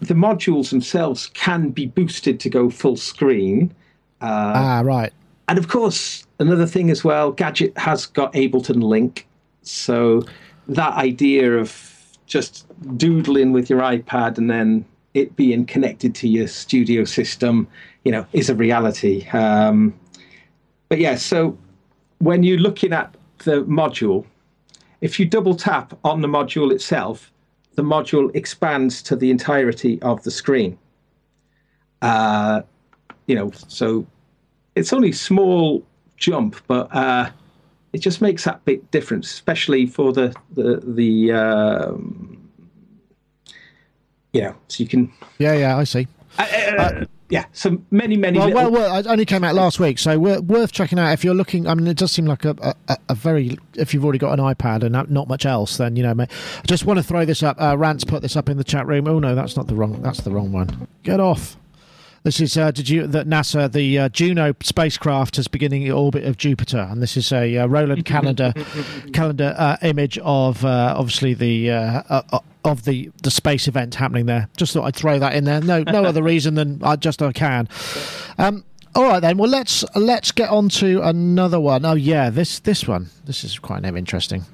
the 0.00 0.14
modules 0.14 0.70
themselves 0.70 1.28
can 1.34 1.70
be 1.70 1.86
boosted 1.86 2.40
to 2.40 2.50
go 2.50 2.70
full 2.70 2.96
screen. 2.96 3.74
ah, 4.54 4.82
right. 4.84 5.12
And 5.48 5.58
of 5.58 5.68
course, 5.68 6.26
another 6.38 6.66
thing 6.66 6.90
as 6.90 7.04
well, 7.04 7.32
Gadget 7.32 7.76
has 7.78 8.06
got 8.06 8.32
Ableton 8.34 8.82
Link. 8.82 9.26
So 9.62 10.22
that 10.68 10.94
idea 10.94 11.56
of 11.56 12.18
just 12.26 12.66
doodling 12.96 13.52
with 13.52 13.70
your 13.70 13.80
iPad 13.80 14.38
and 14.38 14.50
then 14.50 14.84
it 15.14 15.34
being 15.36 15.64
connected 15.64 16.14
to 16.16 16.28
your 16.28 16.46
studio 16.46 17.04
system, 17.04 17.66
you 18.04 18.12
know, 18.12 18.26
is 18.32 18.50
a 18.50 18.54
reality. 18.54 19.26
Um, 19.30 19.98
but 20.88 20.98
yeah, 20.98 21.16
so 21.16 21.56
when 22.18 22.42
you're 22.42 22.58
looking 22.58 22.92
at 22.92 23.14
the 23.38 23.64
module, 23.64 24.26
if 25.00 25.18
you 25.18 25.26
double 25.26 25.54
tap 25.54 25.98
on 26.04 26.20
the 26.20 26.28
module 26.28 26.72
itself, 26.72 27.32
the 27.78 27.84
module 27.84 28.34
expands 28.34 29.00
to 29.00 29.14
the 29.14 29.30
entirety 29.30 30.02
of 30.02 30.20
the 30.24 30.32
screen. 30.32 30.76
Uh, 32.02 32.62
you 33.28 33.36
know, 33.36 33.52
so 33.68 34.04
it's 34.74 34.92
only 34.92 35.10
a 35.10 35.14
small 35.14 35.84
jump, 36.16 36.56
but 36.66 36.92
uh, 36.92 37.30
it 37.92 37.98
just 37.98 38.20
makes 38.20 38.42
that 38.42 38.64
big 38.64 38.90
difference, 38.90 39.30
especially 39.30 39.86
for 39.86 40.12
the 40.12 40.34
the 40.54 40.82
the 40.84 41.30
um, 41.30 42.50
you 44.32 44.40
know, 44.40 44.56
so 44.66 44.82
you 44.82 44.88
can 44.88 45.12
Yeah, 45.38 45.52
yeah, 45.52 45.76
I 45.76 45.84
see. 45.84 46.08
uh, 46.36 46.46
uh, 46.78 47.04
yeah, 47.30 47.44
so 47.52 47.78
many 47.90 48.16
many 48.16 48.38
Well, 48.38 48.48
little, 48.48 48.70
well, 48.70 48.72
well, 48.72 48.96
it 48.98 49.06
only 49.06 49.24
came 49.24 49.44
out 49.44 49.54
last 49.54 49.78
week, 49.78 49.98
so 49.98 50.18
wor- 50.18 50.40
worth 50.40 50.72
checking 50.72 50.98
out 50.98 51.12
if 51.12 51.24
you're 51.24 51.34
looking. 51.34 51.66
I 51.66 51.74
mean, 51.74 51.86
it 51.86 51.96
does 51.96 52.10
seem 52.12 52.26
like 52.26 52.44
a, 52.44 52.74
a, 52.88 52.96
a 53.10 53.14
very. 53.14 53.58
If 53.74 53.92
you've 53.92 54.04
already 54.04 54.18
got 54.18 54.38
an 54.38 54.44
iPad 54.44 54.82
and 54.82 54.92
not- 55.10 55.28
much 55.28 55.44
else, 55.44 55.76
then 55.76 55.96
you 55.96 56.02
know. 56.02 56.14
I 56.18 56.26
just 56.66 56.84
want 56.86 56.98
to 56.98 57.02
throw 57.02 57.24
this 57.24 57.42
up. 57.42 57.60
Uh, 57.60 57.76
Rance 57.76 58.04
put 58.04 58.22
this 58.22 58.36
up 58.36 58.48
in 58.48 58.56
the 58.56 58.64
chat 58.64 58.86
room. 58.86 59.06
Oh 59.08 59.18
no, 59.18 59.34
that's 59.34 59.56
not 59.56 59.66
the 59.66 59.74
wrong. 59.74 60.00
That's 60.00 60.20
the 60.22 60.30
wrong 60.30 60.52
one. 60.52 60.88
Get 61.02 61.20
off. 61.20 61.56
This 62.24 62.40
is 62.40 62.56
uh, 62.56 62.70
did 62.70 62.88
you 62.88 63.06
that 63.06 63.26
NASA 63.26 63.70
the 63.70 63.98
uh, 63.98 64.08
Juno 64.08 64.54
spacecraft 64.62 65.38
is 65.38 65.48
beginning 65.48 65.84
the 65.84 65.92
orbit 65.92 66.24
of 66.24 66.36
Jupiter, 66.36 66.88
and 66.90 67.00
this 67.00 67.16
is 67.16 67.32
a 67.32 67.58
uh, 67.58 67.66
Roland 67.66 68.04
calendar 68.04 68.52
calendar 69.12 69.54
uh, 69.56 69.76
image 69.82 70.18
of 70.18 70.64
uh, 70.64 70.94
obviously 70.96 71.34
the 71.34 71.70
uh, 71.70 72.22
of 72.64 72.84
the 72.84 73.10
the 73.22 73.30
space 73.30 73.68
event 73.68 73.94
happening 73.94 74.26
there. 74.26 74.48
Just 74.56 74.72
thought 74.72 74.84
I'd 74.84 74.96
throw 74.96 75.18
that 75.18 75.34
in 75.34 75.44
there. 75.44 75.60
No 75.60 75.82
no 75.84 76.04
other 76.04 76.22
reason 76.22 76.54
than 76.54 76.82
I 76.82 76.96
just 76.96 77.22
I 77.22 77.32
can. 77.32 77.68
Um, 78.36 78.64
all 78.94 79.04
right 79.04 79.20
then. 79.20 79.38
Well, 79.38 79.50
let's 79.50 79.84
let's 79.94 80.32
get 80.32 80.50
on 80.50 80.68
to 80.70 81.02
another 81.02 81.60
one. 81.60 81.84
Oh 81.84 81.94
yeah, 81.94 82.30
this 82.30 82.58
this 82.58 82.86
one. 82.86 83.10
This 83.24 83.44
is 83.44 83.58
quite 83.58 83.84
interesting. 83.84 84.44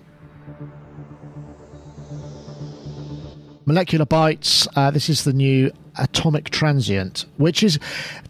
Molecular 3.64 4.04
Bytes. 4.04 4.68
Uh, 4.76 4.90
this 4.90 5.08
is 5.08 5.24
the 5.24 5.32
new 5.32 5.72
atomic 5.98 6.50
transient, 6.50 7.24
which 7.36 7.62
is, 7.62 7.78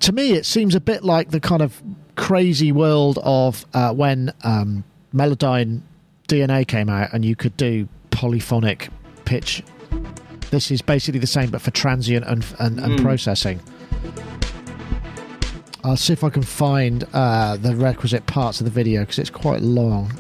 to 0.01 0.13
me, 0.13 0.33
it 0.33 0.47
seems 0.47 0.75
a 0.75 0.81
bit 0.81 1.05
like 1.05 1.31
the 1.31 1.41
kind 1.41 1.63
of 1.63 1.83
crazy 2.17 2.73
world 2.73 3.19
of 3.23 3.67
uh, 3.75 3.93
when 3.93 4.33
um, 4.43 4.85
Melodyne 5.15 5.81
DNA 6.29 6.67
came 6.67 6.89
out 6.89 7.13
and 7.13 7.25
you 7.25 7.37
could 7.37 7.57
do 7.57 7.89
polyphonic 8.11 8.89
pitch. 9.25 9.63
This 10.51 10.71
is 10.71 10.83
basically 10.83 11.21
the 11.21 11.27
same, 11.27 11.51
but 11.51 11.61
for 11.61 11.71
transient 11.71 12.25
and, 12.27 12.45
and, 12.59 12.79
and 12.79 13.01
processing. 13.01 13.61
I'll 15.83 15.97
see 15.97 16.15
if 16.15 16.25
I 16.25 16.31
can 16.31 16.43
find 16.43 17.05
uh, 17.13 17.59
the 17.59 17.77
requisite 17.77 18.25
parts 18.27 18.61
of 18.61 18.65
the 18.65 18.71
video 18.71 19.03
because 19.03 19.19
it's 19.19 19.31
quite 19.31 19.61
long. 19.61 20.13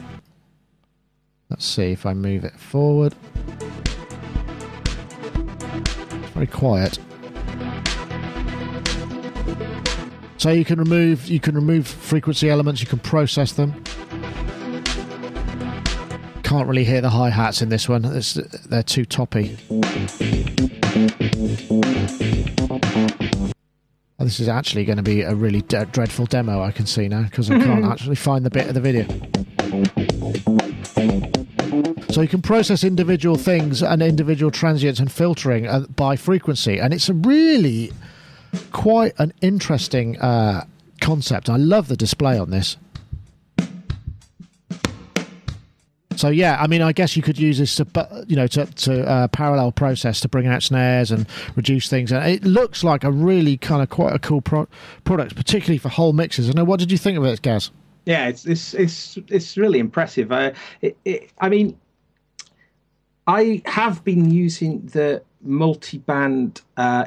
Let's 1.49 1.65
see 1.65 1.93
if 1.93 2.05
I 2.05 2.15
move 2.15 2.45
it 2.45 2.59
forward. 2.59 3.15
Very 6.35 6.47
quiet. 6.49 6.99
So 10.45 10.51
you 10.51 10.67
can 10.67 10.79
remove 10.79 11.27
you 11.27 11.41
can 11.41 11.55
remove 11.55 11.87
frequency 11.87 12.51
elements. 12.51 12.83
You 12.83 12.87
can 12.87 12.99
process 12.99 13.53
them. 13.53 13.83
Can't 16.43 16.69
really 16.69 16.85
hear 16.85 17.01
the 17.01 17.09
hi 17.09 17.31
hats 17.31 17.63
in 17.63 17.71
this 17.71 17.89
one. 17.89 18.05
It's, 18.05 18.35
they're 18.35 18.83
too 18.83 19.07
toppy. 19.07 19.57
Oh, 24.19 24.25
this 24.25 24.39
is 24.39 24.47
actually 24.47 24.85
going 24.85 24.99
to 24.99 25.03
be 25.03 25.23
a 25.23 25.35
really 25.35 25.63
de- 25.63 25.87
dreadful 25.87 26.27
demo. 26.27 26.63
I 26.63 26.73
can 26.73 26.85
see 26.85 27.09
now 27.09 27.23
because 27.23 27.51
I 27.51 27.59
can't 27.59 27.85
actually 27.91 28.17
find 28.17 28.45
the 28.45 28.51
bit 28.51 28.69
of 28.69 28.75
the 28.75 28.83
video. 28.83 29.07
So 32.11 32.21
you 32.21 32.29
can 32.29 32.43
process 32.43 32.85
individual 32.85 33.37
things 33.37 33.83
and 33.83 34.03
individual 34.03 34.51
transients 34.51 35.01
and 35.01 35.11
filtering 35.11 35.67
uh, 35.67 35.87
by 35.97 36.17
frequency, 36.17 36.79
and 36.79 36.93
it's 36.93 37.09
a 37.09 37.15
really 37.15 37.93
quite 38.73 39.13
an 39.19 39.33
interesting 39.41 40.19
uh, 40.19 40.67
concept. 41.01 41.49
I 41.49 41.57
love 41.57 41.89
the 41.89 41.97
display 41.97 42.39
on 42.39 42.51
this. 42.51 42.77
So 46.17 46.29
yeah, 46.29 46.59
I 46.61 46.69
mean, 46.69 46.81
I 46.81 46.93
guess 46.93 47.17
you 47.17 47.23
could 47.23 47.39
use 47.39 47.59
this 47.59 47.75
to, 47.77 48.25
you 48.29 48.37
know, 48.37 48.47
to, 48.47 48.67
to 48.67 49.07
uh, 49.07 49.29
parallel 49.29 49.73
process 49.73 50.21
to 50.21 50.29
bring 50.29 50.47
out 50.47 50.63
snares 50.63 51.11
and 51.11 51.27
reduce 51.57 51.89
things. 51.89 52.13
And 52.13 52.25
it 52.25 52.45
looks 52.45 52.85
like 52.85 53.03
a 53.03 53.11
really 53.11 53.57
kind 53.57 53.83
of 53.83 53.91
quite 53.91 54.15
a 54.15 54.19
cool 54.21 54.41
pro- 54.41 54.69
product, 55.03 55.35
particularly 55.35 55.79
for 55.79 55.89
whole 55.89 56.13
mixes. 56.13 56.49
I 56.49 56.53
know. 56.53 56.65
What 56.65 56.79
did 56.79 56.93
you 56.93 56.99
think 56.99 57.19
of 57.19 57.25
it, 57.25 57.43
Gaz? 57.43 57.71
yeah, 58.07 58.29
it's 58.29 58.45
it's 58.45 58.75
it's 58.75 59.19
it's 59.29 59.57
really 59.57 59.79
impressive. 59.79 60.31
I 60.31 60.53
it, 60.81 60.97
it, 61.05 61.31
I 61.41 61.49
mean, 61.49 61.79
I 63.27 63.63
have 63.67 64.05
been 64.05 64.31
using 64.31 64.87
the 64.87 65.23
multi-band 65.43 66.61
uh, 66.77 67.07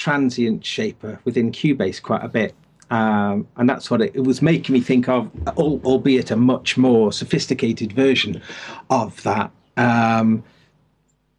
transient 0.00 0.64
shaper 0.64 1.20
within 1.24 1.52
Cubase 1.52 2.00
quite 2.02 2.24
a 2.24 2.28
bit. 2.28 2.54
Um, 2.90 3.46
and 3.56 3.68
that's 3.68 3.90
what 3.90 4.00
it, 4.00 4.16
it 4.16 4.24
was 4.24 4.42
making 4.42 4.72
me 4.72 4.80
think 4.80 5.08
of, 5.08 5.30
albeit 5.56 6.30
a 6.30 6.36
much 6.36 6.76
more 6.76 7.12
sophisticated 7.12 7.92
version 7.92 8.42
of 8.88 9.22
that. 9.22 9.50
Um, 9.76 10.42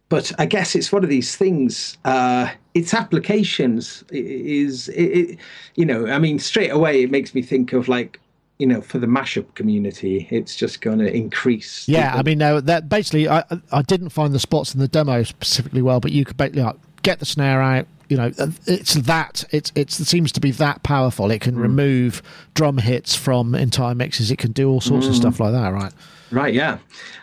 but 0.08 0.32
I 0.38 0.46
guess 0.46 0.74
it's 0.74 0.92
one 0.92 1.02
of 1.04 1.10
these 1.10 1.36
things. 1.36 1.98
Uh, 2.04 2.48
its 2.72 2.94
applications 2.94 4.04
is, 4.10 4.88
it, 4.90 5.02
it, 5.02 5.38
you 5.74 5.84
know, 5.84 6.06
I 6.06 6.18
mean, 6.18 6.38
straight 6.38 6.70
away 6.70 7.02
it 7.02 7.10
makes 7.10 7.34
me 7.34 7.42
think 7.42 7.72
of 7.72 7.88
like, 7.88 8.20
you 8.58 8.66
know, 8.66 8.80
for 8.80 8.98
the 8.98 9.08
mashup 9.08 9.52
community, 9.54 10.28
it's 10.30 10.54
just 10.54 10.80
going 10.80 11.00
to 11.00 11.12
increase. 11.12 11.88
Yeah, 11.88 12.12
the- 12.12 12.18
I 12.18 12.22
mean, 12.22 12.38
no, 12.38 12.60
that 12.60 12.88
basically, 12.88 13.28
I 13.28 13.42
I 13.72 13.82
didn't 13.82 14.10
find 14.10 14.32
the 14.32 14.38
spots 14.38 14.72
in 14.72 14.80
the 14.80 14.88
demo 14.88 15.24
specifically 15.24 15.82
well, 15.82 15.98
but 15.98 16.12
you 16.12 16.24
could 16.24 16.36
basically 16.36 16.62
like, 16.62 16.76
get 17.02 17.18
the 17.18 17.26
snare 17.26 17.60
out. 17.60 17.86
You 18.12 18.18
know, 18.18 18.30
uh, 18.38 18.48
it's 18.66 18.92
that 18.92 19.42
it's 19.52 19.72
it's 19.74 19.98
it 19.98 20.04
seems 20.04 20.32
to 20.32 20.40
be 20.40 20.50
that 20.50 20.82
powerful. 20.82 21.30
It 21.30 21.40
can 21.40 21.58
remove 21.58 22.22
drum 22.52 22.76
hits 22.76 23.14
from 23.14 23.54
entire 23.54 23.94
mixes. 23.94 24.30
It 24.30 24.36
can 24.36 24.52
do 24.52 24.68
all 24.68 24.82
sorts 24.82 25.06
of 25.06 25.16
stuff 25.16 25.40
like 25.40 25.52
that, 25.52 25.72
right? 25.72 25.94
Right, 26.30 26.52
yeah. 26.52 26.76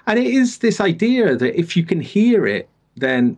And 0.07 0.17
it 0.17 0.25
is 0.25 0.57
this 0.57 0.81
idea 0.81 1.35
that 1.35 1.59
if 1.59 1.77
you 1.77 1.83
can 1.83 2.01
hear 2.01 2.47
it, 2.47 2.67
then 2.95 3.37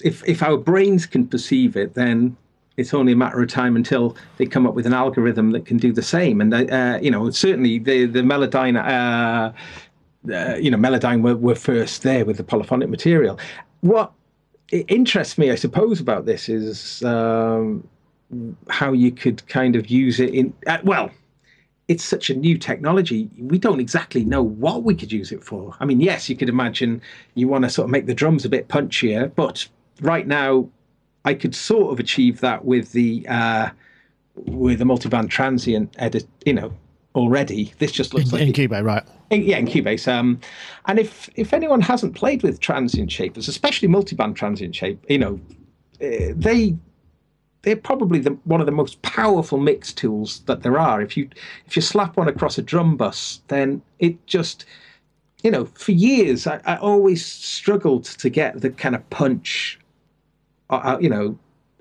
if 0.00 0.22
if 0.28 0.42
our 0.42 0.58
brains 0.58 1.06
can 1.06 1.26
perceive 1.26 1.74
it, 1.74 1.94
then 1.94 2.36
it's 2.76 2.92
only 2.92 3.12
a 3.12 3.16
matter 3.16 3.40
of 3.40 3.48
time 3.48 3.76
until 3.76 4.14
they 4.36 4.44
come 4.44 4.66
up 4.66 4.74
with 4.74 4.84
an 4.84 4.92
algorithm 4.92 5.52
that 5.52 5.64
can 5.64 5.78
do 5.78 5.90
the 5.90 6.02
same. 6.02 6.42
And 6.42 6.52
uh, 6.52 6.98
you 7.00 7.10
know, 7.10 7.30
certainly 7.30 7.78
the 7.78 8.04
the 8.04 8.20
Melodyne, 8.20 8.76
uh, 8.76 9.52
uh, 10.30 10.56
you 10.56 10.70
know, 10.70 10.76
Melodyne 10.76 11.22
were, 11.22 11.36
were 11.36 11.54
first 11.54 12.02
there 12.02 12.26
with 12.26 12.36
the 12.36 12.44
polyphonic 12.44 12.90
material. 12.90 13.40
What 13.80 14.12
i- 14.72 14.84
interests 14.88 15.36
me, 15.38 15.50
I 15.50 15.54
suppose, 15.56 16.00
about 16.00 16.26
this 16.26 16.48
is 16.48 17.02
um, 17.04 17.86
how 18.68 18.92
you 18.92 19.10
could 19.12 19.46
kind 19.48 19.76
of 19.76 19.88
use 19.90 20.18
it 20.20 20.32
in 20.34 20.52
uh, 20.66 20.78
well 20.84 21.10
it's 21.86 22.02
such 22.02 22.30
a 22.30 22.34
new 22.34 22.56
technology. 22.56 23.28
We 23.38 23.58
don't 23.58 23.78
exactly 23.78 24.24
know 24.24 24.42
what 24.42 24.84
we 24.84 24.94
could 24.94 25.12
use 25.12 25.30
it 25.32 25.44
for. 25.44 25.76
I 25.80 25.84
mean, 25.84 26.00
yes, 26.00 26.30
you 26.30 26.34
could 26.36 26.48
imagine 26.48 27.02
you 27.34 27.46
want 27.46 27.64
to 27.64 27.68
sort 27.68 27.84
of 27.84 27.90
make 27.90 28.06
the 28.06 28.14
drums 28.14 28.46
a 28.46 28.48
bit 28.48 28.68
punchier, 28.68 29.30
but 29.34 29.68
right 30.00 30.26
now, 30.26 30.66
I 31.26 31.34
could 31.34 31.54
sort 31.54 31.92
of 31.92 32.00
achieve 32.00 32.40
that 32.40 32.64
with 32.64 32.92
the 32.92 33.26
uh, 33.28 33.68
with 34.34 34.78
the 34.78 34.86
multiband 34.86 35.28
transient 35.28 35.94
edit. 35.98 36.26
You 36.46 36.54
know, 36.54 36.72
already 37.14 37.74
this 37.80 37.92
just 37.92 38.14
looks 38.14 38.28
In, 38.28 38.32
like 38.32 38.42
in 38.42 38.48
it- 38.48 38.54
Cubase, 38.70 38.82
right? 38.82 39.04
Yeah, 39.30 39.58
in 39.58 39.66
Cubase. 39.66 40.06
Um, 40.06 40.40
and 40.86 40.98
if 40.98 41.28
if 41.36 41.52
anyone 41.52 41.80
hasn't 41.80 42.14
played 42.14 42.42
with 42.42 42.60
transient 42.60 43.10
shapers, 43.10 43.48
especially 43.48 43.88
multiband 43.88 44.34
transient 44.36 44.74
shape, 44.74 45.04
you 45.08 45.18
know, 45.18 45.40
eh, 46.00 46.32
they 46.36 46.76
they're 47.62 47.76
probably 47.76 48.20
the, 48.20 48.30
one 48.44 48.60
of 48.60 48.66
the 48.66 48.72
most 48.72 49.00
powerful 49.02 49.58
mix 49.58 49.92
tools 49.92 50.40
that 50.40 50.62
there 50.62 50.78
are. 50.78 51.00
If 51.00 51.16
you 51.16 51.28
if 51.66 51.76
you 51.76 51.82
slap 51.82 52.16
one 52.16 52.28
across 52.28 52.58
a 52.58 52.62
drum 52.62 52.96
bus, 52.96 53.40
then 53.48 53.82
it 53.98 54.24
just 54.26 54.66
you 55.42 55.50
know 55.50 55.64
for 55.66 55.92
years 55.92 56.46
I, 56.46 56.60
I 56.64 56.76
always 56.76 57.24
struggled 57.24 58.04
to 58.04 58.28
get 58.28 58.60
the 58.60 58.70
kind 58.70 58.94
of 58.94 59.08
punch, 59.10 59.78
uh, 60.70 60.76
uh, 60.76 60.98
you 61.00 61.08
know. 61.08 61.38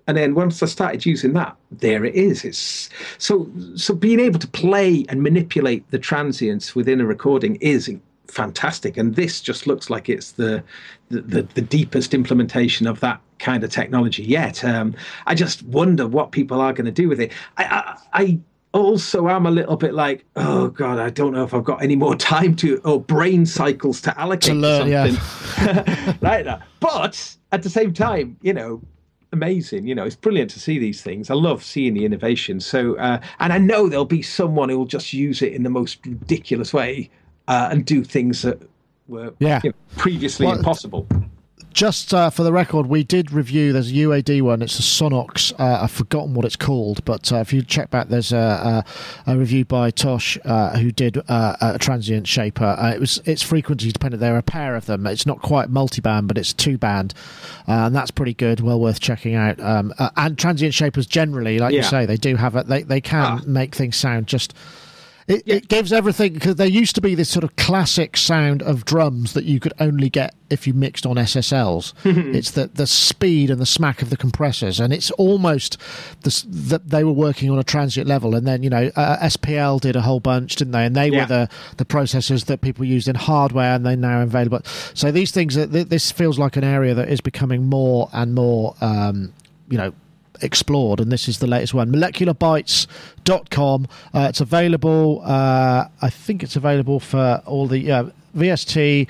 And 0.08 0.18
then 0.18 0.36
once 0.36 0.62
I 0.62 0.66
started 0.66 1.06
using 1.06 1.34
that, 1.34 1.56
there 1.72 2.04
it 2.04 2.16
is. 2.16 2.44
It's 2.44 2.90
so 3.18 3.50
so 3.76 3.94
being 3.94 4.20
able 4.20 4.40
to 4.40 4.48
play 4.48 5.06
and 5.10 5.24
manipulate 5.24 5.90
the 5.92 6.00
transients 6.00 6.76
within 6.76 7.00
a 7.00 7.06
recording 7.06 7.56
is 7.56 7.90
fantastic. 8.28 8.98
And 8.98 9.16
this 9.16 9.42
just 9.42 9.68
looks 9.68 9.90
like 9.90 10.10
it's 10.10 10.34
the 10.34 10.64
the, 11.10 11.22
the, 11.22 11.42
the 11.54 11.62
deepest 11.62 12.14
implementation 12.14 12.88
of 12.88 13.00
that 13.00 13.22
kind 13.40 13.64
of 13.64 13.70
technology 13.70 14.24
yet. 14.24 14.64
Um, 14.64 14.96
I 15.26 15.36
just 15.36 15.64
wonder 15.64 16.08
what 16.08 16.32
people 16.32 16.60
are 16.60 16.74
going 16.74 16.86
to 16.86 16.92
do 16.92 17.08
with 17.08 17.20
it. 17.20 17.32
I, 17.58 17.64
I, 18.14 18.22
I 18.24 18.40
also 18.74 19.30
am 19.30 19.46
a 19.46 19.52
little 19.52 19.78
bit 19.78 19.94
like, 19.94 20.26
oh 20.36 20.70
god, 20.70 21.00
I 21.00 21.10
don't 21.10 21.34
know 21.34 21.44
if 21.44 21.54
I've 21.54 21.64
got 21.64 21.82
any 21.84 21.96
more 21.96 22.16
time 22.16 22.56
to 22.58 22.82
or 22.84 23.00
brain 23.00 23.46
cycles 23.46 24.02
to 24.02 24.20
allocate 24.20 24.54
To 24.54 24.60
learn, 24.60 24.88
yeah. 24.90 25.12
something 25.12 26.18
like 26.22 26.46
that. 26.46 26.64
But 26.80 27.36
at 27.52 27.64
the 27.64 27.70
same 27.70 27.94
time, 27.94 28.38
you 28.42 28.54
know, 28.54 28.82
amazing. 29.34 29.86
You 29.88 29.96
know, 29.96 30.06
it's 30.06 30.16
brilliant 30.16 30.52
to 30.52 30.60
see 30.60 30.80
these 30.80 31.02
things. 31.02 31.30
I 31.30 31.34
love 31.34 31.64
seeing 31.64 31.94
the 31.94 32.06
innovation. 32.06 32.60
So, 32.60 32.96
uh, 32.98 33.20
and 33.40 33.52
I 33.52 33.58
know 33.58 33.90
there'll 33.90 34.06
be 34.06 34.22
someone 34.22 34.70
who 34.70 34.78
will 34.78 34.86
just 34.86 35.12
use 35.12 35.42
it 35.42 35.52
in 35.54 35.64
the 35.64 35.70
most 35.70 36.06
ridiculous 36.06 36.74
way 36.74 37.10
uh, 37.48 37.68
and 37.72 37.86
do 37.86 38.04
things 38.04 38.44
that 38.44 38.62
were 39.08 39.34
Yeah. 39.40 39.60
you 39.64 39.72
know, 39.72 39.76
previously 39.98 40.46
Well, 40.46 40.58
impossible. 40.58 41.08
Just 41.74 42.14
uh, 42.14 42.30
for 42.30 42.44
the 42.44 42.54
record, 42.54 42.86
we 42.86 43.04
did 43.04 43.32
review. 43.32 43.74
There's 43.74 43.90
a 43.90 43.96
UAD 43.96 44.44
one. 44.44 44.62
It's 44.62 44.78
a 44.78 44.84
Sonnox. 44.84 45.52
Uh, 45.60 45.80
I've 45.84 45.92
forgotten 45.92 46.36
what 46.36 46.46
it's 46.46 46.56
called, 46.56 47.04
but 47.04 47.32
uh, 47.32 47.38
if 47.38 47.52
you 47.52 47.64
check 47.64 47.90
back, 47.90 48.10
there's 48.10 48.32
a, 48.32 48.84
a, 49.28 49.32
a 49.32 49.38
review 49.38 49.66
by 49.66 49.90
Tosh 49.90 50.38
uh, 50.46 50.78
who 50.78 50.92
did 50.92 51.18
uh, 51.28 51.56
a 51.60 51.80
transient 51.80 52.28
shaper. 52.28 52.64
Uh, 52.78 52.92
it 52.94 53.00
was 53.00 53.20
it's 53.26 53.42
frequency 53.42 53.92
dependent. 53.92 54.22
There 54.22 54.36
are 54.36 54.40
a 54.40 54.44
pair 54.44 54.76
of 54.76 54.86
them. 54.86 55.08
It's 55.08 55.26
not 55.26 55.42
quite 55.42 55.70
multi-band, 55.72 56.28
but 56.28 56.38
it's 56.38 56.54
two 56.54 56.78
band, 56.78 57.16
uh, 57.68 57.88
and 57.88 57.96
that's 57.96 58.12
pretty 58.12 58.36
good. 58.36 58.60
Well 58.60 58.80
worth 58.80 59.00
checking 59.00 59.34
out. 59.34 59.60
Um, 59.60 59.94
uh, 59.98 60.12
and 60.16 60.38
transient 60.38 60.76
shapers 60.76 61.08
generally, 61.08 61.58
like 61.58 61.74
you 61.74 61.82
say, 61.84 62.06
they 62.06 62.18
do 62.18 62.36
have 62.36 62.56
it. 62.56 62.68
They 62.68 62.84
they 62.84 63.02
can 63.02 63.24
Ah. 63.24 63.42
make 63.48 63.74
things 63.74 63.96
sound 63.98 64.28
just. 64.28 64.54
It, 65.28 65.44
Yeah. 65.46 65.56
it 65.56 65.68
gives 65.70 65.94
everything 65.94 66.34
because 66.34 66.56
there 66.56 66.68
used 66.68 66.96
to 66.96 67.02
be 67.02 67.16
this 67.16 67.30
sort 67.30 67.44
of 67.44 67.56
classic 67.56 68.18
sound 68.18 68.62
of 68.62 68.84
drums 68.86 69.34
that 69.34 69.46
you 69.46 69.60
could 69.60 69.74
only 69.80 70.10
get 70.10 70.36
if 70.50 70.68
you 70.68 70.74
mixed 70.74 71.06
on 71.06 71.16
SSLs. 71.16 71.94
it's 72.36 72.52
the 72.52 72.68
the 72.74 72.86
speed 72.88 73.50
and 73.50 73.60
the 73.62 73.66
smack 73.66 74.02
of 74.02 74.10
the 74.10 74.18
compressors, 74.18 74.80
and 74.80 74.92
it's 74.94 75.12
almost 75.12 75.78
the, 76.22 76.46
that 76.50 76.90
they 76.90 77.04
were 77.04 77.12
working 77.14 77.50
on 77.50 77.58
a 77.58 77.64
transient 77.64 78.08
level. 78.08 78.36
And 78.36 78.46
then 78.46 78.64
you 78.64 78.70
know 78.70 78.92
uh, 78.96 79.18
SPL 79.28 79.80
did 79.80 79.96
a 79.96 80.02
whole 80.02 80.20
bunch, 80.20 80.56
didn't 80.58 80.74
they? 80.74 80.86
And 80.86 80.96
they 80.96 81.10
Yeah. 81.10 81.22
were 81.22 81.26
the 81.28 81.50
the 81.78 81.86
processors 81.86 82.46
that 82.46 82.62
people 82.62 82.84
used 82.86 83.08
in 83.08 83.16
hardware, 83.16 83.76
and 83.76 83.86
they're 83.86 83.96
now 83.96 84.22
available. 84.22 84.62
So 84.94 85.12
these 85.12 85.32
things, 85.32 85.58
are- 85.58 85.66
this 85.66 86.12
feels 86.12 86.38
like 86.38 86.58
an 86.58 86.64
area 86.64 86.94
that 86.96 87.10
is 87.10 87.22
becoming 87.22 87.66
more 87.66 88.10
and 88.14 88.34
more, 88.36 88.76
um, 88.82 89.34
you 89.70 89.78
know 89.78 89.94
explored 90.42 91.00
and 91.00 91.12
this 91.12 91.28
is 91.28 91.40
the 91.40 91.48
latest 91.48 91.74
one. 91.74 91.92
Molecularbytes.com 91.92 93.88
uh, 94.14 94.28
it's 94.30 94.42
available 94.42 95.22
uh, 95.24 95.88
i 96.02 96.10
think 96.10 96.44
it's 96.44 96.56
available 96.56 97.00
for 97.00 97.42
all 97.46 97.68
the 97.68 97.92
uh, 97.92 98.06
vst 98.36 99.08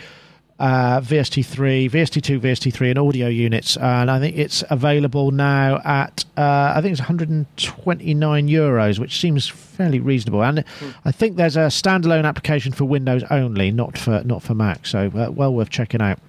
uh, 0.60 1.02
VST3, 1.02 1.90
VST2, 1.90 2.40
VST3, 2.40 2.92
and 2.92 3.00
audio 3.00 3.28
units, 3.28 3.76
and 3.76 4.10
I 4.10 4.20
think 4.20 4.38
it's 4.38 4.64
available 4.70 5.32
now 5.32 5.82
at 5.84 6.24
uh, 6.38 6.74
I 6.76 6.80
think 6.82 6.94
it's 6.94 7.02
129 7.02 8.48
euros, 8.48 9.00
which 9.00 9.20
seems 9.20 9.48
fairly 9.48 10.00
reasonable. 10.00 10.44
And 10.44 10.64
I 11.06 11.12
think 11.12 11.36
there's 11.36 11.58
a 11.58 11.68
standalone 11.68 12.26
application 12.26 12.72
for 12.72 12.86
Windows 12.86 13.24
only, 13.30 13.72
not 13.72 13.98
for 13.98 14.24
not 14.24 14.44
for 14.44 14.54
Mac, 14.54 14.86
so 14.86 15.12
uh, 15.16 15.32
well 15.32 15.54
worth 15.54 15.70
checking 15.70 16.02
out. 16.02 16.20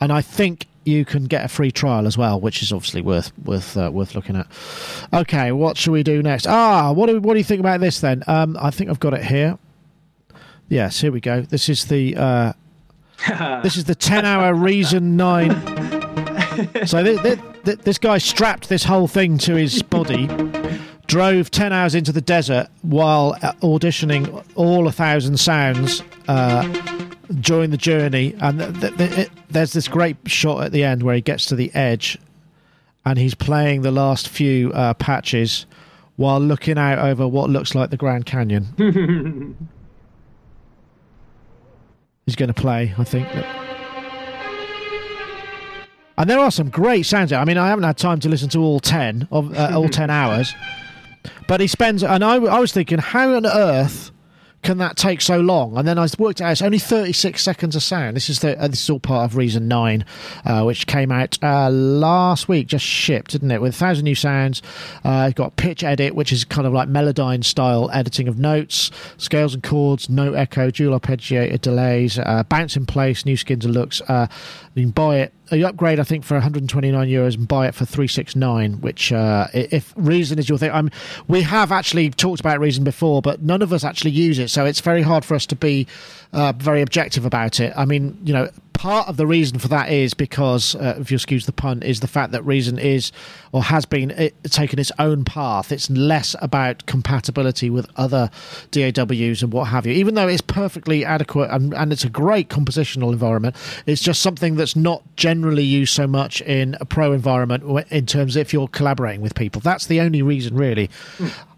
And 0.00 0.12
I 0.12 0.20
think 0.20 0.66
you 0.84 1.04
can 1.04 1.24
get 1.24 1.44
a 1.44 1.48
free 1.48 1.70
trial 1.70 2.06
as 2.06 2.16
well, 2.18 2.40
which 2.40 2.62
is 2.62 2.72
obviously 2.72 3.00
worth 3.02 3.32
worth 3.44 3.76
uh, 3.76 3.90
worth 3.92 4.14
looking 4.14 4.36
at. 4.36 4.46
Okay, 5.12 5.52
what 5.52 5.76
should 5.76 5.92
we 5.92 6.02
do 6.02 6.22
next? 6.22 6.46
Ah, 6.46 6.92
what 6.92 7.06
do 7.06 7.20
what 7.20 7.34
do 7.34 7.38
you 7.38 7.44
think 7.44 7.60
about 7.60 7.80
this 7.80 8.00
then? 8.00 8.22
Um, 8.26 8.56
I 8.60 8.70
think 8.70 8.90
I've 8.90 9.00
got 9.00 9.14
it 9.14 9.24
here. 9.24 9.58
Yes, 10.68 11.00
here 11.00 11.12
we 11.12 11.20
go. 11.20 11.42
This 11.42 11.68
is 11.68 11.86
the 11.86 12.16
uh, 12.16 12.52
this 13.62 13.76
is 13.76 13.84
the 13.84 13.94
ten 13.94 14.24
hour 14.24 14.54
Reason 14.54 15.16
Nine. 15.16 15.50
so 16.86 17.02
th- 17.02 17.20
th- 17.22 17.38
th- 17.64 17.78
this 17.78 17.98
guy 17.98 18.18
strapped 18.18 18.68
this 18.68 18.84
whole 18.84 19.08
thing 19.08 19.38
to 19.38 19.54
his 19.54 19.82
body. 19.82 20.28
Drove 21.06 21.50
10 21.50 21.70
hours 21.72 21.94
into 21.94 22.12
the 22.12 22.22
desert 22.22 22.68
while 22.80 23.34
auditioning 23.60 24.42
all 24.54 24.88
a 24.88 24.92
thousand 24.92 25.38
sounds 25.38 26.02
uh, 26.28 26.62
during 27.40 27.70
the 27.70 27.76
journey, 27.76 28.34
and 28.40 28.58
th- 28.58 28.80
th- 28.80 28.96
th- 28.96 29.18
it, 29.18 29.30
there's 29.50 29.72
this 29.72 29.88
great 29.88 30.16
shot 30.26 30.64
at 30.64 30.72
the 30.72 30.84
end 30.84 31.02
where 31.02 31.14
he 31.14 31.20
gets 31.20 31.46
to 31.46 31.54
the 31.54 31.74
edge, 31.74 32.18
and 33.04 33.18
he's 33.18 33.34
playing 33.34 33.82
the 33.82 33.90
last 33.90 34.28
few 34.28 34.72
uh, 34.72 34.94
patches 34.94 35.66
while 36.16 36.40
looking 36.40 36.78
out 36.78 36.98
over 36.98 37.26
what 37.26 37.50
looks 37.50 37.74
like 37.74 37.90
the 37.90 37.96
Grand 37.96 38.26
Canyon. 38.26 38.66
he's 42.26 42.36
going 42.36 42.48
to 42.48 42.54
play, 42.54 42.94
I 42.96 43.04
think. 43.04 43.32
Look. 43.34 43.46
And 46.16 46.30
there 46.30 46.38
are 46.38 46.50
some 46.50 46.70
great 46.70 47.06
sounds. 47.06 47.32
I 47.32 47.44
mean, 47.44 47.58
I 47.58 47.68
haven't 47.68 47.84
had 47.84 47.96
time 47.98 48.20
to 48.20 48.28
listen 48.28 48.48
to 48.50 48.60
all 48.60 48.78
ten 48.78 49.26
of 49.32 49.52
uh, 49.56 49.72
all 49.74 49.88
ten 49.88 50.10
hours, 50.20 50.54
but 51.48 51.60
he 51.60 51.66
spends. 51.66 52.04
And 52.04 52.22
I, 52.22 52.36
I 52.36 52.60
was 52.60 52.72
thinking, 52.72 52.98
how 52.98 53.34
on 53.34 53.46
earth 53.46 54.12
can 54.64 54.78
that 54.78 54.96
take 54.96 55.20
so 55.20 55.38
long? 55.38 55.76
And 55.76 55.86
then 55.86 55.98
I 55.98 56.08
worked 56.18 56.40
out 56.40 56.52
it's 56.52 56.62
only 56.62 56.78
36 56.78 57.40
seconds 57.40 57.76
of 57.76 57.82
sound. 57.82 58.16
This 58.16 58.30
is 58.30 58.40
the 58.40 58.58
uh, 58.58 58.66
this 58.66 58.82
is 58.82 58.90
all 58.90 58.98
part 58.98 59.30
of 59.30 59.36
Reason 59.36 59.68
Nine, 59.68 60.04
uh, 60.44 60.62
which 60.62 60.86
came 60.86 61.12
out 61.12 61.38
uh, 61.42 61.68
last 61.70 62.48
week, 62.48 62.66
just 62.66 62.84
shipped, 62.84 63.32
didn't 63.32 63.50
it? 63.50 63.60
With 63.60 63.74
a 63.74 63.76
thousand 63.76 64.04
new 64.04 64.14
sounds. 64.14 64.62
Uh, 65.04 65.30
got 65.30 65.56
pitch 65.56 65.84
edit, 65.84 66.14
which 66.14 66.32
is 66.32 66.44
kind 66.44 66.66
of 66.66 66.72
like 66.72 66.88
Melodyne 66.88 67.44
style 67.44 67.90
editing 67.92 68.26
of 68.26 68.38
notes, 68.38 68.90
scales 69.18 69.54
and 69.54 69.62
chords, 69.62 70.08
note 70.08 70.34
echo, 70.34 70.70
dual 70.70 70.98
arpeggiator 70.98 71.60
delays, 71.60 72.18
uh, 72.18 72.42
bounce 72.48 72.76
in 72.76 72.86
place, 72.86 73.26
new 73.26 73.36
skins 73.36 73.66
and 73.66 73.74
looks. 73.74 74.00
Uh, 74.02 74.26
you 74.74 74.84
can 74.84 74.90
buy 74.90 75.18
it. 75.18 75.32
You 75.50 75.66
upgrade, 75.66 76.00
I 76.00 76.04
think, 76.04 76.24
for 76.24 76.34
129 76.34 77.08
euros 77.08 77.34
and 77.36 77.46
buy 77.46 77.68
it 77.68 77.74
for 77.74 77.84
369. 77.84 78.80
Which, 78.80 79.12
uh, 79.12 79.48
if 79.52 79.92
Reason 79.96 80.38
is 80.38 80.48
your 80.48 80.58
thing, 80.58 80.70
I'm. 80.70 80.90
We 81.28 81.42
have 81.42 81.70
actually 81.70 82.10
talked 82.10 82.40
about 82.40 82.60
Reason 82.60 82.82
before, 82.82 83.20
but 83.20 83.42
none 83.42 83.60
of 83.60 83.72
us 83.72 83.84
actually 83.84 84.12
use 84.12 84.38
it, 84.38 84.48
so 84.48 84.64
it's 84.64 84.80
very 84.80 85.02
hard 85.02 85.24
for 85.24 85.34
us 85.34 85.46
to 85.46 85.56
be 85.56 85.86
uh, 86.32 86.52
very 86.56 86.80
objective 86.82 87.24
about 87.24 87.60
it. 87.60 87.72
I 87.76 87.84
mean, 87.84 88.18
you 88.24 88.32
know, 88.32 88.48
part 88.74 89.08
of 89.08 89.16
the 89.16 89.26
reason 89.26 89.58
for 89.58 89.68
that 89.68 89.90
is 89.90 90.12
because, 90.12 90.74
uh, 90.74 90.96
if 91.00 91.10
you 91.10 91.14
excuse 91.14 91.46
the 91.46 91.52
pun, 91.52 91.82
is 91.82 92.00
the 92.00 92.06
fact 92.06 92.32
that 92.32 92.44
Reason 92.44 92.78
is 92.78 93.10
or 93.52 93.62
has 93.62 93.86
been 93.86 94.10
it, 94.10 94.34
taken 94.44 94.78
its 94.78 94.92
own 94.98 95.24
path. 95.24 95.72
It's 95.72 95.88
less 95.88 96.36
about 96.42 96.84
compatibility 96.84 97.70
with 97.70 97.88
other 97.96 98.30
DAWs 98.70 99.42
and 99.42 99.52
what 99.52 99.64
have 99.68 99.86
you. 99.86 99.92
Even 99.94 100.14
though 100.14 100.28
it's 100.28 100.42
perfectly 100.42 101.04
adequate 101.04 101.50
and, 101.50 101.72
and 101.72 101.92
it's 101.92 102.04
a 102.04 102.10
great 102.10 102.50
compositional 102.50 103.12
environment, 103.12 103.56
it's 103.86 104.02
just 104.02 104.20
something 104.20 104.56
that's 104.56 104.76
not 104.76 105.02
generally 105.16 105.64
used 105.64 105.94
so 105.94 106.06
much 106.06 106.42
in 106.42 106.76
a 106.80 106.84
pro 106.84 107.12
environment 107.12 107.64
in 107.90 108.04
terms 108.04 108.36
of 108.36 108.40
if 108.42 108.52
you're 108.52 108.68
collaborating 108.68 109.22
with 109.22 109.34
people. 109.34 109.60
That's 109.60 109.86
the 109.86 110.00
only 110.00 110.20
reason, 110.20 110.54
really, 110.56 110.90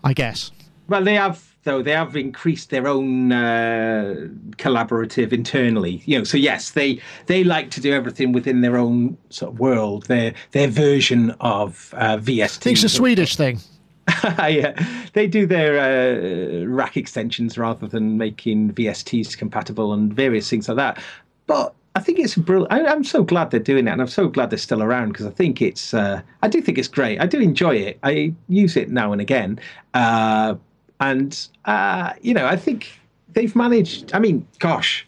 I 0.05 0.13
guess. 0.13 0.53
Well, 0.89 1.03
they 1.03 1.15
have 1.15 1.56
though 1.67 1.83
they 1.83 1.93
have 1.93 2.17
increased 2.17 2.71
their 2.71 2.89
own 2.89 3.31
uh, 3.33 4.29
collaborative 4.57 5.33
internally. 5.33 6.03
You 6.07 6.19
know, 6.19 6.25
so 6.25 6.39
yes, 6.39 6.71
they 6.71 7.01
they 7.27 7.45
like 7.45 7.71
to 7.73 7.81
do 7.81 7.93
everything 7.93 8.33
within 8.33 8.63
their 8.63 8.79
own 8.79 9.19
sort 9.29 9.53
of 9.53 9.61
world. 9.61 10.07
Their 10.07 10.33
their 10.53 10.69
version 10.69 11.33
of 11.41 11.93
uh, 11.95 12.17
VST. 12.17 12.43
I 12.43 12.47
think 12.47 12.77
it's 12.77 12.85
a 12.85 12.89
Swedish 12.89 13.37
thing. 13.37 13.61
yeah, 14.25 14.73
they 15.13 15.27
do 15.27 15.47
their 15.47 15.73
uh, 15.79 16.65
rack 16.67 16.97
extensions 16.97 17.59
rather 17.59 17.87
than 17.87 18.17
making 18.17 18.73
VSTs 18.73 19.37
compatible 19.37 19.93
and 19.93 20.15
various 20.15 20.49
things 20.49 20.69
like 20.69 20.77
that. 20.77 21.03
But 21.49 21.75
I 21.97 22.01
think 22.01 22.21
it's 22.21 22.37
brilliant. 22.37 22.73
I, 22.73 22.87
I'm 22.87 23.03
so 23.03 23.25
glad 23.25 23.51
they're 23.51 23.59
doing 23.59 23.89
it, 23.89 23.91
and 23.91 24.01
I'm 24.01 24.07
so 24.07 24.29
glad 24.29 24.51
they're 24.51 24.59
still 24.59 24.83
around 24.83 25.09
because 25.09 25.27
I 25.27 25.31
think 25.31 25.61
it's. 25.61 25.93
Uh, 25.93 26.23
I 26.43 26.49
do 26.49 26.63
think 26.63 26.79
it's 26.79 26.89
great. 26.89 27.21
I 27.21 27.27
do 27.27 27.41
enjoy 27.41 27.75
it. 27.75 27.99
I 28.05 28.33
use 28.49 28.77
it 28.77 28.91
now 28.91 29.13
and 29.13 29.21
again, 29.21 29.59
uh, 29.95 30.55
and 31.01 31.49
uh, 31.65 32.13
you 32.21 32.35
know, 32.35 32.47
I 32.47 32.57
think 32.57 32.99
they've 33.33 33.55
managed. 33.55 34.15
I 34.15 34.19
mean, 34.19 34.47
gosh. 34.59 35.07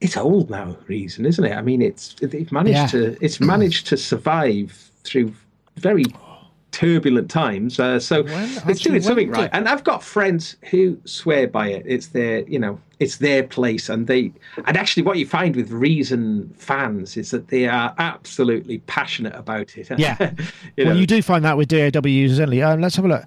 It's 0.00 0.16
old 0.16 0.48
now, 0.48 0.78
reason, 0.86 1.26
isn't 1.26 1.44
it? 1.44 1.52
I 1.52 1.60
mean, 1.60 1.82
it's 1.82 2.14
they've 2.22 2.50
managed 2.50 2.76
Yeah. 2.78 2.86
to 2.86 3.16
it's 3.20 3.38
managed 3.38 3.86
to 3.88 3.98
survive 3.98 4.90
through 5.04 5.34
very 5.76 6.06
turbulent 6.72 7.30
times. 7.30 7.78
Uh, 7.78 7.98
so 8.00 8.24
it's 8.26 8.80
doing 8.80 9.02
something 9.02 9.30
right. 9.30 9.50
And 9.52 9.68
I've 9.68 9.84
got 9.84 10.02
friends 10.02 10.56
who 10.70 10.98
swear 11.04 11.46
by 11.48 11.68
it. 11.68 11.82
It's 11.86 12.08
their, 12.08 12.40
you 12.48 12.58
know, 12.58 12.80
it's 12.98 13.16
their 13.16 13.42
place. 13.42 13.88
And 13.88 14.06
they, 14.06 14.32
and 14.66 14.76
actually, 14.76 15.02
what 15.02 15.18
you 15.18 15.26
find 15.26 15.56
with 15.56 15.70
Reason 15.70 16.52
fans 16.56 17.16
is 17.16 17.30
that 17.30 17.48
they 17.48 17.66
are 17.66 17.94
absolutely 17.98 18.78
passionate 18.80 19.34
about 19.34 19.76
it. 19.76 19.90
Yeah. 19.98 20.16
you 20.76 20.84
well, 20.84 20.94
know. 20.94 21.00
you 21.00 21.06
do 21.06 21.22
find 21.22 21.44
that 21.44 21.56
with 21.56 21.68
DAW 21.68 22.08
users 22.08 22.40
only. 22.40 22.62
Um, 22.62 22.80
let's 22.80 22.96
have 22.96 23.04
a 23.04 23.08
look. 23.08 23.24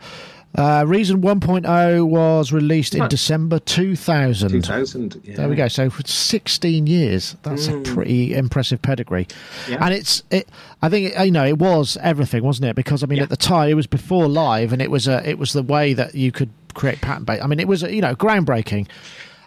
Uh, 0.55 0.83
Reason 0.85 1.19
1.0 1.21 2.07
was 2.07 2.51
released 2.51 2.93
in 2.93 3.01
Huh. 3.01 3.07
December 3.07 3.57
2000. 3.59 4.49
2000. 4.51 5.21
Yeah. 5.23 5.35
There 5.37 5.49
we 5.49 5.55
go. 5.55 5.67
So 5.67 5.89
for 5.89 6.03
16 6.05 6.85
years, 6.85 7.35
that's 7.41 7.67
a 7.67 7.79
pretty 7.81 8.35
impressive 8.35 8.81
pedigree. 8.81 9.25
Mm. 9.25 9.69
Yeah. 9.69 9.85
And 9.85 9.93
it's, 9.95 10.21
it, 10.29 10.47
I 10.83 10.89
think, 10.89 11.13
it, 11.15 11.25
you 11.25 11.31
know, 11.31 11.45
it 11.45 11.57
was 11.57 11.97
everything, 12.01 12.43
wasn't 12.43 12.67
it? 12.69 12.75
Because 12.75 13.03
I 13.03 13.07
mean, 13.07 13.17
Yeah. 13.17 13.23
at 13.23 13.29
the 13.29 13.37
time, 13.37 13.69
it 13.69 13.73
was 13.73 13.87
before 13.87 14.27
live, 14.27 14.71
and 14.73 14.81
it 14.81 14.91
was 14.91 15.07
a, 15.07 15.27
it 15.27 15.39
was 15.39 15.53
the 15.53 15.63
way 15.63 15.93
that 15.93 16.13
you 16.13 16.31
could 16.31 16.49
create 16.75 17.01
pattern 17.01 17.23
based. 17.23 17.43
I 17.43 17.47
mean, 17.47 17.59
it 17.59 17.67
was, 17.67 17.81
you 17.83 18.01
know, 18.01 18.15
groundbreaking. 18.15 18.87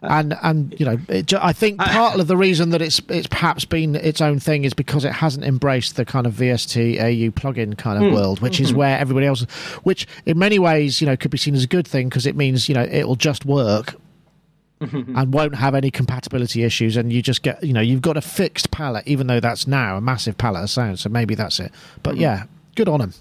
And 0.09 0.37
and 0.43 0.75
you 0.79 0.87
know, 0.87 0.99
it, 1.09 1.33
I 1.35 1.53
think 1.53 1.79
part 1.81 2.19
of 2.21 2.27
the 2.27 2.37
reason 2.37 2.71
that 2.71 2.83
it's 2.83 3.01
it's 3.09 3.27
perhaps 3.27 3.65
been 3.65 3.95
its 3.95 4.21
own 4.21 4.39
thing 4.41 4.65
is 4.65 4.75
because 4.75 5.05
it 5.05 5.13
hasn't 5.13 5.45
embraced 5.45 5.97
the 5.97 6.05
kind 6.05 6.27
of 6.27 6.35
VST 6.35 6.99
AU 7.01 7.31
plugin 7.33 7.77
kind 7.77 8.03
of 8.03 8.09
Hmm. 8.11 8.15
world, 8.15 8.41
which 8.41 8.55
Mm-hmm. 8.55 8.65
is 8.65 8.75
where 8.75 8.99
everybody 8.99 9.27
else, 9.27 9.43
which 9.83 10.07
in 10.25 10.39
many 10.39 10.59
ways 10.59 11.01
you 11.01 11.07
know 11.07 11.17
could 11.17 11.31
be 11.31 11.39
seen 11.39 11.55
as 11.55 11.65
a 11.65 11.69
good 11.69 11.87
thing 11.87 12.09
because 12.09 12.27
it 12.27 12.37
means 12.37 12.69
you 12.69 12.75
know 12.75 12.83
it'll 12.85 13.17
just 13.17 13.45
work 13.45 13.95
and 14.81 15.33
won't 15.33 15.55
have 15.55 15.75
any 15.75 15.91
compatibility 15.91 16.63
issues 16.63 16.97
and 16.99 17.11
you 17.13 17.23
just 17.23 17.43
get 17.43 17.63
you 17.65 17.73
know 17.73 17.81
you've 17.81 18.03
got 18.03 18.17
a 18.17 18.21
fixed 18.21 18.71
palette 18.71 19.07
even 19.09 19.27
though 19.27 19.41
that's 19.41 19.67
now 19.67 19.97
a 19.97 20.01
massive 20.03 20.37
palette 20.37 20.63
of 20.63 20.69
sound 20.71 20.99
so 20.99 21.09
maybe 21.09 21.35
that's 21.35 21.59
it 21.61 21.73
but 22.03 22.13
Mm-hmm. 22.13 22.21
yeah 22.23 22.45
good 22.75 22.87
on 22.89 23.01
them 23.01 23.15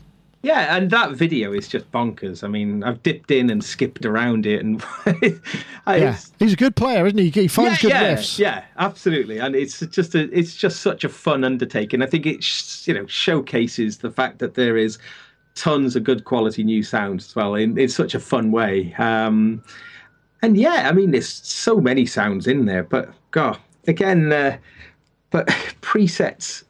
Yeah, 0.46 0.78
and 0.78 0.92
that 0.92 1.14
video 1.14 1.54
is 1.54 1.68
just 1.68 1.92
bonkers. 1.92 2.44
I 2.44 2.48
mean, 2.48 2.84
I've 2.84 3.02
dipped 3.02 3.32
in 3.32 3.50
and 3.50 3.64
skipped 3.64 4.06
around 4.06 4.46
it, 4.46 4.64
and 4.64 4.80
I, 5.88 5.96
Yeah, 5.98 6.18
he's 6.38 6.54
a 6.54 6.56
good 6.56 6.76
player, 6.76 7.08
isn't 7.08 7.18
he? 7.18 7.32
He 7.32 7.48
finds 7.48 7.82
good 7.82 7.90
yeah, 7.90 8.14
riffs. 8.14 8.38
Yeah, 8.38 8.64
absolutely, 8.78 9.40
and 9.40 9.56
it's 9.56 9.80
just 9.80 10.14
a, 10.14 10.30
it's 10.32 10.56
just 10.56 10.82
such 10.82 11.04
a 11.04 11.10
fun 11.10 11.44
undertaking. 11.44 12.04
I 12.04 12.06
think 12.06 12.28
it 12.28 12.44
sh- 12.44 12.88
you 12.88 12.94
know 12.94 13.08
showcases 13.08 13.98
the 13.98 14.12
fact 14.12 14.38
that 14.38 14.54
there 14.54 14.78
is 14.78 15.00
tons 15.56 15.96
of 15.96 16.04
good 16.04 16.26
quality 16.26 16.64
new 16.64 16.84
sounds 16.84 17.26
as 17.26 17.36
well 17.36 17.56
in, 17.56 17.76
in 17.80 17.90
such 17.90 18.14
a 18.14 18.20
fun 18.20 18.52
way. 18.52 18.94
Um, 19.00 19.64
and 20.44 20.58
yeah, 20.58 20.88
I 20.88 20.92
mean, 20.92 21.10
there's 21.10 21.28
so 21.28 21.82
many 21.82 22.06
sounds 22.06 22.46
in 22.46 22.66
there, 22.66 22.84
but 22.84 23.10
God, 23.32 23.58
again, 23.88 24.32
uh, 24.32 24.60
but 25.32 25.48
presets, 25.82 26.66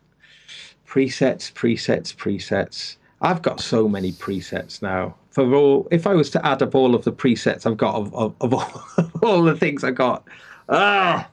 presets, 0.88 1.52
presets, 1.52 2.16
presets. 2.16 2.96
I've 3.22 3.42
got 3.42 3.60
so 3.60 3.88
many 3.88 4.12
presets 4.12 4.82
now. 4.82 5.16
For 5.32 5.54
all, 5.54 5.88
if 5.92 6.08
I 6.08 6.14
was 6.14 6.30
to 6.32 6.46
add 6.46 6.62
up 6.62 6.76
all 6.76 6.96
of 6.96 7.04
the 7.04 7.12
presets 7.12 7.66
I've 7.66 7.78
got 7.78 7.96
of, 7.96 8.14
of, 8.16 8.36
of 8.42 8.54
all, 8.54 9.10
all 9.24 9.44
the 9.44 9.56
things 9.56 9.84
I 9.84 9.92
got, 9.92 10.24
ah, 10.70 11.28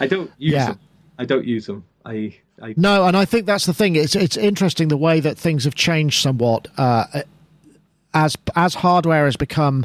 I 0.00 0.06
don't 0.06 0.30
use 0.38 0.54
Yeah. 0.54 0.66
them. 0.66 0.80
I 1.18 1.24
don't 1.24 1.44
use 1.44 1.66
them. 1.66 1.84
I, 2.04 2.34
I 2.62 2.74
No, 2.76 3.04
and 3.06 3.16
I 3.16 3.24
think 3.24 3.46
that's 3.46 3.66
the 3.66 3.74
thing. 3.74 3.96
It's 3.96 4.14
it's 4.16 4.36
interesting 4.36 4.88
the 4.88 4.96
way 4.96 5.20
that 5.20 5.36
things 5.36 5.64
have 5.64 5.74
changed 5.74 6.22
somewhat 6.22 6.68
uh, 6.78 7.04
as 8.14 8.36
as 8.56 8.74
hardware 8.74 9.24
has 9.26 9.36
become. 9.36 9.84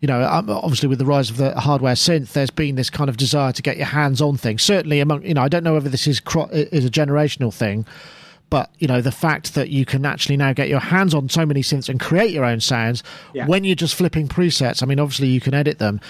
You 0.00 0.08
know, 0.08 0.22
um, 0.24 0.50
obviously 0.50 0.90
with 0.90 0.98
the 0.98 1.06
rise 1.06 1.30
of 1.30 1.38
the 1.38 1.58
hardware 1.58 1.94
synth, 1.94 2.32
there's 2.34 2.50
been 2.50 2.74
this 2.74 2.90
kind 2.90 3.08
of 3.08 3.16
desire 3.16 3.52
to 3.52 3.62
get 3.62 3.78
your 3.78 3.86
hands 3.86 4.20
on 4.20 4.36
things. 4.36 4.62
Certainly 4.62 5.00
among, 5.00 5.24
you 5.24 5.32
know, 5.32 5.40
I 5.42 5.48
don't 5.48 5.64
know 5.64 5.72
whether 5.72 5.88
this 5.88 6.06
is 6.06 6.20
cro- 6.20 6.50
is 6.52 6.84
a 6.84 6.90
generational 6.90 7.52
thing, 7.52 7.86
but 8.48 8.70
you 8.78 8.86
know, 8.86 9.00
the 9.00 9.10
fact 9.12 9.54
that 9.54 9.70
you 9.70 9.84
can 9.84 10.06
actually 10.06 10.36
now 10.36 10.52
get 10.52 10.68
your 10.68 10.78
hands 10.80 11.14
on 11.14 11.28
so 11.28 11.44
many 11.44 11.62
synths 11.62 11.88
and 11.88 11.98
create 11.98 12.30
your 12.30 12.44
own 12.44 12.60
sounds 12.60 13.02
Yeah. 13.34 13.46
when 13.46 13.64
you're 13.64 13.74
just 13.74 13.94
flipping 13.94 14.28
presets. 14.28 14.82
I 14.82 14.86
mean, 14.86 15.00
obviously 15.00 15.28
you 15.28 15.40
can 15.40 15.52
edit 15.52 15.78
them. 15.78 16.00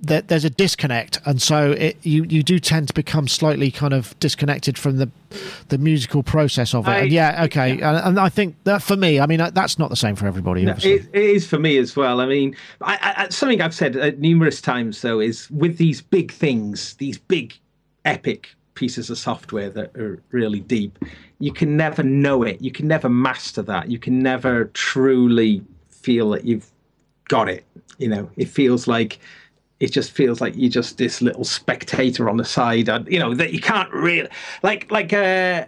There, 0.00 0.20
there's 0.20 0.44
a 0.44 0.50
disconnect, 0.50 1.20
and 1.24 1.40
so 1.40 1.72
it, 1.72 1.96
you 2.02 2.24
you 2.24 2.42
do 2.42 2.58
tend 2.58 2.88
to 2.88 2.94
become 2.94 3.28
slightly 3.28 3.70
kind 3.70 3.94
of 3.94 4.18
disconnected 4.20 4.76
from 4.78 4.98
the 4.98 5.10
the 5.68 5.78
musical 5.78 6.22
process 6.22 6.74
of 6.74 6.86
it. 6.86 6.90
I- 6.90 6.98
and 7.00 7.12
yeah, 7.12 7.44
okay, 7.44 7.72
And, 7.72 7.82
and 7.82 8.20
I 8.20 8.28
think 8.28 8.56
that 8.64 8.82
for 8.82 8.96
me, 8.96 9.18
I 9.20 9.26
mean, 9.26 9.38
that's 9.52 9.78
not 9.78 9.90
the 9.90 9.96
same 9.96 10.16
for 10.16 10.26
everybody. 10.26 10.64
No, 10.64 10.72
it, 10.72 10.84
it 10.84 11.10
is 11.14 11.46
for 11.46 11.58
me 11.58 11.76
as 11.78 11.96
well. 11.96 12.20
I 12.20 12.26
mean, 12.26 12.56
I, 12.80 13.14
I, 13.16 13.28
something 13.30 13.60
I've 13.60 13.74
said 13.74 13.96
uh, 13.96 14.12
numerous 14.18 14.60
times 14.60 15.02
though 15.02 15.20
is 15.20 15.50
with 15.50 15.78
these 15.78 16.00
big 16.02 16.30
things, 16.32 16.94
these 16.94 17.18
big 17.18 17.54
epic 18.04 18.54
pieces 18.74 19.10
of 19.10 19.18
software 19.18 19.70
that 19.70 19.96
are 19.96 20.22
really 20.30 20.60
deep, 20.60 20.98
you 21.38 21.52
can 21.52 21.76
never 21.76 22.02
know 22.02 22.42
it. 22.42 22.60
You 22.60 22.70
can 22.70 22.88
never 22.88 23.08
master 23.08 23.62
that. 23.62 23.90
You 23.90 23.98
can 23.98 24.22
never 24.22 24.66
truly 24.66 25.62
feel 25.90 26.30
that 26.30 26.44
you've 26.44 26.70
got 27.28 27.48
it. 27.48 27.64
You 27.98 28.08
know, 28.08 28.30
it 28.36 28.48
feels 28.48 28.86
like 28.86 29.18
it 29.80 29.92
just 29.92 30.12
feels 30.12 30.40
like 30.40 30.54
you're 30.56 30.70
just 30.70 30.96
this 30.96 31.20
little 31.20 31.44
spectator 31.44 32.30
on 32.30 32.38
the 32.38 32.44
side, 32.44 32.88
and 32.88 33.06
you 33.08 33.18
know 33.18 33.34
that 33.34 33.52
you 33.52 33.60
can't 33.60 33.92
really 33.92 34.28
like 34.62 34.90
like 34.90 35.12
uh 35.12 35.66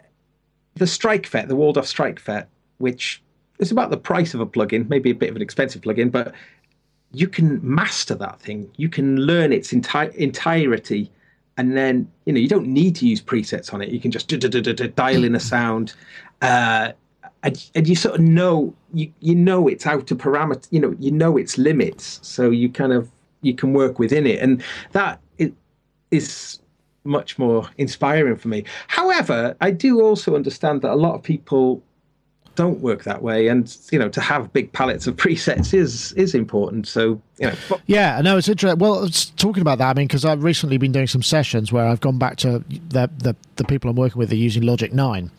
the 0.76 0.86
Strike 0.86 1.30
the 1.30 1.56
Waldorf 1.56 1.86
Strike 1.86 2.20
which 2.78 3.22
is 3.58 3.72
about 3.72 3.90
the 3.90 3.96
price 3.96 4.34
of 4.34 4.40
a 4.40 4.46
plugin, 4.46 4.88
maybe 4.88 5.10
a 5.10 5.14
bit 5.14 5.30
of 5.30 5.36
an 5.36 5.42
expensive 5.42 5.82
plugin, 5.82 6.10
but 6.10 6.32
you 7.12 7.26
can 7.26 7.60
master 7.62 8.14
that 8.14 8.40
thing. 8.40 8.70
You 8.76 8.88
can 8.88 9.16
learn 9.16 9.52
its 9.52 9.72
enti- 9.72 10.14
entirety, 10.14 11.10
and 11.58 11.76
then 11.76 12.10
you 12.24 12.32
know 12.32 12.38
you 12.38 12.48
don't 12.48 12.66
need 12.66 12.96
to 12.96 13.06
use 13.06 13.20
presets 13.20 13.74
on 13.74 13.82
it. 13.82 13.90
You 13.90 14.00
can 14.00 14.10
just 14.10 14.28
dial 14.96 15.24
in 15.24 15.34
a 15.34 15.40
sound, 15.54 15.92
uh, 16.40 16.92
and, 17.42 17.70
and 17.74 17.86
you 17.86 17.94
sort 17.94 18.14
of 18.14 18.20
know 18.22 18.74
you 18.94 19.12
you 19.20 19.34
know 19.34 19.68
its 19.68 19.86
out 19.86 20.10
of 20.10 20.18
parameter. 20.18 20.66
You 20.70 20.80
know 20.80 20.96
you 20.98 21.10
know 21.10 21.36
its 21.36 21.58
limits, 21.58 22.20
so 22.22 22.48
you 22.48 22.70
kind 22.70 22.92
of 22.92 23.10
you 23.42 23.54
can 23.54 23.74
work 23.74 23.98
within 23.98 24.26
it, 24.26 24.40
and 24.40 24.62
that 24.92 25.20
is, 25.36 25.52
is 26.10 26.60
much 27.04 27.38
more 27.38 27.68
inspiring 27.76 28.36
for 28.36 28.48
me. 28.48 28.64
However, 28.86 29.56
I 29.60 29.70
do 29.72 30.00
also 30.00 30.34
understand 30.36 30.82
that 30.82 30.92
a 30.92 30.96
lot 30.96 31.14
of 31.14 31.22
people 31.22 31.82
don't 32.58 32.80
work 32.80 33.04
that 33.04 33.22
way, 33.22 33.48
and 33.48 33.74
you 33.90 33.98
know, 33.98 34.08
to 34.10 34.20
have 34.20 34.52
big 34.52 34.72
palettes 34.72 35.06
of 35.06 35.16
presets 35.24 35.72
is 35.72 36.12
is 36.12 36.34
important. 36.34 36.86
So 36.86 37.20
you 37.38 37.46
know, 37.46 37.54
but- 37.68 37.80
Yeah, 37.86 38.20
no, 38.20 38.36
it's 38.36 38.48
interesting. 38.48 38.78
Well, 38.78 39.04
it's 39.04 39.26
talking 39.26 39.62
about 39.62 39.78
that, 39.78 39.90
I 39.90 39.94
mean, 39.94 40.06
because 40.08 40.24
I've 40.26 40.42
recently 40.42 40.76
been 40.76 40.92
doing 40.92 41.06
some 41.06 41.22
sessions 41.22 41.72
where 41.72 41.86
I've 41.86 42.00
gone 42.00 42.18
back 42.18 42.36
to 42.38 42.62
the 42.90 43.08
the, 43.18 43.34
the 43.56 43.64
people 43.64 43.88
I'm 43.88 43.96
working 43.96 44.18
with 44.18 44.30
are 44.32 44.36
using 44.36 44.62
Logic 44.64 44.92
Nine, 44.92 45.30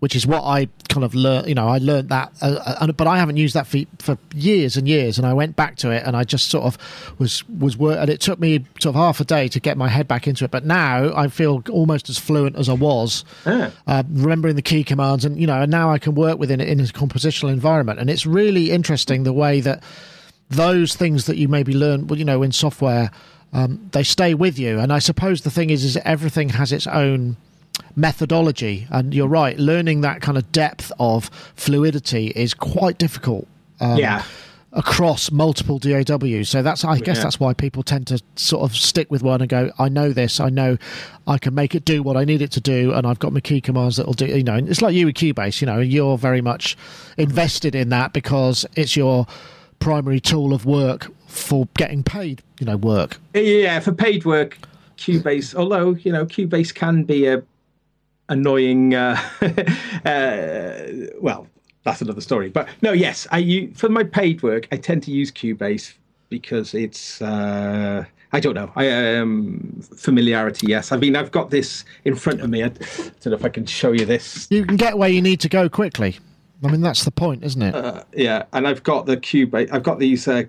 which 0.00 0.16
is 0.16 0.26
what 0.26 0.42
I 0.42 0.68
kind 0.88 1.04
of 1.04 1.14
learned. 1.14 1.46
You 1.48 1.54
know, 1.54 1.68
I 1.68 1.78
learned 1.78 2.08
that, 2.08 2.32
uh, 2.42 2.76
uh, 2.80 2.92
but 2.92 3.06
I 3.06 3.18
haven't 3.18 3.36
used 3.36 3.54
that 3.54 3.66
for 3.66 3.78
for 3.98 4.18
years 4.34 4.76
and 4.76 4.88
years. 4.88 5.18
And 5.18 5.26
I 5.26 5.32
went 5.32 5.56
back 5.56 5.76
to 5.76 5.90
it, 5.90 6.02
and 6.06 6.16
I 6.16 6.24
just 6.24 6.48
sort 6.50 6.64
of 6.64 6.76
was 7.18 7.46
was 7.48 7.76
work, 7.76 7.98
and 8.00 8.10
it 8.10 8.20
took 8.20 8.38
me 8.40 8.64
sort 8.80 8.96
of 8.96 9.00
half 9.00 9.20
a 9.20 9.24
day 9.24 9.46
to 9.48 9.60
get 9.60 9.76
my 9.76 9.88
head 9.88 10.08
back 10.08 10.26
into 10.26 10.44
it. 10.44 10.50
But 10.50 10.64
now 10.64 11.12
I 11.14 11.28
feel 11.28 11.62
almost 11.70 12.08
as 12.10 12.18
fluent 12.18 12.56
as 12.56 12.68
I 12.68 12.72
was 12.74 13.24
Ah. 13.46 13.70
uh, 13.86 14.02
remembering 14.10 14.56
the 14.56 14.62
key 14.62 14.84
commands, 14.84 15.24
and 15.24 15.38
you 15.38 15.46
know, 15.46 15.62
and 15.62 15.70
now 15.70 15.90
I 15.92 15.98
can 15.98 16.14
work 16.14 16.38
within 16.38 16.60
it 16.60 16.68
in 16.68 16.80
a 16.80 16.84
compositional 16.84 17.50
environment, 17.52 18.00
and 18.00 18.10
it's 18.10 18.26
really 18.26 18.70
interesting 18.70 19.22
the 19.24 19.32
way 19.32 19.60
that 19.60 19.82
those 20.48 20.96
things 20.96 21.26
that 21.26 21.36
you 21.36 21.46
maybe 21.46 21.72
learn, 21.72 22.06
well, 22.08 22.18
you 22.18 22.24
know, 22.24 22.42
in 22.42 22.50
software, 22.52 23.10
um, 23.52 23.88
they 23.92 24.02
stay 24.02 24.34
with 24.34 24.58
you. 24.58 24.80
And 24.80 24.92
I 24.92 24.98
suppose 24.98 25.42
the 25.42 25.50
thing 25.50 25.70
is, 25.70 25.84
is 25.84 25.96
everything 25.98 26.48
has 26.50 26.72
its 26.72 26.88
own 26.88 27.36
methodology, 27.96 28.86
and 28.90 29.14
you're 29.14 29.28
right, 29.28 29.58
learning 29.58 30.00
that 30.02 30.20
kind 30.22 30.36
of 30.38 30.50
depth 30.52 30.90
of 30.98 31.30
fluidity 31.56 32.28
is 32.28 32.54
quite 32.54 32.98
difficult. 32.98 33.46
Um, 33.80 33.96
yeah, 33.98 34.24
across 34.72 35.32
multiple 35.32 35.78
DAWs. 35.80 36.48
So 36.48 36.62
that's 36.62 36.84
I 36.84 36.98
guess 37.00 37.16
Yeah. 37.16 37.22
that's 37.24 37.40
why 37.40 37.54
people 37.54 37.82
tend 37.82 38.06
to 38.08 38.20
sort 38.36 38.62
of 38.62 38.76
stick 38.76 39.10
with 39.10 39.20
one 39.22 39.40
and 39.40 39.48
go, 39.50 39.72
I 39.80 39.88
know 39.88 40.12
this, 40.12 40.38
I 40.38 40.48
know 40.48 40.76
I 41.26 41.38
can 41.38 41.54
make 41.54 41.74
it 41.74 41.84
do 41.84 42.04
what 42.04 42.16
I 42.16 42.24
need 42.24 42.40
it 42.40 42.52
to 42.52 42.60
do, 42.60 42.92
and 42.92 43.04
I've 43.06 43.18
got 43.18 43.32
my 43.32 43.40
key 43.40 43.60
commands 43.60 43.96
that'll 43.96 44.12
do. 44.12 44.26
You 44.26 44.44
know, 44.44 44.54
it's 44.56 44.80
like 44.80 44.94
you 44.94 45.06
with 45.06 45.16
Cubase. 45.16 45.60
You 45.60 45.66
know, 45.66 45.80
you're 45.80 46.16
very 46.18 46.40
much 46.40 46.76
invested 47.16 47.74
in 47.74 47.88
that 47.88 48.12
because 48.12 48.64
it's 48.76 48.96
your 48.96 49.26
primary 49.80 50.20
tool 50.20 50.52
of 50.52 50.64
work 50.66 51.10
for 51.26 51.66
getting 51.76 52.02
paid. 52.04 52.42
You 52.60 52.66
know, 52.66 52.76
work. 52.76 53.18
yeah. 53.34 53.80
For 53.80 53.92
paid 53.92 54.24
work, 54.24 54.58
Cubase, 54.98 55.54
although 55.54 55.94
you 55.94 56.12
know, 56.12 56.26
Cubase 56.26 56.72
can 56.74 57.02
be 57.04 57.26
a 57.26 57.42
annoying. 58.30 58.94
Uh, 58.94 59.20
uh, 60.06 61.10
well, 61.20 61.46
that's 61.84 62.00
another 62.00 62.22
story. 62.22 62.48
But 62.48 62.68
no, 62.80 62.92
yes, 62.92 63.26
I 63.30 63.38
u- 63.38 63.74
for 63.74 63.90
my 63.90 64.04
paid 64.04 64.42
work, 64.42 64.66
I 64.72 64.76
tend 64.76 65.02
to 65.04 65.10
use 65.10 65.30
Cubase 65.30 65.92
because 66.30 66.72
it's. 66.74 67.20
Uh, 67.20 68.04
I 68.32 68.38
don't 68.38 68.54
know. 68.54 68.70
I 68.76 69.16
um, 69.16 69.82
familiarity. 69.96 70.68
Yes, 70.68 70.92
I 70.92 70.96
mean 70.96 71.16
I've 71.16 71.32
got 71.32 71.50
this 71.50 71.84
in 72.04 72.14
front 72.14 72.40
of 72.40 72.48
me. 72.48 72.62
I 72.62 72.68
don't 72.68 73.26
know 73.26 73.32
if 73.32 73.44
I 73.44 73.48
can 73.48 73.66
show 73.66 73.90
you 73.92 74.06
this. 74.06 74.46
You 74.50 74.64
can 74.64 74.76
get 74.76 74.96
where 74.98 75.08
you 75.08 75.20
need 75.20 75.40
to 75.40 75.48
go 75.48 75.68
quickly. 75.68 76.16
I 76.62 76.68
mean, 76.70 76.80
that's 76.82 77.04
the 77.04 77.10
point, 77.10 77.42
isn't 77.42 77.60
it? 77.62 77.74
Uh, 77.74 78.04
yeah, 78.14 78.44
and 78.52 78.68
I've 78.68 78.82
got 78.82 79.06
the 79.06 79.16
Cubase. 79.16 79.72
I've 79.72 79.82
got 79.82 79.98
these. 79.98 80.28
Uh, 80.28 80.44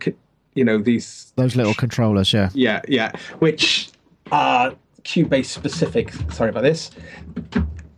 you 0.54 0.66
know 0.66 0.78
these 0.78 1.34
Those 1.38 1.56
little 1.56 1.74
controllers, 1.74 2.34
yeah. 2.34 2.50
Yeah, 2.54 2.82
yeah. 2.88 3.12
Which 3.40 3.90
are 4.32 4.74
Cubase 5.04 5.46
specific. 5.46 6.12
Sorry 6.32 6.50
about 6.50 6.64
this. 6.64 6.92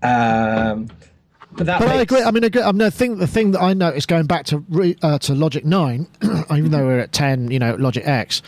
Um, 0.01 0.87
but 1.55 1.67
But 1.67 1.83
I 1.83 1.95
agree. 2.01 2.21
I 2.21 2.31
mean, 2.31 2.43
I, 2.43 2.47
agree. 2.47 2.61
I 2.61 2.71
mean, 2.71 2.81
I 2.81 2.89
think 2.89 3.19
the 3.19 3.27
thing 3.27 3.51
that 3.51 3.61
I 3.61 3.73
noticed 3.73 4.07
going 4.07 4.25
back 4.25 4.45
to 4.47 4.95
uh, 5.01 5.19
to 5.19 5.35
Logic 5.35 5.63
Nine, 5.63 6.07
even 6.51 6.71
though 6.71 6.85
we're 6.85 6.99
at 6.99 7.11
ten, 7.11 7.51
you 7.51 7.59
know, 7.59 7.75
Logic 7.75 8.05
X. 8.05 8.41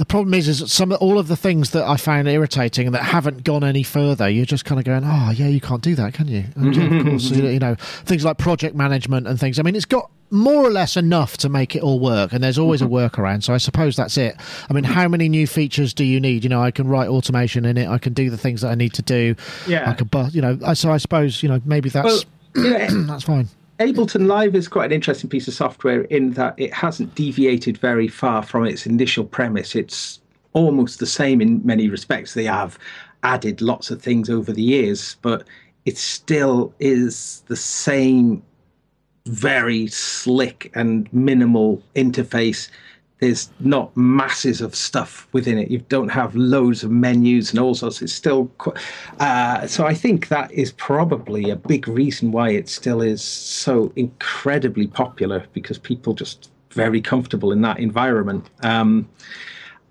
The 0.00 0.06
problem 0.06 0.32
is, 0.32 0.48
is 0.48 0.60
that 0.60 0.68
some 0.68 0.96
all 0.98 1.18
of 1.18 1.28
the 1.28 1.36
things 1.36 1.72
that 1.72 1.86
I 1.86 1.98
found 1.98 2.26
irritating 2.26 2.86
and 2.86 2.94
that 2.94 3.02
haven't 3.02 3.44
gone 3.44 3.62
any 3.62 3.82
further, 3.82 4.30
you're 4.30 4.46
just 4.46 4.64
kind 4.64 4.78
of 4.78 4.86
going, 4.86 5.02
oh 5.04 5.30
yeah, 5.30 5.48
you 5.48 5.60
can't 5.60 5.82
do 5.82 5.94
that, 5.96 6.14
can 6.14 6.26
you? 6.26 6.46
And 6.56 6.74
of 6.74 7.04
course, 7.06 7.30
you 7.30 7.58
know, 7.58 7.74
things 7.74 8.24
like 8.24 8.38
project 8.38 8.74
management 8.74 9.26
and 9.26 9.38
things. 9.38 9.58
I 9.58 9.62
mean, 9.62 9.76
it's 9.76 9.84
got 9.84 10.10
more 10.30 10.64
or 10.64 10.70
less 10.70 10.96
enough 10.96 11.36
to 11.36 11.50
make 11.50 11.76
it 11.76 11.82
all 11.82 12.00
work, 12.00 12.32
and 12.32 12.42
there's 12.42 12.56
always 12.56 12.80
a 12.80 12.86
mm-hmm. 12.86 12.94
workaround. 12.94 13.42
So 13.42 13.52
I 13.52 13.58
suppose 13.58 13.94
that's 13.94 14.16
it. 14.16 14.36
I 14.70 14.72
mean, 14.72 14.84
how 14.84 15.06
many 15.06 15.28
new 15.28 15.46
features 15.46 15.92
do 15.92 16.02
you 16.02 16.18
need? 16.18 16.44
You 16.44 16.48
know, 16.48 16.62
I 16.62 16.70
can 16.70 16.88
write 16.88 17.10
automation 17.10 17.66
in 17.66 17.76
it. 17.76 17.86
I 17.86 17.98
can 17.98 18.14
do 18.14 18.30
the 18.30 18.38
things 18.38 18.62
that 18.62 18.68
I 18.68 18.76
need 18.76 18.94
to 18.94 19.02
do. 19.02 19.34
Yeah. 19.66 19.90
I 19.90 19.92
can, 19.92 20.06
but 20.06 20.34
you 20.34 20.40
know. 20.40 20.58
So 20.72 20.90
I 20.90 20.96
suppose 20.96 21.42
you 21.42 21.50
know 21.50 21.60
maybe 21.66 21.90
that's 21.90 22.24
Well, 22.54 22.88
that's 23.06 23.24
fine. 23.24 23.48
Ableton 23.80 24.26
Live 24.26 24.54
is 24.54 24.68
quite 24.68 24.86
an 24.86 24.92
interesting 24.92 25.30
piece 25.30 25.48
of 25.48 25.54
software 25.54 26.02
in 26.02 26.32
that 26.32 26.52
it 26.58 26.70
hasn't 26.70 27.14
deviated 27.14 27.78
very 27.78 28.08
far 28.08 28.42
from 28.42 28.66
its 28.66 28.84
initial 28.84 29.24
premise. 29.24 29.74
It's 29.74 30.20
almost 30.52 30.98
the 30.98 31.06
same 31.06 31.40
in 31.40 31.64
many 31.64 31.88
respects. 31.88 32.34
They 32.34 32.44
have 32.44 32.78
added 33.22 33.62
lots 33.62 33.90
of 33.90 34.02
things 34.02 34.28
over 34.28 34.52
the 34.52 34.62
years, 34.62 35.16
but 35.22 35.44
it 35.86 35.96
still 35.96 36.74
is 36.78 37.42
the 37.46 37.56
same 37.56 38.42
very 39.24 39.86
slick 39.86 40.70
and 40.74 41.10
minimal 41.10 41.82
interface 41.96 42.68
there's 43.20 43.50
not 43.60 43.94
masses 43.96 44.60
of 44.60 44.74
stuff 44.74 45.28
within 45.32 45.58
it. 45.58 45.70
You 45.70 45.78
don't 45.88 46.08
have 46.08 46.34
loads 46.34 46.82
of 46.82 46.90
menus 46.90 47.50
and 47.50 47.58
all 47.58 47.74
sorts. 47.74 48.00
It's 48.02 48.12
still, 48.12 48.46
qu- 48.58 48.72
uh, 49.20 49.66
so 49.66 49.86
I 49.86 49.94
think 49.94 50.28
that 50.28 50.50
is 50.52 50.72
probably 50.72 51.50
a 51.50 51.56
big 51.56 51.86
reason 51.86 52.32
why 52.32 52.50
it 52.50 52.68
still 52.68 53.02
is 53.02 53.22
so 53.22 53.92
incredibly 53.94 54.86
popular 54.86 55.46
because 55.52 55.78
people 55.78 56.14
just 56.14 56.50
very 56.70 57.00
comfortable 57.00 57.52
in 57.52 57.60
that 57.60 57.78
environment. 57.78 58.48
Um, 58.62 59.08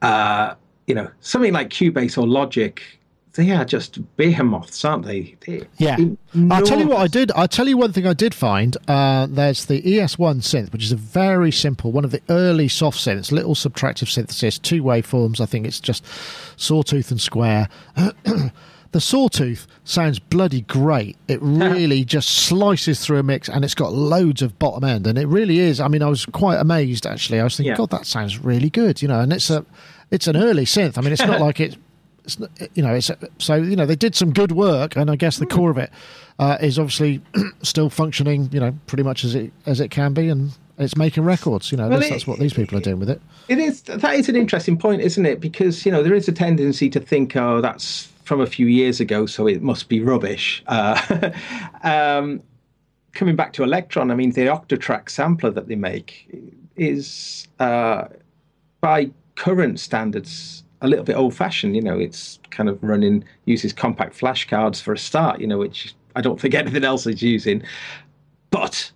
uh, 0.01 0.55
you 0.87 0.95
know, 0.95 1.09
something 1.21 1.53
like 1.53 1.69
Cubase 1.69 2.17
or 2.17 2.27
Logic 2.27 2.81
they 3.33 3.51
are 3.51 3.63
just 3.63 3.99
behemoths, 4.17 4.83
aren't 4.83 5.05
they? 5.05 5.35
They're 5.45 5.67
yeah. 5.77 5.97
I'll 6.49 6.63
tell 6.63 6.79
you 6.79 6.87
what 6.87 6.97
I 6.97 7.07
did. 7.07 7.31
I'll 7.33 7.47
tell 7.47 7.67
you 7.67 7.77
one 7.77 7.93
thing 7.93 8.07
I 8.07 8.13
did 8.13 8.33
find. 8.33 8.75
Uh, 8.87 9.27
there's 9.29 9.65
the 9.65 9.81
ES1 9.81 10.37
synth, 10.37 10.73
which 10.73 10.83
is 10.83 10.91
a 10.91 10.95
very 10.95 11.51
simple, 11.51 11.91
one 11.91 12.03
of 12.03 12.11
the 12.11 12.21
early 12.29 12.67
soft 12.67 12.97
synths, 12.97 13.31
little 13.31 13.53
subtractive 13.53 14.09
synthesis, 14.09 14.57
two 14.57 14.83
waveforms. 14.83 15.39
I 15.39 15.45
think 15.45 15.67
it's 15.67 15.79
just 15.79 16.03
sawtooth 16.57 17.11
and 17.11 17.21
square. 17.21 17.69
the 17.95 18.99
sawtooth 18.99 19.67
sounds 19.83 20.17
bloody 20.17 20.61
great. 20.61 21.15
It 21.27 21.39
really 21.41 22.03
just 22.03 22.29
slices 22.29 23.05
through 23.05 23.19
a 23.19 23.23
mix 23.23 23.47
and 23.47 23.63
it's 23.63 23.75
got 23.75 23.93
loads 23.93 24.41
of 24.41 24.57
bottom 24.57 24.83
end. 24.83 25.05
And 25.05 25.19
it 25.19 25.27
really 25.27 25.59
is. 25.59 25.79
I 25.79 25.87
mean, 25.87 26.01
I 26.01 26.09
was 26.09 26.25
quite 26.25 26.57
amazed 26.59 27.05
actually. 27.05 27.39
I 27.39 27.43
was 27.43 27.57
thinking, 27.57 27.73
yeah. 27.73 27.77
God, 27.77 27.91
that 27.91 28.07
sounds 28.07 28.39
really 28.39 28.71
good, 28.71 29.03
you 29.03 29.07
know, 29.07 29.19
and 29.19 29.31
it's 29.31 29.49
a. 29.49 29.65
It's 30.11 30.25
an 30.25 30.35
early 30.35 30.65
synth. 30.65 30.97
I 30.97 31.01
mean, 31.01 31.13
it's 31.13 31.21
not 31.21 31.39
like 31.59 31.59
it 32.25 32.71
you 32.73 32.83
know, 32.83 32.93
it's 32.93 33.11
so 33.37 33.55
you 33.55 33.75
know 33.75 33.85
they 33.85 33.95
did 33.95 34.15
some 34.15 34.31
good 34.31 34.51
work, 34.51 34.95
and 34.95 35.09
I 35.09 35.15
guess 35.15 35.37
the 35.37 35.45
core 35.45 35.71
of 35.71 35.77
it 35.77 35.91
uh, 36.39 36.57
is 36.61 36.79
obviously 36.79 37.21
still 37.61 37.89
functioning, 37.89 38.49
you 38.51 38.59
know, 38.59 38.73
pretty 38.87 39.03
much 39.03 39.23
as 39.23 39.35
it 39.35 39.51
as 39.65 39.79
it 39.79 39.89
can 39.89 40.13
be, 40.13 40.29
and 40.29 40.51
it's 40.77 40.95
making 40.95 41.23
records. 41.23 41.71
You 41.71 41.77
know, 41.77 41.89
well, 41.89 42.01
it, 42.01 42.09
that's 42.09 42.27
what 42.27 42.39
these 42.39 42.53
people 42.53 42.77
are 42.77 42.81
doing 42.81 42.99
with 42.99 43.09
it. 43.09 43.21
It 43.47 43.59
is 43.59 43.81
that 43.83 44.15
is 44.15 44.29
an 44.29 44.35
interesting 44.35 44.77
point, 44.77 45.01
isn't 45.01 45.25
it? 45.25 45.39
Because 45.39 45.85
you 45.85 45.91
know 45.91 46.03
there 46.03 46.15
is 46.15 46.27
a 46.27 46.31
tendency 46.31 46.89
to 46.89 46.99
think, 46.99 47.35
oh, 47.35 47.61
that's 47.61 48.07
from 48.23 48.41
a 48.41 48.47
few 48.47 48.67
years 48.67 48.99
ago, 48.99 49.25
so 49.25 49.47
it 49.47 49.61
must 49.61 49.89
be 49.89 49.99
rubbish. 50.01 50.63
Uh, 50.67 51.31
um, 51.83 52.41
coming 53.13 53.35
back 53.35 53.53
to 53.53 53.63
Elektron, 53.63 54.11
I 54.11 54.15
mean, 54.15 54.31
the 54.31 54.41
Octatrack 54.41 55.09
sampler 55.09 55.49
that 55.49 55.67
they 55.67 55.75
make 55.75 56.29
is 56.75 57.47
uh, 57.59 58.05
by 58.81 59.09
current 59.35 59.79
standards 59.79 60.63
a 60.81 60.87
little 60.87 61.05
bit 61.05 61.15
old 61.15 61.33
fashioned. 61.33 61.75
You 61.75 61.81
know, 61.81 61.97
it's 61.97 62.39
kind 62.51 62.69
of 62.69 62.81
running 62.83 63.23
uses 63.45 63.73
compact 63.73 64.15
flash 64.15 64.47
cards 64.47 64.81
for 64.81 64.93
a 64.93 64.97
start. 64.97 65.39
You 65.39 65.47
know, 65.47 65.57
which 65.57 65.93
I 66.15 66.21
don't 66.21 66.39
think 66.39 66.53
anything 66.55 66.83
else 66.83 67.05
is 67.07 67.21
using, 67.21 67.63
but 68.51 68.91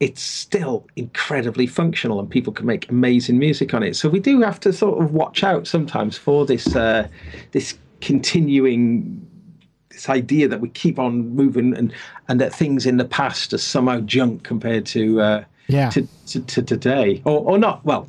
it's 0.00 0.20
still 0.20 0.86
incredibly 0.96 1.66
functional 1.66 2.18
and 2.18 2.28
people 2.28 2.52
can 2.52 2.66
make 2.66 2.90
amazing 2.90 3.38
music 3.38 3.72
on 3.72 3.82
it. 3.82 3.96
So 3.96 4.08
we 4.08 4.20
do 4.20 4.40
have 4.42 4.60
to 4.60 4.72
sort 4.72 5.02
of 5.02 5.14
watch 5.14 5.44
out 5.44 5.66
sometimes 5.66 6.18
for 6.18 6.44
this 6.44 6.74
uh, 6.74 7.08
this 7.52 7.78
continuing 8.00 9.26
this 9.88 10.08
idea 10.08 10.48
that 10.48 10.60
we 10.60 10.68
keep 10.68 10.98
on 10.98 11.34
moving 11.34 11.74
and 11.76 11.92
and 12.28 12.40
that 12.40 12.52
things 12.52 12.84
in 12.84 12.96
the 12.96 13.04
past 13.04 13.52
are 13.52 13.58
somehow 13.58 14.00
junk 14.00 14.42
compared 14.42 14.84
to 14.86 15.20
uh, 15.20 15.44
yeah 15.68 15.88
to, 15.90 16.06
to, 16.26 16.40
to 16.42 16.62
today 16.62 17.22
or 17.24 17.40
or 17.40 17.58
not 17.58 17.84
well 17.84 18.08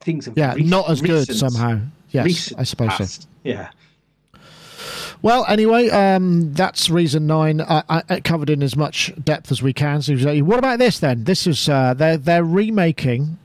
things 0.00 0.28
yeah 0.36 0.54
not 0.58 0.88
as 0.88 1.00
good 1.00 1.26
somehow 1.34 1.80
Yes, 2.10 2.52
I 2.56 2.64
suppose 2.64 2.88
past. 2.88 3.22
so. 3.22 3.28
Yeah. 3.44 3.70
Well, 5.22 5.44
anyway, 5.48 5.88
um, 5.88 6.52
that's 6.52 6.90
reason 6.90 7.26
nine. 7.26 7.60
I, 7.60 8.02
I, 8.08 8.20
covered 8.20 8.50
in 8.50 8.62
as 8.62 8.76
much 8.76 9.12
depth 9.22 9.50
as 9.50 9.62
we 9.62 9.72
can. 9.72 10.02
So, 10.02 10.14
what 10.44 10.58
about 10.58 10.78
this 10.78 10.98
then? 10.98 11.24
This 11.24 11.46
is 11.46 11.68
uh, 11.68 11.94
they're 11.94 12.16
they're 12.16 12.44
remaking 12.44 13.38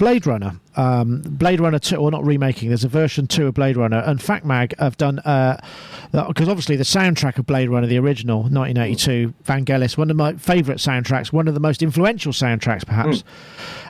Blade 0.00 0.26
Runner, 0.26 0.58
um, 0.76 1.20
Blade 1.20 1.60
Runner 1.60 1.78
2, 1.78 1.94
or 1.94 2.10
not 2.10 2.24
remaking, 2.24 2.70
there's 2.70 2.84
a 2.84 2.88
version 2.88 3.26
2 3.26 3.48
of 3.48 3.54
Blade 3.54 3.76
Runner, 3.76 3.98
and 3.98 4.18
FactMag 4.18 4.76
have 4.78 4.96
done, 4.96 5.16
because 5.16 6.48
uh, 6.48 6.50
obviously 6.50 6.76
the 6.76 6.84
soundtrack 6.84 7.36
of 7.36 7.44
Blade 7.44 7.68
Runner, 7.68 7.86
the 7.86 7.98
original, 7.98 8.38
1982, 8.44 9.34
Vangelis, 9.44 9.98
one 9.98 10.10
of 10.10 10.16
my 10.16 10.32
favourite 10.36 10.78
soundtracks, 10.78 11.34
one 11.34 11.48
of 11.48 11.52
the 11.52 11.60
most 11.60 11.82
influential 11.82 12.32
soundtracks 12.32 12.86
perhaps. 12.86 13.18
Mm. 13.18 13.24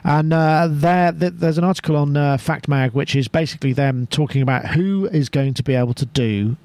And 0.03 0.33
uh, 0.33 0.67
there, 0.69 1.13
there's 1.13 1.57
an 1.57 1.63
article 1.63 1.95
on 1.95 2.17
uh, 2.17 2.35
FactMag 2.35 2.91
which 2.91 3.15
is 3.15 3.29
basically 3.29 3.71
them 3.71 4.05
talking 4.07 4.41
about 4.41 4.65
who 4.65 5.07
is 5.13 5.29
going 5.29 5.53
to 5.53 5.63
be 5.63 5.75
able 5.75 5.93
to 5.93 6.05
do 6.05 6.57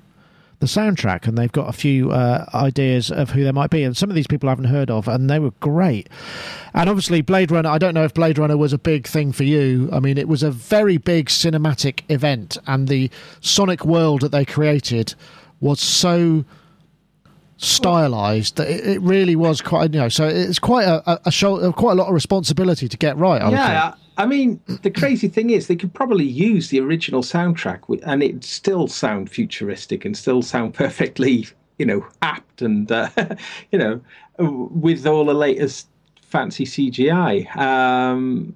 the 0.59 0.67
soundtrack, 0.67 1.27
and 1.27 1.37
they've 1.37 1.53
got 1.53 1.69
a 1.69 1.73
few 1.73 2.11
uh, 2.11 2.47
ideas 2.55 3.11
of 3.11 3.31
who 3.31 3.45
they 3.45 3.53
might 3.53 3.71
be. 3.71 3.83
And 3.83 3.97
some 3.97 4.09
of 4.09 4.17
these 4.17 4.27
people 4.27 4.49
I 4.49 4.53
haven't 4.53 4.67
heard 4.67 4.91
of, 4.91 5.09
and 5.09 5.29
they 5.29 5.39
were 5.39 5.53
great. 5.61 6.09
And 6.75 6.89
obviously, 6.89 7.21
Blade 7.21 7.51
Runner. 7.51 7.69
I 7.69 7.79
don't 7.79 7.95
know 7.95 8.05
if 8.05 8.15
Blade 8.15 8.39
Runner 8.39 8.57
was 8.57 8.73
a 8.73 8.79
big 8.79 9.07
thing 9.07 9.33
for 9.33 9.45
you. 9.45 9.89
I 9.93 10.01
mean, 10.01 10.19
it 10.19 10.29
was 10.29 10.43
a 10.43 10.51
very 10.51 10.97
big 10.97 11.27
cinematic 11.27 12.03
event, 12.09 12.57
and 12.67 12.89
the 12.89 13.11
sonic 13.41 13.85
world 13.85 14.23
that 14.23 14.33
they 14.33 14.45
created 14.45 15.15
was 15.61 15.81
so 15.81 16.45
stylized 17.59 18.57
that 18.57 18.69
it, 18.69 19.01
really 19.01 19.35
was 19.35 19.63
quite 19.63 19.95
you 19.95 20.01
know 20.01 20.09
so 20.09 20.27
it's 20.27 20.59
quite 20.59 20.87
a, 20.87 21.21
a 21.27 21.31
show 21.31 21.73
quite 21.73 21.93
a 21.93 21.95
lot 21.95 22.09
of 22.09 22.15
responsibility 22.15 22.89
to 22.89 22.97
get 22.97 23.17
right 23.17 23.41
I 23.41 23.51
yeah 23.51 23.95
I 24.19 24.27
mean, 24.27 24.61
the 24.67 24.91
crazy 24.91 25.29
thing 25.29 25.51
is, 25.51 25.67
they 25.67 25.77
could 25.77 25.93
probably 25.93 26.25
use 26.25 26.71
the 26.71 26.81
original 26.81 27.23
soundtrack 27.23 27.81
and 28.05 28.23
it 28.23 28.45
still 28.45 28.89
sound 28.89 29.31
futuristic 29.31 30.05
and 30.05 30.17
still 30.17 30.43
sound 30.43 30.75
perfectly, 30.83 31.47
you 31.79 31.87
know, 31.87 32.07
apt 32.23 32.63
and, 32.63 32.91
uh, 32.91 33.11
you 33.73 33.79
know, 33.79 34.01
with 34.39 35.07
all 35.07 35.27
the 35.27 35.35
latest 35.35 35.89
fancy 36.23 36.65
CGI. 36.65 37.55
Um, 37.57 38.55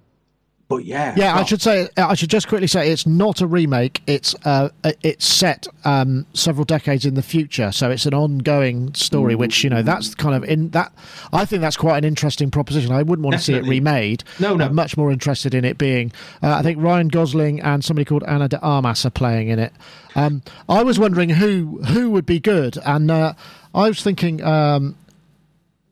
but 0.70 0.84
yeah, 0.84 1.14
yeah. 1.16 1.36
I 1.36 1.42
should 1.42 1.60
say, 1.60 1.88
I 1.96 2.14
should 2.14 2.30
just 2.30 2.46
quickly 2.46 2.68
say, 2.68 2.92
it's 2.92 3.04
not 3.04 3.40
a 3.40 3.46
remake. 3.48 4.02
It's 4.06 4.36
uh, 4.44 4.68
it's 5.02 5.26
set 5.26 5.66
um, 5.84 6.26
several 6.32 6.64
decades 6.64 7.04
in 7.04 7.14
the 7.14 7.22
future, 7.22 7.72
so 7.72 7.90
it's 7.90 8.06
an 8.06 8.14
ongoing 8.14 8.94
story. 8.94 9.34
Which 9.34 9.64
you 9.64 9.68
know, 9.68 9.82
that's 9.82 10.14
kind 10.14 10.36
of 10.36 10.48
in 10.48 10.70
that. 10.70 10.92
I 11.32 11.44
think 11.44 11.60
that's 11.60 11.76
quite 11.76 11.98
an 11.98 12.04
interesting 12.04 12.52
proposition. 12.52 12.92
I 12.92 13.02
wouldn't 13.02 13.24
want 13.24 13.34
Definitely. 13.34 13.62
to 13.62 13.66
see 13.66 13.66
it 13.66 13.68
remade. 13.68 14.24
No, 14.38 14.54
no. 14.54 14.66
I'm 14.66 14.76
much 14.76 14.96
more 14.96 15.10
interested 15.10 15.54
in 15.54 15.64
it 15.64 15.76
being. 15.76 16.12
Uh, 16.40 16.54
I 16.54 16.62
think 16.62 16.78
Ryan 16.80 17.08
Gosling 17.08 17.60
and 17.60 17.84
somebody 17.84 18.04
called 18.04 18.22
Ana 18.22 18.48
de 18.48 18.60
Armas 18.60 19.04
are 19.04 19.10
playing 19.10 19.48
in 19.48 19.58
it. 19.58 19.72
Um, 20.14 20.40
I 20.68 20.84
was 20.84 21.00
wondering 21.00 21.30
who 21.30 21.82
who 21.88 22.12
would 22.12 22.26
be 22.26 22.38
good, 22.38 22.78
and 22.86 23.10
uh, 23.10 23.32
I 23.74 23.88
was 23.88 24.04
thinking 24.04 24.40
um, 24.44 24.94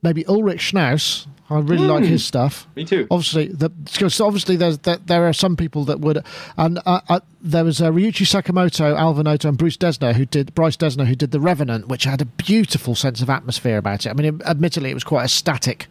maybe 0.03 0.24
Ulrich 0.26 0.70
Schnauss 0.72 1.26
I 1.51 1.61
really 1.61 1.86
mm. 1.86 1.88
like 1.88 2.05
his 2.05 2.24
stuff. 2.24 2.66
Me 2.76 2.84
too. 2.84 3.07
Obviously, 3.11 3.49
the, 3.49 3.70
because 3.70 4.20
obviously 4.20 4.57
there's 4.57 4.78
there, 4.78 4.99
there 4.99 5.26
are 5.26 5.32
some 5.32 5.57
people 5.57 5.84
that 5.86 6.01
would, 6.01 6.22
and 6.59 6.78
uh, 6.84 7.01
uh, 7.09 7.20
there 7.40 7.64
was 7.64 7.80
uh, 7.80 7.90
Ryuichi 7.90 8.26
Sakamoto, 8.26 8.96
Alva 8.96 9.22
Noto, 9.22 9.49
and 9.49 9.57
Bruce 9.57 9.78
Dessner 9.78 10.14
who 10.14 10.26
did 10.26 10.55
Bryce 10.55 10.76
Dessner 10.76 11.07
who 11.07 11.14
did 11.14 11.30
the 11.30 11.40
Revenant, 11.40 11.88
which 11.88 12.05
had 12.05 12.20
a 12.20 12.26
beautiful 12.26 12.94
sense 12.94 13.22
of 13.22 13.30
atmosphere 13.30 13.78
about 13.78 14.05
it. 14.05 14.11
I 14.11 14.12
mean, 14.12 14.42
admittedly, 14.44 14.90
it 14.90 14.94
was 14.94 15.05
quite 15.05 15.24
a 15.24 15.28
static 15.28 15.86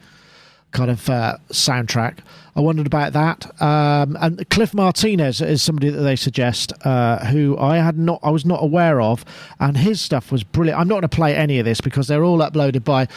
kind 0.71 0.91
of 0.91 1.09
uh, 1.09 1.37
soundtrack. 1.49 2.19
I 2.55 2.59
wondered 2.59 2.87
about 2.87 3.13
that. 3.13 3.61
Um, 3.61 4.17
and 4.19 4.49
Cliff 4.49 4.73
Martinez 4.73 5.41
is 5.41 5.61
somebody 5.61 5.89
that 5.89 6.01
they 6.01 6.15
suggest, 6.15 6.73
uh, 6.85 7.25
who 7.27 7.55
I 7.57 7.77
had 7.77 7.97
not, 7.99 8.19
I 8.23 8.31
was 8.31 8.45
not 8.45 8.63
aware 8.63 8.99
of, 8.99 9.23
and 9.59 9.77
his 9.77 10.01
stuff 10.01 10.31
was 10.31 10.43
brilliant. 10.43 10.79
I'm 10.79 10.87
not 10.87 10.95
going 10.95 11.01
to 11.03 11.09
play 11.09 11.35
any 11.35 11.59
of 11.59 11.65
this 11.65 11.81
because 11.81 12.07
they're 12.07 12.23
all 12.23 12.39
uploaded 12.39 12.83
by 12.83 13.07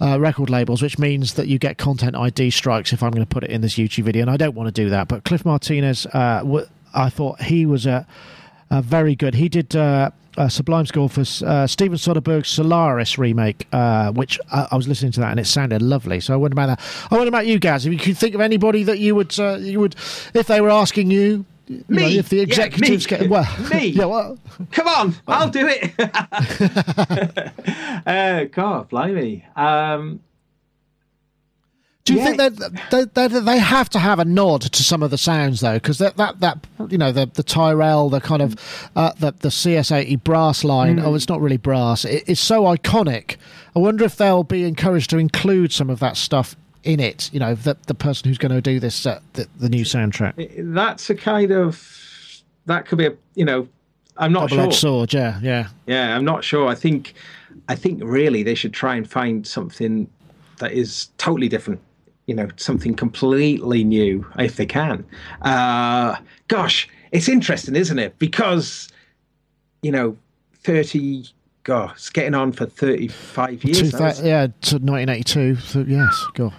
uh, 0.00 0.18
record 0.18 0.48
labels, 0.48 0.80
which 0.80 0.98
means 0.98 1.34
that 1.34 1.46
you 1.46 1.58
get 1.58 1.76
content 1.76 2.16
ID 2.16 2.50
strikes 2.50 2.92
if 2.92 3.02
I'm 3.02 3.10
going 3.10 3.24
to 3.24 3.28
put 3.28 3.44
it 3.44 3.50
in 3.50 3.60
this 3.60 3.74
YouTube 3.74 4.04
video, 4.04 4.22
and 4.22 4.30
I 4.30 4.38
don't 4.38 4.54
want 4.54 4.68
to 4.68 4.82
do 4.82 4.88
that. 4.88 5.08
But 5.08 5.24
Cliff 5.24 5.44
Martinez, 5.44 6.06
uh, 6.06 6.38
w- 6.38 6.66
I 6.94 7.10
thought 7.10 7.42
he 7.42 7.66
was 7.66 7.84
a, 7.84 8.06
a 8.70 8.82
very 8.82 9.14
good. 9.14 9.34
He 9.34 9.48
did 9.48 9.76
uh, 9.76 10.10
uh, 10.36 10.48
Sublime 10.48 10.86
score 10.86 11.08
for 11.08 11.22
uh, 11.44 11.66
Steven 11.66 11.96
Soderbergh's 11.96 12.48
Solaris 12.48 13.18
remake, 13.18 13.66
uh, 13.72 14.12
which 14.12 14.38
I, 14.52 14.68
I, 14.70 14.76
was 14.76 14.88
listening 14.88 15.12
to 15.12 15.20
that 15.20 15.30
and 15.30 15.40
it 15.40 15.46
sounded 15.46 15.82
lovely. 15.82 16.20
So 16.20 16.34
I 16.34 16.36
wonder 16.36 16.54
about 16.54 16.78
that. 16.78 17.08
I 17.10 17.16
wonder 17.16 17.28
about 17.28 17.46
you 17.46 17.58
guys. 17.58 17.86
If 17.86 17.92
you 17.92 17.98
could 17.98 18.18
think 18.18 18.34
of 18.34 18.40
anybody 18.40 18.82
that 18.84 18.98
you 18.98 19.14
would, 19.14 19.38
uh, 19.38 19.56
you 19.56 19.80
would, 19.80 19.94
if 20.34 20.46
they 20.46 20.60
were 20.60 20.70
asking 20.70 21.10
you. 21.10 21.44
you 21.66 21.84
me, 21.88 22.02
know, 22.02 22.08
if 22.08 22.28
the 22.28 22.40
executives 22.40 23.10
yeah, 23.10 23.18
get 23.18 23.30
well, 23.30 23.48
me, 23.72 23.86
yeah, 23.88 24.04
well, 24.04 24.38
come 24.72 24.88
on, 24.88 25.14
I'll 25.26 25.50
do 25.50 25.66
it. 25.68 25.92
uh, 28.06 28.44
God, 28.44 28.88
blimey. 28.88 29.44
Um, 29.56 30.20
do 32.06 32.14
you 32.14 32.20
yeah. 32.20 32.24
think 32.24 32.36
that 32.38 32.82
they, 32.92 33.26
they, 33.26 33.40
they, 33.40 33.58
have 33.58 33.90
to 33.90 33.98
have 33.98 34.20
a 34.20 34.24
nod 34.24 34.62
to 34.62 34.82
some 34.84 35.02
of 35.02 35.10
the 35.10 35.18
sounds 35.18 35.60
though? 35.60 35.74
Because 35.74 35.98
that, 35.98 36.16
that 36.18 36.38
that 36.38 36.64
you 36.88 36.96
know 36.98 37.10
the 37.10 37.26
the 37.26 37.42
Tyrell, 37.42 38.08
the 38.08 38.20
kind 38.20 38.42
of 38.42 38.54
uh, 38.94 39.12
the 39.18 39.32
the 39.32 39.48
CS80 39.48 40.22
brass 40.22 40.62
line. 40.62 40.98
Mm. 40.98 41.04
Oh, 41.04 41.14
it's 41.16 41.28
not 41.28 41.40
really 41.40 41.56
brass. 41.56 42.04
It, 42.04 42.22
it's 42.28 42.40
so 42.40 42.62
iconic. 42.62 43.36
I 43.74 43.80
wonder 43.80 44.04
if 44.04 44.16
they'll 44.16 44.44
be 44.44 44.64
encouraged 44.64 45.10
to 45.10 45.18
include 45.18 45.72
some 45.72 45.90
of 45.90 45.98
that 45.98 46.16
stuff 46.16 46.54
in 46.84 47.00
it. 47.00 47.28
You 47.32 47.40
know, 47.40 47.56
the 47.56 47.76
the 47.88 47.94
person 47.94 48.28
who's 48.28 48.38
going 48.38 48.52
to 48.52 48.60
do 48.60 48.78
this 48.78 49.04
uh, 49.04 49.20
the, 49.32 49.48
the 49.58 49.68
new 49.68 49.84
soundtrack. 49.84 50.34
That's 50.72 51.10
a 51.10 51.14
kind 51.16 51.50
of 51.50 52.44
that 52.66 52.86
could 52.86 52.98
be 52.98 53.06
a 53.06 53.16
you 53.34 53.44
know 53.44 53.66
I'm 54.16 54.32
not 54.32 54.50
Double-edged 54.50 54.74
sure. 54.74 54.90
sword, 54.90 55.12
yeah, 55.12 55.40
yeah, 55.42 55.68
yeah. 55.88 56.16
I'm 56.16 56.24
not 56.24 56.44
sure. 56.44 56.68
I 56.68 56.76
think 56.76 57.14
I 57.68 57.74
think 57.74 58.00
really 58.04 58.44
they 58.44 58.54
should 58.54 58.72
try 58.72 58.94
and 58.94 59.10
find 59.10 59.44
something 59.44 60.08
that 60.58 60.70
is 60.70 61.08
totally 61.18 61.48
different 61.48 61.80
you 62.26 62.34
know 62.34 62.48
something 62.56 62.94
completely 62.94 63.84
new 63.84 64.26
if 64.38 64.56
they 64.56 64.66
can. 64.66 65.04
Uh, 65.42 66.16
gosh, 66.48 66.88
it's 67.12 67.28
interesting, 67.28 67.76
isn't 67.76 67.98
it? 67.98 68.18
Because 68.18 68.88
you 69.82 69.92
know, 69.92 70.16
thirty. 70.54 71.24
God, 71.62 71.90
it's 71.96 72.10
getting 72.10 72.34
on 72.34 72.52
for 72.52 72.66
thirty-five 72.66 73.64
years. 73.64 73.92
Now, 73.92 73.98
thou- 73.98 74.22
yeah, 74.22 74.46
to 74.46 74.78
1982. 74.78 75.56
So, 75.56 75.80
yes, 75.80 76.26
go. 76.34 76.52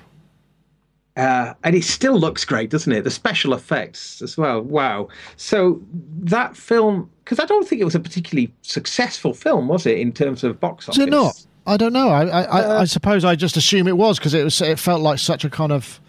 Uh, 1.16 1.54
and 1.64 1.76
it 1.76 1.84
still 1.84 2.20
looks 2.20 2.46
great, 2.46 2.70
doesn't 2.70 2.92
it? 2.92 3.04
The 3.04 3.10
special 3.10 3.54
effects 3.54 4.22
as 4.22 4.38
well. 4.38 4.62
Wow. 4.62 5.08
So 5.36 5.82
that 6.20 6.56
film, 6.56 7.10
because 7.24 7.40
I 7.40 7.46
don't 7.46 7.68
think 7.68 7.82
it 7.82 7.86
was 7.86 7.96
a 7.96 8.00
particularly 8.00 8.54
successful 8.62 9.34
film, 9.34 9.68
was 9.68 9.88
it, 9.88 9.98
in 9.98 10.12
terms 10.12 10.44
of 10.44 10.60
box 10.60 10.88
office? 10.88 11.00
Is 11.00 11.08
it 11.08 11.10
not? 11.10 11.44
I 11.68 11.78
don't 11.78 11.94
know. 11.94 12.10
I 12.10 12.24
I, 12.26 12.42
Uh, 12.44 12.82
I 12.82 12.86
suppose 12.86 13.24
I 13.26 13.36
just 13.36 13.58
assume 13.58 13.88
it 13.88 13.98
was 13.98 14.18
because 14.18 14.34
it 14.34 14.44
was. 14.44 14.60
It 14.62 14.80
felt 14.80 15.02
like 15.02 15.20
such 15.20 15.44
a 15.46 15.50
kind 15.50 15.72
of 15.72 16.00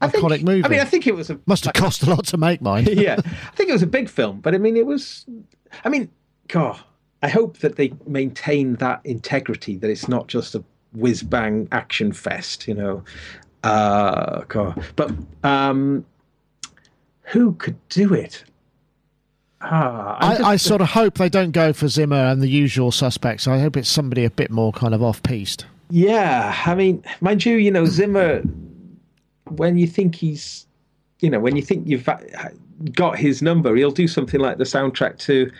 I 0.00 0.08
think- 0.08 0.22
iconic 0.22 0.42
movie. 0.44 0.64
I 0.64 0.68
mean, 0.68 0.80
I 0.80 0.84
think 0.84 1.06
it 1.06 1.14
was 1.16 1.30
a 1.30 1.40
Must 1.46 1.64
have 1.64 1.74
cost 1.74 2.02
a 2.02 2.10
lot 2.10 2.26
to 2.26 2.36
make 2.36 2.60
mine. 2.60 2.86
yeah, 2.90 3.16
I 3.24 3.56
think 3.56 3.70
it 3.70 3.72
was 3.72 3.82
a 3.82 3.86
big 3.88 4.08
film, 4.08 4.40
but 4.40 4.54
I 4.54 4.58
mean, 4.58 4.76
it 4.76 4.86
was. 4.86 5.24
I 5.84 5.88
mean, 5.88 6.08
God, 6.48 6.78
I 7.22 7.28
hope 7.28 7.58
that 7.58 7.76
they 7.76 7.92
maintain 8.06 8.74
that 8.76 9.00
integrity. 9.04 9.76
That 9.78 9.90
it's 9.90 10.06
not 10.06 10.28
just 10.28 10.54
a 10.54 10.62
whiz 10.92 11.22
bang 11.22 11.66
action 11.72 12.12
fest, 12.12 12.68
you 12.68 12.74
know. 12.74 13.02
Uh, 13.64 14.42
God, 14.48 14.84
but 14.96 15.10
um, 15.42 16.04
who 17.22 17.54
could 17.54 17.76
do 17.88 18.12
it? 18.14 18.44
Ah, 19.60 20.18
I'm 20.20 20.30
I, 20.30 20.34
just- 20.36 20.44
I 20.44 20.56
sort 20.56 20.80
of 20.80 20.88
hope 20.88 21.14
they 21.18 21.28
don't 21.28 21.52
go 21.52 21.72
for 21.72 21.88
Zimmer 21.88 22.16
and 22.16 22.42
the 22.42 22.48
usual 22.48 22.92
suspects. 22.92 23.48
I 23.48 23.58
hope 23.58 23.76
it's 23.76 23.88
somebody 23.88 24.24
a 24.24 24.30
bit 24.30 24.50
more 24.50 24.72
kind 24.72 24.94
of 24.94 25.02
off 25.02 25.22
piste. 25.22 25.66
Yeah, 25.90 26.54
I 26.66 26.74
mean, 26.74 27.02
mind 27.20 27.44
you, 27.44 27.56
you 27.56 27.70
know, 27.70 27.86
Zimmer, 27.86 28.42
when 29.48 29.78
you 29.78 29.86
think 29.86 30.14
he's, 30.16 30.66
you 31.20 31.30
know, 31.30 31.38
when 31.40 31.54
you 31.56 31.62
think 31.62 31.86
you've 31.86 32.08
got 32.92 33.18
his 33.18 33.40
number, 33.40 33.74
he'll 33.76 33.90
do 33.92 34.08
something 34.08 34.40
like 34.40 34.58
the 34.58 34.64
soundtrack 34.64 35.18
to 35.20 35.50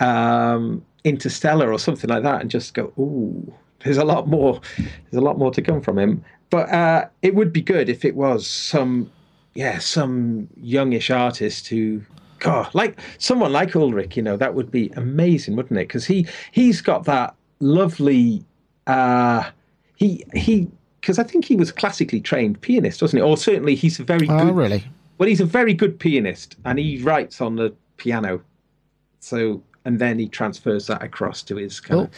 um, 0.00 0.84
Interstellar 1.04 1.70
or 1.72 1.78
something 1.78 2.08
like 2.10 2.22
that 2.22 2.40
and 2.40 2.50
just 2.50 2.74
go, 2.74 2.92
ooh, 2.98 3.52
there's 3.84 3.98
a 3.98 4.04
lot 4.04 4.26
more, 4.28 4.60
there's 4.78 5.20
a 5.20 5.24
lot 5.24 5.38
more 5.38 5.50
to 5.52 5.62
come 5.62 5.80
from 5.82 5.98
him. 5.98 6.24
But 6.50 6.70
uh, 6.70 7.08
it 7.22 7.34
would 7.34 7.52
be 7.52 7.60
good 7.60 7.88
if 7.88 8.04
it 8.04 8.16
was 8.16 8.46
some, 8.46 9.10
yeah, 9.54 9.78
some 9.78 10.48
youngish 10.56 11.10
artist 11.10 11.68
who, 11.68 12.00
God, 12.38 12.68
like 12.74 12.98
someone 13.18 13.52
like 13.52 13.74
Ulrich, 13.76 14.16
you 14.16 14.22
know, 14.22 14.36
that 14.36 14.54
would 14.54 14.70
be 14.70 14.90
amazing, 14.96 15.56
wouldn't 15.56 15.78
it? 15.78 15.88
Because 15.88 16.04
he 16.06 16.26
he's 16.52 16.80
got 16.80 17.04
that 17.04 17.34
lovely 17.60 18.44
uh 18.86 19.50
he 19.96 20.24
he 20.34 20.68
because 21.00 21.18
I 21.18 21.22
think 21.22 21.44
he 21.44 21.56
was 21.56 21.70
classically 21.72 22.20
trained 22.20 22.60
pianist, 22.60 23.00
wasn't 23.00 23.22
he? 23.22 23.28
Or 23.28 23.36
certainly 23.36 23.74
he's 23.74 23.98
a 24.00 24.04
very 24.04 24.28
Oh, 24.28 24.46
good. 24.46 24.54
really? 24.56 24.84
Well, 25.18 25.28
he's 25.28 25.40
a 25.40 25.46
very 25.46 25.72
good 25.72 25.98
pianist, 25.98 26.56
and 26.64 26.78
he 26.78 27.00
writes 27.02 27.40
on 27.40 27.56
the 27.56 27.72
piano. 27.96 28.42
So, 29.20 29.62
and 29.84 29.98
then 29.98 30.18
he 30.18 30.28
transfers 30.28 30.86
that 30.88 31.02
across 31.02 31.42
to 31.44 31.56
his 31.56 31.80
kind 31.80 32.00
Oh, 32.00 32.04
of. 32.04 32.10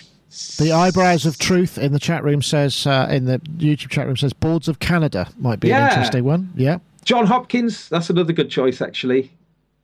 The 0.59 0.73
eyebrows 0.73 1.25
of 1.27 1.39
truth 1.39 1.79
in 1.79 1.93
the 1.93 1.99
chat 1.99 2.23
room 2.25 2.43
says 2.43 2.87
uh, 2.87 3.09
in 3.11 3.25
the 3.27 3.39
YouTube 3.59 3.89
chat 3.91 4.07
room 4.07 4.17
says 4.17 4.33
boards 4.33 4.69
of 4.69 4.79
Canada 4.79 5.29
might 5.39 5.61
be 5.61 5.69
Yeah. 5.69 5.85
an 5.85 5.89
interesting 5.91 6.25
one. 6.25 6.53
Yeah. 6.57 6.79
Jon 7.05 7.25
Hopkins, 7.27 7.89
that's 7.89 8.11
another 8.11 8.33
good 8.35 8.51
choice, 8.51 8.83
actually. 8.83 9.31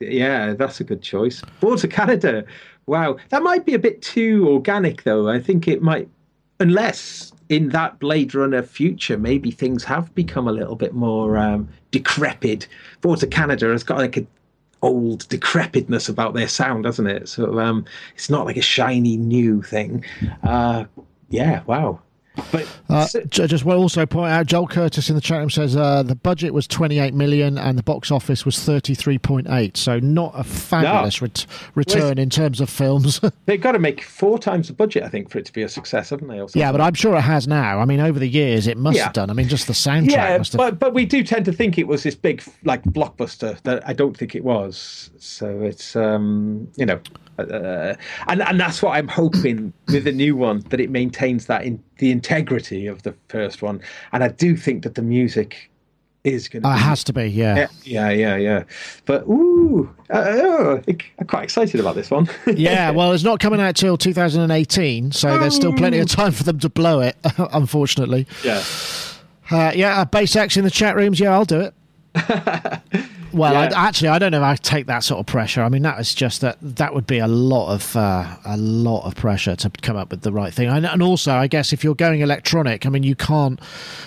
Yeah, 0.01 0.55
that's 0.55 0.81
a 0.81 0.85
good 0.85 1.03
choice. 1.03 1.43
Boards 1.61 1.85
of 1.85 1.91
Canada. 1.91 2.45
Wow. 2.87 3.17
That 3.31 3.43
might 3.43 3.65
be 3.65 3.75
a 3.75 3.79
bit 3.79 4.03
too 4.03 4.49
organic, 4.49 5.05
though. 5.05 5.29
I 5.29 5.41
think 5.41 5.69
it 5.69 5.83
might, 5.83 6.09
unless 6.61 7.33
in 7.49 7.71
that 7.71 7.99
Blade 7.99 8.35
Runner 8.35 8.63
future, 8.63 9.17
maybe 9.19 9.51
things 9.51 9.85
have 9.85 10.15
become 10.15 10.49
a 10.49 10.53
little 10.53 10.77
bit 10.77 10.95
more 10.95 11.39
um, 11.39 11.69
decrepit. 11.91 12.69
Boards 13.01 13.23
of 13.23 13.31
Canada 13.31 13.67
has 13.71 13.83
got 13.83 13.99
like 13.99 14.17
a 14.17 14.27
old 14.83 15.27
decrepitness 15.31 16.11
about 16.11 16.35
their 16.35 16.49
sound, 16.49 16.85
hasn't 16.85 17.09
it? 17.09 17.29
So 17.29 17.59
um, 17.59 17.87
it's 18.15 18.29
not 18.29 18.45
like 18.45 18.59
a 18.59 18.63
shiny 18.63 19.17
new 19.17 19.63
thing. 19.63 20.05
Uh, 20.43 20.85
yeah, 21.31 21.63
wow. 21.67 22.01
But 22.51 22.67
Uh, 22.91 23.07
j- 23.31 23.47
just 23.47 23.65
want 23.65 23.77
to 23.79 23.81
also 23.83 24.05
point 24.07 24.31
out, 24.33 24.47
Joel 24.47 24.67
Curtis 24.67 25.09
in 25.09 25.15
the 25.15 25.21
chat 25.21 25.39
room 25.39 25.51
says 25.51 25.77
uh, 25.77 26.03
the 26.03 26.15
budget 26.17 26.53
was 26.53 26.67
28 26.67 27.15
million 27.15 27.57
and 27.59 27.79
the 27.79 27.83
box 27.83 28.11
office 28.11 28.45
was 28.45 28.57
33.8. 28.57 29.77
So 29.77 29.99
not 30.01 30.33
a 30.37 30.43
fabulous 30.45 31.23
ret- 31.23 31.47
return 31.75 32.19
in 32.19 32.31
terms 32.31 32.61
of 32.61 32.69
films. 32.69 33.21
they've 33.47 33.61
got 33.61 33.73
to 33.73 33.79
make 33.79 34.03
four 34.03 34.39
times 34.39 34.69
the 34.69 34.75
budget, 34.75 35.03
I 35.05 35.09
think, 35.09 35.31
for 35.31 35.39
it 35.39 35.45
to 35.47 35.53
be 35.53 35.63
a 35.63 35.69
success, 35.69 36.11
haven't 36.11 36.29
they? 36.29 36.41
or 36.41 36.49
yeah, 36.55 36.73
but 36.73 36.81
I'm 36.81 36.95
sure 36.95 37.17
it 37.17 37.21
has 37.23 37.47
now. 37.47 37.79
I 37.79 37.85
mean, 37.85 38.01
over 38.01 38.19
the 38.19 38.29
years, 38.29 38.67
it 38.67 38.77
must 38.79 38.97
Yeah. 38.97 39.05
have 39.05 39.13
done. 39.13 39.31
I 39.31 39.33
mean, 39.33 39.49
just 39.49 39.67
the 39.67 39.73
soundtrack 39.87 40.11
yeah, 40.11 40.39
must 40.39 40.53
have. 40.53 40.59
but 40.59 40.79
but 40.79 40.95
we 40.95 41.07
do 41.07 41.23
tend 41.23 41.45
to 41.47 41.53
think 41.53 41.79
it 41.79 41.87
was 41.87 42.03
this 42.03 42.15
big 42.17 42.43
like 42.65 42.83
blockbuster 42.85 43.61
that 43.63 43.87
I 43.89 43.93
don't 43.93 44.17
think 44.17 44.35
it 44.35 44.45
was. 44.45 45.11
So 45.19 45.61
it's 45.63 45.95
um 45.97 46.69
you 46.77 46.87
know, 46.87 47.01
uh, 47.39 47.95
and 48.29 48.43
and 48.43 48.61
that's 48.61 48.83
what 48.83 48.93
I'm 48.93 49.09
hoping 49.09 49.73
with 49.89 50.05
the 50.05 50.13
new 50.13 50.37
one 50.37 50.61
that 50.71 50.81
it 50.81 50.91
maintains 50.91 51.47
that 51.47 51.65
in 51.65 51.83
the 51.99 52.11
integrity 52.11 52.87
of 52.87 53.03
the 53.03 53.15
first 53.29 53.63
one, 53.63 53.81
and 54.13 54.23
I 54.23 54.29
do 54.29 54.57
think 54.57 54.83
that 54.85 54.95
the 54.95 55.03
music 55.03 55.71
is 56.25 56.49
going 56.49 56.63
to. 56.63 56.71
It 56.71 56.79
has 56.79 57.05
to 57.05 57.13
be, 57.13 57.27
yeah. 57.27 57.69
yeah, 57.85 58.11
yeah, 58.11 58.37
yeah. 58.37 58.65
But 59.05 59.25
ooh, 59.25 59.95
uh, 60.11 60.17
uh, 60.17 60.83
I'm 60.89 61.27
quite 61.27 61.45
excited 61.45 61.79
about 61.81 61.95
this 61.95 62.11
one. 62.11 62.29
Yeah, 62.57 62.91
well, 62.91 63.13
it's 63.13 63.25
not 63.25 63.41
coming 63.41 63.61
out 63.61 63.77
till 63.77 63.99
2018, 63.99 65.13
so 65.13 65.39
there's 65.39 65.55
still 65.55 65.75
plenty 65.75 65.99
of 65.99 66.09
time 66.09 66.33
for 66.33 66.45
them 66.45 66.59
to 66.61 66.69
blow 66.69 67.01
it, 67.01 67.17
unfortunately. 67.39 68.27
yeah. 68.43 68.63
Uh, 69.51 69.73
yeah, 69.75 70.01
uh, 70.01 70.05
Base 70.07 70.35
X 70.37 70.57
in 70.57 70.65
the 70.65 70.71
chat 70.71 70.97
rooms. 70.97 71.21
Yeah, 71.21 71.35
I'll 71.35 71.45
do 71.45 71.61
it. 71.61 71.75
well, 73.35 73.53
Yeah. 73.53 73.77
I, 73.77 73.89
actually, 73.89 74.09
I 74.09 74.19
don't 74.19 74.31
know 74.33 74.39
if 74.39 74.45
I 74.45 74.57
take 74.57 74.87
that 74.87 75.05
sort 75.05 75.21
of 75.21 75.27
pressure. 75.27 75.63
I 75.63 75.69
mean, 75.69 75.83
that 75.83 75.99
is 76.01 76.15
just 76.15 76.41
that 76.41 76.57
that 76.63 76.95
would 76.95 77.07
be 77.07 77.19
a 77.19 77.27
lot 77.27 77.73
of 77.75 77.97
uh, 77.97 78.37
a 78.45 78.57
lot 78.57 79.05
of 79.05 79.15
pressure 79.17 79.57
to 79.57 79.71
come 79.83 79.97
up 79.97 80.11
with 80.11 80.23
the 80.23 80.33
right 80.33 80.53
thing. 80.55 80.69
And, 80.69 80.87
and 80.87 81.03
also, 81.03 81.33
I 81.33 81.47
guess 81.47 81.73
if 81.73 81.83
you're 81.83 81.95
going 81.95 82.21
electronic, 82.21 82.87
I 82.87 82.89
mean, 82.89 83.03
you 83.03 83.15
can't, 83.15 83.61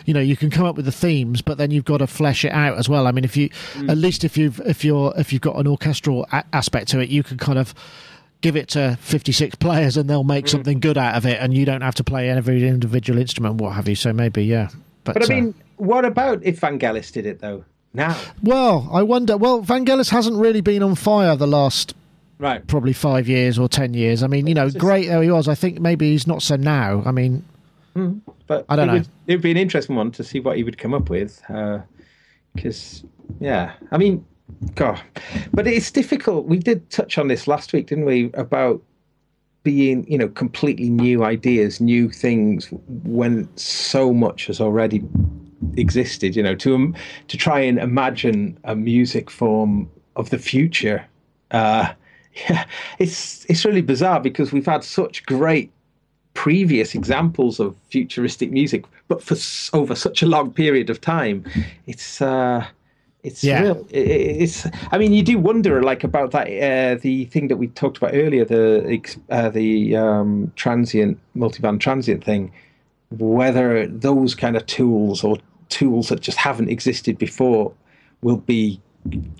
you 0.05 0.13
know, 0.13 0.19
you 0.19 0.37
can 0.37 0.49
come 0.49 0.65
up 0.65 0.75
with 0.75 0.85
the 0.85 0.91
themes, 0.91 1.41
but 1.41 1.57
then 1.57 1.71
you've 1.71 1.85
got 1.85 1.97
to 1.97 2.07
flesh 2.07 2.45
it 2.45 2.51
out 2.51 2.77
as 2.77 2.87
well. 2.87 3.05
I 3.07 3.11
mean, 3.11 3.25
if 3.25 3.35
you, 3.37 3.49
at 3.89 3.97
least 3.97 4.23
if 4.23 4.37
you've 4.37 4.59
if 4.61 4.83
you're 4.85 5.13
if 5.17 5.33
you've 5.33 5.41
got 5.41 5.57
an 5.57 5.67
orchestral 5.67 6.25
a- 6.31 6.45
aspect 6.53 6.89
to 6.89 6.99
it, 6.99 7.09
you 7.09 7.23
can 7.23 7.37
kind 7.37 7.59
of 7.59 7.73
give 8.41 8.55
it 8.55 8.69
to 8.69 8.97
56 9.01 9.55
players 9.59 9.97
and 9.97 10.09
they'll 10.09 10.23
make 10.23 10.47
something 10.47 10.79
good 10.79 10.97
out 10.97 11.15
of 11.15 11.25
it 11.25 11.39
and 11.41 11.55
you 11.55 11.65
don't 11.65 11.81
have 11.81 11.95
to 11.95 12.03
play 12.03 12.29
every 12.29 12.67
individual 12.67 13.19
instrument 13.19 13.55
what 13.55 13.73
have 13.73 13.89
you 13.89 13.95
so 13.95 14.13
maybe 14.13 14.45
yeah 14.45 14.69
but, 15.03 15.13
But 15.13 15.23
I 15.23 15.25
uh, 15.25 15.41
mean, 15.41 15.55
what 15.77 16.05
about 16.05 16.43
if 16.43 16.59
Vangelis 16.59 17.11
did 17.11 17.25
it 17.25 17.39
though? 17.39 17.63
Now, 17.97 18.17
well 18.43 18.87
i 18.93 19.01
wonder 19.03 19.35
well 19.37 19.61
vangelis 19.61 20.09
hasn't 20.09 20.37
really 20.37 20.61
been 20.61 20.83
on 20.83 20.95
fire 20.95 21.35
the 21.35 21.47
last 21.47 21.95
right? 22.37 22.65
probably 22.67 22.93
five 22.93 23.27
years 23.27 23.57
or 23.57 23.67
ten 23.67 23.93
years 23.93 24.23
i 24.23 24.27
mean 24.27 24.47
you 24.47 24.53
know 24.53 24.69
great 24.69 25.07
though 25.07 25.21
he 25.21 25.31
was 25.31 25.47
i 25.47 25.55
think 25.55 25.81
maybe 25.81 26.11
he's 26.11 26.27
not 26.27 26.41
so 26.41 26.55
now 26.55 27.01
i 27.05 27.11
mean 27.11 27.43
hmm, 27.95 28.19
But 28.47 28.65
I 28.69 28.75
don't 28.75 28.85
it 28.85 28.87
know. 28.87 28.97
Would, 28.99 29.07
it 29.27 29.33
would 29.33 29.41
be 29.41 29.51
an 29.51 29.57
interesting 29.57 29.95
one 29.95 30.11
to 30.11 30.23
see 30.23 30.39
what 30.39 30.55
he 30.57 30.63
would 30.63 30.77
come 30.77 30.93
up 30.93 31.09
with. 31.09 31.41
Uh, 31.49 31.79
because, 32.55 33.03
yeah, 33.39 33.73
I 33.91 33.97
mean, 33.97 34.25
God, 34.75 34.99
but 35.53 35.67
it's 35.67 35.91
difficult. 35.91 36.45
We 36.45 36.57
did 36.57 36.89
touch 36.89 37.17
on 37.17 37.27
this 37.27 37.47
last 37.47 37.73
week, 37.73 37.87
didn't 37.87 38.05
we? 38.05 38.31
About 38.33 38.81
being, 39.63 40.09
you 40.09 40.17
know, 40.17 40.29
completely 40.29 40.89
new 40.89 41.23
ideas, 41.23 41.81
new 41.81 42.09
things, 42.09 42.69
when 43.03 43.47
so 43.57 44.13
much 44.13 44.47
has 44.47 44.59
already 44.61 45.03
existed. 45.77 46.35
You 46.35 46.43
know, 46.43 46.55
to 46.55 46.75
um, 46.75 46.95
to 47.27 47.37
try 47.37 47.59
and 47.59 47.79
imagine 47.79 48.57
a 48.63 48.75
music 48.75 49.29
form 49.29 49.89
of 50.15 50.29
the 50.29 50.37
future. 50.37 51.05
Uh, 51.51 51.93
yeah, 52.49 52.65
it's 52.99 53.45
it's 53.45 53.65
really 53.65 53.81
bizarre 53.81 54.19
because 54.19 54.51
we've 54.51 54.65
had 54.65 54.83
such 54.83 55.25
great 55.25 55.71
previous 56.33 56.93
examples 56.93 57.59
of 57.59 57.75
futuristic 57.89 58.51
music, 58.51 58.85
but 59.07 59.23
for 59.23 59.33
s- 59.33 59.71
over 59.73 59.95
such 59.95 60.21
a 60.21 60.27
long 60.27 60.51
period 60.51 60.89
of 60.89 61.01
time, 61.01 61.43
it's 61.87 62.21
uh, 62.21 62.63
it's 63.23 63.43
Yeah. 63.43 63.61
real. 63.61 63.87
It's. 63.89 64.67
I 64.91 64.97
mean, 64.99 65.13
you 65.13 65.23
do 65.23 65.39
wonder, 65.39 65.81
like 65.81 66.03
about 66.03 66.31
that 66.31 66.47
uh, 66.47 66.99
the 67.01 67.25
thing 67.25 67.47
that 67.47 67.57
we 67.57 67.67
talked 67.67 67.97
about 67.97 68.11
earlier, 68.13 68.45
the 68.45 69.01
uh, 69.31 69.49
the 69.49 69.95
um, 69.95 70.51
transient 70.55 71.17
multiband 71.35 71.79
transient 71.79 72.23
thing, 72.23 72.51
whether 73.09 73.87
those 73.87 74.35
kind 74.35 74.55
of 74.55 74.65
tools 74.67 75.23
or 75.23 75.37
tools 75.69 76.09
that 76.09 76.21
just 76.21 76.37
haven't 76.37 76.69
existed 76.69 77.17
before 77.17 77.73
will 78.21 78.37
be. 78.37 78.79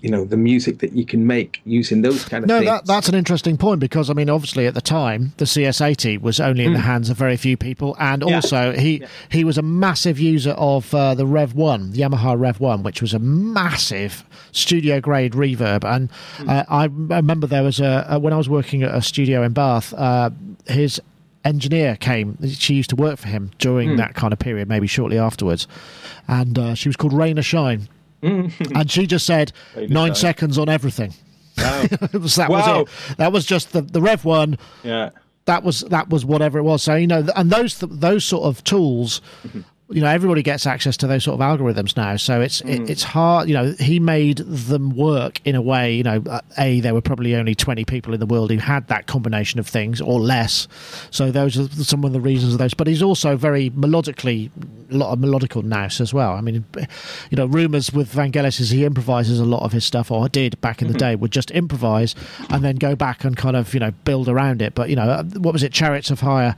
You 0.00 0.08
know 0.08 0.24
the 0.24 0.38
music 0.38 0.78
that 0.78 0.94
you 0.94 1.04
can 1.04 1.26
make 1.26 1.60
using 1.66 2.00
those 2.00 2.24
kind 2.24 2.42
of 2.42 2.48
no 2.48 2.60
things. 2.60 2.70
that, 2.70 2.86
that's 2.86 3.06
an 3.10 3.14
interesting 3.14 3.58
point 3.58 3.80
because 3.80 4.08
i 4.08 4.14
mean 4.14 4.30
obviously 4.30 4.66
at 4.66 4.72
the 4.72 4.80
time 4.80 5.34
the 5.36 5.44
cs80 5.44 6.22
was 6.22 6.40
only 6.40 6.64
in 6.64 6.72
the 6.72 6.78
hands 6.78 7.10
of 7.10 7.18
very 7.18 7.36
few 7.36 7.54
people 7.54 7.94
and. 8.00 8.22
Yeah. 8.26 8.36
also 8.36 8.72
he 8.72 9.02
he 9.30 9.44
was 9.44 9.58
a 9.58 9.62
massive 9.62 10.18
user 10.18 10.52
of 10.52 10.94
uh, 10.94 11.14
the 11.14 11.26
rev 11.26 11.54
1 11.54 11.90
the 11.90 11.98
yamaha 12.00 12.40
rev 12.40 12.58
1 12.60 12.82
which 12.82 13.02
was 13.02 13.12
a 13.12 13.18
massive 13.18 14.24
studio 14.52 15.02
grade 15.02 15.32
reverb 15.34 15.84
and 15.84 16.08
Hmm. 16.38 16.48
uh, 16.48 16.64
i 16.70 16.84
remember 16.86 17.46
there 17.46 17.62
was 17.64 17.78
a, 17.78 18.06
a 18.08 18.18
when 18.18 18.32
i 18.32 18.38
was 18.38 18.48
working 18.48 18.82
at 18.84 18.94
a 18.94 19.02
studio 19.02 19.42
in 19.42 19.52
bath 19.52 19.92
uh, 19.92 20.30
his 20.66 20.98
engineer 21.44 21.96
came. 21.96 22.36
She 22.48 22.74
used 22.74 22.90
to 22.90 22.96
work 22.96 23.18
for 23.18 23.28
him 23.28 23.52
during 23.58 23.96
that 23.96 24.14
kind 24.14 24.32
of 24.34 24.38
period, 24.38 24.68
maybe 24.68 24.86
shortly 24.86 25.16
afterwards, 25.18 25.66
and 26.28 26.58
uh, 26.58 26.74
she 26.74 26.88
was 26.88 26.96
called 26.96 27.12
Rain 27.12 27.36
Raina 27.36 27.44
Shine, 27.44 27.88
and 28.22 28.90
she 28.90 29.06
just 29.06 29.26
said 29.26 29.52
nine 29.88 30.14
seconds 30.14 30.58
on 30.58 30.68
everything. 30.68 31.14
Wow. 31.56 31.86
Was, 32.12 32.36
that 32.36 32.50
Wow. 32.50 32.82
was 32.84 32.88
it. 33.10 33.16
That 33.16 33.32
was 33.32 33.44
just 33.44 33.72
the 33.72 33.82
the 33.82 34.00
Rev 34.00 34.24
one. 34.24 34.58
yeah. 34.84 35.10
That 35.46 35.64
was 35.64 35.80
that 35.80 36.08
was 36.10 36.24
whatever 36.24 36.58
it 36.58 36.62
was. 36.62 36.82
So 36.82 36.94
you 36.94 37.06
know, 37.06 37.26
and 37.34 37.50
those 37.50 37.78
those 37.80 38.24
sort 38.24 38.44
of 38.44 38.62
tools. 38.64 39.20
You 39.90 40.02
know, 40.02 40.08
everybody 40.08 40.42
gets 40.42 40.66
access 40.66 40.96
to 40.98 41.06
those 41.06 41.24
sort 41.24 41.40
of 41.40 41.46
algorithms 41.46 41.96
now, 41.96 42.16
so 42.16 42.40
it's 42.40 42.60
it, 42.62 42.90
it's 42.90 43.02
hard. 43.02 43.48
You 43.48 43.54
know, 43.54 43.74
he 43.78 43.98
made 43.98 44.38
them 44.38 44.90
work 44.90 45.40
in 45.44 45.54
a 45.54 45.62
way. 45.62 45.94
You 45.94 46.02
know, 46.02 46.22
uh, 46.28 46.40
a 46.58 46.80
there 46.80 46.94
were 46.94 47.00
probably 47.00 47.34
only 47.34 47.54
twenty 47.54 47.84
people 47.84 48.12
in 48.12 48.20
the 48.20 48.26
world 48.26 48.50
who 48.50 48.58
had 48.58 48.86
that 48.88 49.06
combination 49.06 49.58
of 49.60 49.66
things, 49.66 50.00
or 50.00 50.20
less. 50.20 50.68
So 51.10 51.30
those 51.30 51.58
are 51.58 51.68
some 51.84 52.04
of 52.04 52.12
the 52.12 52.20
reasons 52.20 52.52
of 52.52 52.58
those. 52.58 52.74
But 52.74 52.86
he's 52.86 53.02
also 53.02 53.36
very 53.36 53.70
melodically, 53.70 54.50
a 54.90 54.94
lot 54.96 55.12
of 55.12 55.18
melodical 55.20 55.64
nous 55.64 56.00
as 56.00 56.12
well. 56.12 56.32
I 56.32 56.42
mean, 56.42 56.64
you 57.30 57.36
know, 57.36 57.46
rumors 57.46 57.92
with 57.92 58.12
Vangelis 58.12 58.60
is 58.60 58.70
he 58.70 58.84
improvises 58.84 59.40
a 59.40 59.44
lot 59.44 59.62
of 59.62 59.72
his 59.72 59.84
stuff, 59.84 60.10
or 60.10 60.28
did 60.28 60.60
back 60.60 60.82
in 60.82 60.88
the 60.88 60.98
day, 60.98 61.16
would 61.16 61.32
just 61.32 61.50
improvise 61.52 62.14
and 62.50 62.62
then 62.62 62.76
go 62.76 62.94
back 62.94 63.24
and 63.24 63.36
kind 63.36 63.56
of 63.56 63.72
you 63.72 63.80
know 63.80 63.92
build 64.04 64.28
around 64.28 64.60
it. 64.60 64.74
But 64.74 64.90
you 64.90 64.96
know, 64.96 65.08
uh, 65.08 65.24
what 65.24 65.52
was 65.52 65.62
it? 65.62 65.72
Chariots 65.72 66.10
of 66.10 66.18
fire 66.18 66.54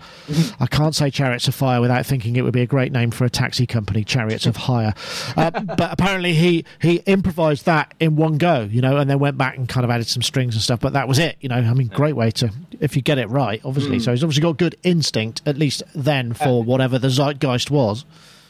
I 0.58 0.66
can't 0.66 0.94
say 0.94 1.10
Chariots 1.10 1.48
of 1.48 1.54
Fire 1.54 1.80
without 1.80 2.06
thinking 2.06 2.36
it 2.36 2.42
would 2.42 2.52
be 2.52 2.62
a 2.62 2.66
great 2.66 2.92
name 2.92 3.10
for 3.10 3.19
a 3.24 3.30
taxi 3.30 3.66
company, 3.66 4.04
Chariots 4.04 4.46
of 4.46 4.56
Hire. 4.56 4.94
Uh, 5.36 5.50
but 5.60 5.92
apparently 5.92 6.34
he 6.34 6.64
he 6.80 6.96
improvised 7.06 7.66
that 7.66 7.94
in 8.00 8.16
one 8.16 8.38
go, 8.38 8.62
you 8.62 8.80
know, 8.80 8.96
and 8.96 9.08
then 9.08 9.18
went 9.18 9.38
back 9.38 9.56
and 9.56 9.68
kind 9.68 9.84
of 9.84 9.90
added 9.90 10.06
some 10.06 10.22
strings 10.22 10.54
and 10.54 10.62
stuff. 10.62 10.80
But 10.80 10.92
that 10.94 11.08
was 11.08 11.18
it, 11.18 11.36
you 11.40 11.48
know. 11.48 11.56
I 11.56 11.74
mean, 11.74 11.88
great 11.88 12.16
way 12.16 12.30
to 12.32 12.52
if 12.80 12.96
you 12.96 13.02
get 13.02 13.18
it 13.18 13.28
right, 13.28 13.60
obviously. 13.64 13.98
So 14.00 14.12
he's 14.12 14.24
obviously 14.24 14.42
got 14.42 14.56
good 14.56 14.76
instinct, 14.82 15.42
at 15.46 15.56
least 15.56 15.82
then, 15.94 16.32
for 16.32 16.62
whatever 16.62 16.98
the 16.98 17.08
zeitgeist 17.08 17.70
was. 17.70 18.04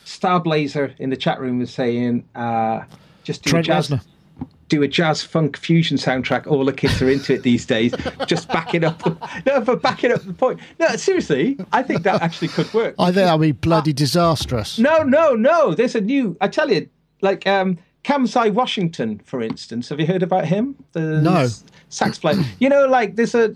Starblazer 0.04 0.94
in 0.98 1.10
the 1.10 1.16
chat 1.16 1.40
room 1.40 1.58
was 1.58 1.72
saying, 1.72 2.24
uh, 2.34 2.82
just 3.22 3.44
do 3.44 3.50
Trent 3.50 3.66
jazz. 3.66 3.92
Do 4.70 4.82
a 4.82 4.88
jazz 4.88 5.22
funk 5.22 5.56
fusion 5.58 5.98
soundtrack. 5.98 6.46
All 6.46 6.64
the 6.64 6.72
kids 6.72 7.02
are 7.02 7.10
into 7.10 7.34
it 7.34 7.42
these 7.42 7.66
days. 7.66 7.92
just 8.26 8.48
backing 8.48 8.84
up, 8.84 9.02
no, 9.46 9.62
for 9.64 9.76
backing 9.76 10.12
up 10.12 10.22
the 10.24 10.32
point. 10.32 10.60
No, 10.78 10.86
seriously, 10.96 11.58
I 11.72 11.82
think 11.82 12.04
that 12.04 12.22
actually 12.22 12.48
could 12.48 12.72
work. 12.72 12.94
I 12.98 13.06
think 13.06 13.16
that'll 13.16 13.38
be 13.38 13.52
bloody 13.52 13.92
disastrous. 13.92 14.78
No, 14.78 15.02
no, 15.02 15.34
no. 15.34 15.74
There's 15.74 15.94
a 15.94 16.00
new. 16.00 16.36
I 16.40 16.48
tell 16.48 16.70
you, 16.70 16.88
like 17.20 17.46
um, 17.46 17.78
Kamasi 18.04 18.52
Washington, 18.54 19.20
for 19.26 19.42
instance. 19.42 19.88
Have 19.90 20.00
you 20.00 20.06
heard 20.06 20.22
about 20.22 20.46
him? 20.46 20.76
The 20.92 21.20
No. 21.20 21.48
sax 21.88 22.18
player. 22.20 22.42
you 22.60 22.68
know, 22.68 22.86
like 22.86 23.16
there's 23.16 23.34
a 23.34 23.54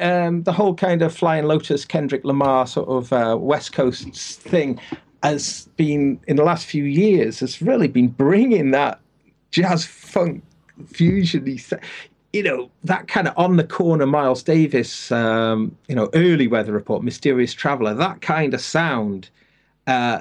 um, 0.00 0.42
the 0.42 0.52
whole 0.52 0.74
kind 0.74 1.02
of 1.02 1.14
Flying 1.16 1.44
Lotus, 1.44 1.84
Kendrick 1.84 2.24
Lamar 2.24 2.66
sort 2.66 2.88
of 2.88 3.12
uh, 3.12 3.36
West 3.38 3.72
Coast 3.72 4.08
thing 4.42 4.80
has 5.22 5.68
been 5.76 6.20
in 6.26 6.36
the 6.36 6.42
last 6.44 6.66
few 6.66 6.84
years 6.84 7.38
has 7.40 7.62
really 7.62 7.88
been 7.88 8.08
bringing 8.08 8.72
that 8.72 9.00
jazz 9.54 9.84
funk 9.84 10.42
fusion 10.88 11.46
you 12.32 12.42
know 12.42 12.68
that 12.82 13.06
kind 13.06 13.28
of 13.28 13.34
on 13.36 13.56
the 13.56 13.62
corner 13.62 14.04
miles 14.04 14.42
davis 14.42 15.12
um, 15.12 15.76
you 15.86 15.94
know 15.94 16.10
early 16.14 16.48
weather 16.48 16.72
report 16.72 17.04
mysterious 17.04 17.54
traveler 17.54 17.94
that 17.94 18.20
kind 18.20 18.52
of 18.52 18.60
sound 18.60 19.30
uh, 19.86 20.20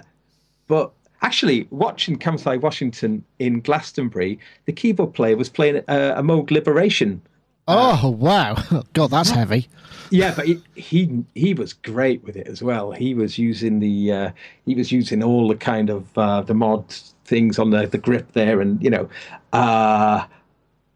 but 0.67 0.91
actually 1.23 1.65
watching 1.71 2.19
Kamasi 2.19 2.61
Washington 2.61 3.23
in 3.39 3.59
Glastonbury 3.61 4.37
the 4.65 4.71
keyboard 4.71 5.15
player 5.15 5.35
was 5.35 5.49
playing 5.49 5.77
uh, 5.87 6.13
a 6.15 6.21
Moog 6.21 6.51
Liberation 6.51 7.19
Oh 7.65 8.09
wow, 8.09 8.57
God, 8.93 9.11
that's 9.11 9.29
heavy. 9.29 9.69
yeah, 10.09 10.33
but 10.35 10.45
he, 10.45 10.61
he 10.75 11.23
he 11.33 11.53
was 11.53 11.71
great 11.71 12.21
with 12.25 12.35
it 12.35 12.45
as 12.45 12.61
well. 12.61 12.91
He 12.91 13.13
was 13.13 13.37
using 13.37 13.79
the 13.79 14.11
uh, 14.11 14.31
he 14.65 14.75
was 14.75 14.91
using 14.91 15.23
all 15.23 15.47
the 15.47 15.55
kind 15.55 15.89
of 15.89 16.05
uh, 16.17 16.41
the 16.41 16.53
mod 16.53 16.93
things 17.25 17.59
on 17.59 17.69
the 17.69 17.87
the 17.87 17.97
grip 17.97 18.31
there, 18.33 18.61
and 18.61 18.81
you 18.83 18.89
know, 18.89 19.09
uh, 19.51 20.25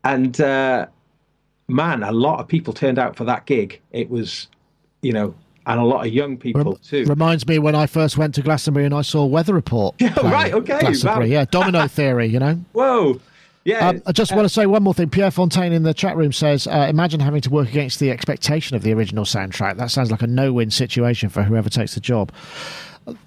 and 0.04 0.40
uh, 0.42 0.88
man, 1.68 2.04
a 2.04 2.12
lot 2.12 2.40
of 2.40 2.48
people 2.48 2.74
turned 2.74 3.00
out 3.00 3.16
for 3.16 3.24
that 3.26 3.46
gig. 3.46 3.80
It 3.92 4.10
was, 4.10 4.48
you 5.02 5.12
know, 5.14 5.34
and 5.66 5.80
a 5.80 5.84
lot 5.84 6.06
of 6.06 6.14
young 6.14 6.38
people 6.38 6.78
too. 6.78 7.06
Reminds 7.06 7.48
me 7.48 7.60
when 7.60 7.76
I 7.76 7.86
first 7.86 8.18
went 8.18 8.36
to 8.36 8.42
Glastonbury 8.42 8.86
and 8.86 8.94
I 8.94 9.02
saw 9.02 9.26
Weather 9.26 9.54
Report. 9.54 9.96
Yeah, 10.02 10.14
right, 10.22 10.54
okay, 10.54 10.80
Glastonbury, 10.80 11.30
wow. 11.30 11.34
yeah, 11.34 11.46
Domino 11.46 11.88
Theory, 11.90 12.28
you 12.28 12.40
know. 12.40 12.60
Whoa, 12.72 13.20
yeah, 13.66 13.90
Um, 13.90 14.02
I 14.06 14.14
just 14.14 14.34
want 14.34 14.46
to 14.46 14.50
say 14.50 14.66
one 14.66 14.82
more 14.82 14.94
thing. 14.94 15.10
Pierre 15.10 15.30
Fontaine 15.30 15.74
in 15.74 15.84
the 15.84 15.94
chat 15.94 16.16
room 16.16 16.32
says, 16.32 16.68
uh, 16.68 16.88
"Imagine 16.90 17.20
having 17.20 17.42
to 17.42 17.50
work 17.50 17.68
against 17.68 18.00
the 18.00 18.12
expectation 18.12 18.78
of 18.78 18.84
the 18.84 18.94
original 18.94 19.26
soundtrack. 19.26 19.76
That 19.76 19.92
sounds 19.92 20.10
like 20.10 20.22
a 20.22 20.28
no-win 20.28 20.72
situation 20.72 21.28
for 21.28 21.44
whoever 21.44 21.70
takes 21.70 21.94
the 21.94 22.00
job." 22.00 22.32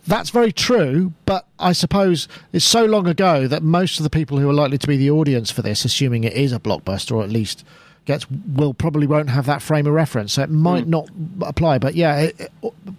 That's 0.06 0.30
very 0.30 0.52
true, 0.52 1.12
but 1.26 1.46
I 1.58 1.72
suppose 1.72 2.28
it's 2.52 2.64
so 2.64 2.84
long 2.84 3.06
ago 3.06 3.46
that 3.46 3.62
most 3.62 3.98
of 3.98 4.04
the 4.04 4.10
people 4.10 4.38
who 4.38 4.48
are 4.50 4.54
likely 4.54 4.78
to 4.78 4.86
be 4.86 4.96
the 4.96 5.10
audience 5.10 5.50
for 5.50 5.62
this, 5.62 5.84
assuming 5.84 6.24
it 6.24 6.34
is 6.34 6.52
a 6.52 6.58
blockbuster 6.58 7.12
or 7.12 7.22
at 7.22 7.30
least 7.30 7.64
gets, 8.04 8.26
will 8.30 8.74
probably 8.74 9.06
won't 9.06 9.30
have 9.30 9.46
that 9.46 9.62
frame 9.62 9.86
of 9.86 9.92
reference. 9.92 10.34
So 10.34 10.42
it 10.42 10.50
might 10.50 10.84
mm. 10.84 10.88
not 10.88 11.08
apply. 11.42 11.78
But 11.78 11.94
yeah, 11.94 12.16
it, 12.20 12.40
it- 12.40 12.52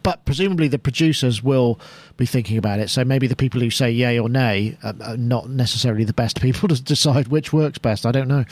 but 0.03 0.25
presumably 0.25 0.67
the 0.67 0.79
producers 0.79 1.43
will 1.43 1.79
be 2.17 2.25
thinking 2.25 2.57
about 2.57 2.79
it. 2.79 2.89
So 2.89 3.05
maybe 3.05 3.27
the 3.27 3.35
people 3.35 3.61
who 3.61 3.69
say 3.69 3.91
yay 3.91 4.17
or 4.17 4.29
nay 4.29 4.77
are, 4.83 4.95
are 5.03 5.17
not 5.17 5.49
necessarily 5.49 6.03
the 6.03 6.13
best 6.13 6.41
people 6.41 6.67
to 6.69 6.81
decide 6.81 7.27
which 7.27 7.53
works 7.53 7.77
best. 7.77 8.05
I 8.05 8.11
don't 8.11 8.27
know. 8.27 8.45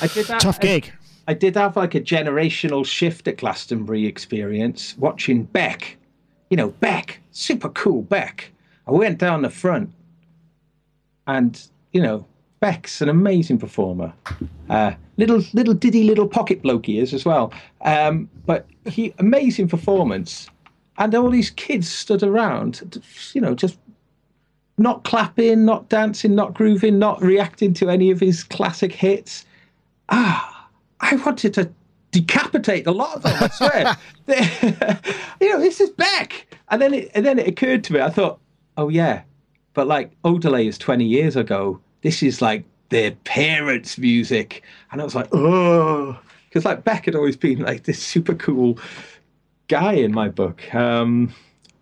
I 0.00 0.06
did 0.06 0.26
that, 0.26 0.40
Tough 0.40 0.58
I- 0.60 0.62
gig. 0.62 0.92
I 1.26 1.32
did 1.32 1.56
have 1.56 1.76
like 1.76 1.94
a 1.94 2.00
generational 2.00 2.84
shift 2.84 3.26
at 3.28 3.38
Glastonbury 3.38 4.06
experience 4.06 4.96
watching 4.98 5.44
Beck. 5.44 5.96
You 6.54 6.58
know, 6.58 6.68
Beck, 6.68 7.18
super 7.32 7.68
cool 7.70 8.02
Beck. 8.02 8.52
I 8.86 8.92
went 8.92 9.18
down 9.18 9.42
the 9.42 9.50
front 9.50 9.90
and, 11.26 11.60
you 11.92 12.00
know, 12.00 12.24
Beck's 12.60 13.00
an 13.00 13.08
amazing 13.08 13.58
performer. 13.58 14.12
Uh, 14.70 14.92
little, 15.16 15.42
little 15.52 15.74
diddy, 15.74 16.04
little 16.04 16.28
pocket 16.28 16.62
bloke 16.62 16.86
he 16.86 17.00
is 17.00 17.12
as 17.12 17.24
well. 17.24 17.52
Um, 17.80 18.30
but 18.46 18.68
he, 18.84 19.12
amazing 19.18 19.66
performance. 19.66 20.48
And 20.96 21.12
all 21.16 21.28
these 21.28 21.50
kids 21.50 21.90
stood 21.90 22.22
around, 22.22 23.02
you 23.32 23.40
know, 23.40 23.56
just 23.56 23.76
not 24.78 25.02
clapping, 25.02 25.64
not 25.64 25.88
dancing, 25.88 26.36
not 26.36 26.54
grooving, 26.54 27.00
not 27.00 27.20
reacting 27.20 27.74
to 27.74 27.90
any 27.90 28.12
of 28.12 28.20
his 28.20 28.44
classic 28.44 28.92
hits. 28.92 29.44
Ah, 30.08 30.68
I 31.00 31.16
wanted 31.16 31.52
to 31.54 31.72
decapitate 32.14 32.86
a 32.86 32.92
lot 32.92 33.16
of 33.16 33.22
them. 33.22 33.36
I 33.40 33.48
swear. 33.48 33.96
you 35.40 35.52
know, 35.52 35.60
this 35.60 35.80
is 35.80 35.90
Beck. 35.90 36.46
And 36.68 36.80
then 36.80 36.94
it, 36.94 37.10
and 37.14 37.26
then 37.26 37.38
it 37.38 37.48
occurred 37.48 37.82
to 37.84 37.92
me. 37.92 38.00
I 38.00 38.10
thought, 38.10 38.38
oh 38.76 38.88
yeah, 38.88 39.22
but 39.74 39.86
like 39.86 40.12
Odelay 40.22 40.66
is 40.68 40.78
twenty 40.78 41.04
years 41.04 41.36
ago. 41.36 41.80
This 42.02 42.22
is 42.22 42.40
like 42.40 42.64
their 42.90 43.10
parents' 43.10 43.98
music, 43.98 44.62
and 44.92 45.00
I 45.00 45.04
was 45.04 45.14
like, 45.14 45.28
oh, 45.32 46.18
because 46.48 46.64
like 46.64 46.84
Beck 46.84 47.06
had 47.06 47.16
always 47.16 47.36
been 47.36 47.60
like 47.60 47.84
this 47.84 48.00
super 48.00 48.34
cool 48.34 48.78
guy 49.68 49.94
in 49.94 50.12
my 50.12 50.28
book. 50.28 50.72
Um, 50.74 51.34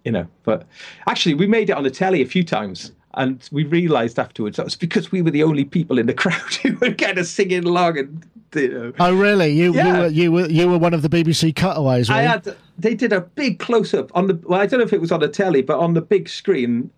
you 0.05 0.12
know, 0.12 0.26
but 0.43 0.66
actually, 1.07 1.35
we 1.35 1.47
made 1.47 1.70
it 1.70 1.76
on 1.76 1.85
the 1.85 1.91
telly 1.91 2.22
a 2.22 2.26
few 2.26 2.43
times. 2.43 2.93
And 3.14 3.46
we 3.52 3.64
realised 3.64 4.18
afterwards 4.18 4.56
that 4.56 4.64
was 4.64 4.76
because 4.76 5.12
we 5.12 5.20
were 5.22 5.30
the 5.30 5.42
only 5.42 5.64
people 5.64 5.98
in 5.98 6.06
the 6.06 6.14
crowd 6.22 6.54
who 6.62 6.76
were 6.76 6.92
kind 6.92 7.18
of 7.18 7.26
singing 7.26 7.64
along 7.64 7.98
and 7.98 8.26
you 8.54 8.68
know, 8.68 8.92
Oh, 9.00 9.14
really? 9.14 9.50
You, 9.52 9.74
Yeah. 9.74 9.86
you, 9.86 9.92
were, 10.00 10.06
you 10.08 10.32
were 10.32 10.46
you 10.50 10.68
were 10.68 10.78
one 10.78 10.94
of 10.94 11.02
the 11.02 11.08
BBC 11.08 11.54
cutaways, 11.54 12.10
I 12.10 12.22
had 12.22 12.56
they 12.78 12.94
did 12.94 13.12
a 13.12 13.20
big 13.20 13.58
close 13.58 13.94
up 13.94 14.10
on 14.14 14.26
the 14.28 14.34
well, 14.44 14.60
I 14.60 14.66
don't 14.66 14.78
know 14.80 14.84
if 14.86 14.92
it 14.92 15.00
was 15.00 15.12
on 15.12 15.20
the 15.20 15.28
telly, 15.28 15.62
but 15.62 15.78
on 15.78 15.94
the 15.94 16.02
big 16.02 16.28
screen, 16.28 16.90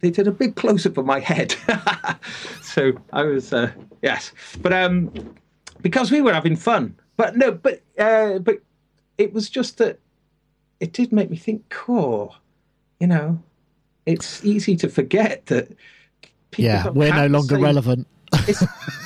they 0.00 0.10
did 0.10 0.26
a 0.28 0.32
big 0.32 0.56
close 0.56 0.84
up 0.86 0.96
of 0.98 1.04
my 1.06 1.20
head. 1.20 1.54
so 2.62 2.92
I 3.12 3.22
was 3.22 3.52
uh, 3.52 3.70
yes, 4.02 4.32
but 4.62 4.72
um, 4.72 5.12
because 5.80 6.10
we 6.10 6.20
were 6.20 6.32
having 6.34 6.56
fun, 6.56 6.94
but 7.16 7.36
no, 7.36 7.52
but 7.52 7.82
uh, 7.98 8.38
but 8.40 8.58
it 9.18 9.32
was 9.32 9.48
just 9.48 9.78
that 9.78 9.98
it 10.80 10.92
did 10.92 11.12
make 11.12 11.30
me 11.30 11.36
think. 11.36 11.68
Cool, 11.68 12.34
you 13.00 13.06
know, 13.06 13.42
it's 14.06 14.44
easy 14.44 14.76
to 14.76 14.88
forget 14.88 15.46
that. 15.46 15.68
people 16.50 16.64
yeah, 16.64 16.88
we're 16.88 17.14
no 17.14 17.26
longer 17.26 17.58
relevant. 17.58 18.06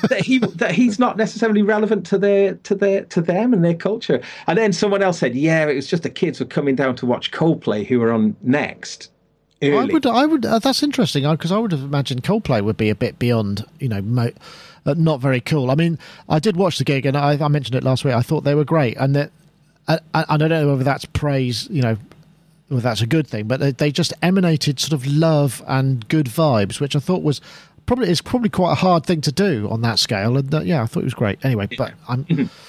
that 0.08 0.22
he 0.24 0.38
that 0.38 0.72
he's 0.72 0.98
not 0.98 1.16
necessarily 1.16 1.62
relevant 1.62 2.06
to 2.06 2.18
their 2.18 2.54
to 2.54 2.74
their 2.74 3.04
to 3.04 3.20
them 3.20 3.52
and 3.52 3.64
their 3.64 3.74
culture. 3.74 4.20
And 4.46 4.56
then 4.56 4.72
someone 4.72 5.02
else 5.02 5.18
said, 5.18 5.34
"Yeah, 5.34 5.66
it 5.66 5.74
was 5.74 5.86
just 5.86 6.02
the 6.02 6.10
kids 6.10 6.40
were 6.40 6.46
coming 6.46 6.74
down 6.74 6.96
to 6.96 7.06
watch 7.06 7.30
Coldplay 7.30 7.86
who 7.86 8.00
were 8.00 8.12
on 8.12 8.36
next." 8.42 9.10
I 9.62 9.84
would, 9.84 10.06
I 10.06 10.24
would. 10.24 10.46
Uh, 10.46 10.58
that's 10.58 10.82
interesting 10.82 11.30
because 11.30 11.52
I 11.52 11.58
would 11.58 11.72
have 11.72 11.82
imagined 11.82 12.24
Coldplay 12.24 12.62
would 12.62 12.78
be 12.78 12.88
a 12.88 12.94
bit 12.94 13.18
beyond, 13.18 13.64
you 13.78 13.88
know, 13.88 14.00
mo- 14.00 14.32
uh, 14.86 14.94
not 14.96 15.20
very 15.20 15.40
cool. 15.40 15.70
I 15.70 15.74
mean, 15.74 15.98
I 16.30 16.38
did 16.38 16.56
watch 16.56 16.78
the 16.78 16.84
gig 16.84 17.04
and 17.04 17.16
I, 17.16 17.32
I 17.32 17.48
mentioned 17.48 17.74
it 17.76 17.84
last 17.84 18.04
week. 18.04 18.14
I 18.14 18.22
thought 18.22 18.44
they 18.44 18.54
were 18.54 18.64
great, 18.64 18.96
and 18.96 19.14
that, 19.14 19.30
I, 19.86 19.98
I, 20.14 20.24
I 20.30 20.36
don't 20.38 20.48
know 20.48 20.68
whether 20.68 20.84
that's 20.84 21.04
praise, 21.04 21.68
you 21.70 21.82
know, 21.82 21.98
whether 22.70 22.82
that's 22.82 23.02
a 23.02 23.06
good 23.06 23.26
thing, 23.26 23.46
but 23.48 23.60
they, 23.60 23.72
they 23.72 23.90
just 23.90 24.12
emanated 24.22 24.78
sort 24.78 24.92
of 24.92 25.06
love 25.06 25.62
and 25.66 26.06
good 26.08 26.26
vibes, 26.26 26.80
which 26.80 26.94
I 26.94 27.00
thought 27.00 27.22
was 27.22 27.40
probably 27.86 28.08
is 28.08 28.20
probably 28.22 28.48
quite 28.48 28.72
a 28.72 28.76
hard 28.76 29.04
thing 29.04 29.20
to 29.22 29.32
do 29.32 29.68
on 29.70 29.82
that 29.82 29.98
scale. 29.98 30.36
And 30.36 30.54
uh, 30.54 30.60
yeah, 30.60 30.82
I 30.82 30.86
thought 30.86 31.00
it 31.00 31.04
was 31.04 31.14
great. 31.14 31.44
Anyway, 31.44 31.68
but 31.76 31.92
I'm. 32.08 32.26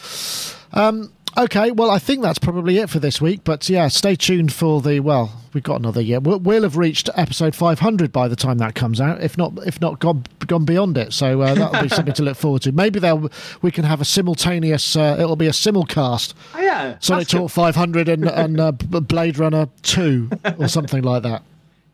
Um, 0.74 1.12
Okay, 1.38 1.72
well, 1.72 1.90
I 1.90 1.98
think 1.98 2.22
that's 2.22 2.40
probably 2.40 2.78
it 2.78 2.90
for 2.90 3.00
this 3.00 3.22
week. 3.22 3.42
But 3.44 3.70
yeah, 3.70 3.88
stay 3.88 4.16
tuned 4.16 4.52
for 4.52 4.82
the. 4.82 5.00
Well, 5.00 5.32
we've 5.54 5.64
got 5.64 5.80
another 5.80 6.02
year. 6.02 6.20
We'll, 6.20 6.40
we'll 6.40 6.64
have 6.64 6.78
reached 6.78 7.10
episode 7.16 7.56
500 7.56 8.12
by 8.12 8.28
the 8.28 8.36
time 8.36 8.58
that 8.58 8.76
comes 8.76 9.00
out, 9.00 9.22
if 9.24 9.38
not, 9.38 9.54
if 9.66 9.80
not 9.80 10.00
gone 10.00 10.26
gone 10.48 10.66
beyond 10.66 10.98
it. 10.98 11.14
So 11.14 11.42
uh, 11.42 11.54
that'll 11.54 11.84
be 11.84 11.90
something 11.96 12.14
to 12.16 12.24
look 12.24 12.38
forward 12.38 12.64
to. 12.64 12.72
Maybe 12.72 13.00
they'll 13.00 13.30
we 13.62 13.72
can 13.72 13.86
have 13.86 14.02
a 14.02 14.06
simultaneous. 14.06 14.96
Uh, 14.96 15.16
it'll 15.20 15.36
be 15.38 15.48
a 15.48 15.52
simulcast. 15.52 16.34
Oh, 16.54 16.60
yeah, 16.62 16.98
Sonic 17.00 17.28
Talk 17.30 17.50
500 17.50 18.10
and, 18.10 18.28
and 18.28 18.60
uh, 18.60 18.72
Blade 18.72 19.38
Runner 19.38 19.70
2 19.84 20.30
or 20.58 20.68
something 20.68 21.04
like 21.04 21.24
that. 21.24 21.44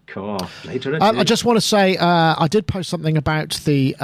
Cool. 0.07 0.37
Blade 0.63 0.85
Um, 0.87 1.19
I 1.19 1.23
just 1.25 1.43
want 1.45 1.57
to 1.57 1.61
say 1.61 1.97
uh, 1.97 2.35
I 2.39 2.47
did 2.49 2.65
post 2.65 2.89
something 2.89 3.17
about 3.17 3.51
the 3.65 3.95
uh, 3.99 4.03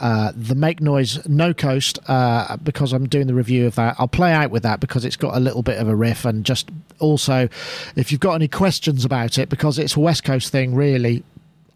uh, 0.00 0.32
the 0.36 0.54
Make 0.54 0.80
Noise 0.80 1.26
No 1.28 1.52
Coast 1.52 1.98
uh, 2.06 2.56
because 2.58 2.92
I'm 2.92 3.08
doing 3.08 3.26
the 3.26 3.34
review 3.34 3.66
of 3.66 3.74
that. 3.74 3.96
I'll 3.98 4.06
play 4.08 4.32
out 4.32 4.50
with 4.50 4.62
that 4.62 4.78
because 4.80 5.04
it's 5.04 5.16
got 5.16 5.36
a 5.36 5.40
little 5.40 5.62
bit 5.62 5.78
of 5.78 5.88
a 5.88 5.96
riff 5.96 6.24
and 6.24 6.44
just 6.44 6.70
also 7.00 7.48
if 7.96 8.12
you've 8.12 8.20
got 8.20 8.34
any 8.34 8.46
questions 8.48 9.04
about 9.04 9.36
it 9.36 9.48
because 9.48 9.78
it's 9.78 9.96
a 9.96 10.00
West 10.00 10.22
Coast 10.24 10.50
thing 10.52 10.74
really, 10.76 11.24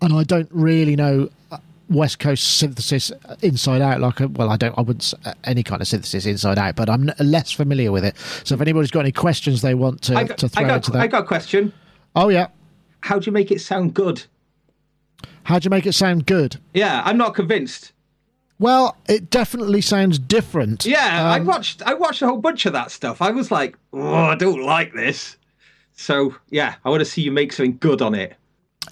and 0.01 0.13
I 0.15 0.23
don't 0.23 0.49
really 0.53 0.95
know. 0.97 1.29
uh, 1.51 1.59
West 1.89 2.19
Coast 2.19 2.57
synthesis 2.59 3.13
inside 3.43 3.81
out, 3.81 4.01
like 4.01 4.19
a, 4.19 4.27
well, 4.27 4.51
I 4.51 4.57
don't, 4.57 4.77
I 4.77 4.81
wouldn't 4.81 5.05
s- 5.05 5.15
uh, 5.25 5.35
any 5.45 5.63
kind 5.63 5.81
of 5.81 5.87
synthesis 5.87 6.27
inside 6.27 6.59
out, 6.59 6.75
but 6.75 6.91
I'm 6.91 7.09
n- 7.09 7.15
less 7.21 7.53
familiar 7.53 7.93
with 7.93 8.05
it. 8.05 8.17
So 8.43 8.57
if 8.57 8.61
anybody's 8.61 8.91
got 8.91 9.01
any 9.01 9.13
questions 9.13 9.63
they 9.63 9.75
want 9.75 10.03
to, 10.03 10.17
I 10.17 10.25
got, 10.25 10.39
to 10.39 10.47
I, 10.47 10.49
throw 10.49 10.75
into 10.75 10.91
that, 10.91 11.01
I 11.03 11.07
got 11.07 11.23
a 11.23 11.27
question. 11.27 11.73
oh 12.17 12.29
yeah, 12.29 12.49
How 13.07 13.21
do 13.21 13.27
you 13.27 13.33
make 13.33 13.51
it 13.53 13.61
sound 13.61 13.95
good? 13.95 14.23
how 15.45 15.61
do 15.61 15.65
you 15.67 15.71
make 15.71 15.87
it 15.87 15.93
sound 15.93 16.27
good? 16.27 16.57
Yeah, 16.75 17.03
I'm 17.05 17.17
not 17.17 17.35
convinced. 17.37 17.93
Well, 18.59 18.97
it 19.09 19.31
definitely 19.31 19.81
sounds 19.81 20.19
different. 20.19 20.85
Yeah, 20.85 21.31
I 21.31 21.39
Um, 21.39 21.47
watched 21.47 21.83
I 21.87 21.95
watched 21.95 22.21
a 22.23 22.27
whole 22.27 22.39
bunch 22.41 22.67
of 22.67 22.73
that 22.73 22.91
stuff. 22.91 23.23
I 23.23 23.31
was 23.31 23.53
like, 23.53 23.77
oh, 23.93 24.13
I 24.15 24.35
don't 24.35 24.65
like 24.65 24.93
this. 24.93 25.37
So 25.95 26.35
yeah, 26.51 26.75
I 26.85 26.91
want 26.91 26.99
to 27.01 27.05
see 27.05 27.23
you 27.23 27.31
make 27.31 27.53
something 27.53 27.77
good 27.79 28.03
on 28.03 28.15
it. 28.17 28.35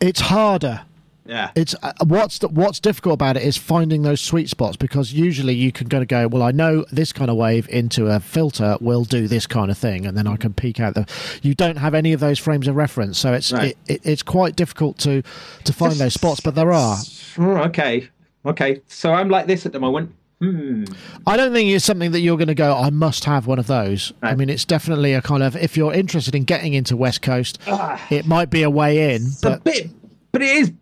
it's 0.01 0.21
harder. 0.21 0.83
Yeah. 1.27 1.51
It's 1.55 1.75
uh, 1.83 1.93
what's 2.05 2.43
what's 2.43 2.81
difficult 2.81 3.15
about 3.15 3.37
it 3.39 3.45
is 3.45 3.57
finding 3.57 4.03
those 4.03 4.21
sweet 4.21 4.51
spots 4.51 4.77
because 4.77 5.13
usually 5.13 5.55
you 5.55 5.73
can 5.73 5.89
go 5.89 5.99
to 5.99 6.05
go. 6.05 6.29
Well, 6.29 6.43
I 6.43 6.51
know 6.51 6.85
this 6.93 7.13
kind 7.15 7.31
of 7.31 7.37
wave 7.37 7.67
into 7.71 8.09
a 8.09 8.21
filter 8.21 8.77
will 8.81 9.05
do 9.05 9.27
this 9.27 9.47
kind 9.47 9.71
of 9.71 9.79
thing, 9.79 10.05
and 10.05 10.17
then 10.19 10.27
I 10.27 10.37
can 10.37 10.53
peek 10.53 10.81
out 10.81 10.95
the. 10.95 11.07
You 11.43 11.55
don't 11.55 11.77
have 11.79 11.95
any 11.95 12.13
of 12.13 12.21
those 12.21 12.39
frames 12.39 12.69
of 12.69 12.77
reference, 12.77 13.19
so 13.19 13.33
it's 13.33 13.53
Right. 13.53 13.69
it, 13.87 13.95
it, 13.95 14.01
it's 14.05 14.23
quite 14.23 14.55
difficult 14.55 14.99
to 14.99 15.23
to 15.65 15.73
find 15.73 15.95
those 15.95 16.13
spots. 16.13 16.41
But 16.41 16.55
there 16.57 16.73
are. 16.73 16.99
Oh, 17.39 17.57
okay. 17.69 18.11
Okay. 18.45 18.83
So 18.89 19.15
I'm 19.15 19.31
like 19.31 19.47
this 19.47 19.65
at 19.65 19.73
the 19.73 19.81
moment. 19.81 20.15
Hmm. 20.41 20.85
I 21.27 21.39
don't 21.39 21.53
think 21.55 21.71
it's 21.71 21.85
something 21.87 22.11
that 22.11 22.21
you're 22.21 22.37
going 22.37 22.49
to 22.49 22.55
go. 22.55 22.77
I 22.77 22.91
must 22.91 23.25
have 23.25 23.47
one 23.47 23.59
of 23.59 23.67
those. 23.67 24.13
I 24.21 24.35
mean, 24.35 24.51
it's 24.51 24.65
definitely 24.67 25.15
a 25.15 25.23
kind 25.23 25.43
of 25.43 25.57
if 25.57 25.75
you're 25.77 25.95
interested 25.95 26.35
in 26.35 26.45
getting 26.45 26.75
into 26.75 26.97
West 26.99 27.23
Coast, 27.23 27.59
Ah. 27.67 28.05
it 28.11 28.27
might 28.27 28.51
be 28.51 28.63
a 28.63 28.69
way 28.69 29.15
in. 29.15 29.23
It's 29.23 29.43
a 29.43 29.51
But 29.51 29.65
bit, 29.65 29.91
but 30.33 30.43
it 30.43 30.49
is 30.57 30.73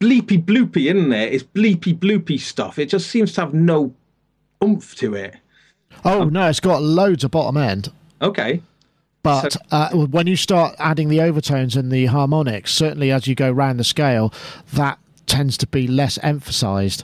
bleepy 0.00 0.42
bloopy, 0.44 0.94
isn't 0.94 1.12
it? 1.12 1.32
It's 1.32 1.44
bleepy 1.44 1.96
bloopy 1.98 2.38
stuff. 2.40 2.78
It 2.78 2.86
just 2.90 3.08
seems 3.08 3.32
to 3.34 3.40
have 3.42 3.54
no 3.54 3.94
oomph 4.62 4.94
to 4.96 5.14
it. 5.14 5.36
oh 6.04 6.24
no, 6.24 6.48
it's 6.48 6.60
got 6.60 6.82
loads 6.82 7.24
of 7.24 7.30
bottom 7.30 7.56
end. 7.56 7.90
Okay. 8.22 8.62
But 9.22 9.52
So- 9.54 9.60
uh, 9.72 9.90
when 9.90 10.26
you 10.26 10.36
start 10.36 10.76
adding 10.78 11.08
the 11.08 11.20
overtones 11.20 11.74
and 11.76 11.90
the 11.90 12.06
harmonics, 12.06 12.72
certainly 12.74 13.10
as 13.10 13.26
you 13.26 13.34
go 13.34 13.50
round 13.50 13.80
the 13.80 13.84
scale, 13.84 14.32
that 14.74 14.98
tends 15.26 15.56
to 15.58 15.66
be 15.66 15.86
less 15.88 16.18
emphasized. 16.22 17.02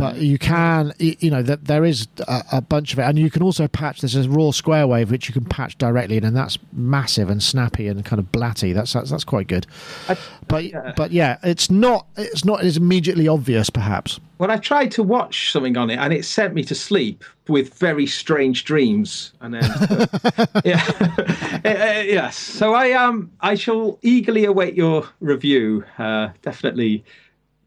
But 0.00 0.16
you 0.16 0.38
can, 0.38 0.92
you 0.98 1.30
know, 1.30 1.42
that 1.42 1.66
there 1.66 1.84
is 1.84 2.08
a, 2.26 2.42
a 2.52 2.60
bunch 2.60 2.92
of 2.92 2.98
it, 2.98 3.02
and 3.02 3.18
you 3.18 3.30
can 3.30 3.42
also 3.42 3.68
patch. 3.68 4.00
There's 4.00 4.16
a 4.16 4.28
raw 4.28 4.50
square 4.50 4.86
wave 4.86 5.10
which 5.10 5.28
you 5.28 5.34
can 5.34 5.44
patch 5.44 5.76
directly 5.78 6.16
in, 6.16 6.24
and 6.24 6.34
that's 6.36 6.58
massive 6.72 7.28
and 7.30 7.42
snappy 7.42 7.86
and 7.86 8.04
kind 8.04 8.18
of 8.18 8.32
blatty. 8.32 8.72
That's 8.74 8.92
that's, 8.92 9.10
that's 9.10 9.24
quite 9.24 9.46
good. 9.46 9.66
I, 10.08 10.16
But 10.48 10.64
Yeah. 10.64 10.92
but 10.96 11.10
yeah, 11.12 11.38
it's 11.42 11.70
not 11.70 12.06
it's 12.16 12.44
not 12.44 12.62
as 12.62 12.76
immediately 12.76 13.28
obvious, 13.28 13.68
perhaps. 13.70 14.18
well, 14.38 14.50
I 14.50 14.56
tried 14.56 14.90
to 14.92 15.02
watch 15.02 15.52
something 15.52 15.76
on 15.76 15.90
it, 15.90 15.98
and 15.98 16.12
it 16.12 16.24
sent 16.24 16.54
me 16.54 16.64
to 16.64 16.74
sleep 16.74 17.22
with 17.48 17.74
very 17.74 18.06
strange 18.06 18.64
dreams. 18.64 19.32
And 19.40 19.54
then, 19.54 19.62
yeah, 20.64 20.82
Uh, 20.98 21.68
uh, 21.68 22.02
yes. 22.06 22.36
So 22.36 22.74
I 22.74 22.92
um, 22.92 23.30
I 23.40 23.54
shall 23.54 23.98
eagerly 24.02 24.44
await 24.46 24.74
your 24.74 25.06
review. 25.20 25.84
Uh, 25.98 26.28
definitely, 26.42 27.04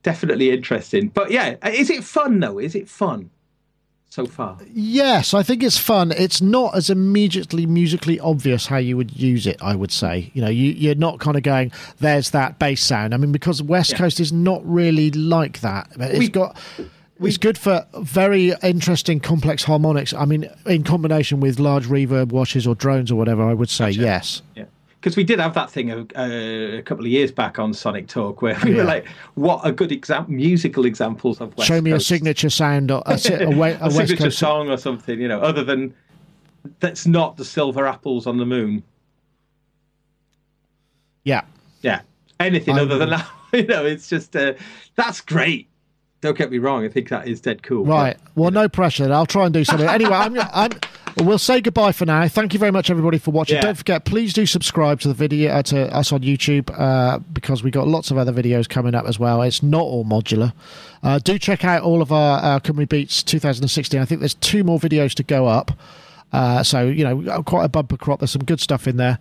definitely 0.04 0.52
interesting. 0.52 1.08
But 1.08 1.32
yeah, 1.32 1.56
is 1.68 1.90
it 1.90 2.04
fun 2.04 2.40
though? 2.40 2.60
Is 2.60 2.76
it 2.76 2.88
fun 2.88 3.30
so 4.10 4.26
far? 4.26 4.60
Yes, 4.72 5.34
I 5.34 5.42
think 5.42 5.64
it's 5.64 5.78
fun. 5.78 6.12
It's 6.12 6.42
not 6.42 6.76
as 6.76 6.90
immediately 6.90 7.66
musically 7.66 8.20
obvious 8.20 8.68
how 8.68 8.78
you 8.78 8.96
would 8.98 9.16
use 9.18 9.48
it. 9.48 9.58
I 9.62 9.76
would 9.76 9.92
say, 9.92 10.30
you 10.34 10.42
know, 10.42 10.50
you, 10.50 10.72
you're 10.72 10.96
not 10.96 11.20
kind 11.20 11.36
of 11.38 11.44
going, 11.44 11.72
"There's 12.00 12.30
that 12.32 12.60
bass 12.60 12.84
sound." 12.84 13.14
I 13.14 13.18
mean, 13.18 13.32
because 13.32 13.64
West 13.64 13.92
Yeah. 13.92 13.98
Coast 13.98 14.20
is 14.20 14.32
not 14.32 14.62
really 14.64 15.10
like 15.12 15.62
that. 15.62 15.90
It's 15.98 16.20
We- 16.20 16.28
got. 16.30 16.58
It's 17.22 17.38
good 17.38 17.58
for 17.58 17.86
very 18.00 18.52
interesting, 18.64 19.22
complex 19.22 19.64
harmonics. 19.64 20.14
I 20.14 20.26
mean, 20.26 20.50
in 20.66 20.84
combination 20.84 21.40
with 21.40 21.58
large 21.58 21.86
reverb 21.86 22.30
washes 22.34 22.68
or 22.68 22.76
drones 22.76 23.12
or 23.12 23.16
whatever, 23.16 23.44
I 23.48 23.54
would 23.54 23.70
say 23.70 23.92
yes. 23.92 24.42
Yeah. 24.56 24.66
Because 25.04 25.18
we 25.18 25.26
did 25.26 25.38
have 25.42 25.54
that 25.56 25.70
thing 25.70 25.92
a, 25.92 26.78
a 26.78 26.82
couple 26.84 27.04
of 27.04 27.12
years 27.12 27.30
back 27.30 27.60
on 27.60 27.74
Sonic 27.74 28.08
Talk 28.08 28.42
where 28.42 28.58
we 28.64 28.72
Yeah. 28.72 28.78
were 28.78 28.84
like, 28.86 29.06
"What 29.34 29.66
are 29.66 29.72
good 29.74 29.92
musical 30.30 30.86
examples 30.86 31.42
of 31.42 31.54
West 31.58 31.68
Show 31.68 31.82
me 31.82 31.92
Coast? 31.92 32.06
a 32.06 32.08
signature 32.08 32.50
sound 32.50 32.90
or 32.90 33.04
a, 33.06 33.12
a, 33.12 33.16
a 33.16 33.92
signature 33.92 34.16
Coast 34.16 34.40
song 34.40 34.70
or 34.70 34.78
something, 34.78 35.20
you 35.20 35.28
know, 35.28 35.42
other 35.42 35.62
than 35.62 35.94
that's 36.80 37.06
not 37.06 37.36
the 37.36 37.44
silver 37.44 37.86
apples 37.86 38.26
on 38.28 38.38
the 38.38 38.46
moon. 38.46 38.82
Yeah, 41.26 41.42
Yeah, 41.82 42.00
anything 42.40 42.78
I 42.78 42.82
other 42.84 42.98
than 42.98 43.10
that, 43.10 43.28
you 43.54 43.66
know, 43.68 43.86
it's 43.86 44.08
just 44.08 44.34
uh, 44.38 44.54
that's 44.96 45.20
great. 45.20 45.68
Don't 46.22 46.38
get 46.38 46.50
me 46.50 46.60
wrong, 46.60 46.86
I 46.86 46.88
think 46.88 47.10
that 47.10 47.28
is 47.28 47.42
dead 47.42 47.62
cool. 47.62 47.84
Right. 47.84 48.16
Well, 48.36 48.52
no 48.52 48.70
pressure. 48.70 49.12
I'll 49.12 49.26
try 49.26 49.44
and 49.44 49.54
do 49.54 49.66
something. 49.66 49.86
Anyway, 49.90 50.14
I'm, 50.14 50.40
I'm. 50.40 50.72
We'll 51.18 51.38
say 51.38 51.62
goodbye 51.62 51.92
for 51.92 52.06
now. 52.06 52.28
Thank 52.28 52.54
you 52.54 52.60
very 52.60 52.72
much, 52.72 52.90
everybody, 52.90 53.18
for 53.18 53.32
watching. 53.32 53.56
Yeah. 53.58 53.62
Don't 53.62 53.78
forget, 53.78 54.06
please 54.06 54.34
do 54.34 54.46
subscribe 54.46 55.00
to 55.02 55.08
the 55.08 55.14
video 55.14 55.52
uh, 55.52 55.64
to 55.64 55.94
us 55.96 56.12
on 56.12 56.22
YouTube 56.22 56.74
uh, 56.78 57.20
because 57.20 57.64
we 57.64 57.72
got 57.72 57.88
lots 57.88 58.12
of 58.12 58.18
other 58.18 58.34
videos 58.34 58.68
coming 58.68 58.96
up 58.96 59.06
as 59.06 59.20
well. 59.20 59.42
It's 59.42 59.62
not 59.62 59.82
all 59.82 60.06
modular. 60.06 60.54
Uh, 61.04 61.20
do 61.20 61.38
check 61.38 61.64
out 61.64 61.84
all 61.84 62.02
of 62.02 62.12
our 62.12 62.40
uh, 62.44 62.60
Cymru 62.60 62.88
Beats 62.90 63.22
2016. 63.24 64.00
I 64.00 64.06
think 64.06 64.22
there's 64.22 64.34
two 64.36 64.64
more 64.64 64.80
videos 64.80 65.14
to 65.16 65.24
go 65.24 65.48
up. 65.48 65.72
Uh, 66.34 66.64
so 66.64 66.88
you 66.88 67.04
know, 67.04 67.44
quite 67.44 67.64
a 67.64 67.70
bumper 67.70 67.96
crop. 67.96 68.20
There's 68.20 68.32
some 68.32 68.44
good 68.44 68.60
stuff 68.60 68.88
in 68.88 68.98
there. 68.98 69.20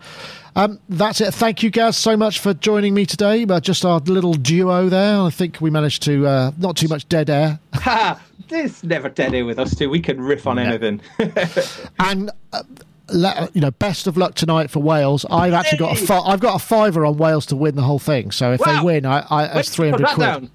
Um, 0.56 0.80
that's 0.88 1.20
it. 1.20 1.34
Thank 1.34 1.62
you, 1.62 1.70
guys 1.70 1.96
so 1.96 2.16
much 2.16 2.40
for 2.40 2.54
joining 2.54 2.94
me 2.94 3.04
today. 3.04 3.44
Uh, 3.44 3.60
just 3.60 3.84
our 3.84 4.00
little 4.00 4.32
duo 4.32 4.88
there. 4.88 5.20
I 5.20 5.28
think 5.28 5.60
we 5.60 5.68
managed 5.68 6.02
to 6.04 6.26
uh, 6.26 6.52
not 6.56 6.76
too 6.76 6.88
much 6.88 7.06
dead 7.08 7.28
air. 7.28 7.60
Ha! 8.42 8.46
There's 8.48 8.82
never 8.84 9.08
dead 9.08 9.34
air 9.34 9.44
with 9.44 9.58
us 9.58 9.74
two. 9.74 9.88
We 9.90 10.00
can 10.00 10.20
riff 10.20 10.46
on 10.46 10.58
anything. 10.58 11.00
and 11.98 12.30
uh, 12.52 12.62
le- 13.08 13.48
you 13.54 13.60
know, 13.60 13.70
best 13.72 14.06
of 14.06 14.16
luck 14.16 14.34
tonight 14.34 14.70
for 14.70 14.80
Wales. 14.80 15.24
I've 15.30 15.52
actually 15.52 15.78
got 15.78 15.98
a 16.00 16.06
fi- 16.06 16.20
I've 16.20 16.40
got 16.40 16.56
a 16.56 16.64
fiver 16.64 17.04
on 17.06 17.16
Wales 17.16 17.46
to 17.46 17.56
win 17.56 17.74
the 17.76 17.82
whole 17.82 17.98
thing. 17.98 18.30
So 18.30 18.52
if 18.52 18.60
they 18.60 18.80
win, 18.80 19.06
I, 19.06 19.26
I 19.30 19.48
When 19.48 19.56
it's 19.58 19.68
did 19.70 19.74
three 19.74 19.86
you 19.88 19.92
put 19.94 20.00
hundred 20.02 20.26
that 20.30 20.40
quid. 20.40 20.50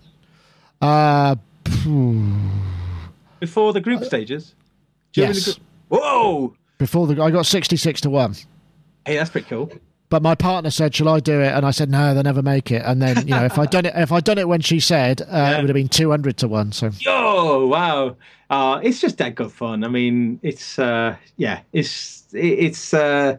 down? 0.81 1.38
Uh, 1.80 2.39
before 3.39 3.73
the 3.73 3.81
group 3.81 4.03
stages. 4.03 4.53
During 5.14 5.31
the 5.31 5.35
yes, 5.35 5.45
group- 5.55 5.57
Whoa! 5.89 6.55
before 6.77 7.07
the 7.07 7.22
I 7.22 7.31
got 7.31 7.45
sixty 7.45 7.77
six 7.77 8.01
to 8.01 8.09
one. 8.09 8.35
Hey, 9.05 9.15
that's 9.15 9.30
pretty 9.30 9.47
cool. 9.47 9.72
But 10.09 10.21
my 10.23 10.35
partner 10.35 10.69
said, 10.69 10.95
"Shall 10.95 11.09
I 11.09 11.19
do 11.19 11.41
it?" 11.41 11.47
And 11.53 11.65
I 11.65 11.71
said, 11.71 11.89
"No, 11.89 12.13
they'll 12.13 12.23
never 12.23 12.41
make 12.41 12.71
it." 12.71 12.81
And 12.85 13.01
then, 13.01 13.27
you 13.27 13.35
know, 13.35 13.43
if 13.45 13.59
I'd 13.59 13.69
done 13.69 13.85
it, 13.85 13.93
if 13.95 14.11
I'd 14.11 14.23
done 14.23 14.38
it 14.38 14.47
when 14.47 14.61
she 14.61 14.79
said, 14.79 15.21
uh, 15.21 15.55
it 15.57 15.61
would 15.61 15.69
have 15.69 15.75
been 15.75 15.89
two 15.89 16.09
hundred 16.11 16.38
to 16.38 16.47
one. 16.47 16.71
So 16.71 16.91
Yo, 16.99 17.67
wow. 17.67 18.15
Uh, 18.49 18.79
it's 18.81 19.01
just 19.01 19.17
that 19.17 19.35
good 19.35 19.51
fun. 19.51 19.84
I 19.84 19.89
mean, 19.89 20.39
it's 20.43 20.79
uh, 20.79 21.17
yeah, 21.35 21.59
it's 21.73 22.23
it- 22.31 22.59
it's 22.59 22.93
uh, 22.93 23.35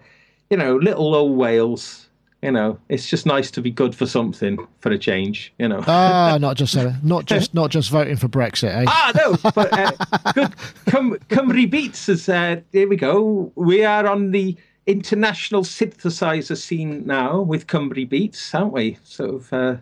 you 0.51 0.57
know, 0.59 0.77
little 0.77 1.15
old 1.15 1.37
Wales. 1.39 2.05
You 2.43 2.53
know, 2.53 2.79
it's 2.89 3.09
just 3.09 3.27
nice 3.27 3.51
to 3.53 3.61
be 3.61 3.71
good 3.73 3.97
for 3.97 4.07
something 4.07 4.59
for 4.81 4.93
a 4.93 4.99
change. 4.99 5.53
You 5.59 5.69
know. 5.69 5.83
ah, 5.89 6.37
not 6.41 6.57
just 6.59 6.77
uh, 6.77 6.93
not 7.03 7.25
just 7.25 7.55
not 7.55 7.71
just 7.71 7.89
voting 7.91 8.17
for 8.17 8.29
Brexit. 8.29 8.69
Eh? 8.77 8.85
Ah 8.87 9.13
no, 9.17 9.37
but 9.55 9.73
uh, 9.73 9.91
good. 10.35 10.55
Cum, 10.87 11.17
Cymru 11.31 11.69
Beats 11.69 12.09
is 12.11 12.29
uh, 12.29 12.61
here 12.73 12.87
we 12.89 12.95
go. 12.97 13.51
We 13.57 13.85
are 13.85 14.07
on 14.07 14.31
the 14.33 14.55
international 14.89 15.63
synthesizer 15.63 16.57
scene 16.57 17.07
now 17.07 17.43
with 17.43 17.67
Cymru 17.67 18.09
Beats, 18.09 18.55
aren't 18.55 18.73
we? 18.73 18.99
Sort 19.05 19.35
of. 19.35 19.53
Uh, 19.53 19.77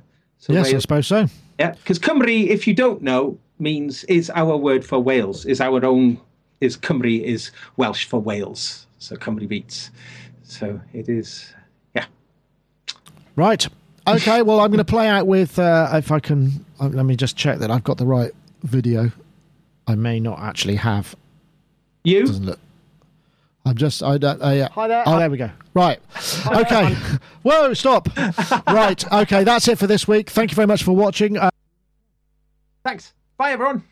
yes, 0.49 0.75
I 0.75 0.79
suppose 0.79 1.07
so. 1.07 1.27
Yeah, 1.59 1.71
because 1.71 1.99
Cymru, 1.99 2.49
if 2.49 2.67
you 2.67 2.75
don't 2.75 3.01
know, 3.01 3.39
means 3.59 4.05
is 4.05 4.29
our 4.31 4.57
word 4.57 4.85
for 4.85 4.99
Wales. 4.99 5.47
Is 5.47 5.61
our 5.61 5.83
own. 5.85 6.21
Is 6.61 6.77
Cymru 6.77 7.23
is 7.23 7.53
Welsh 7.77 8.07
for 8.07 8.21
Wales. 8.21 8.87
So 8.99 9.17
Cymru 9.17 9.49
Beats. 9.49 9.91
So 10.43 10.81
it 10.93 11.09
is. 11.09 11.55
Yeah. 11.95 12.07
Right. 13.37 13.67
Okay. 14.09 14.43
Well, 14.43 14.61
I'm 14.61 14.71
going 14.71 14.79
to 14.79 14.85
play 14.85 15.09
out 15.09 15.27
with 15.27 15.59
uh, 15.59 15.91
if 15.95 16.11
I 16.11 16.19
can. 16.21 16.65
Uh, 16.81 16.89
let 16.89 17.07
me 17.07 17.17
just 17.17 17.37
check 17.37 17.59
that 17.61 17.71
I've 17.71 17.85
got 17.85 17.99
the 17.99 18.07
right 18.07 18.33
video. 18.65 19.13
I 19.87 19.95
may 19.95 20.19
not 20.19 20.41
actually 20.41 20.77
have. 20.77 21.15
You. 22.03 22.27
Doesn't 22.27 22.47
look. 22.47 22.59
I'm 23.67 23.75
just. 23.75 24.01
I 24.03 24.17
don't. 24.17 24.41
Uh, 24.41 24.51
yeah. 24.51 24.69
Hi 24.71 24.87
there. 24.87 25.03
Oh, 25.07 25.19
there 25.19 25.29
we 25.29 25.37
go. 25.37 25.51
Right. 25.75 25.99
Okay. 26.47 26.95
Whoa! 27.43 27.75
Stop. 27.75 28.09
right. 28.69 29.13
Okay. 29.13 29.43
That's 29.43 29.67
it 29.67 29.77
for 29.77 29.89
this 29.89 30.07
week. 30.07 30.31
Thank 30.31 30.53
you 30.53 30.55
very 30.55 30.69
much 30.69 30.85
for 30.85 30.95
watching. 30.95 31.37
Uh, 31.37 31.51
Thanks. 32.85 33.13
Bye, 33.37 33.51
everyone. 33.51 33.83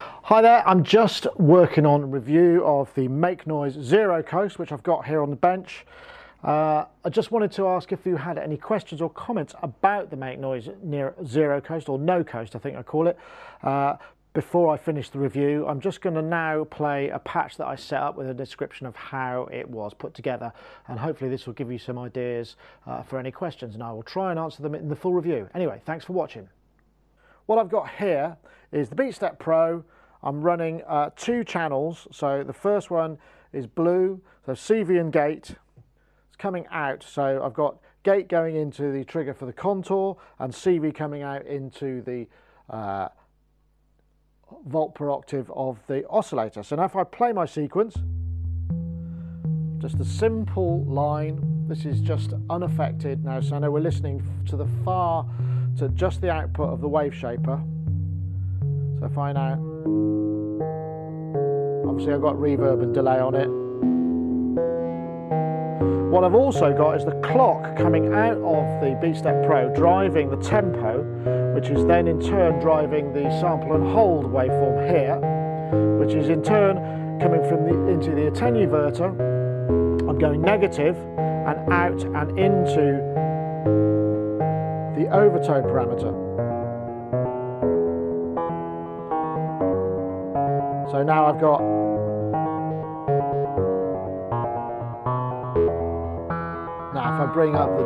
Hi 0.00 0.42
there, 0.42 0.68
I'm 0.68 0.82
just 0.82 1.28
working 1.36 1.86
on 1.86 2.02
a 2.02 2.06
review 2.06 2.64
of 2.66 2.92
the 2.94 3.06
Make 3.06 3.46
Noise 3.46 3.74
Zero 3.80 4.24
Coast, 4.24 4.58
which 4.58 4.72
I've 4.72 4.82
got 4.82 5.06
here 5.06 5.22
on 5.22 5.30
the 5.30 5.36
bench. 5.36 5.86
Uh, 6.42 6.84
I 7.04 7.08
just 7.08 7.30
wanted 7.30 7.52
to 7.52 7.68
ask 7.68 7.92
if 7.92 8.04
you 8.04 8.16
had 8.16 8.36
any 8.36 8.56
questions 8.56 9.00
or 9.00 9.08
comments 9.10 9.54
about 9.62 10.10
the 10.10 10.16
Make 10.16 10.40
Noise 10.40 10.68
near 10.82 11.14
Zero 11.24 11.60
Coast, 11.60 11.88
or 11.88 11.98
No 11.98 12.24
Coast, 12.24 12.56
I 12.56 12.58
think 12.58 12.76
I 12.76 12.82
call 12.82 13.06
it. 13.06 13.16
Uh, 13.62 13.96
before 14.36 14.70
I 14.70 14.76
finish 14.76 15.08
the 15.08 15.18
review, 15.18 15.66
I'm 15.66 15.80
just 15.80 16.02
going 16.02 16.14
to 16.14 16.20
now 16.20 16.64
play 16.64 17.08
a 17.08 17.18
patch 17.18 17.56
that 17.56 17.66
I 17.66 17.74
set 17.74 18.02
up 18.02 18.18
with 18.18 18.28
a 18.28 18.34
description 18.34 18.86
of 18.86 18.94
how 18.94 19.48
it 19.50 19.66
was 19.66 19.94
put 19.94 20.12
together, 20.12 20.52
and 20.88 20.98
hopefully 20.98 21.30
this 21.30 21.46
will 21.46 21.54
give 21.54 21.72
you 21.72 21.78
some 21.78 21.98
ideas 21.98 22.56
uh, 22.86 23.02
for 23.02 23.18
any 23.18 23.30
questions, 23.30 23.72
and 23.72 23.82
I 23.82 23.90
will 23.92 24.02
try 24.02 24.32
and 24.32 24.38
answer 24.38 24.62
them 24.62 24.74
in 24.74 24.90
the 24.90 24.94
full 24.94 25.14
review. 25.14 25.48
Anyway, 25.54 25.80
thanks 25.86 26.04
for 26.04 26.12
watching. 26.12 26.50
What 27.46 27.58
I've 27.58 27.70
got 27.70 27.88
here 27.88 28.36
is 28.72 28.90
the 28.90 28.94
BeatStep 28.94 29.38
Pro. 29.38 29.82
I'm 30.22 30.42
running 30.42 30.82
uh, 30.86 31.12
two 31.16 31.42
channels. 31.42 32.06
So 32.12 32.44
the 32.44 32.52
first 32.52 32.90
one 32.90 33.16
is 33.54 33.66
blue, 33.66 34.20
so 34.44 34.52
CV 34.52 35.00
and 35.00 35.10
gate. 35.10 35.54
It's 36.28 36.36
coming 36.36 36.66
out. 36.70 37.02
So 37.02 37.42
I've 37.42 37.54
got 37.54 37.78
gate 38.02 38.28
going 38.28 38.54
into 38.54 38.92
the 38.92 39.02
trigger 39.02 39.32
for 39.32 39.46
the 39.46 39.54
contour 39.54 40.18
and 40.38 40.52
CV 40.52 40.94
coming 40.94 41.22
out 41.22 41.46
into 41.46 42.02
the 42.02 42.26
uh, 42.68 43.08
volt 44.66 44.94
per 44.94 45.10
octave 45.10 45.50
of 45.54 45.78
the 45.86 46.06
oscillator. 46.08 46.62
So 46.62 46.76
now 46.76 46.84
if 46.84 46.96
I 46.96 47.04
play 47.04 47.32
my 47.32 47.46
sequence, 47.46 47.96
just 49.78 50.00
a 50.00 50.04
simple 50.04 50.84
line. 50.84 51.66
This 51.68 51.84
is 51.84 52.00
just 52.00 52.32
unaffected 52.48 53.24
now. 53.24 53.40
So 53.40 53.56
I 53.56 53.58
know 53.58 53.70
we're 53.70 53.80
listening 53.80 54.22
to 54.46 54.56
the 54.56 54.66
far 54.84 55.26
to 55.78 55.88
just 55.90 56.20
the 56.20 56.30
output 56.30 56.70
of 56.70 56.80
the 56.80 56.88
wave 56.88 57.14
shaper. 57.14 57.60
So 58.98 59.06
if 59.06 59.18
I 59.18 59.32
now, 59.32 59.52
obviously 61.88 62.14
I've 62.14 62.22
got 62.22 62.36
reverb 62.36 62.82
and 62.82 62.94
delay 62.94 63.18
on 63.18 63.34
it. 63.34 63.48
What 66.10 66.24
I've 66.24 66.34
also 66.34 66.72
got 66.72 66.96
is 66.96 67.04
the 67.04 67.20
clock 67.20 67.76
coming 67.76 68.14
out 68.14 68.38
of 68.38 68.80
the 68.80 68.96
BeatStep 69.02 69.44
Pro 69.46 69.74
driving 69.74 70.30
the 70.30 70.36
tempo, 70.38 71.04
which 71.56 71.70
is 71.70 71.86
then 71.86 72.06
in 72.06 72.20
turn 72.20 72.60
driving 72.60 73.14
the 73.14 73.22
sample 73.40 73.72
and 73.72 73.90
hold 73.90 74.26
waveform 74.26 74.90
here, 74.90 75.16
which 75.98 76.12
is 76.14 76.28
in 76.28 76.42
turn 76.42 76.76
coming 77.18 77.42
from 77.48 77.64
the 77.64 77.88
into 77.88 78.10
the 78.10 78.30
attenuverter. 78.30 79.08
I'm 80.06 80.18
going 80.18 80.42
negative 80.42 80.98
and 81.16 81.72
out 81.72 82.02
and 82.02 82.38
into 82.38 83.00
the 85.00 85.08
overtone 85.10 85.62
parameter. 85.62 86.12
So 90.90 91.02
now 91.02 91.24
I've 91.24 91.40
got 91.40 91.60
now 96.92 97.14
if 97.14 97.20
I 97.30 97.32
bring 97.32 97.56
up 97.56 97.70
the 97.78 97.84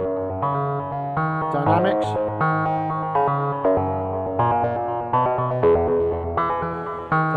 dynamics 1.52 2.29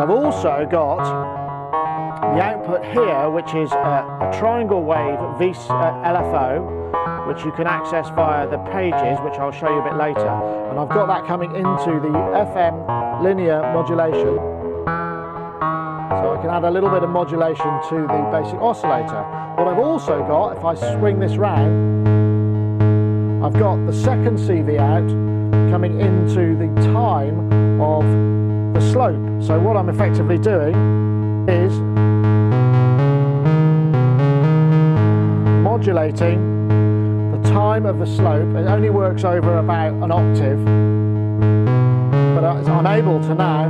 I've 0.04 0.10
also 0.10 0.68
got 0.70 1.00
the 2.36 2.42
output 2.44 2.84
here 2.88 3.30
which 3.30 3.56
is 3.56 3.72
a, 3.72 4.04
a 4.20 4.38
triangle 4.38 4.84
wave 4.84 5.18
v, 5.40 5.52
uh, 5.70 6.04
LFO 6.04 7.26
which 7.26 7.46
you 7.46 7.54
can 7.54 7.68
access 7.68 8.10
via 8.10 8.46
the 8.50 8.58
pages, 8.74 9.18
which 9.24 9.36
I'll 9.36 9.54
show 9.54 9.70
you 9.70 9.80
a 9.80 9.84
bit 9.84 9.96
later. 9.96 10.28
And 10.28 10.78
I've 10.78 10.90
got 10.90 11.06
that 11.08 11.26
coming 11.26 11.56
into 11.56 12.02
the 12.04 12.12
FM 12.12 13.24
linear 13.24 13.62
modulation. 13.72 14.36
So 16.20 16.36
I 16.36 16.38
can 16.42 16.50
add 16.50 16.66
a 16.66 16.70
little 16.70 16.90
bit 16.90 17.04
of 17.04 17.10
modulation 17.10 17.80
to 17.88 18.02
the 18.02 18.30
basic 18.30 18.60
oscillator. 18.60 19.24
What 19.56 19.70
I've 19.70 19.80
also 19.80 20.20
got, 20.28 20.58
if 20.58 20.66
I 20.66 20.76
swing 21.00 21.18
this 21.18 21.38
round, 21.38 22.04
I've 23.42 23.54
got 23.54 23.78
the 23.86 23.94
second 23.94 24.38
CV 24.38 24.80
out 24.80 25.08
coming 25.72 26.02
into 26.02 26.58
the 26.58 26.68
time 26.92 27.80
of 27.82 28.04
the 28.74 28.82
slope. 28.92 29.23
So 29.42 29.60
what 29.60 29.76
I'm 29.78 29.90
effectively 29.90 30.38
doing 30.38 30.76
is 31.50 31.74
modulating 35.64 36.40
the 37.32 37.50
time 37.50 37.86
of 37.86 38.00
the 38.00 38.06
slope, 38.06 38.56
it 38.56 38.68
only 38.68 38.90
works 38.90 39.24
over 39.24 39.58
about 39.58 39.94
an 39.94 40.12
octave, 40.12 40.64
but 42.36 42.44
I'm 42.46 42.88
able 42.88 43.20
to 43.22 43.36
now 43.36 43.64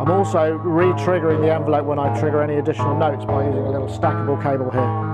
I'm 0.00 0.10
also 0.10 0.52
re-triggering 0.52 1.40
the 1.40 1.52
envelope 1.54 1.86
when 1.86 1.98
I 1.98 2.18
trigger 2.18 2.42
any 2.42 2.56
additional 2.56 2.96
notes 2.96 3.24
by 3.24 3.46
using 3.46 3.64
a 3.64 3.70
little 3.70 3.88
stackable 3.88 4.42
cable 4.42 4.70
here. 4.70 5.09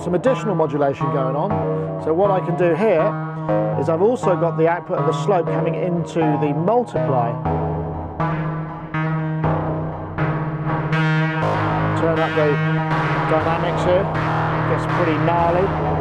Got 0.00 0.04
some 0.04 0.14
additional 0.14 0.54
modulation 0.54 1.04
going 1.12 1.36
on, 1.36 2.02
so 2.04 2.14
what 2.14 2.30
I 2.30 2.40
can 2.40 2.56
do 2.56 2.74
here 2.74 3.04
is 3.78 3.88
I've 3.90 4.00
also 4.00 4.34
got 4.36 4.56
the 4.56 4.66
output 4.66 4.98
of 4.98 5.06
the 5.06 5.24
slope 5.24 5.46
coming 5.46 5.74
into 5.74 6.20
the 6.40 6.54
multiply. 6.54 7.32
Turn 12.00 12.18
up 12.18 12.34
the 12.34 12.50
dynamics 13.28 13.84
here, 13.84 14.04
gets 14.70 14.86
pretty 14.96 15.18
gnarly. 15.24 15.99